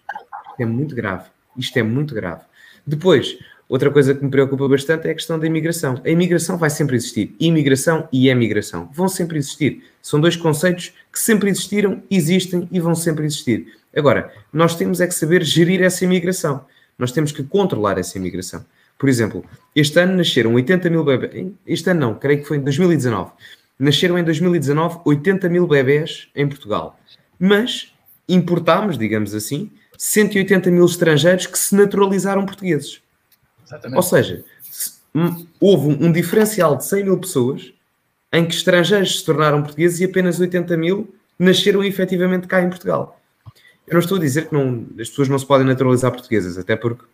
Isto 0.52 0.62
é 0.62 0.66
muito 0.66 0.96
grave. 0.96 1.30
Isto 1.58 1.78
é 1.78 1.84
muito 1.84 2.16
grave. 2.16 2.44
Depois, 2.86 3.38
outra 3.68 3.92
coisa 3.92 4.14
que 4.16 4.24
me 4.24 4.32
preocupa 4.32 4.68
bastante 4.68 5.08
é 5.08 5.12
a 5.12 5.14
questão 5.14 5.38
da 5.38 5.46
imigração. 5.46 6.02
A 6.06 6.10
imigração 6.10 6.58
vai 6.58 6.70
sempre 6.70 6.96
existir. 6.96 7.36
Imigração 7.40 8.08
e 8.12 8.30
emigração 8.30 8.90
vão 8.94 9.08
sempre 9.08 9.38
existir. 9.38 9.84
São 10.02 10.20
dois 10.20 10.36
conceitos 10.36 10.94
que 11.12 11.20
sempre 11.20 11.50
existiram, 11.50 12.02
existem 12.10 12.68
e 12.72 12.80
vão 12.80 12.96
sempre 12.96 13.26
existir. 13.26 13.74
Agora, 13.96 14.32
nós 14.54 14.76
temos 14.76 15.02
é 15.02 15.08
que 15.08 15.14
saber 15.14 15.44
gerir 15.44 15.82
essa 15.82 16.06
imigração. 16.06 16.66
Nós 16.98 17.12
temos 17.12 17.32
que 17.32 17.44
controlar 17.44 17.98
essa 17.98 18.18
imigração. 18.18 18.66
Por 18.98 19.10
exemplo, 19.10 19.46
este 19.76 20.00
ano 20.00 20.16
nasceram 20.18 20.54
80 20.54 20.90
mil 20.90 21.04
bebés. 21.04 21.48
Este 21.66 21.90
ano 21.90 22.00
não, 22.00 22.16
creio 22.16 22.42
que 22.42 22.48
foi 22.48 22.58
em 22.58 22.62
2019. 22.62 23.32
Nasceram 23.80 24.18
em 24.18 24.24
2019 24.24 25.00
80 25.06 25.50
mil 25.50 25.68
bebés 25.68 26.30
em 26.36 26.48
Portugal. 26.48 27.00
Mas 27.40 27.94
importámos, 28.28 28.98
digamos 28.98 29.36
assim, 29.36 29.72
180 29.98 30.72
mil 30.72 30.86
estrangeiros 30.86 31.48
que 31.48 31.58
se 31.58 31.76
naturalizaram 31.76 32.46
portugueses. 32.46 33.02
Exatamente. 33.68 33.98
Ou 33.98 34.04
seja, 34.04 34.44
houve 35.60 35.88
um 36.04 36.12
diferencial 36.12 36.76
de 36.76 36.86
100 36.86 37.04
mil 37.04 37.18
pessoas 37.20 37.74
em 38.32 38.46
que 38.46 38.54
estrangeiros 38.54 39.20
se 39.20 39.26
tornaram 39.26 39.62
portugueses 39.62 40.00
e 40.00 40.06
apenas 40.06 40.40
80 40.40 40.76
mil 40.78 41.14
nasceram 41.38 41.84
efetivamente 41.84 42.48
cá 42.48 42.62
em 42.62 42.70
Portugal. 42.70 43.20
Eu 43.86 43.94
não 43.94 44.00
estou 44.00 44.18
a 44.18 44.22
dizer 44.22 44.48
que 44.48 44.54
não, 44.54 44.86
as 45.00 45.10
pessoas 45.10 45.30
não 45.30 45.40
se 45.40 45.46
podem 45.46 45.66
naturalizar 45.66 46.12
portuguesas, 46.12 46.58
até 46.58 46.76
porque 46.76 47.06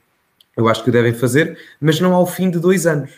eu 0.56 0.68
acho 0.68 0.84
que 0.84 0.90
o 0.90 0.94
devem 0.94 1.14
fazer, 1.14 1.58
mas 1.80 2.00
não 2.00 2.14
ao 2.14 2.26
fim 2.26 2.50
de 2.50 2.60
dois 2.60 2.88
anos. 2.88 3.12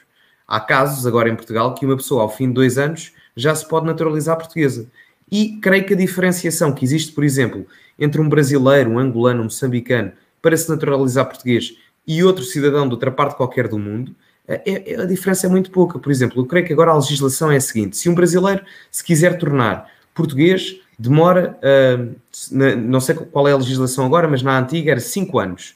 Há 0.48 0.60
casos 0.60 1.06
agora 1.07 1.30
em 1.30 1.36
Portugal 1.36 1.74
que 1.74 1.86
uma 1.86 1.95
pessoa 1.95 2.24
ao 2.24 2.30
fim 2.30 2.48
de 2.48 2.53
dois 2.53 2.78
anos 2.78 3.14
já 3.36 3.53
se 3.56 3.68
pode 3.68 3.86
naturalizar 3.86 4.38
portuguesa. 4.38 4.88
E 5.32 5.57
creio 5.62 5.86
que 5.86 5.94
a 5.94 5.98
diferenciação 5.98 6.74
que 6.74 6.86
existe, 6.86 7.12
por 7.12 7.24
exemplo, 7.24 7.66
entre 7.98 8.22
um 8.22 8.30
brasileiro, 8.30 8.91
um 8.91 8.99
angolano, 8.99 9.41
um 9.41 9.45
moçambicano 9.45 10.12
para 10.41 10.56
se 10.56 10.70
naturalizar 10.70 11.26
português 11.26 11.76
e 12.07 12.23
outro 12.23 12.44
cidadão 12.44 12.88
de 12.88 12.94
outra 12.94 13.11
parte 13.11 13.36
qualquer 13.36 13.68
do 13.68 13.80
mundo, 13.80 14.15
é, 14.48 14.94
é, 14.94 15.02
a 15.02 15.06
diferença 15.06 15.48
é 15.48 15.49
muito 15.49 15.72
pouca. 15.72 15.98
Por 15.98 16.11
exemplo, 16.11 16.41
eu 16.41 16.45
creio 16.45 16.65
que 16.65 16.73
agora 16.73 16.91
a 16.91 16.95
legislação 16.95 17.52
é 17.52 17.57
a 17.57 17.61
seguinte: 17.61 17.98
se 17.98 18.10
um 18.10 18.15
brasileiro 18.15 18.64
se 18.91 19.03
quiser 19.03 19.38
tornar 19.38 19.90
português, 20.14 20.80
demora, 20.98 21.57
uh, 21.61 22.15
não 22.77 22.99
sei 22.99 23.15
qual 23.15 23.48
é 23.48 23.52
a 23.52 23.57
legislação 23.57 24.06
agora, 24.06 24.27
mas 24.27 24.41
na 24.41 24.57
antiga 24.57 24.91
era 24.91 24.99
5 24.99 25.40
anos. 25.40 25.76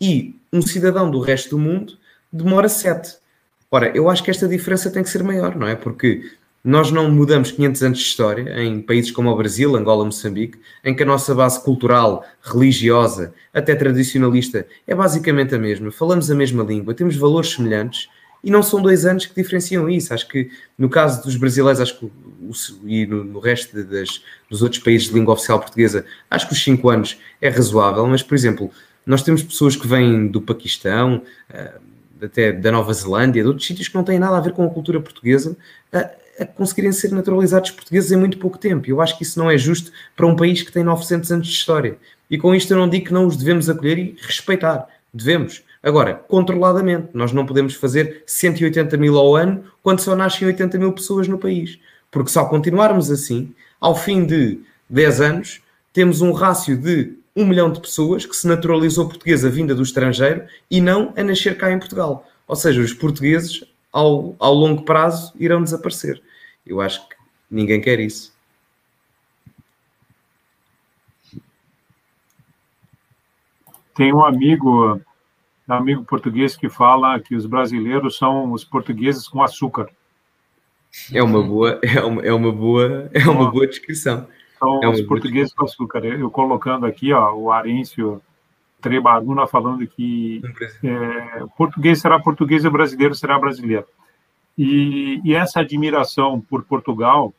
E 0.00 0.36
um 0.52 0.62
cidadão 0.62 1.10
do 1.10 1.20
resto 1.20 1.50
do 1.50 1.58
mundo 1.58 1.96
demora 2.32 2.68
7. 2.68 3.16
Ora, 3.70 3.88
eu 3.94 4.08
acho 4.08 4.22
que 4.22 4.30
esta 4.30 4.48
diferença 4.48 4.90
tem 4.90 5.02
que 5.02 5.10
ser 5.10 5.22
maior, 5.22 5.54
não 5.54 5.66
é? 5.66 5.74
Porque 5.74 6.30
nós 6.64 6.90
não 6.90 7.10
mudamos 7.10 7.52
500 7.52 7.82
anos 7.82 7.98
de 7.98 8.04
história 8.04 8.62
em 8.62 8.80
países 8.80 9.10
como 9.10 9.30
o 9.30 9.36
Brasil, 9.36 9.76
Angola, 9.76 10.04
Moçambique, 10.04 10.58
em 10.84 10.94
que 10.94 11.02
a 11.02 11.06
nossa 11.06 11.34
base 11.34 11.62
cultural, 11.62 12.24
religiosa, 12.42 13.32
até 13.54 13.74
tradicionalista, 13.74 14.66
é 14.86 14.94
basicamente 14.94 15.54
a 15.54 15.58
mesma. 15.58 15.90
Falamos 15.90 16.30
a 16.30 16.34
mesma 16.34 16.64
língua, 16.64 16.94
temos 16.94 17.16
valores 17.16 17.50
semelhantes 17.50 18.08
e 18.42 18.50
não 18.50 18.62
são 18.62 18.82
dois 18.82 19.06
anos 19.06 19.26
que 19.26 19.34
diferenciam 19.34 19.88
isso. 19.88 20.12
Acho 20.12 20.28
que 20.28 20.50
no 20.76 20.88
caso 20.88 21.22
dos 21.22 21.36
brasileiros 21.36 21.80
acho 21.80 21.98
que 21.98 22.04
o, 22.06 22.52
e 22.84 23.06
no, 23.06 23.24
no 23.24 23.38
resto 23.38 23.82
das, 23.84 24.22
dos 24.50 24.62
outros 24.62 24.82
países 24.82 25.08
de 25.08 25.14
língua 25.14 25.34
oficial 25.34 25.60
portuguesa, 25.60 26.04
acho 26.30 26.48
que 26.48 26.52
os 26.52 26.62
cinco 26.62 26.90
anos 26.90 27.18
é 27.40 27.48
razoável, 27.48 28.06
mas, 28.06 28.22
por 28.22 28.34
exemplo, 28.34 28.70
nós 29.06 29.22
temos 29.22 29.42
pessoas 29.42 29.76
que 29.76 29.86
vêm 29.86 30.26
do 30.26 30.40
Paquistão, 30.40 31.22
uh, 31.50 31.88
até 32.20 32.52
da 32.52 32.72
Nova 32.72 32.92
Zelândia, 32.92 33.42
de 33.42 33.48
outros 33.48 33.66
sítios 33.66 33.88
que 33.88 33.94
não 33.94 34.04
têm 34.04 34.18
nada 34.18 34.36
a 34.36 34.40
ver 34.40 34.52
com 34.52 34.64
a 34.64 34.70
cultura 34.70 35.00
portuguesa, 35.00 35.56
a, 36.38 36.46
conseguirem 36.46 36.92
ser 36.92 37.10
naturalizados 37.12 37.70
portugueses 37.70 38.12
em 38.12 38.16
muito 38.16 38.38
pouco 38.38 38.58
tempo. 38.58 38.88
Eu 38.88 39.00
acho 39.00 39.16
que 39.16 39.22
isso 39.22 39.38
não 39.38 39.50
é 39.50 39.58
justo 39.58 39.92
para 40.16 40.26
um 40.26 40.36
país 40.36 40.62
que 40.62 40.72
tem 40.72 40.84
900 40.84 41.32
anos 41.32 41.46
de 41.46 41.52
história. 41.52 41.98
E 42.30 42.36
com 42.36 42.54
isto 42.54 42.72
eu 42.72 42.78
não 42.78 42.88
digo 42.88 43.06
que 43.06 43.12
não 43.12 43.26
os 43.26 43.36
devemos 43.36 43.68
acolher 43.68 43.98
e 43.98 44.16
respeitar. 44.20 44.86
Devemos. 45.12 45.62
Agora, 45.82 46.14
controladamente, 46.14 47.08
nós 47.14 47.32
não 47.32 47.46
podemos 47.46 47.74
fazer 47.74 48.22
180 48.26 48.96
mil 48.96 49.16
ao 49.16 49.36
ano 49.36 49.64
quando 49.82 50.00
só 50.00 50.14
nascem 50.14 50.46
80 50.46 50.78
mil 50.78 50.92
pessoas 50.92 51.28
no 51.28 51.38
país. 51.38 51.78
Porque 52.10 52.30
se 52.30 52.38
ao 52.38 52.48
continuarmos 52.48 53.10
assim, 53.10 53.54
ao 53.80 53.94
fim 53.94 54.24
de 54.26 54.60
10 54.90 55.20
anos, 55.20 55.60
temos 55.92 56.20
um 56.20 56.32
rácio 56.32 56.76
de 56.76 57.18
um 57.34 57.46
milhão 57.46 57.70
de 57.70 57.80
pessoas 57.80 58.26
que 58.26 58.34
se 58.34 58.48
naturalizou 58.48 59.08
portuguesa 59.08 59.48
vinda 59.48 59.74
do 59.74 59.82
estrangeiro 59.82 60.42
e 60.70 60.80
não 60.80 61.12
a 61.16 61.22
nascer 61.22 61.56
cá 61.56 61.70
em 61.70 61.78
Portugal. 61.78 62.26
Ou 62.48 62.56
seja, 62.56 62.80
os 62.80 62.92
portugueses, 62.92 63.62
ao, 63.98 64.36
ao 64.38 64.54
longo 64.54 64.84
prazo, 64.84 65.32
irão 65.38 65.62
desaparecer. 65.62 66.22
Eu 66.64 66.80
acho 66.80 67.08
que 67.08 67.16
ninguém 67.50 67.80
quer 67.80 67.98
isso. 67.98 68.32
Tem 73.96 74.14
um 74.14 74.24
amigo, 74.24 75.00
um 75.68 75.72
amigo 75.74 76.04
português 76.04 76.56
que 76.56 76.68
fala 76.68 77.18
que 77.18 77.34
os 77.34 77.46
brasileiros 77.46 78.16
são 78.16 78.52
os 78.52 78.64
portugueses 78.64 79.26
com 79.26 79.42
açúcar. 79.42 79.90
É 81.12 81.20
uma 81.20 81.42
boa, 81.42 81.80
é 81.82 82.00
uma, 82.00 82.22
é 82.22 82.32
uma 82.32 82.52
boa, 82.52 83.10
é 83.12 83.28
uma 83.28 83.50
boa 83.50 83.66
descrição. 83.66 84.28
São 84.58 84.82
é 84.82 84.88
os 84.88 85.00
portugueses 85.02 85.52
com 85.52 85.64
açúcar. 85.64 86.04
Eu 86.04 86.30
colocando 86.30 86.86
aqui, 86.86 87.12
ó, 87.12 87.34
o 87.34 87.50
Arêncio 87.50 88.22
Trebaruna 88.80 89.46
falando 89.46 89.86
que 89.86 90.40
é, 90.84 91.44
português 91.56 92.00
será 92.00 92.18
português 92.20 92.64
e 92.64 92.70
brasileiro 92.70 93.14
será 93.14 93.38
brasileiro. 93.38 93.86
E, 94.56 95.20
e, 95.24 95.34
essa 95.34 95.60
admiração 95.60 96.40
por 96.40 96.64
Portugal 96.64 97.32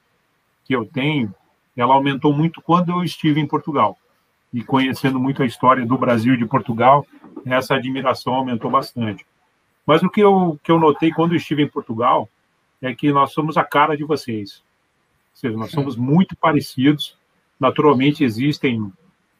que 0.63 0.73
eu 0.73 0.85
tenho, 0.85 1.33
ela 1.75 1.93
aumentou 1.93 2.33
muito 2.33 2.61
quando 2.61 2.91
eu 2.91 3.03
estive 3.03 3.39
em 3.39 3.47
Portugal. 3.47 3.97
E 4.53 4.63
conhecendo 4.63 5.19
muito 5.19 5.43
a 5.43 5.45
história 5.45 5.85
do 5.85 5.97
Brasil 5.97 6.33
e 6.33 6.37
de 6.37 6.45
Portugal, 6.45 7.05
essa 7.45 7.75
admiração 7.75 8.33
aumentou 8.33 8.71
bastante. 8.71 9.25
Mas 9.85 10.01
o 10.01 10.09
que 10.09 10.21
eu, 10.21 10.59
que 10.63 10.71
eu 10.71 10.79
notei 10.79 11.11
quando 11.11 11.33
eu 11.33 11.37
estive 11.37 11.63
em 11.63 11.67
Portugal 11.67 12.29
é 12.81 12.93
que 12.93 13.11
nós 13.11 13.33
somos 13.33 13.57
a 13.57 13.63
cara 13.63 13.97
de 13.97 14.03
vocês. 14.03 14.63
Ou 15.31 15.37
seja, 15.37 15.57
nós 15.57 15.71
somos 15.71 15.95
muito 15.95 16.35
parecidos. 16.35 17.17
Naturalmente 17.59 18.23
existem 18.23 18.91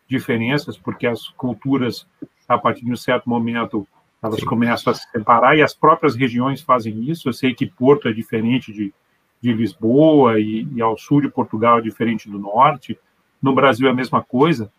diferenças, 0.10 0.78
porque 0.78 1.06
as 1.06 1.30
culturas, 1.30 2.08
a 2.48 2.58
partir 2.58 2.84
de 2.84 2.92
um 2.92 2.96
certo 2.96 3.30
momento, 3.30 3.88
elas 4.22 4.40
Sim. 4.40 4.46
começam 4.46 4.92
a 4.92 4.94
se 4.96 5.10
separar 5.12 5.56
e 5.56 5.62
as 5.62 5.74
próprias 5.74 6.16
regiões 6.16 6.62
fazem 6.62 7.10
isso. 7.10 7.30
Eu 7.30 7.34
sei 7.34 7.54
que 7.54 7.68
Porto 7.68 8.08
é 8.08 8.12
diferente 8.12 8.74
de, 8.74 8.94
de 9.42 9.54
Lisboa 9.54 10.40
e, 10.40 10.68
e 10.76 10.82
ao 10.82 10.98
sul 10.98 11.22
de 11.22 11.30
Portugal 11.30 11.78
é 11.78 11.82
diferente 11.82 12.30
do 12.30 12.40
norte. 12.40 13.00
No 13.42 13.54
Brasil 13.54 13.88
é 13.88 13.92
a 13.92 13.96
mesma 13.96 14.22
coisa, 14.22 14.72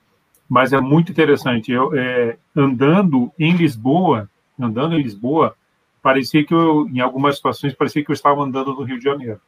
mas 0.48 0.72
é 0.72 0.80
muito 0.80 1.12
interessante. 1.12 1.70
Eu 1.70 1.94
é, 1.94 2.36
andando 2.54 3.32
em 3.38 3.56
Lisboa, 3.56 4.28
andando 4.58 4.94
em 4.94 5.02
Lisboa, 5.02 5.54
parecia 6.02 6.44
que 6.44 6.52
eu, 6.52 6.88
em 6.88 7.00
algumas 7.00 7.36
situações, 7.36 7.72
parecia 7.72 8.04
que 8.04 8.10
eu 8.10 8.14
estava 8.14 8.42
andando 8.42 8.74
no 8.74 8.82
Rio 8.82 8.98
de 8.98 9.04
Janeiro, 9.04 9.40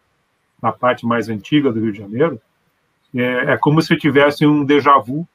na 0.62 0.72
parte 0.72 1.04
mais 1.04 1.28
antiga 1.28 1.72
do 1.72 1.80
Rio 1.80 1.92
de 1.92 1.98
Janeiro. 1.98 2.40
É, 3.14 3.52
é 3.52 3.56
como 3.58 3.82
se 3.82 3.92
eu 3.92 3.98
tivesse 3.98 4.46
um 4.46 4.64
déjà 4.64 4.96
vu 4.96 5.28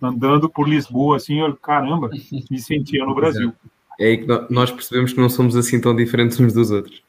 andando 0.00 0.48
por 0.48 0.68
Lisboa, 0.68 1.16
assim, 1.16 1.40
eu, 1.40 1.56
caramba, 1.56 2.10
me 2.50 2.58
sentia 2.58 3.04
no 3.04 3.14
Brasil. 3.14 3.52
É 3.98 4.06
aí 4.06 4.18
que 4.18 4.26
nós 4.50 4.70
percebemos 4.70 5.12
que 5.12 5.20
não 5.20 5.28
somos 5.28 5.56
assim 5.56 5.80
tão 5.80 5.96
diferentes 5.96 6.38
uns 6.38 6.52
dos 6.52 6.70
outros. 6.70 7.02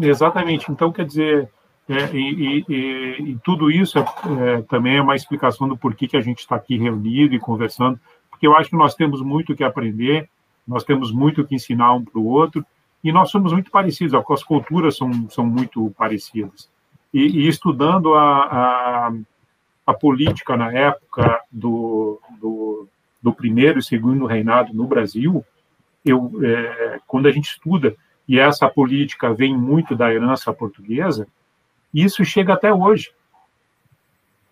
Exatamente. 0.00 0.70
Então, 0.70 0.92
quer 0.92 1.06
dizer, 1.06 1.48
é, 1.88 2.14
e, 2.14 2.64
e, 2.68 3.22
e, 3.30 3.38
tudo 3.42 3.70
isso 3.70 3.98
é, 3.98 4.02
é, 4.02 4.62
também 4.62 4.96
é 4.96 5.02
uma 5.02 5.16
explicação 5.16 5.66
do 5.66 5.76
porquê 5.76 6.06
que 6.06 6.16
a 6.16 6.20
gente 6.20 6.40
está 6.40 6.56
aqui 6.56 6.76
reunido 6.76 7.34
e 7.34 7.40
conversando, 7.40 7.98
porque 8.30 8.46
eu 8.46 8.56
acho 8.56 8.70
que 8.70 8.76
nós 8.76 8.94
temos 8.94 9.20
muito 9.20 9.56
que 9.56 9.64
aprender, 9.64 10.28
nós 10.66 10.84
temos 10.84 11.10
muito 11.10 11.44
que 11.44 11.54
ensinar 11.54 11.92
um 11.94 12.04
para 12.04 12.20
o 12.20 12.26
outro, 12.26 12.64
e 13.02 13.10
nós 13.10 13.30
somos 13.30 13.52
muito 13.52 13.70
parecidos, 13.70 14.14
as 14.14 14.44
culturas 14.44 14.96
são, 14.96 15.28
são 15.28 15.44
muito 15.44 15.92
parecidas. 15.98 16.70
E, 17.12 17.20
e 17.20 17.48
estudando 17.48 18.14
a, 18.14 18.42
a, 18.42 19.12
a, 19.86 19.94
política 19.94 20.56
na 20.56 20.72
época 20.72 21.40
do, 21.50 22.20
do, 22.40 22.88
do, 23.22 23.32
primeiro 23.32 23.78
e 23.78 23.82
segundo 23.82 24.26
reinado 24.26 24.72
no 24.72 24.86
Brasil, 24.86 25.44
eu, 26.04 26.32
é, 26.42 27.00
quando 27.06 27.26
a 27.26 27.32
gente 27.32 27.50
estuda, 27.50 27.94
e 28.26 28.38
essa 28.38 28.68
política 28.68 29.32
vem 29.32 29.56
muito 29.56 29.94
da 29.94 30.12
herança 30.12 30.52
portuguesa, 30.52 31.26
isso 31.92 32.24
chega 32.24 32.54
até 32.54 32.72
hoje. 32.72 33.12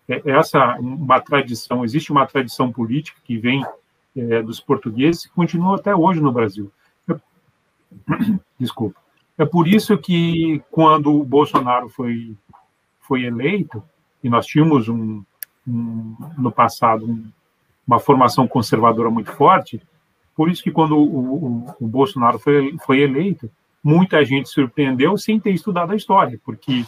É, 0.07 0.21
essa 0.31 0.77
uma 0.79 1.19
tradição, 1.19 1.83
existe 1.83 2.11
uma 2.11 2.25
tradição 2.25 2.71
política 2.71 3.19
que 3.23 3.37
vem 3.37 3.65
é, 4.15 4.41
dos 4.41 4.59
portugueses 4.59 5.25
que 5.25 5.33
continua 5.33 5.77
até 5.77 5.95
hoje 5.95 6.19
no 6.19 6.31
Brasil. 6.31 6.71
É, 7.09 7.15
desculpa. 8.59 8.99
É 9.37 9.45
por 9.45 9.67
isso 9.67 9.97
que, 9.97 10.61
quando 10.69 11.19
o 11.19 11.23
Bolsonaro 11.23 11.89
foi, 11.89 12.35
foi 12.99 13.23
eleito, 13.23 13.83
e 14.23 14.29
nós 14.29 14.45
tínhamos 14.45 14.87
um, 14.87 15.23
um 15.67 16.15
no 16.37 16.51
passado 16.51 17.05
um, 17.05 17.23
uma 17.87 17.99
formação 17.99 18.47
conservadora 18.47 19.09
muito 19.09 19.31
forte, 19.31 19.81
por 20.35 20.49
isso 20.49 20.63
que, 20.63 20.71
quando 20.71 20.97
o, 20.97 21.03
o, 21.03 21.75
o 21.81 21.87
Bolsonaro 21.87 22.39
foi, 22.39 22.75
foi 22.85 23.01
eleito, 23.01 23.49
muita 23.83 24.23
gente 24.23 24.49
surpreendeu 24.49 25.17
sem 25.17 25.39
ter 25.39 25.51
estudado 25.51 25.91
a 25.91 25.95
história, 25.95 26.39
porque, 26.45 26.85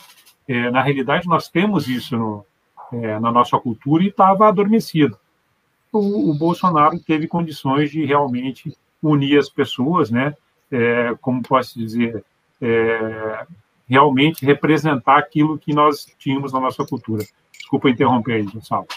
é, 0.48 0.72
na 0.72 0.82
realidade, 0.82 1.28
nós 1.28 1.50
temos 1.50 1.88
isso 1.88 2.18
no, 2.18 2.46
é, 2.94 3.20
na 3.20 3.32
nossa 3.32 3.60
cultura 3.60 4.04
e 4.04 4.08
estava 4.08 4.48
adormecido 4.48 5.18
o, 5.94 6.32
o 6.32 6.34
Bolsonaro 6.34 7.00
teve 7.00 7.28
condições 7.28 7.92
de 7.92 8.04
realmente 8.04 8.76
unir 9.02 9.38
as 9.38 9.48
pessoas, 9.48 10.10
né? 10.10 10.36
É, 10.72 11.16
como 11.22 11.44
posso 11.44 11.78
dizer, 11.78 12.26
é, 12.60 13.46
realmente 13.88 14.46
representar 14.46 15.18
aquilo 15.18 15.58
que 15.58 15.74
nós 15.74 16.06
tínhamos 16.18 16.54
na 16.54 16.60
nossa 16.60 16.86
cultura. 16.86 17.24
Desculpa 17.52 17.90
interromper 17.90 18.34
aí, 18.34 18.44
Gonçalo. 18.44 18.88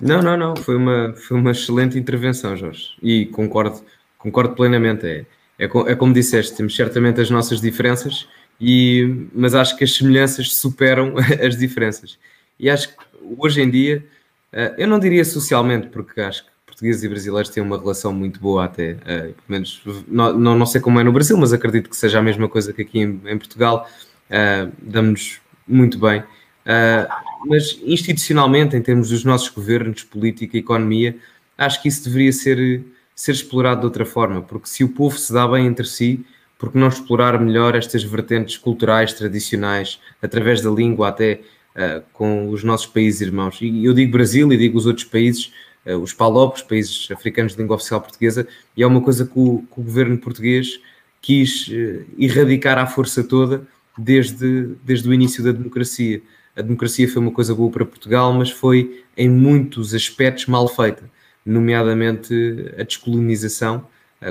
Não, 0.00 0.22
não, 0.22 0.36
não. 0.36 0.56
Foi 0.56 0.76
uma, 0.76 1.14
foi 1.14 1.38
uma 1.38 1.50
excelente 1.50 1.98
intervenção, 1.98 2.56
Jorge. 2.56 2.90
E 3.02 3.26
concordo, 3.26 3.82
concordo 4.18 4.54
plenamente. 4.54 5.06
É, 5.06 5.26
é, 5.58 5.64
é 5.64 5.94
como 5.94 6.12
disseste, 6.12 6.56
temos 6.56 6.74
certamente 6.74 7.20
as 7.20 7.30
nossas 7.30 7.60
diferenças, 7.60 8.28
e, 8.60 9.28
mas 9.34 9.54
acho 9.54 9.76
que 9.76 9.84
as 9.84 9.94
semelhanças 9.94 10.54
superam 10.54 11.14
as 11.44 11.56
diferenças. 11.56 12.18
E 12.58 12.68
acho 12.70 12.88
que 12.88 13.04
hoje 13.38 13.60
em 13.60 13.70
dia 13.70 14.04
Uh, 14.52 14.72
eu 14.78 14.88
não 14.88 14.98
diria 14.98 15.22
socialmente, 15.22 15.88
porque 15.88 16.18
acho 16.18 16.44
que 16.44 16.50
portugueses 16.76 17.02
e 17.02 17.08
brasileiros 17.08 17.50
têm 17.50 17.62
uma 17.62 17.78
relação 17.78 18.12
muito 18.12 18.38
boa 18.38 18.66
até, 18.66 18.92
uh, 18.92 19.32
pelo 19.32 19.34
menos 19.48 19.82
não, 20.06 20.38
não, 20.38 20.58
não, 20.58 20.66
sei 20.66 20.78
como 20.78 21.00
é 21.00 21.04
no 21.04 21.10
Brasil, 21.10 21.36
mas 21.38 21.52
acredito 21.52 21.88
que 21.88 21.96
seja 21.96 22.18
a 22.18 22.22
mesma 22.22 22.48
coisa 22.48 22.70
que 22.70 22.82
aqui 22.82 22.98
em, 23.00 23.20
em 23.24 23.38
Portugal, 23.38 23.88
uh, 24.30 24.70
damos-nos 24.82 25.40
muito 25.66 25.98
bem. 25.98 26.20
Uh, 26.20 27.08
mas 27.46 27.80
institucionalmente, 27.82 28.76
em 28.76 28.82
termos 28.82 29.08
dos 29.08 29.24
nossos 29.24 29.48
governos, 29.48 30.02
política, 30.02 30.58
economia, 30.58 31.16
acho 31.56 31.80
que 31.80 31.88
isso 31.88 32.04
deveria 32.04 32.32
ser, 32.32 32.84
ser 33.14 33.32
explorado 33.32 33.80
de 33.80 33.86
outra 33.86 34.04
forma, 34.04 34.42
porque 34.42 34.68
se 34.68 34.84
o 34.84 34.88
povo 34.90 35.16
se 35.16 35.32
dá 35.32 35.48
bem 35.48 35.66
entre 35.66 35.86
si, 35.86 36.26
porque 36.58 36.78
não 36.78 36.88
explorar 36.88 37.40
melhor 37.40 37.74
estas 37.74 38.04
vertentes 38.04 38.58
culturais, 38.58 39.14
tradicionais, 39.14 39.98
através 40.20 40.60
da 40.60 40.70
língua 40.70 41.08
até, 41.08 41.40
uh, 41.74 42.02
com 42.12 42.50
os 42.50 42.62
nossos 42.62 42.86
países 42.86 43.22
irmãos. 43.22 43.58
E 43.62 43.84
eu 43.84 43.94
digo 43.94 44.12
Brasil 44.12 44.52
e 44.52 44.56
digo 44.58 44.76
os 44.76 44.84
outros 44.84 45.06
países, 45.06 45.52
os 45.94 46.12
PALOP, 46.12 46.56
os 46.56 46.62
países 46.62 47.08
africanos 47.10 47.52
de 47.52 47.60
língua 47.60 47.76
oficial 47.76 48.00
portuguesa, 48.00 48.46
e 48.76 48.82
é 48.82 48.86
uma 48.86 49.00
coisa 49.00 49.24
que 49.24 49.38
o, 49.38 49.64
que 49.72 49.80
o 49.80 49.82
governo 49.84 50.18
português 50.18 50.80
quis 51.22 51.68
uh, 51.68 52.04
erradicar 52.18 52.78
à 52.78 52.86
força 52.86 53.22
toda 53.22 53.66
desde, 53.96 54.74
desde 54.84 55.08
o 55.08 55.14
início 55.14 55.42
da 55.42 55.52
democracia. 55.52 56.20
A 56.54 56.62
democracia 56.62 57.08
foi 57.08 57.22
uma 57.22 57.30
coisa 57.30 57.54
boa 57.54 57.70
para 57.70 57.84
Portugal, 57.84 58.32
mas 58.32 58.50
foi 58.50 59.04
em 59.16 59.28
muitos 59.28 59.94
aspectos 59.94 60.46
mal 60.46 60.66
feita, 60.68 61.10
nomeadamente 61.44 62.34
a 62.78 62.82
descolonização, 62.82 63.86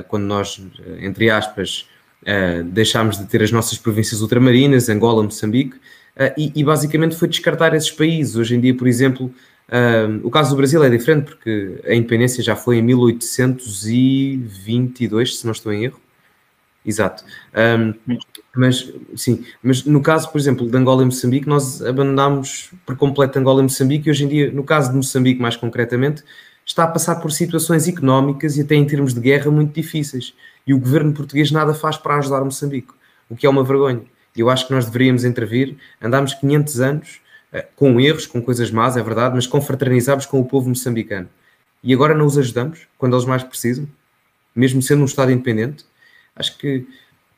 quando 0.08 0.24
nós, 0.24 0.60
entre 1.00 1.30
aspas, 1.30 1.88
deixámos 2.72 3.16
de 3.16 3.26
ter 3.26 3.42
as 3.42 3.52
nossas 3.52 3.78
províncias 3.78 4.20
ultramarinas, 4.20 4.88
Angola, 4.88 5.22
Moçambique, 5.22 5.76
e, 6.36 6.50
e, 6.54 6.64
basicamente 6.64 7.14
foi 7.14 7.28
descartar 7.28 7.74
esses 7.74 7.92
países. 7.92 8.34
Hoje 8.34 8.56
em 8.56 8.60
dia, 8.60 8.74
por 8.74 8.88
exemplo, 8.88 9.32
o 10.22 10.30
caso 10.30 10.50
do 10.50 10.56
Brasil 10.56 10.84
é 10.84 10.88
diferente 10.88 11.24
porque 11.24 11.80
a 11.84 11.92
independência 11.94 12.40
já 12.42 12.54
foi 12.54 12.78
em 12.78 12.82
1822, 12.82 15.38
se 15.38 15.44
não 15.44 15.52
estou 15.52 15.72
em 15.72 15.84
erro. 15.84 16.00
Exato. 16.86 17.24
Um, 17.52 17.94
mas 18.54 18.92
sim, 19.16 19.44
mas 19.60 19.84
no 19.84 20.00
caso, 20.00 20.30
por 20.30 20.38
exemplo, 20.38 20.70
de 20.70 20.76
Angola 20.76 21.02
e 21.02 21.04
Moçambique, 21.04 21.48
nós 21.48 21.82
abandonámos 21.82 22.70
por 22.86 22.96
completo 22.96 23.38
Angola 23.38 23.60
e 23.60 23.64
Moçambique 23.64 24.08
e 24.08 24.10
hoje 24.10 24.24
em 24.24 24.28
dia, 24.28 24.52
no 24.52 24.62
caso 24.62 24.90
de 24.90 24.96
Moçambique 24.96 25.42
mais 25.42 25.56
concretamente, 25.56 26.22
está 26.64 26.84
a 26.84 26.86
passar 26.86 27.16
por 27.16 27.32
situações 27.32 27.88
económicas 27.88 28.56
e 28.56 28.60
até 28.60 28.76
em 28.76 28.86
termos 28.86 29.12
de 29.12 29.20
guerra 29.20 29.50
muito 29.50 29.74
difíceis. 29.74 30.32
E 30.64 30.72
o 30.72 30.78
governo 30.78 31.12
português 31.12 31.50
nada 31.50 31.74
faz 31.74 31.96
para 31.96 32.16
ajudar 32.18 32.44
Moçambique, 32.44 32.92
o 33.28 33.36
que 33.36 33.46
é 33.46 33.50
uma 33.50 33.64
vergonha. 33.64 34.02
Eu 34.36 34.48
acho 34.48 34.66
que 34.66 34.72
nós 34.72 34.86
deveríamos 34.86 35.24
intervir. 35.24 35.76
Andámos 36.00 36.34
500 36.34 36.80
anos 36.80 37.20
com 37.74 38.00
erros, 38.00 38.26
com 38.26 38.42
coisas 38.42 38.70
más, 38.70 38.96
é 38.96 39.02
verdade, 39.02 39.34
mas 39.34 39.46
confraternizámos 39.46 40.26
com 40.26 40.40
o 40.40 40.44
povo 40.44 40.68
moçambicano. 40.68 41.28
E 41.82 41.94
agora 41.94 42.14
não 42.14 42.26
os 42.26 42.36
ajudamos 42.36 42.86
quando 42.98 43.14
eles 43.14 43.24
mais 43.24 43.42
precisam, 43.42 43.86
mesmo 44.54 44.82
sendo 44.82 45.02
um 45.02 45.06
Estado 45.06 45.30
independente. 45.30 45.84
Acho 46.34 46.58
que 46.58 46.78
uh, 46.78 46.84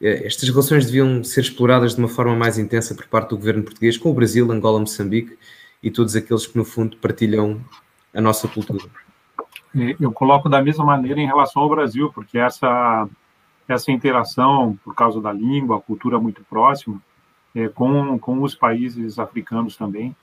estas 0.00 0.48
relações 0.48 0.86
deviam 0.86 1.22
ser 1.22 1.42
exploradas 1.42 1.94
de 1.94 1.98
uma 1.98 2.08
forma 2.08 2.34
mais 2.34 2.58
intensa 2.58 2.94
por 2.94 3.06
parte 3.06 3.30
do 3.30 3.36
governo 3.36 3.62
português 3.62 3.96
com 3.98 4.10
o 4.10 4.14
Brasil, 4.14 4.50
Angola, 4.50 4.80
Moçambique 4.80 5.36
e 5.82 5.90
todos 5.90 6.16
aqueles 6.16 6.46
que, 6.46 6.56
no 6.56 6.64
fundo, 6.64 6.96
partilham 6.96 7.60
a 8.14 8.20
nossa 8.20 8.48
cultura. 8.48 8.84
Eu 10.00 10.10
coloco 10.10 10.48
da 10.48 10.62
mesma 10.62 10.84
maneira 10.84 11.20
em 11.20 11.26
relação 11.26 11.62
ao 11.62 11.68
Brasil, 11.68 12.10
porque 12.12 12.38
essa, 12.38 13.08
essa 13.68 13.92
interação, 13.92 14.78
por 14.82 14.94
causa 14.94 15.20
da 15.20 15.32
língua, 15.32 15.76
a 15.76 15.80
cultura 15.80 16.18
muito 16.18 16.42
próxima, 16.48 17.00
é, 17.54 17.68
com, 17.68 18.18
com 18.18 18.42
os 18.42 18.54
países 18.54 19.18
africanos 19.18 19.76
também, 19.76 20.14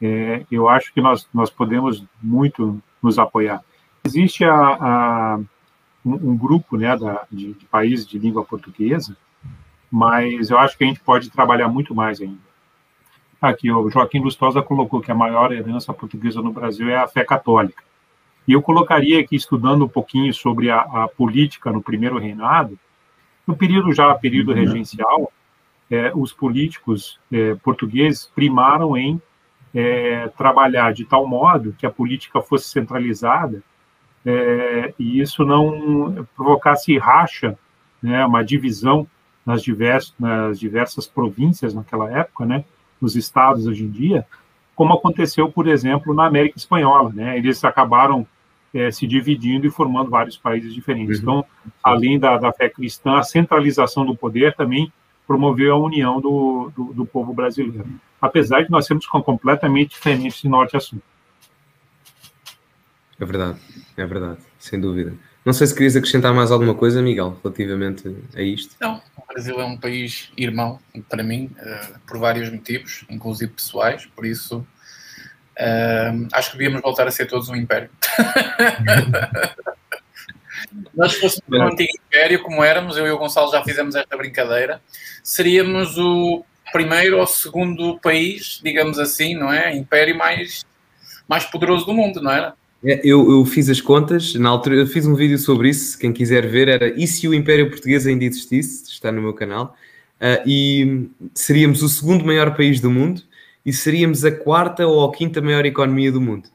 é, 0.00 0.44
eu 0.50 0.68
acho 0.68 0.92
que 0.92 1.00
nós, 1.00 1.28
nós 1.34 1.50
podemos 1.50 2.04
muito 2.22 2.80
nos 3.02 3.18
apoiar. 3.18 3.62
Existe 4.04 4.44
a, 4.44 4.54
a 4.54 5.40
um, 6.04 6.14
um, 6.14 6.36
grupo 6.36 6.76
né, 6.76 6.96
da, 6.96 7.26
de, 7.30 7.52
de 7.52 7.64
países 7.66 8.06
de 8.06 8.18
língua 8.18 8.44
portuguesa, 8.44 9.16
mas 9.90 10.50
eu 10.50 10.58
acho 10.58 10.76
que 10.78 10.84
a 10.84 10.86
gente 10.86 11.00
pode 11.00 11.30
trabalhar 11.30 11.68
muito 11.68 11.94
mais 11.94 12.20
ainda. 12.20 12.48
Aqui, 13.40 13.70
o 13.70 13.88
Joaquim 13.88 14.20
Lustosa 14.20 14.62
colocou 14.62 15.00
que 15.00 15.12
a 15.12 15.14
maior 15.14 15.52
herança 15.52 15.92
portuguesa 15.92 16.42
no 16.42 16.52
Brasil 16.52 16.88
é 16.88 16.96
a 16.96 17.06
fé 17.06 17.24
católica. 17.24 17.82
E 18.46 18.52
eu 18.52 18.62
colocaria 18.62 19.20
aqui, 19.20 19.36
estudando 19.36 19.84
um 19.84 19.88
pouquinho 19.88 20.32
sobre 20.32 20.70
a, 20.70 20.80
a 20.80 21.08
política 21.08 21.70
no 21.70 21.82
primeiro 21.82 22.18
reinado, 22.18 22.78
no 23.46 23.56
período 23.56 23.92
já 23.92 24.12
período 24.14 24.52
regencial, 24.52 25.32
é, 25.90 26.12
os 26.14 26.32
políticos 26.32 27.18
é, 27.32 27.54
portugueses 27.56 28.30
primaram 28.34 28.96
em 28.96 29.20
é, 29.74 30.28
trabalhar 30.36 30.92
de 30.92 31.04
tal 31.04 31.26
modo 31.26 31.74
que 31.78 31.86
a 31.86 31.90
política 31.90 32.40
fosse 32.40 32.68
centralizada 32.68 33.62
é, 34.24 34.92
e 34.98 35.20
isso 35.20 35.44
não 35.44 36.26
provocasse 36.36 36.96
racha, 36.98 37.58
né, 38.02 38.24
uma 38.24 38.42
divisão 38.44 39.06
nas, 39.44 39.62
divers, 39.62 40.14
nas 40.18 40.58
diversas 40.58 41.06
províncias 41.06 41.72
naquela 41.72 42.10
época, 42.10 42.44
né, 42.44 42.64
nos 43.00 43.16
estados 43.16 43.66
hoje 43.66 43.84
em 43.84 43.90
dia, 43.90 44.26
como 44.74 44.92
aconteceu, 44.92 45.50
por 45.50 45.66
exemplo, 45.66 46.14
na 46.14 46.26
América 46.26 46.58
Espanhola. 46.58 47.10
Né, 47.12 47.38
eles 47.38 47.64
acabaram 47.64 48.26
é, 48.74 48.90
se 48.90 49.06
dividindo 49.06 49.66
e 49.66 49.70
formando 49.70 50.10
vários 50.10 50.36
países 50.36 50.74
diferentes. 50.74 51.16
Uhum. 51.18 51.22
Então, 51.22 51.44
além 51.82 52.18
da, 52.18 52.36
da 52.36 52.52
fé 52.52 52.68
cristã, 52.68 53.18
a 53.18 53.22
centralização 53.22 54.04
do 54.04 54.14
poder 54.14 54.54
também 54.54 54.92
promoveu 55.28 55.74
a 55.74 55.78
união 55.78 56.20
do, 56.22 56.72
do, 56.74 56.84
do 56.94 57.06
povo 57.06 57.34
brasileiro. 57.34 57.86
Apesar 58.18 58.62
de 58.62 58.70
nós 58.70 58.86
sermos 58.86 59.06
completamente 59.06 59.90
diferentes 59.90 60.40
de 60.40 60.48
norte 60.48 60.74
a 60.74 60.80
sul. 60.80 61.00
É 63.20 63.24
verdade, 63.24 63.58
é 63.96 64.06
verdade, 64.06 64.38
sem 64.58 64.80
dúvida. 64.80 65.12
Não 65.44 65.52
sei 65.52 65.66
se 65.66 65.74
querias 65.74 65.96
acrescentar 65.96 66.32
mais 66.32 66.50
alguma 66.50 66.74
coisa, 66.74 67.02
Miguel, 67.02 67.38
relativamente 67.42 68.16
a 68.34 68.40
isto. 68.40 68.74
Não, 68.80 69.02
o 69.16 69.26
Brasil 69.32 69.60
é 69.60 69.64
um 69.64 69.76
país 69.76 70.32
irmão 70.36 70.80
para 71.08 71.22
mim, 71.22 71.50
uh, 71.60 71.98
por 72.06 72.18
vários 72.18 72.50
motivos, 72.50 73.04
inclusive 73.10 73.52
pessoais, 73.52 74.06
por 74.06 74.24
isso 74.24 74.58
uh, 74.58 76.28
acho 76.32 76.52
que 76.52 76.58
devíamos 76.58 76.80
voltar 76.80 77.06
a 77.06 77.10
ser 77.10 77.26
todos 77.26 77.48
um 77.48 77.56
império. 77.56 77.90
Nós 80.94 81.14
fôssemos 81.14 81.48
um 81.50 81.62
antigo 81.62 81.90
império, 82.06 82.42
como 82.42 82.62
éramos, 82.62 82.96
eu 82.96 83.06
e 83.06 83.10
o 83.10 83.18
Gonçalo 83.18 83.50
já 83.50 83.62
fizemos 83.62 83.94
esta 83.94 84.16
brincadeira, 84.16 84.80
seríamos 85.22 85.96
o 85.98 86.44
primeiro 86.72 87.18
ou 87.18 87.26
segundo 87.26 87.98
país, 88.00 88.60
digamos 88.62 88.98
assim, 88.98 89.34
não 89.34 89.52
é? 89.52 89.74
Império 89.74 90.16
mais, 90.16 90.64
mais 91.26 91.44
poderoso 91.44 91.86
do 91.86 91.94
mundo, 91.94 92.20
não 92.20 92.30
era? 92.30 92.54
É, 92.84 93.00
eu, 93.02 93.28
eu, 93.30 93.44
fiz 93.44 93.68
as 93.68 93.80
contas, 93.80 94.34
na 94.34 94.48
altura 94.48 94.76
eu 94.76 94.86
fiz 94.86 95.04
um 95.04 95.14
vídeo 95.14 95.38
sobre 95.38 95.68
isso, 95.68 95.98
quem 95.98 96.12
quiser 96.12 96.46
ver, 96.46 96.68
era 96.68 96.88
e 96.88 97.06
se 97.06 97.26
o 97.26 97.34
Império 97.34 97.68
Português 97.68 98.06
ainda 98.06 98.24
existisse, 98.24 98.84
está 98.90 99.10
no 99.10 99.20
meu 99.20 99.34
canal, 99.34 99.74
uh, 100.20 100.42
e 100.46 101.08
seríamos 101.34 101.82
o 101.82 101.88
segundo 101.88 102.24
maior 102.24 102.56
país 102.56 102.80
do 102.80 102.90
mundo 102.90 103.22
e 103.66 103.72
seríamos 103.72 104.24
a 104.24 104.30
quarta 104.30 104.86
ou 104.86 105.04
a 105.04 105.12
quinta 105.12 105.40
maior 105.40 105.66
economia 105.66 106.12
do 106.12 106.20
mundo. 106.20 106.48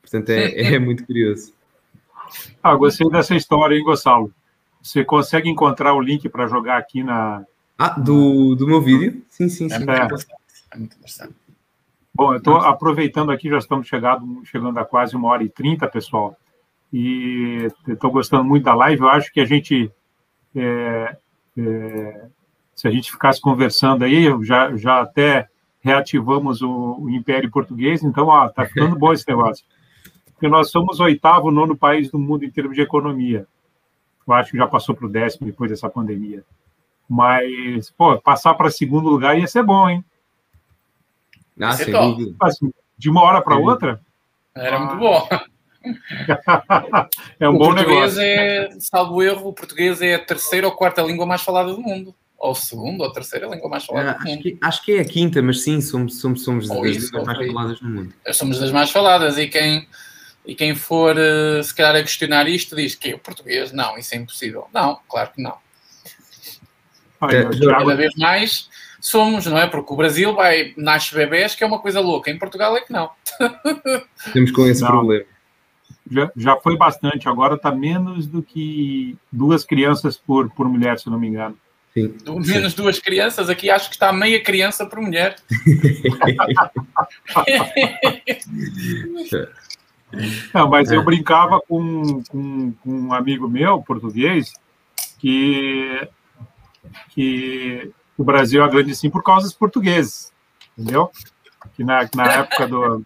Portanto, 0.00 0.30
é, 0.30 0.74
é 0.74 0.78
muito 0.78 1.04
curioso. 1.04 1.52
Ah, 2.62 2.74
gostei 2.74 3.08
dessa 3.10 3.34
história, 3.34 3.74
hein, 3.74 3.84
Gonçalo? 3.84 4.32
Você 4.82 5.04
consegue 5.04 5.48
encontrar 5.48 5.94
o 5.94 6.00
link 6.00 6.28
para 6.28 6.46
jogar 6.46 6.78
aqui 6.78 7.02
na. 7.02 7.44
Ah, 7.78 7.98
do, 7.98 8.54
do 8.54 8.66
meu 8.66 8.80
vídeo? 8.80 9.22
Sim, 9.28 9.48
sim, 9.48 9.68
sim. 9.68 9.74
É, 9.74 10.74
é 10.74 10.78
muito 10.78 10.96
interessante. 10.96 11.34
Bom, 12.14 12.34
eu 12.34 12.38
estou 12.38 12.56
aproveitando 12.56 13.30
aqui, 13.30 13.48
já 13.48 13.58
estamos 13.58 13.86
chegando, 13.86 14.44
chegando 14.44 14.78
a 14.78 14.84
quase 14.84 15.16
uma 15.16 15.28
hora 15.28 15.42
e 15.42 15.48
trinta, 15.48 15.88
pessoal, 15.88 16.36
e 16.92 17.68
estou 17.88 18.10
gostando 18.10 18.44
muito 18.44 18.64
da 18.64 18.74
live. 18.74 19.00
Eu 19.00 19.08
acho 19.08 19.32
que 19.32 19.40
a 19.40 19.44
gente, 19.44 19.90
é, 20.54 21.16
é, 21.56 22.26
se 22.74 22.88
a 22.88 22.90
gente 22.90 23.10
ficasse 23.10 23.40
conversando 23.40 24.04
aí, 24.04 24.26
já, 24.42 24.76
já 24.76 25.00
até 25.00 25.48
reativamos 25.80 26.60
o, 26.60 26.96
o 27.00 27.10
Império 27.10 27.50
Português, 27.50 28.02
então, 28.02 28.26
ó, 28.26 28.48
tá 28.48 28.66
ficando 28.66 28.96
bom 28.96 29.12
esse 29.12 29.26
negócio 29.26 29.64
porque 30.40 30.48
nós 30.48 30.70
somos 30.70 30.98
o 30.98 31.02
oitavo, 31.02 31.50
nono 31.50 31.76
país 31.76 32.10
do 32.10 32.18
mundo 32.18 32.46
em 32.46 32.50
termos 32.50 32.74
de 32.74 32.80
economia. 32.80 33.46
Eu 34.26 34.32
acho 34.32 34.52
que 34.52 34.56
já 34.56 34.66
passou 34.66 34.94
para 34.94 35.04
o 35.04 35.10
décimo 35.10 35.46
depois 35.46 35.70
dessa 35.70 35.90
pandemia. 35.90 36.42
Mas, 37.06 37.90
pô, 37.90 38.18
passar 38.18 38.54
para 38.54 38.70
segundo 38.70 39.10
lugar 39.10 39.38
ia 39.38 39.46
ser 39.46 39.62
bom, 39.62 39.86
hein? 39.86 40.02
Ah, 41.60 41.72
sem 41.72 41.92
dúvida. 41.92 42.34
Assim, 42.40 42.72
de 42.96 43.10
uma 43.10 43.22
hora 43.22 43.42
para 43.42 43.58
outra? 43.58 44.00
Era 44.54 44.76
ah. 44.76 44.80
muito 44.80 44.96
bom. 44.96 45.28
é 47.38 47.46
um 47.46 47.56
o 47.56 47.58
bom 47.58 47.74
português 47.74 48.16
negócio. 48.16 48.22
É, 48.22 48.70
salvo 48.78 49.22
erro, 49.22 49.48
o 49.48 49.52
português 49.52 50.00
é 50.00 50.14
a 50.14 50.24
terceira 50.24 50.66
ou 50.66 50.72
quarta 50.72 51.02
língua 51.02 51.26
mais 51.26 51.42
falada 51.42 51.70
do 51.70 51.82
mundo. 51.82 52.14
Ou 52.38 52.54
segunda 52.54 53.04
ou 53.04 53.12
terceira 53.12 53.46
língua 53.46 53.68
mais 53.68 53.84
falada 53.84 54.12
ah, 54.12 54.14
do 54.14 54.24
mundo. 54.24 54.38
Acho 54.38 54.42
que, 54.42 54.58
acho 54.62 54.84
que, 54.86 54.92
é 54.92 55.00
a 55.00 55.04
quinta, 55.04 55.42
mas 55.42 55.62
sim, 55.62 55.82
somos, 55.82 56.18
somos, 56.18 56.44
somos 56.44 56.66
das 56.66 56.96
isso, 56.96 57.06
línguas 57.14 57.26
mais 57.26 57.46
faladas 57.46 57.80
no 57.82 57.90
mundo. 57.90 58.14
Somos 58.32 58.58
das 58.58 58.72
mais 58.72 58.90
faladas 58.90 59.36
e 59.36 59.46
quem 59.46 59.86
e 60.50 60.54
quem 60.56 60.74
for, 60.74 61.16
eh, 61.16 61.62
se 61.62 61.72
calhar, 61.72 61.94
a 61.94 62.02
questionar 62.02 62.48
isto, 62.48 62.74
diz 62.74 62.96
que 62.96 63.14
o 63.14 63.18
português, 63.20 63.70
não, 63.70 63.96
isso 63.96 64.16
é 64.16 64.18
impossível. 64.18 64.66
Não, 64.74 64.98
claro 65.08 65.30
que 65.32 65.40
não. 65.40 65.56
Cada 67.20 67.94
vez 67.94 68.12
mais 68.16 68.68
somos, 69.00 69.46
não 69.46 69.56
é? 69.56 69.68
Porque 69.68 69.92
o 69.92 69.96
Brasil 69.96 70.34
vai, 70.34 70.74
nasce 70.76 71.14
bebés, 71.14 71.54
que 71.54 71.62
é 71.62 71.66
uma 71.68 71.78
coisa 71.78 72.00
louca. 72.00 72.32
Em 72.32 72.36
Portugal 72.36 72.76
é 72.76 72.80
que 72.80 72.92
não. 72.92 73.10
Temos 74.32 74.50
com 74.50 74.66
esse 74.66 74.80
não. 74.80 74.88
problema. 74.88 75.24
Já, 76.10 76.32
já 76.36 76.56
foi 76.56 76.76
bastante, 76.76 77.28
agora 77.28 77.54
está 77.54 77.70
menos 77.70 78.26
do 78.26 78.42
que 78.42 79.16
duas 79.30 79.64
crianças 79.64 80.16
por, 80.16 80.50
por 80.50 80.68
mulher, 80.68 80.98
se 80.98 81.08
não 81.08 81.20
me 81.20 81.28
engano. 81.28 81.56
Sim. 81.94 82.12
Menos 82.26 82.74
duas 82.74 82.98
crianças, 82.98 83.48
aqui 83.48 83.70
acho 83.70 83.88
que 83.88 83.94
está 83.94 84.12
meia 84.12 84.42
criança 84.42 84.84
por 84.84 85.00
mulher. 85.00 85.36
Não, 90.54 90.68
mas 90.68 90.90
é. 90.90 90.96
eu 90.96 91.04
brincava 91.04 91.60
com, 91.60 92.22
com, 92.24 92.72
com, 92.72 92.90
um 92.90 93.12
amigo 93.12 93.48
meu, 93.48 93.82
português, 93.82 94.52
que, 95.18 96.08
que 97.10 97.92
o 98.16 98.24
Brasil 98.24 98.62
é 98.62 98.68
grande 98.68 98.94
sim 98.94 99.10
por 99.10 99.22
causa 99.22 99.46
dos 99.46 99.54
portugueses, 99.54 100.32
entendeu? 100.76 101.10
Que 101.74 101.84
na, 101.84 102.08
na 102.14 102.32
época 102.32 102.66
do, 102.66 103.04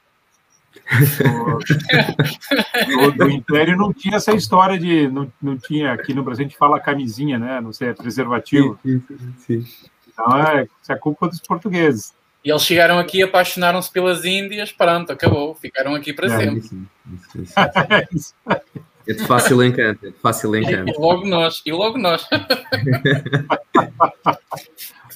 do, 2.86 3.12
do, 3.12 3.30
Império 3.30 3.76
não 3.76 3.92
tinha 3.92 4.16
essa 4.16 4.32
história 4.32 4.78
de. 4.78 5.08
Não, 5.08 5.30
não 5.42 5.56
tinha, 5.56 5.92
aqui 5.92 6.14
no 6.14 6.22
Brasil 6.22 6.44
a 6.44 6.48
gente 6.48 6.58
fala 6.58 6.80
camisinha, 6.80 7.38
né? 7.38 7.60
Não 7.60 7.72
sei, 7.72 7.88
é 7.88 7.94
preservativo. 7.94 8.78
Sim, 8.82 9.02
sim, 9.08 9.34
sim. 9.38 9.66
Então 10.08 10.36
é, 10.36 10.66
isso 10.80 10.92
é 10.92 10.96
culpa 10.96 11.28
dos 11.28 11.40
portugueses. 11.40 12.14
E 12.44 12.50
eles 12.50 12.62
chegaram 12.62 12.98
aqui, 12.98 13.22
apaixonaram-se 13.22 13.90
pelas 13.90 14.24
Índias, 14.24 14.70
pronto, 14.70 15.10
acabou, 15.10 15.54
ficaram 15.54 15.94
aqui 15.94 16.12
para 16.12 16.26
é, 16.26 16.36
sempre. 16.36 16.58
Isso, 16.58 16.86
isso, 17.40 17.54
isso. 18.12 18.34
É 19.06 19.12
de 19.14 19.26
fácil 19.26 19.62
encanto, 19.62 20.06
é 20.06 20.10
de 20.10 20.18
fácil 20.18 20.54
encanto. 20.54 20.90
E 20.90 20.98
logo 20.98 21.26
nós, 21.26 21.62
e 21.64 21.72
logo 21.72 21.96
nós. 21.96 22.28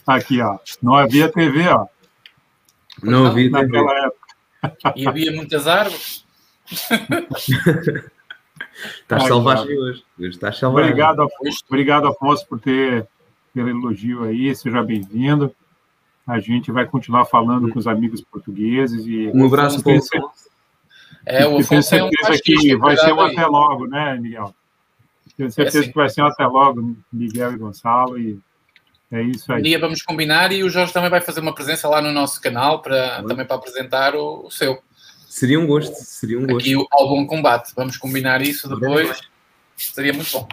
Aqui, 0.06 0.40
ó, 0.40 0.58
não 0.82 0.94
havia 0.94 1.30
TV, 1.30 1.68
ó. 1.68 1.86
Não, 3.02 3.26
havia 3.26 3.50
TV. 3.50 3.78
Época. 3.78 4.94
E 4.96 5.06
havia 5.06 5.30
muitas 5.32 5.66
árvores. 5.66 6.24
Estás 9.00 9.24
selvagem 9.24 9.78
hoje. 9.78 10.02
hoje 10.18 10.30
estás 10.30 10.58
selvagem. 10.58 10.90
Obrigado, 10.90 11.22
Afonso, 11.22 11.64
obrigado, 11.68 12.06
Afonso, 12.08 12.46
por 12.46 12.58
ter 12.58 13.06
pelo 13.52 13.68
elogio 13.68 14.24
aí. 14.24 14.54
Seja 14.54 14.82
bem-vindo. 14.82 15.54
A 16.28 16.38
gente 16.38 16.70
vai 16.70 16.84
continuar 16.84 17.24
falando 17.24 17.70
com 17.70 17.78
os 17.78 17.86
amigos 17.86 18.20
portugueses 18.20 19.06
e 19.06 19.30
um 19.34 19.46
abraço 19.46 19.82
para 19.82 19.94
você. 19.94 20.18
É, 21.24 21.46
o 21.46 21.64
tenho 21.66 21.82
certeza 21.82 21.96
é 21.96 22.04
um 22.04 22.38
que 22.42 22.76
vai 22.76 22.96
ser 22.96 23.12
um 23.14 23.20
até 23.20 23.46
logo, 23.46 23.86
né, 23.86 24.18
Miguel? 24.20 24.54
Tenho 25.36 25.50
certeza 25.50 25.78
é 25.78 25.80
assim. 25.80 25.88
que 25.90 25.96
vai 25.96 26.10
ser 26.10 26.22
um 26.22 26.26
até 26.26 26.46
logo, 26.46 26.96
Miguel 27.10 27.52
e 27.54 27.56
Gonçalo, 27.56 28.18
e 28.18 28.38
é 29.10 29.22
isso 29.22 29.50
aí. 29.50 29.60
Um 29.60 29.62
dia 29.62 29.78
vamos 29.78 30.02
combinar 30.02 30.52
e 30.52 30.62
o 30.62 30.68
Jorge 30.68 30.92
também 30.92 31.08
vai 31.08 31.22
fazer 31.22 31.40
uma 31.40 31.54
presença 31.54 31.88
lá 31.88 32.02
no 32.02 32.12
nosso 32.12 32.42
canal 32.42 32.82
para, 32.82 33.22
também 33.22 33.46
para 33.46 33.56
apresentar 33.56 34.14
o, 34.14 34.46
o, 34.46 34.50
seu. 34.50 34.78
Seria 35.26 35.58
um 35.58 35.66
gosto, 35.66 35.94
seria 35.96 36.38
um 36.38 36.46
gosto. 36.46 36.58
Aqui 36.58 36.74
ao 36.90 37.08
Bom 37.08 37.26
Combate. 37.26 37.72
Vamos 37.74 37.96
combinar 37.96 38.42
isso 38.42 38.68
depois. 38.68 39.18
Seria 39.76 40.12
muito 40.12 40.30
bom. 40.30 40.46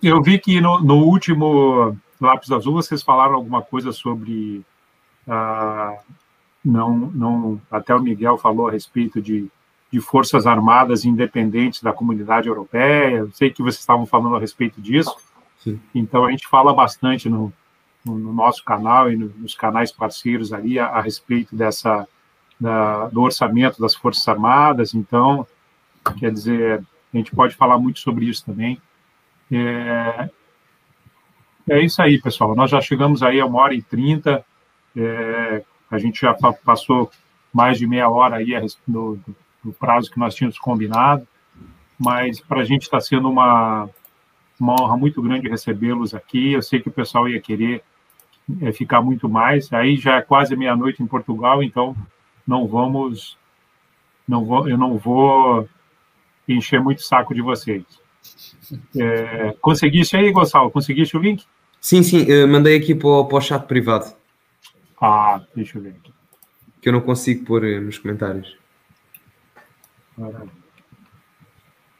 Eu 0.00 0.22
vi 0.22 0.38
que 0.38 0.60
no, 0.60 0.80
no 0.80 1.04
último 1.04 1.96
Lápis 2.20 2.50
Azul 2.52 2.74
vocês 2.74 3.02
falaram 3.02 3.34
alguma 3.34 3.62
coisa 3.62 3.90
sobre 3.90 4.64
ah, 5.30 5.96
não, 6.64 6.96
não, 6.96 7.60
até 7.70 7.94
o 7.94 8.00
Miguel 8.00 8.36
falou 8.36 8.68
a 8.68 8.72
respeito 8.72 9.22
de 9.22 9.50
de 9.92 10.00
forças 10.00 10.46
armadas 10.46 11.04
independentes 11.04 11.82
da 11.82 11.92
comunidade 11.92 12.48
europeia. 12.48 13.18
Eu 13.18 13.30
sei 13.32 13.50
que 13.50 13.62
vocês 13.62 13.80
estavam 13.80 14.06
falando 14.06 14.36
a 14.36 14.38
respeito 14.38 14.80
disso. 14.80 15.14
Sim. 15.58 15.80
Então 15.94 16.24
a 16.24 16.30
gente 16.30 16.46
fala 16.46 16.72
bastante 16.72 17.28
no, 17.28 17.52
no 18.04 18.32
nosso 18.32 18.64
canal 18.64 19.10
e 19.10 19.16
nos 19.16 19.54
canais 19.54 19.90
parceiros 19.90 20.52
ali 20.52 20.78
a, 20.78 20.86
a 20.86 21.00
respeito 21.00 21.56
dessa 21.56 22.06
da, 22.58 23.08
do 23.08 23.22
orçamento 23.22 23.80
das 23.80 23.94
forças 23.94 24.26
armadas. 24.28 24.94
Então, 24.94 25.46
quer 26.18 26.30
dizer, 26.30 26.84
a 27.12 27.16
gente 27.16 27.34
pode 27.34 27.54
falar 27.56 27.78
muito 27.78 27.98
sobre 27.98 28.26
isso 28.26 28.44
também. 28.44 28.80
É, 29.50 30.30
é 31.68 31.80
isso 31.80 32.00
aí, 32.00 32.20
pessoal. 32.20 32.54
Nós 32.54 32.70
já 32.70 32.80
chegamos 32.80 33.22
aí 33.22 33.40
a 33.40 33.46
uma 33.46 33.60
hora 33.60 33.74
e 33.74 33.82
trinta. 33.82 34.44
É, 34.96 35.62
a 35.90 35.98
gente 35.98 36.20
já 36.20 36.34
passou 36.64 37.10
mais 37.52 37.78
de 37.78 37.86
meia 37.86 38.08
hora 38.08 38.36
aí 38.36 38.52
do, 38.86 39.18
do 39.62 39.72
prazo 39.72 40.10
que 40.10 40.18
nós 40.18 40.34
tínhamos 40.34 40.58
combinado, 40.58 41.26
mas 41.98 42.40
para 42.40 42.60
a 42.60 42.64
gente 42.64 42.82
está 42.82 43.00
sendo 43.00 43.28
uma, 43.28 43.88
uma 44.58 44.80
honra 44.80 44.96
muito 44.96 45.20
grande 45.20 45.48
recebê-los 45.48 46.14
aqui. 46.14 46.52
Eu 46.52 46.62
sei 46.62 46.80
que 46.80 46.88
o 46.88 46.92
pessoal 46.92 47.28
ia 47.28 47.40
querer 47.40 47.82
é, 48.62 48.72
ficar 48.72 49.02
muito 49.02 49.28
mais. 49.28 49.72
Aí 49.72 49.96
já 49.96 50.16
é 50.16 50.22
quase 50.22 50.56
meia-noite 50.56 51.02
em 51.02 51.06
Portugal, 51.06 51.62
então 51.62 51.96
não 52.46 52.66
vamos, 52.66 53.36
não 54.26 54.44
vou, 54.44 54.68
eu 54.68 54.78
não 54.78 54.96
vou 54.96 55.68
encher 56.48 56.80
muito 56.80 57.02
saco 57.02 57.34
de 57.34 57.42
vocês. 57.42 57.84
É, 58.96 59.54
conseguiste 59.60 60.16
aí, 60.16 60.30
Gonçalo? 60.30 60.70
Conseguiste 60.70 61.16
o 61.16 61.20
link? 61.20 61.44
Sim, 61.80 62.02
sim, 62.02 62.26
mandei 62.46 62.76
aqui 62.76 62.94
para 62.94 63.08
o 63.08 63.40
chat 63.40 63.66
privado. 63.66 64.19
Ah, 65.00 65.42
deixa 65.54 65.78
eu 65.78 65.82
ver 65.82 65.90
aqui. 65.90 66.12
Que 66.80 66.88
eu 66.88 66.92
não 66.92 67.00
consigo 67.00 67.44
pôr 67.44 67.64
eh, 67.64 67.80
nos 67.80 67.98
comentários. 67.98 68.58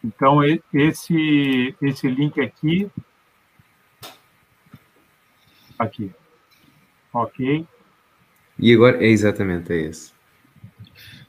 Então, 0.05 0.41
esse, 0.73 1.75
esse 1.81 2.09
link 2.09 2.41
aqui. 2.41 2.91
Aqui. 5.79 6.11
Ok. 7.13 7.67
E 8.59 8.75
agora 8.75 9.03
é 9.03 9.09
exatamente, 9.09 9.73
é 9.73 9.77
esse. 9.77 10.13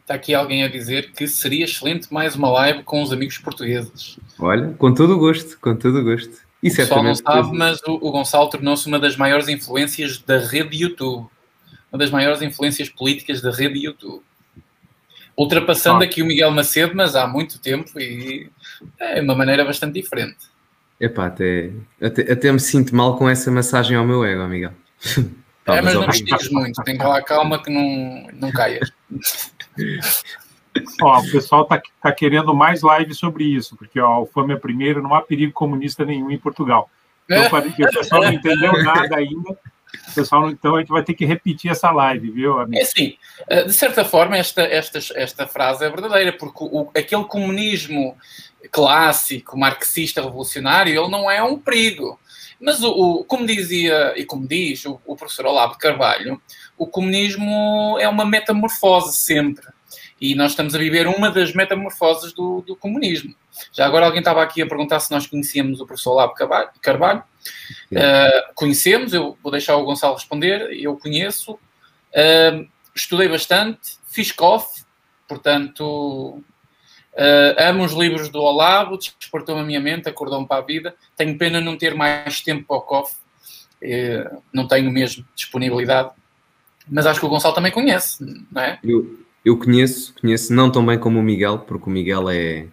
Está 0.02 0.16
aqui 0.16 0.34
alguém 0.34 0.64
a 0.64 0.68
dizer 0.68 1.12
que 1.14 1.26
seria 1.28 1.64
excelente 1.64 2.14
mais 2.14 2.36
uma 2.36 2.50
live 2.50 2.84
com 2.84 3.02
os 3.02 3.14
amigos 3.14 3.38
portugueses. 3.38 4.20
Olha, 4.38 4.74
com 4.74 4.94
todo 4.94 5.16
o 5.16 5.20
gosto, 5.20 5.58
com 5.60 5.76
todo 5.76 6.00
o 6.00 6.04
gosto. 6.04 6.38
E 6.62 6.70
o 6.70 6.76
pessoal 6.76 7.02
não 7.02 7.16
sabe, 7.16 7.58
mas 7.58 7.82
o, 7.84 7.94
o 7.94 8.12
Gonçalo 8.12 8.50
tornou-se 8.50 8.86
uma 8.88 9.00
das 9.00 9.16
maiores 9.16 9.48
influências 9.48 10.18
da 10.20 10.38
rede 10.38 10.84
YouTube. 10.84 11.30
Uma 11.92 12.00
das 12.00 12.10
maiores 12.10 12.42
influências 12.42 12.90
políticas 12.90 13.42
da 13.42 13.52
rede 13.52 13.86
YouTube. 13.86 14.24
Ultrapassando 15.38 16.04
ah. 16.04 16.06
aqui 16.06 16.22
o 16.22 16.26
Miguel 16.26 16.52
Macedo, 16.52 16.96
mas 16.96 17.16
há 17.16 17.28
muito 17.28 17.60
tempo 17.60 18.00
e 18.00 18.50
é 19.00 19.22
uma 19.22 19.36
maneira 19.36 19.66
bastante 19.66 20.00
diferente. 20.00 20.38
Epá, 21.00 21.28
até, 21.28 21.72
até, 22.02 22.32
até 22.32 22.52
me 22.52 22.60
sinto 22.60 22.96
mal 22.96 23.18
com 23.18 23.28
essa 23.28 23.50
massagem 23.50 23.98
ao 23.98 24.06
meu 24.06 24.24
ego, 24.24 24.48
Miguel. 24.48 24.74
é, 25.66 25.82
mas 25.82 25.94
não 25.96 26.08
estiques 26.08 26.50
muito, 26.50 26.84
tem 26.84 26.98
que 26.98 27.04
lá 27.04 27.22
calma 27.22 27.62
que 27.62 27.72
não, 27.72 28.28
não 28.34 28.52
caias. 28.52 28.92
Ó, 31.02 31.20
o 31.20 31.32
pessoal 31.32 31.64
está 31.64 31.82
tá 32.02 32.12
querendo 32.12 32.56
mais 32.56 32.82
lives 32.82 33.18
sobre 33.18 33.44
isso, 33.44 33.76
porque 33.76 34.00
ó, 34.00 34.22
o 34.22 34.26
Fama 34.26 34.54
é 34.54 34.56
primeiro, 34.56 35.02
não 35.02 35.14
há 35.14 35.22
perigo 35.22 35.52
comunista 35.52 36.06
nenhum 36.06 36.32
em 36.32 36.38
Portugal. 36.38 36.90
Então, 37.30 37.46
o 37.46 37.94
pessoal 37.94 38.24
não 38.24 38.32
entendeu 38.32 38.72
nada 38.84 39.18
ainda. 39.18 39.58
Pessoal, 40.14 40.50
então 40.50 40.76
a 40.76 40.80
gente 40.80 40.90
vai 40.90 41.04
ter 41.04 41.14
que 41.14 41.26
repetir 41.26 41.72
essa 41.72 41.92
live, 41.92 42.32
viu, 42.32 42.60
amigo? 42.60 42.78
É 42.78 42.84
assim, 42.84 43.18
eh, 43.48 43.64
de 43.64 43.74
certa 43.74 44.04
forma, 44.04 44.38
esta, 44.38 44.62
esta, 44.62 45.00
esta 45.16 45.48
frase 45.48 45.86
é 45.86 45.90
verdadeira, 45.90 46.34
porque 46.34 46.64
o, 46.64 46.90
aquele 46.96 47.24
comunismo 47.26 48.18
clássico, 48.72 49.58
marxista, 49.58 50.22
revolucionário, 50.22 50.94
ele 50.94 51.12
não 51.12 51.30
é 51.30 51.42
um 51.44 51.58
perigo. 51.58 52.20
Mas, 52.60 52.82
o, 52.84 52.92
o 52.92 53.24
como 53.24 53.46
dizia 53.46 54.14
e 54.16 54.24
como 54.24 54.48
diz 54.48 54.86
o, 54.86 55.00
o 55.06 55.16
professor 55.16 55.46
Olavo 55.48 55.78
Carvalho, 55.78 56.40
o 56.78 56.86
comunismo 56.86 57.98
é 58.00 58.08
uma 58.08 58.26
metamorfose 58.26 59.18
sempre. 59.18 59.66
E 60.22 60.36
nós 60.36 60.52
estamos 60.52 60.76
a 60.76 60.78
viver 60.78 61.08
uma 61.08 61.32
das 61.32 61.52
metamorfoses 61.52 62.32
do, 62.32 62.62
do 62.62 62.76
comunismo. 62.76 63.34
Já 63.74 63.88
agora 63.88 64.06
alguém 64.06 64.20
estava 64.20 64.44
aqui 64.44 64.62
a 64.62 64.68
perguntar 64.68 65.00
se 65.00 65.10
nós 65.10 65.26
conhecíamos 65.26 65.82
o 65.82 65.86
professor 65.88 66.12
Olavo 66.12 66.36
Carvalho. 66.80 67.24
Uh, 67.92 68.54
conhecemos, 68.54 69.14
eu 69.14 69.36
vou 69.42 69.52
deixar 69.52 69.76
o 69.78 69.84
Gonçalo 69.84 70.14
responder, 70.14 70.72
eu 70.80 70.96
conheço. 70.96 71.54
Uh, 71.54 72.70
estudei 72.94 73.28
bastante, 73.28 73.98
fiz 74.06 74.32
COF, 74.32 74.84
portanto, 75.28 76.44
uh, 77.14 77.56
amo 77.58 77.84
os 77.84 77.94
livros 77.94 78.30
do 78.30 78.44
Olavo, 78.44 79.00
despertou-me 79.00 79.62
a 79.62 79.66
minha 79.66 79.80
mente, 79.80 80.08
acordou-me 80.08 80.48
para 80.48 80.62
a 80.62 80.66
vida. 80.66 80.96
Tenho 81.18 81.36
pena 81.36 81.60
não 81.60 81.76
ter 81.76 81.96
mais 81.96 82.42
tempo 82.42 82.68
para 82.68 82.78
o 82.78 82.82
COF, 82.82 83.16
não 84.54 84.68
tenho 84.68 84.92
mesmo 84.92 85.26
disponibilidade. 85.34 86.12
Mas 86.88 87.08
acho 87.08 87.20
que 87.20 87.26
o 87.26 87.30
Gonçalo 87.30 87.56
também 87.56 87.72
conhece, 87.72 88.24
não 88.52 88.62
é? 88.62 88.80
Eu, 88.84 89.20
eu 89.44 89.58
conheço, 89.58 90.14
conheço 90.20 90.54
não 90.54 90.72
tão 90.72 90.86
bem 90.86 90.98
como 90.98 91.20
o 91.20 91.24
Miguel, 91.24 91.60
porque 91.60 91.90
o 91.90 91.94
Miguel 91.94 92.30
é. 92.30 92.68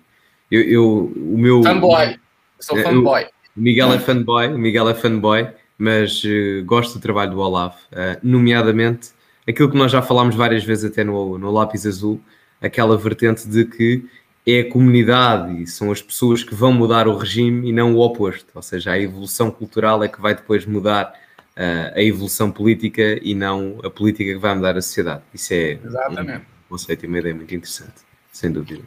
Eu, 0.50 0.62
eu 0.62 1.12
o 1.16 1.38
meu. 1.38 1.62
Fanboy. 1.62 2.18
Sou 2.60 2.78
é, 2.78 2.82
fanboy. 2.82 3.24
o 3.56 3.60
Miguel 3.60 3.92
é 3.92 3.98
fanboy, 3.98 4.48
o 4.48 4.58
Miguel 4.58 4.88
é 4.88 4.94
fanboy, 4.94 5.48
mas 5.78 6.22
uh, 6.24 6.64
gosto 6.64 6.94
do 6.94 7.00
trabalho 7.00 7.30
do 7.30 7.38
Olavo, 7.38 7.76
uh, 7.92 8.18
nomeadamente 8.22 9.10
aquilo 9.48 9.70
que 9.70 9.76
nós 9.76 9.90
já 9.90 10.02
falámos 10.02 10.34
várias 10.34 10.62
vezes 10.62 10.90
até 10.90 11.02
no, 11.02 11.38
no 11.38 11.50
Lápis 11.50 11.86
Azul, 11.86 12.20
aquela 12.60 12.96
vertente 12.98 13.48
de 13.48 13.64
que 13.64 14.04
é 14.46 14.60
a 14.60 14.70
comunidade 14.70 15.62
e 15.62 15.66
são 15.66 15.90
as 15.90 16.02
pessoas 16.02 16.42
que 16.44 16.54
vão 16.54 16.72
mudar 16.72 17.08
o 17.08 17.16
regime 17.16 17.68
e 17.68 17.72
não 17.72 17.94
o 17.94 18.00
oposto, 18.00 18.46
ou 18.54 18.62
seja, 18.62 18.92
a 18.92 18.98
evolução 18.98 19.50
cultural 19.50 20.02
é 20.02 20.08
que 20.08 20.20
vai 20.20 20.34
depois 20.34 20.66
mudar 20.66 21.14
uh, 21.56 21.94
a 21.94 22.02
evolução 22.02 22.50
política 22.50 23.18
e 23.22 23.34
não 23.34 23.78
a 23.82 23.90
política 23.90 24.32
que 24.32 24.38
vai 24.38 24.54
mudar 24.54 24.76
a 24.76 24.82
sociedade. 24.82 25.22
Isso 25.32 25.54
é 25.54 25.78
Exatamente. 25.84 26.38
um 26.38 26.57
conceito 26.68 27.04
e 27.04 27.08
uma 27.08 27.18
ideia 27.18 27.34
muito 27.34 27.54
interessante, 27.54 27.94
sem 28.32 28.50
dúvida. 28.50 28.82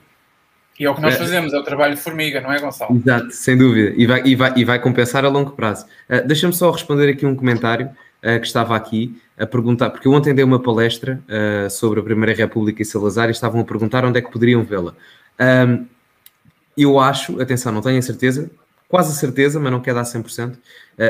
E 0.79 0.85
é 0.85 0.89
o 0.89 0.95
que 0.95 1.01
nós 1.01 1.13
é. 1.13 1.17
fazemos, 1.17 1.53
é 1.53 1.59
o 1.59 1.63
trabalho 1.63 1.95
de 1.95 2.01
formiga, 2.01 2.41
não 2.41 2.51
é, 2.51 2.59
Gonçalo? 2.59 2.95
Exato, 2.95 3.31
sem 3.31 3.57
dúvida. 3.57 3.93
E 3.95 4.07
vai, 4.07 4.21
e 4.25 4.35
vai, 4.35 4.53
e 4.55 4.65
vai 4.65 4.79
compensar 4.79 5.23
a 5.23 5.29
longo 5.29 5.51
prazo. 5.51 5.85
Uh, 6.09 6.25
Deixa-me 6.25 6.53
só 6.53 6.71
responder 6.71 7.09
aqui 7.09 7.25
um 7.25 7.35
comentário 7.35 7.87
uh, 7.87 8.39
que 8.39 8.47
estava 8.47 8.75
aqui 8.75 9.15
a 9.37 9.45
perguntar, 9.45 9.89
porque 9.89 10.07
eu 10.07 10.13
ontem 10.13 10.33
dei 10.33 10.43
uma 10.43 10.59
palestra 10.59 11.21
uh, 11.27 11.69
sobre 11.69 11.99
a 11.99 12.03
Primeira 12.03 12.33
República 12.33 12.81
e 12.81 12.85
Salazar 12.85 13.27
e 13.27 13.31
estavam 13.31 13.61
a 13.61 13.63
perguntar 13.63 14.05
onde 14.05 14.17
é 14.17 14.21
que 14.21 14.31
poderiam 14.31 14.63
vê-la. 14.63 14.95
Um, 15.39 15.85
eu 16.77 16.99
acho, 16.99 17.41
atenção, 17.41 17.71
não 17.71 17.81
tenho 17.81 17.99
a 17.99 18.01
certeza, 18.01 18.49
quase 18.87 19.11
a 19.11 19.15
certeza, 19.15 19.59
mas 19.59 19.71
não 19.71 19.81
quer 19.81 19.93
dar 19.93 20.03
100%. 20.03 20.53
Uh, 20.53 20.57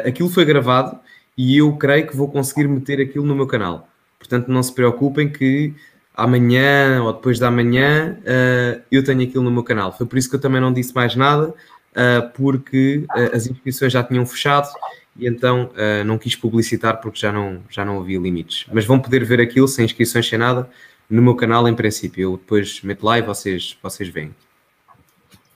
aquilo 0.05 0.29
foi 0.29 0.43
gravado 0.43 0.99
e 1.37 1.57
eu 1.57 1.75
creio 1.77 2.07
que 2.07 2.15
vou 2.15 2.29
conseguir 2.29 2.67
meter 2.67 2.99
aquilo 2.99 3.25
no 3.25 3.35
meu 3.35 3.47
canal. 3.47 3.87
Portanto, 4.17 4.49
não 4.49 4.61
se 4.61 4.73
preocupem 4.73 5.29
que 5.29 5.73
amanhã 6.13 7.01
ou 7.03 7.13
depois 7.13 7.39
da 7.39 7.49
manhã 7.49 8.17
uh, 8.19 8.81
eu 8.91 9.03
tenho 9.03 9.21
aquilo 9.23 9.43
no 9.43 9.51
meu 9.51 9.63
canal. 9.63 9.95
Foi 9.95 10.05
por 10.05 10.17
isso 10.17 10.29
que 10.29 10.35
eu 10.35 10.41
também 10.41 10.61
não 10.61 10.73
disse 10.73 10.93
mais 10.93 11.15
nada, 11.15 11.49
uh, 11.49 12.29
porque 12.33 13.05
uh, 13.09 13.35
as 13.35 13.47
inscrições 13.47 13.93
já 13.93 14.03
tinham 14.03 14.25
fechado 14.25 14.69
e 15.17 15.27
então 15.27 15.71
não 16.05 16.17
quis 16.17 16.37
publicitar 16.37 17.01
porque 17.01 17.19
já 17.19 17.33
não, 17.33 17.61
já 17.69 17.83
não 17.83 17.99
havia 17.99 18.17
limites. 18.17 18.65
Mas 18.71 18.85
vão 18.85 18.97
poder 18.97 19.25
ver 19.25 19.41
aquilo 19.41 19.67
sem 19.67 19.83
inscrições, 19.83 20.27
sem 20.27 20.39
nada, 20.39 20.69
no 21.09 21.21
meu 21.21 21.35
canal 21.35 21.67
em 21.67 21.75
princípio. 21.75 22.21
Eu 22.21 22.37
depois 22.37 22.81
meto 22.81 23.05
lá 23.05 23.19
e 23.19 23.21
vocês, 23.21 23.77
vocês 23.83 24.07
veem. 24.07 24.33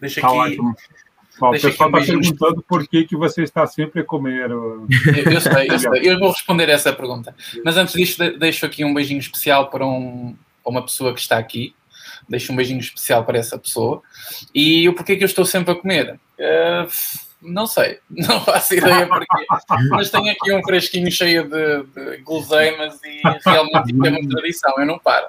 Deixa 0.01 0.19
tá 0.19 0.45
aqui, 0.45 0.57
Bom, 1.39 1.49
o 1.49 1.51
pessoal 1.51 1.71
está 1.71 1.89
perguntando 1.89 2.63
por 2.67 2.87
que, 2.87 3.03
que 3.03 3.15
você 3.15 3.43
está 3.43 3.67
sempre 3.67 4.01
a 4.01 4.03
comer. 4.03 4.49
Eu, 4.51 4.87
eu, 5.31 5.41
sei, 5.41 5.69
eu 5.69 5.79
sei. 5.79 6.01
Eu 6.03 6.19
vou 6.19 6.31
responder 6.31 6.69
essa 6.69 6.93
pergunta. 6.93 7.35
Mas 7.63 7.75
antes 7.75 7.93
disto, 7.93 8.37
deixo 8.37 8.65
aqui 8.65 8.85
um 8.85 8.93
beijinho 8.93 9.19
especial 9.19 9.69
para, 9.69 9.85
um, 9.85 10.35
para 10.65 10.71
uma 10.71 10.81
pessoa 10.81 11.13
que 11.13 11.19
está 11.19 11.37
aqui. 11.37 11.75
Deixo 12.27 12.51
um 12.51 12.55
beijinho 12.55 12.79
especial 12.79 13.23
para 13.23 13.37
essa 13.37 13.57
pessoa. 13.57 14.01
E 14.53 14.89
o 14.89 14.93
porquê 14.93 15.15
que 15.15 15.23
eu 15.23 15.27
estou 15.27 15.45
sempre 15.45 15.73
a 15.73 15.75
comer? 15.75 16.19
Uh, 16.39 16.87
não 17.41 17.67
sei, 17.67 17.99
não 18.09 18.41
faço 18.41 18.73
ideia 18.73 19.07
porquê. 19.07 19.45
Mas 19.91 20.09
tenho 20.09 20.31
aqui 20.31 20.51
um 20.51 20.63
fresquinho 20.63 21.11
cheio 21.11 21.47
de, 21.47 21.83
de 21.83 22.17
guloseimas 22.23 22.99
e 23.03 23.21
realmente 23.45 23.91
é 23.91 24.09
uma 24.09 24.29
tradição, 24.29 24.73
eu 24.77 24.85
não 24.85 24.97
paro. 24.97 25.27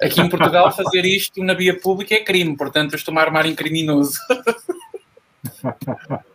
Aqui 0.00 0.20
em 0.20 0.28
Portugal, 0.28 0.70
fazer 0.70 1.04
isto 1.04 1.42
na 1.42 1.54
via 1.54 1.76
pública 1.76 2.14
é 2.14 2.22
crime, 2.22 2.56
portanto, 2.56 2.92
eu 2.92 2.96
estou-me 2.96 3.18
a 3.18 3.24
armar 3.24 3.46
em 3.46 3.54
criminoso. 3.54 4.16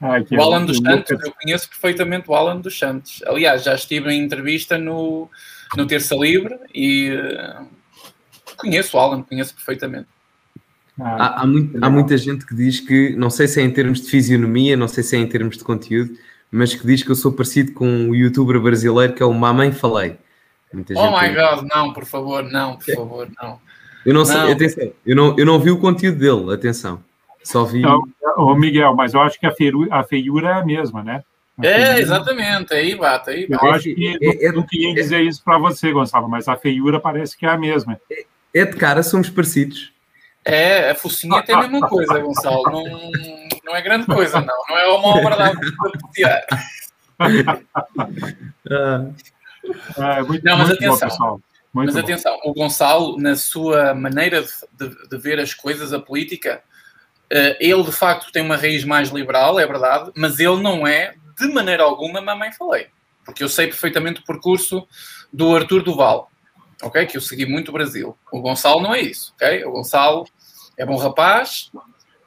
Ai, 0.00 0.26
o 0.30 0.42
Alan 0.42 0.64
dos 0.64 0.78
Santos, 0.78 1.24
eu 1.24 1.32
conheço 1.32 1.68
perfeitamente 1.68 2.28
o 2.28 2.34
Alan 2.34 2.60
dos 2.60 2.78
Santos. 2.78 3.22
Aliás, 3.26 3.62
já 3.62 3.74
estive 3.74 4.12
em 4.12 4.20
entrevista 4.20 4.76
no, 4.76 5.30
no 5.76 5.86
Terça 5.86 6.14
Livre 6.14 6.56
e 6.74 7.10
uh, 7.10 7.66
conheço 8.56 8.96
o 8.96 9.00
Alan, 9.00 9.22
conheço 9.22 9.54
perfeitamente. 9.54 10.06
há, 11.00 11.42
há, 11.42 11.46
muito, 11.46 11.84
há, 11.84 11.90
muita 11.90 12.16
gente 12.16 12.46
que 12.46 12.54
diz 12.54 12.80
que, 12.80 13.14
não 13.16 13.30
sei 13.30 13.48
se 13.48 13.60
é 13.60 13.64
em 13.64 13.70
termos 13.70 14.00
de 14.00 14.10
fisionomia, 14.10 14.76
não 14.76 14.88
sei 14.88 15.02
se 15.02 15.16
é 15.16 15.18
em 15.18 15.26
termos 15.26 15.56
de 15.56 15.64
conteúdo, 15.64 16.16
mas 16.50 16.74
que 16.74 16.86
diz 16.86 17.02
que 17.02 17.10
eu 17.10 17.16
sou 17.16 17.32
parecido 17.32 17.72
com 17.72 17.88
um 17.88 18.14
youtuber 18.14 18.60
brasileiro 18.60 19.12
que 19.12 19.22
é 19.22 19.26
o 19.26 19.34
Mamãe 19.34 19.72
Falei. 19.72 20.16
Muita 20.72 20.94
oh 20.96 21.10
my 21.10 21.28
God, 21.28 21.68
não, 21.74 21.92
por 21.92 22.04
favor, 22.04 22.42
não, 22.44 22.76
por 22.76 22.94
favor, 22.94 23.28
não. 23.40 23.58
Eu 24.04 24.14
não, 24.14 24.24
sei, 24.24 24.52
atenção, 24.52 24.92
eu 25.04 25.16
não, 25.16 25.36
eu 25.36 25.44
não 25.44 25.58
vi 25.58 25.70
o 25.70 25.80
conteúdo 25.80 26.18
dele, 26.18 26.54
atenção. 26.54 27.02
Só 27.42 27.64
vi. 27.64 27.80
Não, 27.80 28.02
ô 28.36 28.54
Miguel, 28.54 28.94
mas 28.94 29.14
eu 29.14 29.20
acho 29.20 29.38
que 29.38 29.46
a 29.46 29.52
feiura, 29.52 29.94
a 29.94 30.02
feiura 30.04 30.48
é 30.48 30.52
a 30.52 30.64
mesma, 30.64 31.02
né? 31.02 31.24
É, 31.62 31.98
exatamente, 31.98 32.74
aí 32.74 32.94
bata, 32.94 33.30
aí 33.30 33.46
bata. 33.48 33.64
Eu 33.64 33.72
acho 33.72 33.84
que 33.84 34.18
é, 34.20 34.46
é, 34.46 34.52
não 34.52 34.62
queria 34.62 34.92
dizer 34.94 35.22
isso 35.22 35.42
para 35.42 35.56
você, 35.56 35.90
Gonçalo, 35.90 36.28
mas 36.28 36.46
a 36.48 36.56
feiura 36.56 37.00
parece 37.00 37.36
que 37.36 37.46
é 37.46 37.48
a 37.48 37.56
mesma. 37.56 37.98
É, 38.10 38.26
é 38.54 38.64
de 38.64 38.76
cara, 38.76 39.02
somos 39.02 39.30
parecidos. 39.30 39.92
É, 40.44 40.90
a 40.90 40.94
focinha 40.94 41.42
tem 41.42 41.54
a 41.54 41.62
mesma 41.62 41.88
coisa, 41.88 42.18
Gonçalo. 42.18 42.62
Não, 42.70 42.84
não 43.64 43.74
é 43.74 43.80
grande 43.82 44.06
coisa, 44.06 44.40
não. 44.40 44.54
Não 44.68 44.78
é 44.78 44.86
uma 44.86 45.08
obra 45.08 45.36
da 45.36 45.52
é, 49.98 50.22
muito, 50.22 50.44
não, 50.44 50.58
mas 50.58 50.68
muito 50.68 50.84
atenção. 50.84 51.18
Bom, 51.18 51.40
mas 51.72 51.94
bom. 51.94 52.00
atenção, 52.00 52.38
o 52.44 52.52
Gonçalo, 52.52 53.18
na 53.18 53.34
sua 53.34 53.94
maneira 53.94 54.42
de, 54.42 54.48
de, 54.72 55.08
de 55.08 55.18
ver 55.18 55.40
as 55.40 55.54
coisas, 55.54 55.92
a 55.94 55.98
política, 55.98 56.62
uh, 57.32 57.56
ele 57.58 57.82
de 57.82 57.92
facto 57.92 58.30
tem 58.30 58.42
uma 58.42 58.56
raiz 58.56 58.84
mais 58.84 59.08
liberal, 59.08 59.58
é 59.58 59.66
verdade, 59.66 60.10
mas 60.14 60.38
ele 60.38 60.62
não 60.62 60.86
é, 60.86 61.14
de 61.38 61.48
maneira 61.48 61.82
alguma, 61.82 62.20
mamãe 62.20 62.52
falei. 62.52 62.88
Porque 63.24 63.42
eu 63.42 63.48
sei 63.48 63.66
perfeitamente 63.66 64.20
o 64.20 64.24
percurso 64.24 64.86
do 65.32 65.54
Arthur 65.54 65.82
Duval, 65.82 66.30
ok? 66.82 67.06
Que 67.06 67.16
eu 67.16 67.20
segui 67.20 67.44
muito 67.44 67.68
o 67.68 67.72
Brasil. 67.72 68.16
O 68.32 68.40
Gonçalo 68.40 68.80
não 68.80 68.94
é 68.94 69.00
isso, 69.00 69.32
ok? 69.34 69.64
O 69.64 69.72
Gonçalo 69.72 70.24
é 70.76 70.86
bom 70.86 70.96
rapaz, 70.96 71.70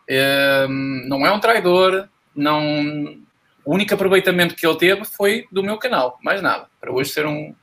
é, 0.08 0.68
não 0.68 1.26
é 1.26 1.32
um 1.32 1.40
traidor, 1.40 2.10
não. 2.36 3.22
O 3.64 3.74
único 3.74 3.94
aproveitamento 3.94 4.56
que 4.56 4.66
ele 4.66 4.78
teve 4.78 5.06
foi 5.06 5.46
do 5.52 5.64
meu 5.64 5.78
canal, 5.78 6.18
mais 6.24 6.42
nada, 6.42 6.68
para 6.82 6.92
hoje 6.92 7.12
ser 7.12 7.26
um, 7.26 7.54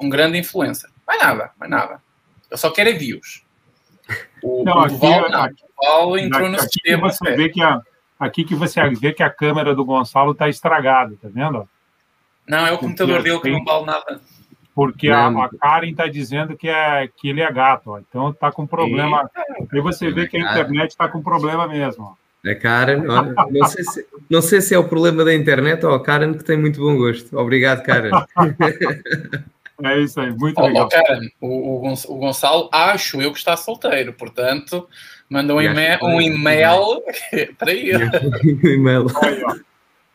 um 0.00 0.08
grande 0.08 0.38
influencer. 0.38 0.90
Mais 1.06 1.20
nada, 1.20 1.50
mais 1.58 1.70
nada. 1.70 2.02
Eu 2.50 2.56
só 2.56 2.70
quero 2.70 2.88
é 2.88 2.92
views. 2.92 3.44
O, 4.42 4.64
não, 4.64 4.80
o 4.80 4.88
Duval, 4.88 5.20
aqui, 5.20 5.32
não. 5.32 5.44
O 5.44 5.48
Duval 5.48 6.18
entrou 6.18 6.46
aqui, 6.46 6.56
no 6.56 6.62
sistema. 6.62 7.12
Você 7.12 7.36
vê 7.36 7.48
que 7.48 7.62
a, 7.62 7.80
aqui 8.20 8.44
que 8.44 8.54
você 8.54 8.86
vê 8.90 9.14
que 9.14 9.22
a 9.22 9.30
câmera 9.30 9.74
do 9.74 9.84
Gonçalo 9.84 10.32
está 10.32 10.48
estragada, 10.48 11.16
tá 11.20 11.28
vendo? 11.32 11.66
Não, 12.46 12.66
é 12.66 12.72
o 12.72 12.78
computador 12.78 13.22
dele 13.22 13.40
que 13.40 13.50
não 13.50 13.64
vale 13.64 13.86
nada. 13.86 14.20
Porque 14.74 15.08
a, 15.08 15.28
a, 15.28 15.48
Karen 15.48 15.90
está 15.90 16.06
dizendo 16.06 16.56
que, 16.56 16.68
é, 16.68 17.08
que 17.08 17.28
ele 17.28 17.40
é 17.40 17.52
gato, 17.52 17.90
ó. 17.90 17.98
então 17.98 18.30
está 18.30 18.52
com 18.52 18.66
problema. 18.66 19.28
E 19.72 19.76
aí 19.76 19.80
você 19.80 20.10
vê 20.10 20.28
que 20.28 20.36
a 20.36 20.40
internet 20.40 20.90
está 20.90 21.08
com 21.08 21.22
problema 21.22 21.66
mesmo. 21.66 22.04
Ó. 22.04 22.50
A 22.50 22.54
Karen, 22.54 23.06
olha, 23.06 23.34
não, 23.50 23.66
sei 23.66 23.84
se, 23.84 24.06
não 24.30 24.42
sei 24.42 24.60
se 24.60 24.74
é 24.74 24.78
o 24.78 24.88
problema 24.88 25.24
da 25.24 25.34
internet 25.34 25.84
ou 25.84 25.92
a 25.92 26.02
Karen 26.02 26.32
que 26.32 26.44
tem 26.44 26.56
muito 26.56 26.80
bom 26.80 26.96
gosto. 26.96 27.36
Obrigado, 27.36 27.82
Karen. 27.82 28.10
É 29.82 29.98
isso 29.98 30.20
aí, 30.20 30.30
muito 30.30 30.60
oh, 30.60 30.66
legal. 30.66 30.84
Oh, 30.84 30.88
Karen, 30.88 31.28
o, 31.40 31.88
o, 31.88 32.16
Gonçalo, 32.18 32.68
acho 32.70 33.20
eu 33.22 33.32
que 33.32 33.38
está 33.38 33.56
solteiro, 33.56 34.12
portanto, 34.12 34.86
manda 35.30 35.54
um 35.54 35.62
e-mail, 35.62 35.98
um 36.02 36.20
e-mail 36.20 37.02
para 37.56 37.72
ele. 37.72 38.10
e-mail. 38.74 39.06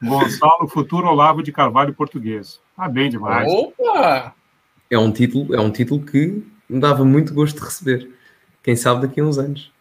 Gonçalo, 0.04 0.68
futuro 0.68 1.08
Olavo 1.08 1.42
de 1.42 1.52
Carvalho 1.52 1.94
português. 1.94 2.60
Ah, 2.78 2.90
bem 2.90 3.10
demais. 3.10 3.52
Opa! 3.52 4.36
é 4.90 4.98
um 4.98 5.12
título, 5.12 5.54
é 5.54 5.60
um 5.60 5.72
título 5.72 6.04
que 6.04 6.44
me 6.70 6.80
dava 6.80 7.04
muito 7.04 7.34
gosto 7.34 7.58
de 7.58 7.66
receber. 7.66 8.10
Quem 8.64 8.76
sabe 8.76 9.08
daqui 9.08 9.20
a 9.20 9.24
uns 9.24 9.38
anos. 9.38 9.72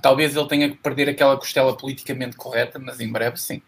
Talvez 0.00 0.36
ele 0.36 0.46
tenha 0.46 0.70
que 0.70 0.76
perder 0.76 1.08
aquela 1.08 1.36
costela 1.36 1.76
politicamente 1.76 2.36
correta, 2.36 2.78
mas 2.78 3.00
em 3.00 3.10
breve 3.10 3.36
sim. 3.36 3.60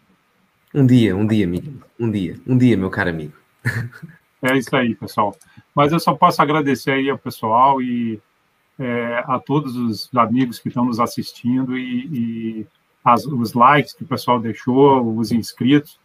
Um 0.73 0.85
dia, 0.85 1.15
um 1.15 1.27
dia, 1.27 1.45
amigo. 1.45 1.83
Um 1.99 2.09
dia, 2.09 2.39
um 2.47 2.57
dia, 2.57 2.77
meu 2.77 2.89
caro 2.89 3.09
amigo. 3.09 3.33
É 4.41 4.57
isso 4.57 4.73
aí, 4.75 4.95
pessoal. 4.95 5.35
Mas 5.73 5.91
eu 5.91 5.99
só 5.99 6.13
posso 6.13 6.41
agradecer 6.41 6.91
aí 6.91 7.09
ao 7.09 7.17
pessoal 7.17 7.81
e 7.81 8.21
é, 8.79 9.23
a 9.25 9.39
todos 9.39 9.75
os 9.75 10.09
amigos 10.15 10.59
que 10.59 10.67
estão 10.67 10.85
nos 10.85 10.99
assistindo 10.99 11.77
e, 11.77 12.05
e 12.07 12.67
as, 13.03 13.25
os 13.25 13.53
likes 13.53 13.93
que 13.93 14.03
o 14.03 14.07
pessoal 14.07 14.39
deixou, 14.39 15.15
os 15.17 15.31
inscritos. 15.31 15.99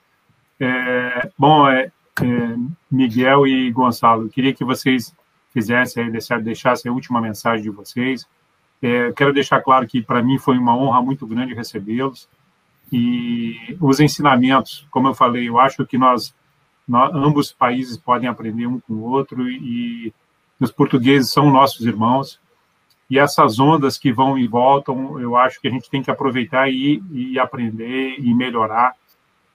É, 0.59 1.31
bom, 1.39 1.69
é, 1.69 1.91
é, 2.23 2.57
Miguel 2.91 3.47
e 3.47 3.71
Gonçalo, 3.71 4.29
queria 4.29 4.55
que 4.55 4.65
vocês 4.65 5.15
fizessem 5.53 6.11
deixassem 6.43 6.91
a 6.91 6.95
última 6.95 7.21
mensagem 7.21 7.63
de 7.63 7.71
vocês. 7.71 8.27
É, 8.83 9.13
quero 9.13 9.33
deixar 9.33 9.61
claro 9.61 9.87
que 9.87 10.01
para 10.01 10.23
mim 10.23 10.39
foi 10.39 10.57
uma 10.57 10.77
honra 10.77 11.03
muito 11.03 11.27
grande 11.27 11.55
recebê-los 11.55 12.29
e 12.93 13.77
os 13.81 14.01
ensinamentos, 14.01 14.87
como 14.91 15.09
eu 15.09 15.15
falei, 15.15 15.49
eu 15.49 15.61
acho 15.61 15.87
que 15.87 15.99
nós, 15.99 16.35
nós 16.89 17.15
ambos 17.15 17.49
os 17.49 17.53
países 17.53 17.97
podem 17.97 18.29
aprender 18.29 18.67
um 18.67 18.81
com 18.81 18.95
o 18.95 19.03
outro 19.03 19.49
e, 19.49 20.09
e 20.09 20.15
os 20.59 20.73
portugueses 20.73 21.31
são 21.31 21.51
nossos 21.51 21.85
irmãos 21.87 22.40
e 23.11 23.19
essas 23.19 23.59
ondas 23.59 23.99
que 23.99 24.13
vão 24.13 24.39
e 24.39 24.47
voltam, 24.47 25.21
eu 25.21 25.37
acho 25.37 25.61
que 25.61 25.69
a 25.69 25.71
gente 25.71 25.91
tem 25.91 26.03
que 26.03 26.11
aproveitar 26.11 26.71
e, 26.71 27.03
e 27.11 27.39
aprender 27.39 28.15
e 28.19 28.33
melhorar 28.33 28.95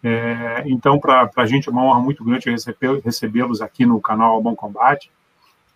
é, 0.07 0.63
então, 0.67 0.99
para 0.99 1.31
a 1.35 1.45
gente 1.47 1.67
é 1.67 1.71
uma 1.71 1.83
honra 1.83 1.99
muito 1.99 2.23
grande 2.23 2.45
recebê-los 3.03 3.59
aqui 3.59 3.87
no 3.87 3.99
canal 3.99 4.39
Bom 4.39 4.55
Combate. 4.55 5.09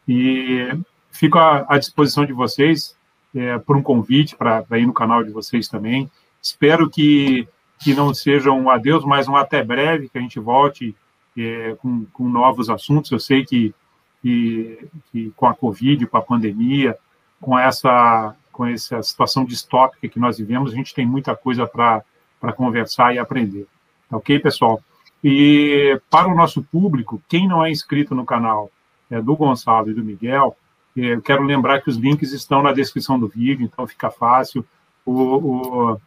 E 0.07 0.69
fico 1.10 1.39
à, 1.39 1.65
à 1.68 1.80
disposição 1.80 2.27
de 2.27 2.31
vocês 2.31 2.95
é, 3.34 3.57
por 3.57 3.76
um 3.76 3.81
convite 3.81 4.35
para 4.35 4.64
ir 4.77 4.85
no 4.85 4.93
canal 4.93 5.23
de 5.23 5.31
vocês 5.31 5.68
também. 5.68 6.11
Espero 6.39 6.88
que, 6.88 7.47
que 7.80 7.95
não 7.95 8.14
seja 8.14 8.51
um 8.51 8.69
adeus, 8.69 9.03
mas 9.03 9.27
um 9.27 9.35
até 9.35 9.64
breve, 9.64 10.10
que 10.10 10.19
a 10.19 10.22
gente 10.22 10.39
volte 10.39 10.95
é, 11.35 11.76
com, 11.81 12.06
com, 12.14 12.30
novos 12.30 12.69
assuntos. 12.69 13.10
Eu 13.10 13.19
sei 13.19 13.43
que, 13.43 13.73
que, 14.22 14.89
que, 15.11 15.31
com 15.35 15.47
a 15.47 15.56
Covid, 15.56 16.06
com 16.06 16.18
a 16.18 16.22
pandemia, 16.22 16.95
com 17.41 17.57
essa, 17.57 18.35
com 18.51 18.65
essa 18.65 19.01
situação 19.01 19.45
distópica 19.45 20.07
que 20.07 20.19
nós 20.19 20.37
vivemos, 20.37 20.71
a 20.71 20.75
gente 20.75 20.93
tem 20.93 21.05
muita 21.05 21.35
coisa 21.35 21.65
para 21.65 22.53
conversar 22.55 23.13
e 23.13 23.19
aprender. 23.19 23.67
Ok, 24.11 24.39
pessoal? 24.39 24.81
E 25.23 25.99
para 26.09 26.27
o 26.27 26.35
nosso 26.35 26.63
público, 26.63 27.21
quem 27.27 27.47
não 27.47 27.63
é 27.63 27.69
inscrito 27.69 28.15
no 28.15 28.25
canal 28.25 28.71
é, 29.09 29.21
do 29.21 29.35
Gonçalo 29.35 29.89
e 29.89 29.93
do 29.93 30.03
Miguel, 30.03 30.55
é, 30.97 31.13
eu 31.13 31.21
quero 31.21 31.43
lembrar 31.43 31.81
que 31.81 31.89
os 31.89 31.97
links 31.97 32.31
estão 32.31 32.63
na 32.63 32.71
descrição 32.71 33.19
do 33.19 33.27
vídeo, 33.27 33.65
então 33.65 33.87
fica 33.87 34.09
fácil. 34.09 34.65
O, 35.05 35.13
o 35.13 36.01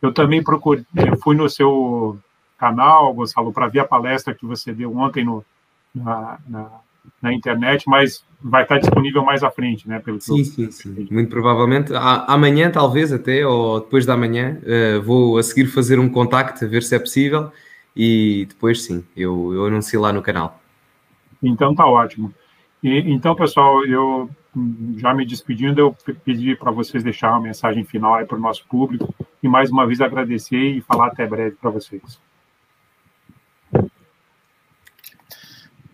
eu 0.00 0.12
também 0.12 0.42
procurei, 0.42 0.84
fui 1.22 1.34
no 1.34 1.48
seu 1.48 2.18
canal, 2.56 3.12
Gonçalo, 3.12 3.52
para 3.52 3.68
ver 3.68 3.80
a 3.80 3.84
palestra 3.84 4.34
que 4.34 4.46
você 4.46 4.72
deu 4.72 4.96
ontem 4.96 5.24
no, 5.24 5.44
na, 5.94 6.38
na, 6.46 6.70
na, 7.22 7.32
internet, 7.32 7.84
mas 7.86 8.24
vai 8.40 8.62
estar 8.62 8.78
disponível 8.78 9.24
mais 9.24 9.42
à 9.42 9.50
frente, 9.50 9.88
né? 9.88 9.98
Pelo 9.98 10.20
sim, 10.20 10.44
sim, 10.44 10.70
sim. 10.70 11.08
Muito 11.10 11.30
provavelmente. 11.30 11.92
amanhã, 11.94 12.70
talvez 12.70 13.12
até, 13.12 13.46
ou 13.46 13.80
depois 13.80 14.06
da 14.06 14.16
manhã, 14.16 14.58
uh, 14.62 15.02
vou 15.02 15.38
a 15.38 15.42
seguir 15.42 15.66
fazer 15.66 15.98
um 15.98 16.08
contacto, 16.08 16.68
ver 16.68 16.82
se 16.82 16.94
é 16.94 16.98
possível, 16.98 17.50
e 17.96 18.46
depois 18.48 18.82
sim, 18.82 19.04
eu, 19.16 19.52
eu 19.54 19.66
anuncio 19.66 20.00
lá 20.00 20.12
no 20.12 20.22
canal. 20.22 20.60
Então 21.42 21.74
tá 21.74 21.86
ótimo. 21.86 22.32
E, 22.82 22.98
então, 23.10 23.34
pessoal, 23.34 23.84
eu 23.84 24.30
já 24.96 25.12
me 25.14 25.24
despedindo, 25.24 25.80
eu 25.80 25.96
pedi 26.24 26.56
para 26.56 26.70
vocês 26.70 27.02
deixar 27.02 27.30
uma 27.30 27.40
mensagem 27.40 27.84
final 27.84 28.14
aí 28.14 28.24
para 28.24 28.36
o 28.36 28.40
nosso 28.40 28.66
público 28.66 29.14
e 29.42 29.48
mais 29.48 29.70
uma 29.70 29.86
vez 29.86 30.00
agradecer 30.00 30.56
e 30.56 30.80
falar 30.80 31.08
até 31.08 31.26
breve 31.26 31.56
para 31.56 31.70
vocês. 31.70 32.20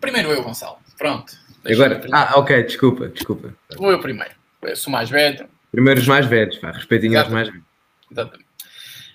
Primeiro 0.00 0.30
eu, 0.30 0.42
Gonçalo. 0.42 0.83
Pronto. 1.04 1.34
Agora, 1.70 2.00
ah, 2.12 2.32
ok, 2.38 2.62
desculpa, 2.62 3.08
desculpa. 3.08 3.54
Vou 3.76 3.90
eu 3.90 4.00
primeiro. 4.00 4.32
Eu 4.62 4.74
sou 4.74 4.90
mais 4.90 5.10
velho. 5.10 5.46
Primeiro 5.70 6.00
os 6.00 6.08
mais 6.08 6.24
velhos, 6.24 6.56
pá, 6.56 6.70
respeitinho 6.70 7.20
aos 7.20 7.28
mais 7.28 7.46
velhos. 7.50 7.62
Exatamente. 8.10 8.48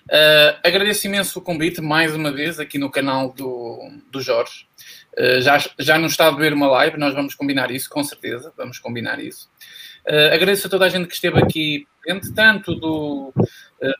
Uh, 0.08 0.54
agradeço 0.62 1.08
imenso 1.08 1.36
o 1.40 1.42
convite, 1.42 1.80
mais 1.80 2.14
uma 2.14 2.30
vez, 2.30 2.60
aqui 2.60 2.78
no 2.78 2.92
canal 2.92 3.32
do, 3.32 3.90
do 4.08 4.20
Jorge. 4.20 4.68
Uh, 5.18 5.40
já, 5.40 5.58
já 5.80 5.98
não 5.98 6.06
está 6.06 6.28
a 6.28 6.30
ver 6.30 6.52
uma 6.52 6.68
live, 6.68 6.96
nós 6.96 7.12
vamos 7.12 7.34
combinar 7.34 7.72
isso, 7.72 7.90
com 7.90 8.04
certeza, 8.04 8.52
vamos 8.56 8.78
combinar 8.78 9.18
isso. 9.18 9.50
Uh, 10.08 10.32
agradeço 10.32 10.68
a 10.68 10.70
toda 10.70 10.84
a 10.84 10.88
gente 10.88 11.08
que 11.08 11.14
esteve 11.14 11.42
aqui 11.42 11.88
presente, 12.00 12.32
tanto 12.32 12.72
do, 12.76 13.34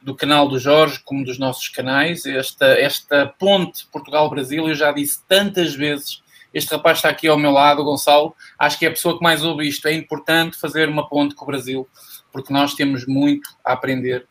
do 0.00 0.14
canal 0.14 0.48
do 0.48 0.60
Jorge 0.60 1.00
como 1.04 1.24
dos 1.24 1.40
nossos 1.40 1.68
canais. 1.68 2.24
Esta, 2.24 2.66
esta 2.66 3.26
ponte 3.26 3.84
Portugal-Brasil, 3.90 4.68
eu 4.68 4.74
já 4.76 4.92
disse 4.92 5.26
tantas 5.26 5.74
vezes 5.74 6.22
este 6.52 6.72
rapaz 6.72 6.98
está 6.98 7.08
aqui 7.08 7.28
ao 7.28 7.38
meu 7.38 7.50
lado, 7.50 7.82
o 7.82 7.84
Gonçalo. 7.84 8.34
Acho 8.58 8.78
que 8.78 8.84
é 8.84 8.88
a 8.88 8.92
pessoa 8.92 9.16
que 9.16 9.22
mais 9.22 9.44
ouve 9.44 9.68
isto. 9.68 9.86
É 9.86 9.92
importante 9.92 10.58
fazer 10.58 10.88
uma 10.88 11.08
ponte 11.08 11.34
com 11.34 11.44
o 11.44 11.46
Brasil, 11.46 11.88
porque 12.32 12.52
nós 12.52 12.74
temos 12.74 13.06
muito 13.06 13.48
a 13.64 13.72
aprender. 13.72 14.26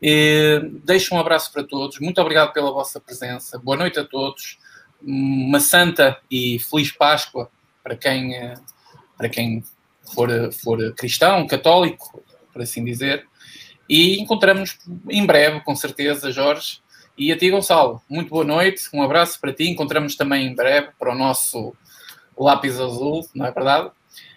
E 0.00 0.60
deixo 0.84 1.14
um 1.14 1.20
abraço 1.20 1.52
para 1.52 1.64
todos. 1.64 1.98
Muito 2.00 2.20
obrigado 2.20 2.52
pela 2.52 2.70
vossa 2.70 3.00
presença. 3.00 3.58
Boa 3.58 3.76
noite 3.76 3.98
a 3.98 4.04
todos. 4.04 4.58
Uma 5.02 5.60
santa 5.60 6.18
e 6.30 6.58
feliz 6.58 6.90
Páscoa 6.92 7.50
para 7.82 7.96
quem, 7.96 8.34
eh, 8.34 8.54
para 9.16 9.28
quem 9.28 9.62
for, 10.14 10.28
for 10.52 10.94
cristão, 10.94 11.46
católico, 11.46 12.22
por 12.52 12.62
assim 12.62 12.84
dizer. 12.84 13.26
E 13.88 14.20
encontramos 14.20 14.78
em 15.10 15.26
breve, 15.26 15.60
com 15.60 15.76
certeza, 15.76 16.32
Jorge, 16.32 16.80
e 17.16 17.32
a 17.32 17.38
ti, 17.38 17.50
Gonçalo, 17.50 18.02
muito 18.08 18.30
boa 18.30 18.44
noite, 18.44 18.88
um 18.92 19.02
abraço 19.02 19.40
para 19.40 19.52
ti. 19.52 19.64
Encontramos 19.68 20.16
também 20.16 20.46
em 20.46 20.54
breve 20.54 20.88
para 20.98 21.12
o 21.12 21.14
nosso 21.14 21.74
lápis 22.36 22.80
azul, 22.80 23.26
não 23.34 23.46
é 23.46 23.52
verdade? 23.52 23.90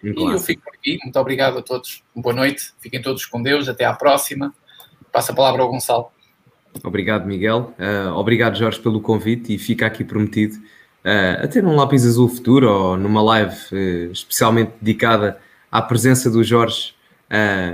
Um 0.04 0.30
e 0.30 0.34
eu 0.34 0.40
fico 0.40 0.64
por 0.64 0.74
aqui. 0.74 0.98
Muito 1.04 1.20
obrigado 1.20 1.58
a 1.58 1.62
todos. 1.62 2.04
Boa 2.16 2.36
noite. 2.36 2.72
Fiquem 2.80 3.02
todos 3.02 3.26
com 3.26 3.42
Deus. 3.42 3.68
Até 3.68 3.86
à 3.86 3.94
próxima. 3.94 4.54
Passa 5.12 5.32
a 5.32 5.36
palavra 5.36 5.62
ao 5.62 5.70
Gonçalo. 5.70 6.08
Obrigado, 6.84 7.26
Miguel. 7.26 7.74
Uh, 7.80 8.14
obrigado, 8.14 8.56
Jorge, 8.56 8.80
pelo 8.80 9.02
convite 9.02 9.54
e 9.54 9.58
fica 9.58 9.86
aqui 9.88 10.04
prometido 10.04 10.56
uh, 11.04 11.44
a 11.44 11.48
ter 11.48 11.66
um 11.66 11.76
lápis 11.76 12.06
azul 12.06 12.30
futuro 12.30 12.70
ou 12.70 12.98
numa 12.98 13.22
live 13.22 13.56
uh, 13.72 14.12
especialmente 14.12 14.74
dedicada 14.80 15.40
à 15.72 15.82
presença 15.82 16.30
do 16.30 16.44
Jorge 16.44 16.96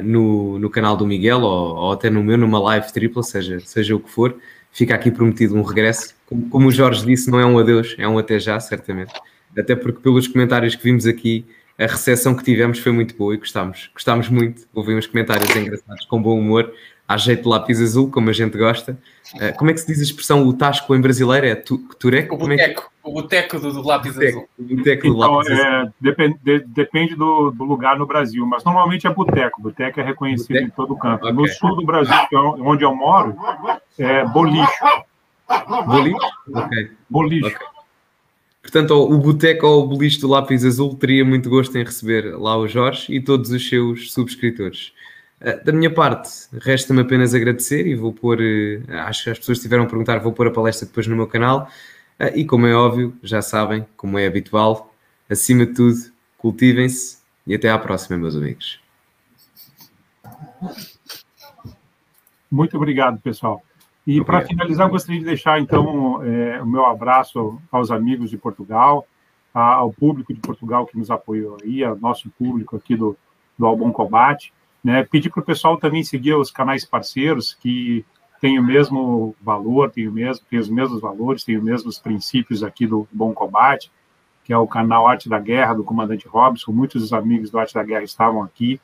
no, 0.03 0.57
no 0.57 0.67
canal 0.67 0.97
do 0.97 1.05
Miguel 1.05 1.41
ou, 1.41 1.75
ou, 1.75 1.91
até 1.91 2.09
no 2.09 2.23
meu, 2.23 2.35
numa 2.39 2.59
live 2.59 2.91
tripla, 2.91 3.21
seja, 3.21 3.59
seja 3.59 3.95
o 3.95 3.99
que 3.99 4.09
for. 4.09 4.35
Fica 4.73 4.95
aqui 4.95 5.11
prometido 5.11 5.55
um 5.55 5.61
regresso. 5.61 6.15
Como, 6.25 6.49
como 6.49 6.67
o 6.67 6.71
Jorge 6.71 7.05
disse, 7.05 7.29
não 7.29 7.39
é 7.39 7.45
um 7.45 7.59
adeus, 7.59 7.95
é 7.97 8.07
um 8.07 8.17
até 8.17 8.39
já, 8.39 8.59
certamente. 8.59 9.13
Até 9.57 9.75
porque 9.75 10.01
pelos 10.01 10.27
comentários 10.27 10.75
que 10.75 10.83
vimos 10.83 11.05
aqui, 11.05 11.45
a 11.77 11.85
recepção 11.85 12.35
que 12.35 12.43
tivemos 12.43 12.79
foi 12.79 12.91
muito 12.91 13.15
boa 13.15 13.35
e 13.35 13.37
gostámos. 13.37 13.91
Gostámos 13.93 14.29
muito. 14.29 14.63
Houve 14.73 14.95
uns 14.95 15.07
comentários 15.07 15.55
engraçados, 15.55 16.05
com 16.05 16.21
bom 16.21 16.39
humor 16.39 16.73
à 17.07 17.17
jeito 17.17 17.43
de 17.43 17.49
lápis 17.49 17.81
azul, 17.81 18.09
como 18.09 18.29
a 18.29 18.33
gente 18.33 18.57
gosta. 18.57 18.97
Uh, 19.35 19.55
como 19.57 19.71
é 19.71 19.73
que 19.73 19.79
se 19.79 19.87
diz 19.87 19.99
a 19.99 20.03
expressão 20.03 20.47
o 20.47 20.53
tasco 20.53 20.95
em 20.95 21.01
brasileiro? 21.01 21.47
É 21.47 21.55
tu, 21.55 21.77
tureco? 21.99 22.35
O 22.35 22.37
boteco, 22.37 22.91
é 23.03 23.07
o 23.07 23.13
boteco 23.13 23.59
do, 23.59 23.73
do 23.73 23.87
lápis 23.87 24.13
boteco, 24.13 24.37
azul. 24.37 24.49
O 24.57 24.75
boteco 24.75 25.01
do 25.03 25.15
então, 25.15 25.31
lápis 25.31 25.49
é, 25.49 25.65
azul. 25.65 25.93
Depende, 25.99 26.39
de, 26.43 26.59
depende 26.59 27.15
do, 27.15 27.51
do, 27.51 27.63
lugar 27.63 27.97
no 27.97 28.05
Brasil, 28.05 28.45
mas 28.45 28.63
normalmente 28.63 29.07
é 29.07 29.13
boteco. 29.13 29.61
Boteco 29.61 29.99
é 29.99 30.03
reconhecido 30.03 30.47
boteco? 30.47 30.67
em 30.67 30.69
todo 30.71 30.95
canto. 30.97 31.23
Okay. 31.23 31.33
No 31.33 31.47
sul 31.47 31.75
do 31.75 31.85
Brasil, 31.85 32.15
é 32.15 32.37
onde 32.37 32.83
eu 32.83 32.95
moro, 32.95 33.35
é 33.97 34.25
bolicho. 34.25 34.71
Bolicho? 35.85 36.17
Ok. 36.53 36.91
Bolicho. 37.09 37.47
Okay. 37.47 37.73
Portanto, 38.63 38.93
o 38.93 39.17
boteco 39.17 39.67
ou 39.67 39.83
o 39.83 39.87
boliche 39.87 40.21
do 40.21 40.27
lápis 40.27 40.63
azul 40.63 40.95
teria 40.95 41.25
muito 41.25 41.49
gosto 41.49 41.77
em 41.77 41.83
receber 41.83 42.33
lá 42.37 42.57
o 42.57 42.65
Jorge 42.65 43.13
e 43.13 43.21
todos 43.21 43.51
os 43.51 43.67
seus 43.67 44.13
subscritores. 44.13 44.93
Eh, 45.43 45.57
da 45.61 45.73
minha 45.73 45.93
parte, 45.93 46.47
resta-me 46.53 47.01
apenas 47.01 47.35
agradecer 47.35 47.85
e 47.85 47.95
vou 47.95 48.13
pôr, 48.13 48.41
eh, 48.41 48.81
acho 48.89 49.25
que 49.25 49.29
as 49.29 49.39
pessoas 49.39 49.59
tiveram 49.59 49.83
a 49.83 49.87
perguntar, 49.87 50.17
vou 50.19 50.31
pôr 50.31 50.47
a 50.47 50.51
palestra 50.51 50.87
depois 50.87 51.05
no 51.05 51.17
meu 51.17 51.27
canal. 51.27 51.67
Eh, 52.17 52.39
e 52.39 52.45
como 52.45 52.65
é 52.65 52.73
óbvio, 52.73 53.13
já 53.21 53.41
sabem, 53.41 53.85
como 53.97 54.17
é 54.17 54.25
habitual, 54.25 54.95
acima 55.29 55.65
de 55.65 55.73
tudo, 55.73 55.97
cultivem-se 56.37 57.17
e 57.45 57.53
até 57.53 57.69
à 57.69 57.77
próxima, 57.77 58.17
meus 58.17 58.37
amigos. 58.37 58.81
Muito 62.49 62.77
obrigado, 62.77 63.19
pessoal. 63.19 63.61
E 64.07 64.23
para 64.23 64.41
finalizar, 64.45 64.89
gostaria 64.89 65.19
de 65.19 65.25
deixar 65.25 65.59
então 65.59 66.23
é, 66.23 66.61
o 66.61 66.65
meu 66.65 66.85
abraço 66.85 67.59
aos 67.69 67.91
amigos 67.91 68.29
de 68.29 68.37
Portugal, 68.37 69.05
ao 69.53 69.91
público 69.91 70.33
de 70.33 70.39
Portugal 70.39 70.85
que 70.85 70.97
nos 70.97 71.11
apoiou 71.11 71.57
aí, 71.61 71.83
ao 71.83 71.97
nosso 71.97 72.29
público 72.31 72.75
aqui 72.75 72.95
do, 72.95 73.17
do 73.57 73.65
Albom 73.65 73.91
Combate. 73.91 74.53
Né? 74.83 75.03
Pedir 75.03 75.29
para 75.29 75.41
o 75.41 75.45
pessoal 75.45 75.77
também 75.77 76.03
seguir 76.03 76.35
os 76.35 76.51
canais 76.51 76.83
parceiros 76.83 77.53
que 77.53 78.05
têm 78.41 78.59
o 78.59 78.63
mesmo 78.63 79.33
valor, 79.41 79.89
têm, 79.89 80.07
o 80.07 80.11
mesmo, 80.11 80.45
têm 80.49 80.59
os 80.59 80.69
mesmos 80.69 80.99
valores, 80.99 81.45
têm 81.45 81.57
os 81.57 81.63
mesmos 81.63 81.97
princípios 81.97 82.61
aqui 82.61 82.85
do 82.85 83.07
Bom 83.11 83.33
Combate, 83.33 83.89
que 84.43 84.51
é 84.51 84.57
o 84.57 84.67
canal 84.67 85.07
Arte 85.07 85.29
da 85.29 85.39
Guerra 85.39 85.73
do 85.73 85.83
comandante 85.85 86.27
Robson. 86.27 86.73
Muitos 86.73 87.01
dos 87.01 87.13
amigos 87.13 87.49
do 87.49 87.57
Arte 87.57 87.73
da 87.73 87.83
Guerra 87.83 88.03
estavam 88.03 88.43
aqui. 88.43 88.81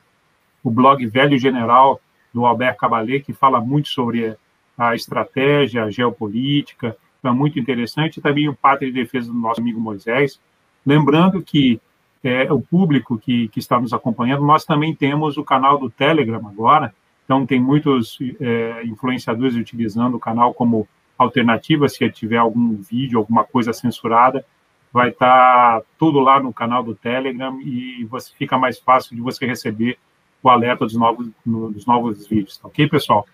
O 0.64 0.70
blog 0.70 1.04
Velho 1.06 1.38
General 1.38 2.00
do 2.32 2.46
Albert 2.46 2.76
Cabalé, 2.76 3.20
que 3.20 3.34
fala 3.34 3.60
muito 3.60 3.88
sobre 3.88 4.34
a 4.78 4.94
estratégia, 4.94 5.84
a 5.84 5.90
geopolítica, 5.90 6.96
é 7.22 7.30
muito 7.30 7.58
interessante. 7.58 8.20
Também 8.20 8.48
o 8.48 8.56
Pátria 8.56 8.90
de 8.90 8.98
Defesa 8.98 9.30
do 9.30 9.38
nosso 9.38 9.60
amigo 9.60 9.78
Moisés. 9.78 10.40
Lembrando 10.86 11.42
que 11.42 11.78
é, 12.22 12.52
o 12.52 12.60
público 12.60 13.18
que, 13.18 13.48
que 13.48 13.58
está 13.58 13.80
nos 13.80 13.92
acompanhando, 13.92 14.44
nós 14.44 14.64
também 14.64 14.94
temos 14.94 15.36
o 15.36 15.44
canal 15.44 15.78
do 15.78 15.88
Telegram 15.88 16.46
agora, 16.46 16.94
então 17.24 17.46
tem 17.46 17.60
muitos 17.60 18.18
é, 18.40 18.84
influenciadores 18.84 19.54
utilizando 19.54 20.16
o 20.16 20.20
canal 20.20 20.52
como 20.52 20.86
alternativa, 21.16 21.88
se 21.88 22.08
tiver 22.10 22.38
algum 22.38 22.76
vídeo, 22.76 23.18
alguma 23.18 23.44
coisa 23.44 23.72
censurada, 23.72 24.44
vai 24.92 25.10
estar 25.10 25.82
tudo 25.98 26.18
lá 26.18 26.40
no 26.40 26.52
canal 26.52 26.82
do 26.82 26.94
Telegram 26.94 27.60
e 27.60 28.04
você 28.04 28.32
fica 28.36 28.58
mais 28.58 28.78
fácil 28.78 29.14
de 29.14 29.22
você 29.22 29.46
receber 29.46 29.98
o 30.42 30.48
alerta 30.48 30.84
dos 30.84 30.96
novos, 30.96 31.28
dos 31.44 31.86
novos 31.86 32.26
vídeos, 32.26 32.58
tá 32.58 32.68
ok, 32.68 32.88
pessoal? 32.88 33.26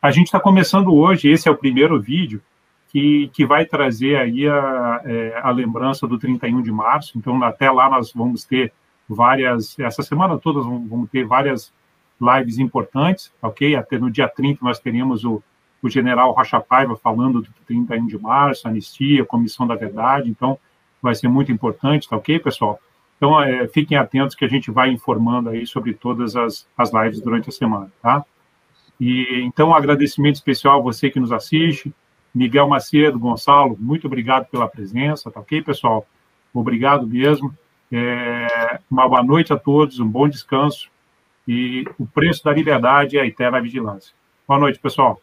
A 0.00 0.10
gente 0.10 0.26
está 0.26 0.38
começando 0.38 0.94
hoje, 0.94 1.30
esse 1.30 1.48
é 1.48 1.50
o 1.50 1.56
primeiro 1.56 2.00
vídeo, 2.00 2.42
que, 2.92 3.30
que 3.32 3.46
vai 3.46 3.64
trazer 3.64 4.16
aí 4.16 4.46
a, 4.46 5.00
é, 5.04 5.40
a 5.42 5.50
lembrança 5.50 6.06
do 6.06 6.18
31 6.18 6.60
de 6.60 6.70
março. 6.70 7.16
Então, 7.16 7.42
até 7.42 7.70
lá 7.70 7.88
nós 7.88 8.12
vamos 8.12 8.44
ter 8.44 8.70
várias, 9.08 9.78
essa 9.78 10.02
semana 10.02 10.38
toda 10.38 10.60
vamos 10.60 11.08
ter 11.10 11.24
várias 11.24 11.72
lives 12.20 12.58
importantes, 12.58 13.32
ok? 13.40 13.74
Até 13.74 13.98
no 13.98 14.10
dia 14.10 14.28
30 14.28 14.62
nós 14.62 14.78
teremos 14.78 15.24
o, 15.24 15.42
o 15.82 15.88
general 15.88 16.32
Rocha 16.32 16.60
Paiva 16.60 16.94
falando 16.94 17.40
do 17.40 17.48
31 17.66 18.06
de 18.06 18.18
março, 18.18 18.68
anistia, 18.68 19.24
comissão 19.24 19.66
da 19.66 19.74
verdade, 19.74 20.28
então 20.28 20.58
vai 21.00 21.14
ser 21.14 21.28
muito 21.28 21.50
importante, 21.50 22.08
tá 22.08 22.16
ok, 22.16 22.38
pessoal? 22.38 22.78
Então, 23.16 23.40
é, 23.40 23.66
fiquem 23.68 23.96
atentos 23.96 24.36
que 24.36 24.44
a 24.44 24.48
gente 24.48 24.70
vai 24.70 24.90
informando 24.90 25.48
aí 25.48 25.66
sobre 25.66 25.94
todas 25.94 26.36
as, 26.36 26.68
as 26.76 26.92
lives 26.92 27.20
durante 27.20 27.48
a 27.48 27.52
semana, 27.52 27.90
tá? 28.02 28.24
E, 29.00 29.40
então, 29.44 29.70
um 29.70 29.74
agradecimento 29.74 30.36
especial 30.36 30.78
a 30.78 30.82
você 30.82 31.10
que 31.10 31.18
nos 31.18 31.32
assiste, 31.32 31.92
Miguel 32.34 32.68
Macedo, 32.68 33.18
Gonçalo, 33.18 33.76
muito 33.78 34.06
obrigado 34.06 34.46
pela 34.46 34.68
presença, 34.68 35.30
tá 35.30 35.40
ok, 35.40 35.62
pessoal? 35.62 36.06
Obrigado 36.52 37.06
mesmo. 37.06 37.54
É, 37.90 38.78
uma 38.90 39.08
boa 39.08 39.22
noite 39.22 39.52
a 39.52 39.56
todos, 39.56 40.00
um 40.00 40.08
bom 40.08 40.28
descanso. 40.28 40.90
E 41.46 41.84
o 41.98 42.06
preço 42.06 42.44
da 42.44 42.52
liberdade 42.52 43.18
é 43.18 43.20
a 43.20 43.26
eterna 43.26 43.60
vigilância. 43.60 44.14
Boa 44.46 44.60
noite, 44.60 44.78
pessoal. 44.78 45.20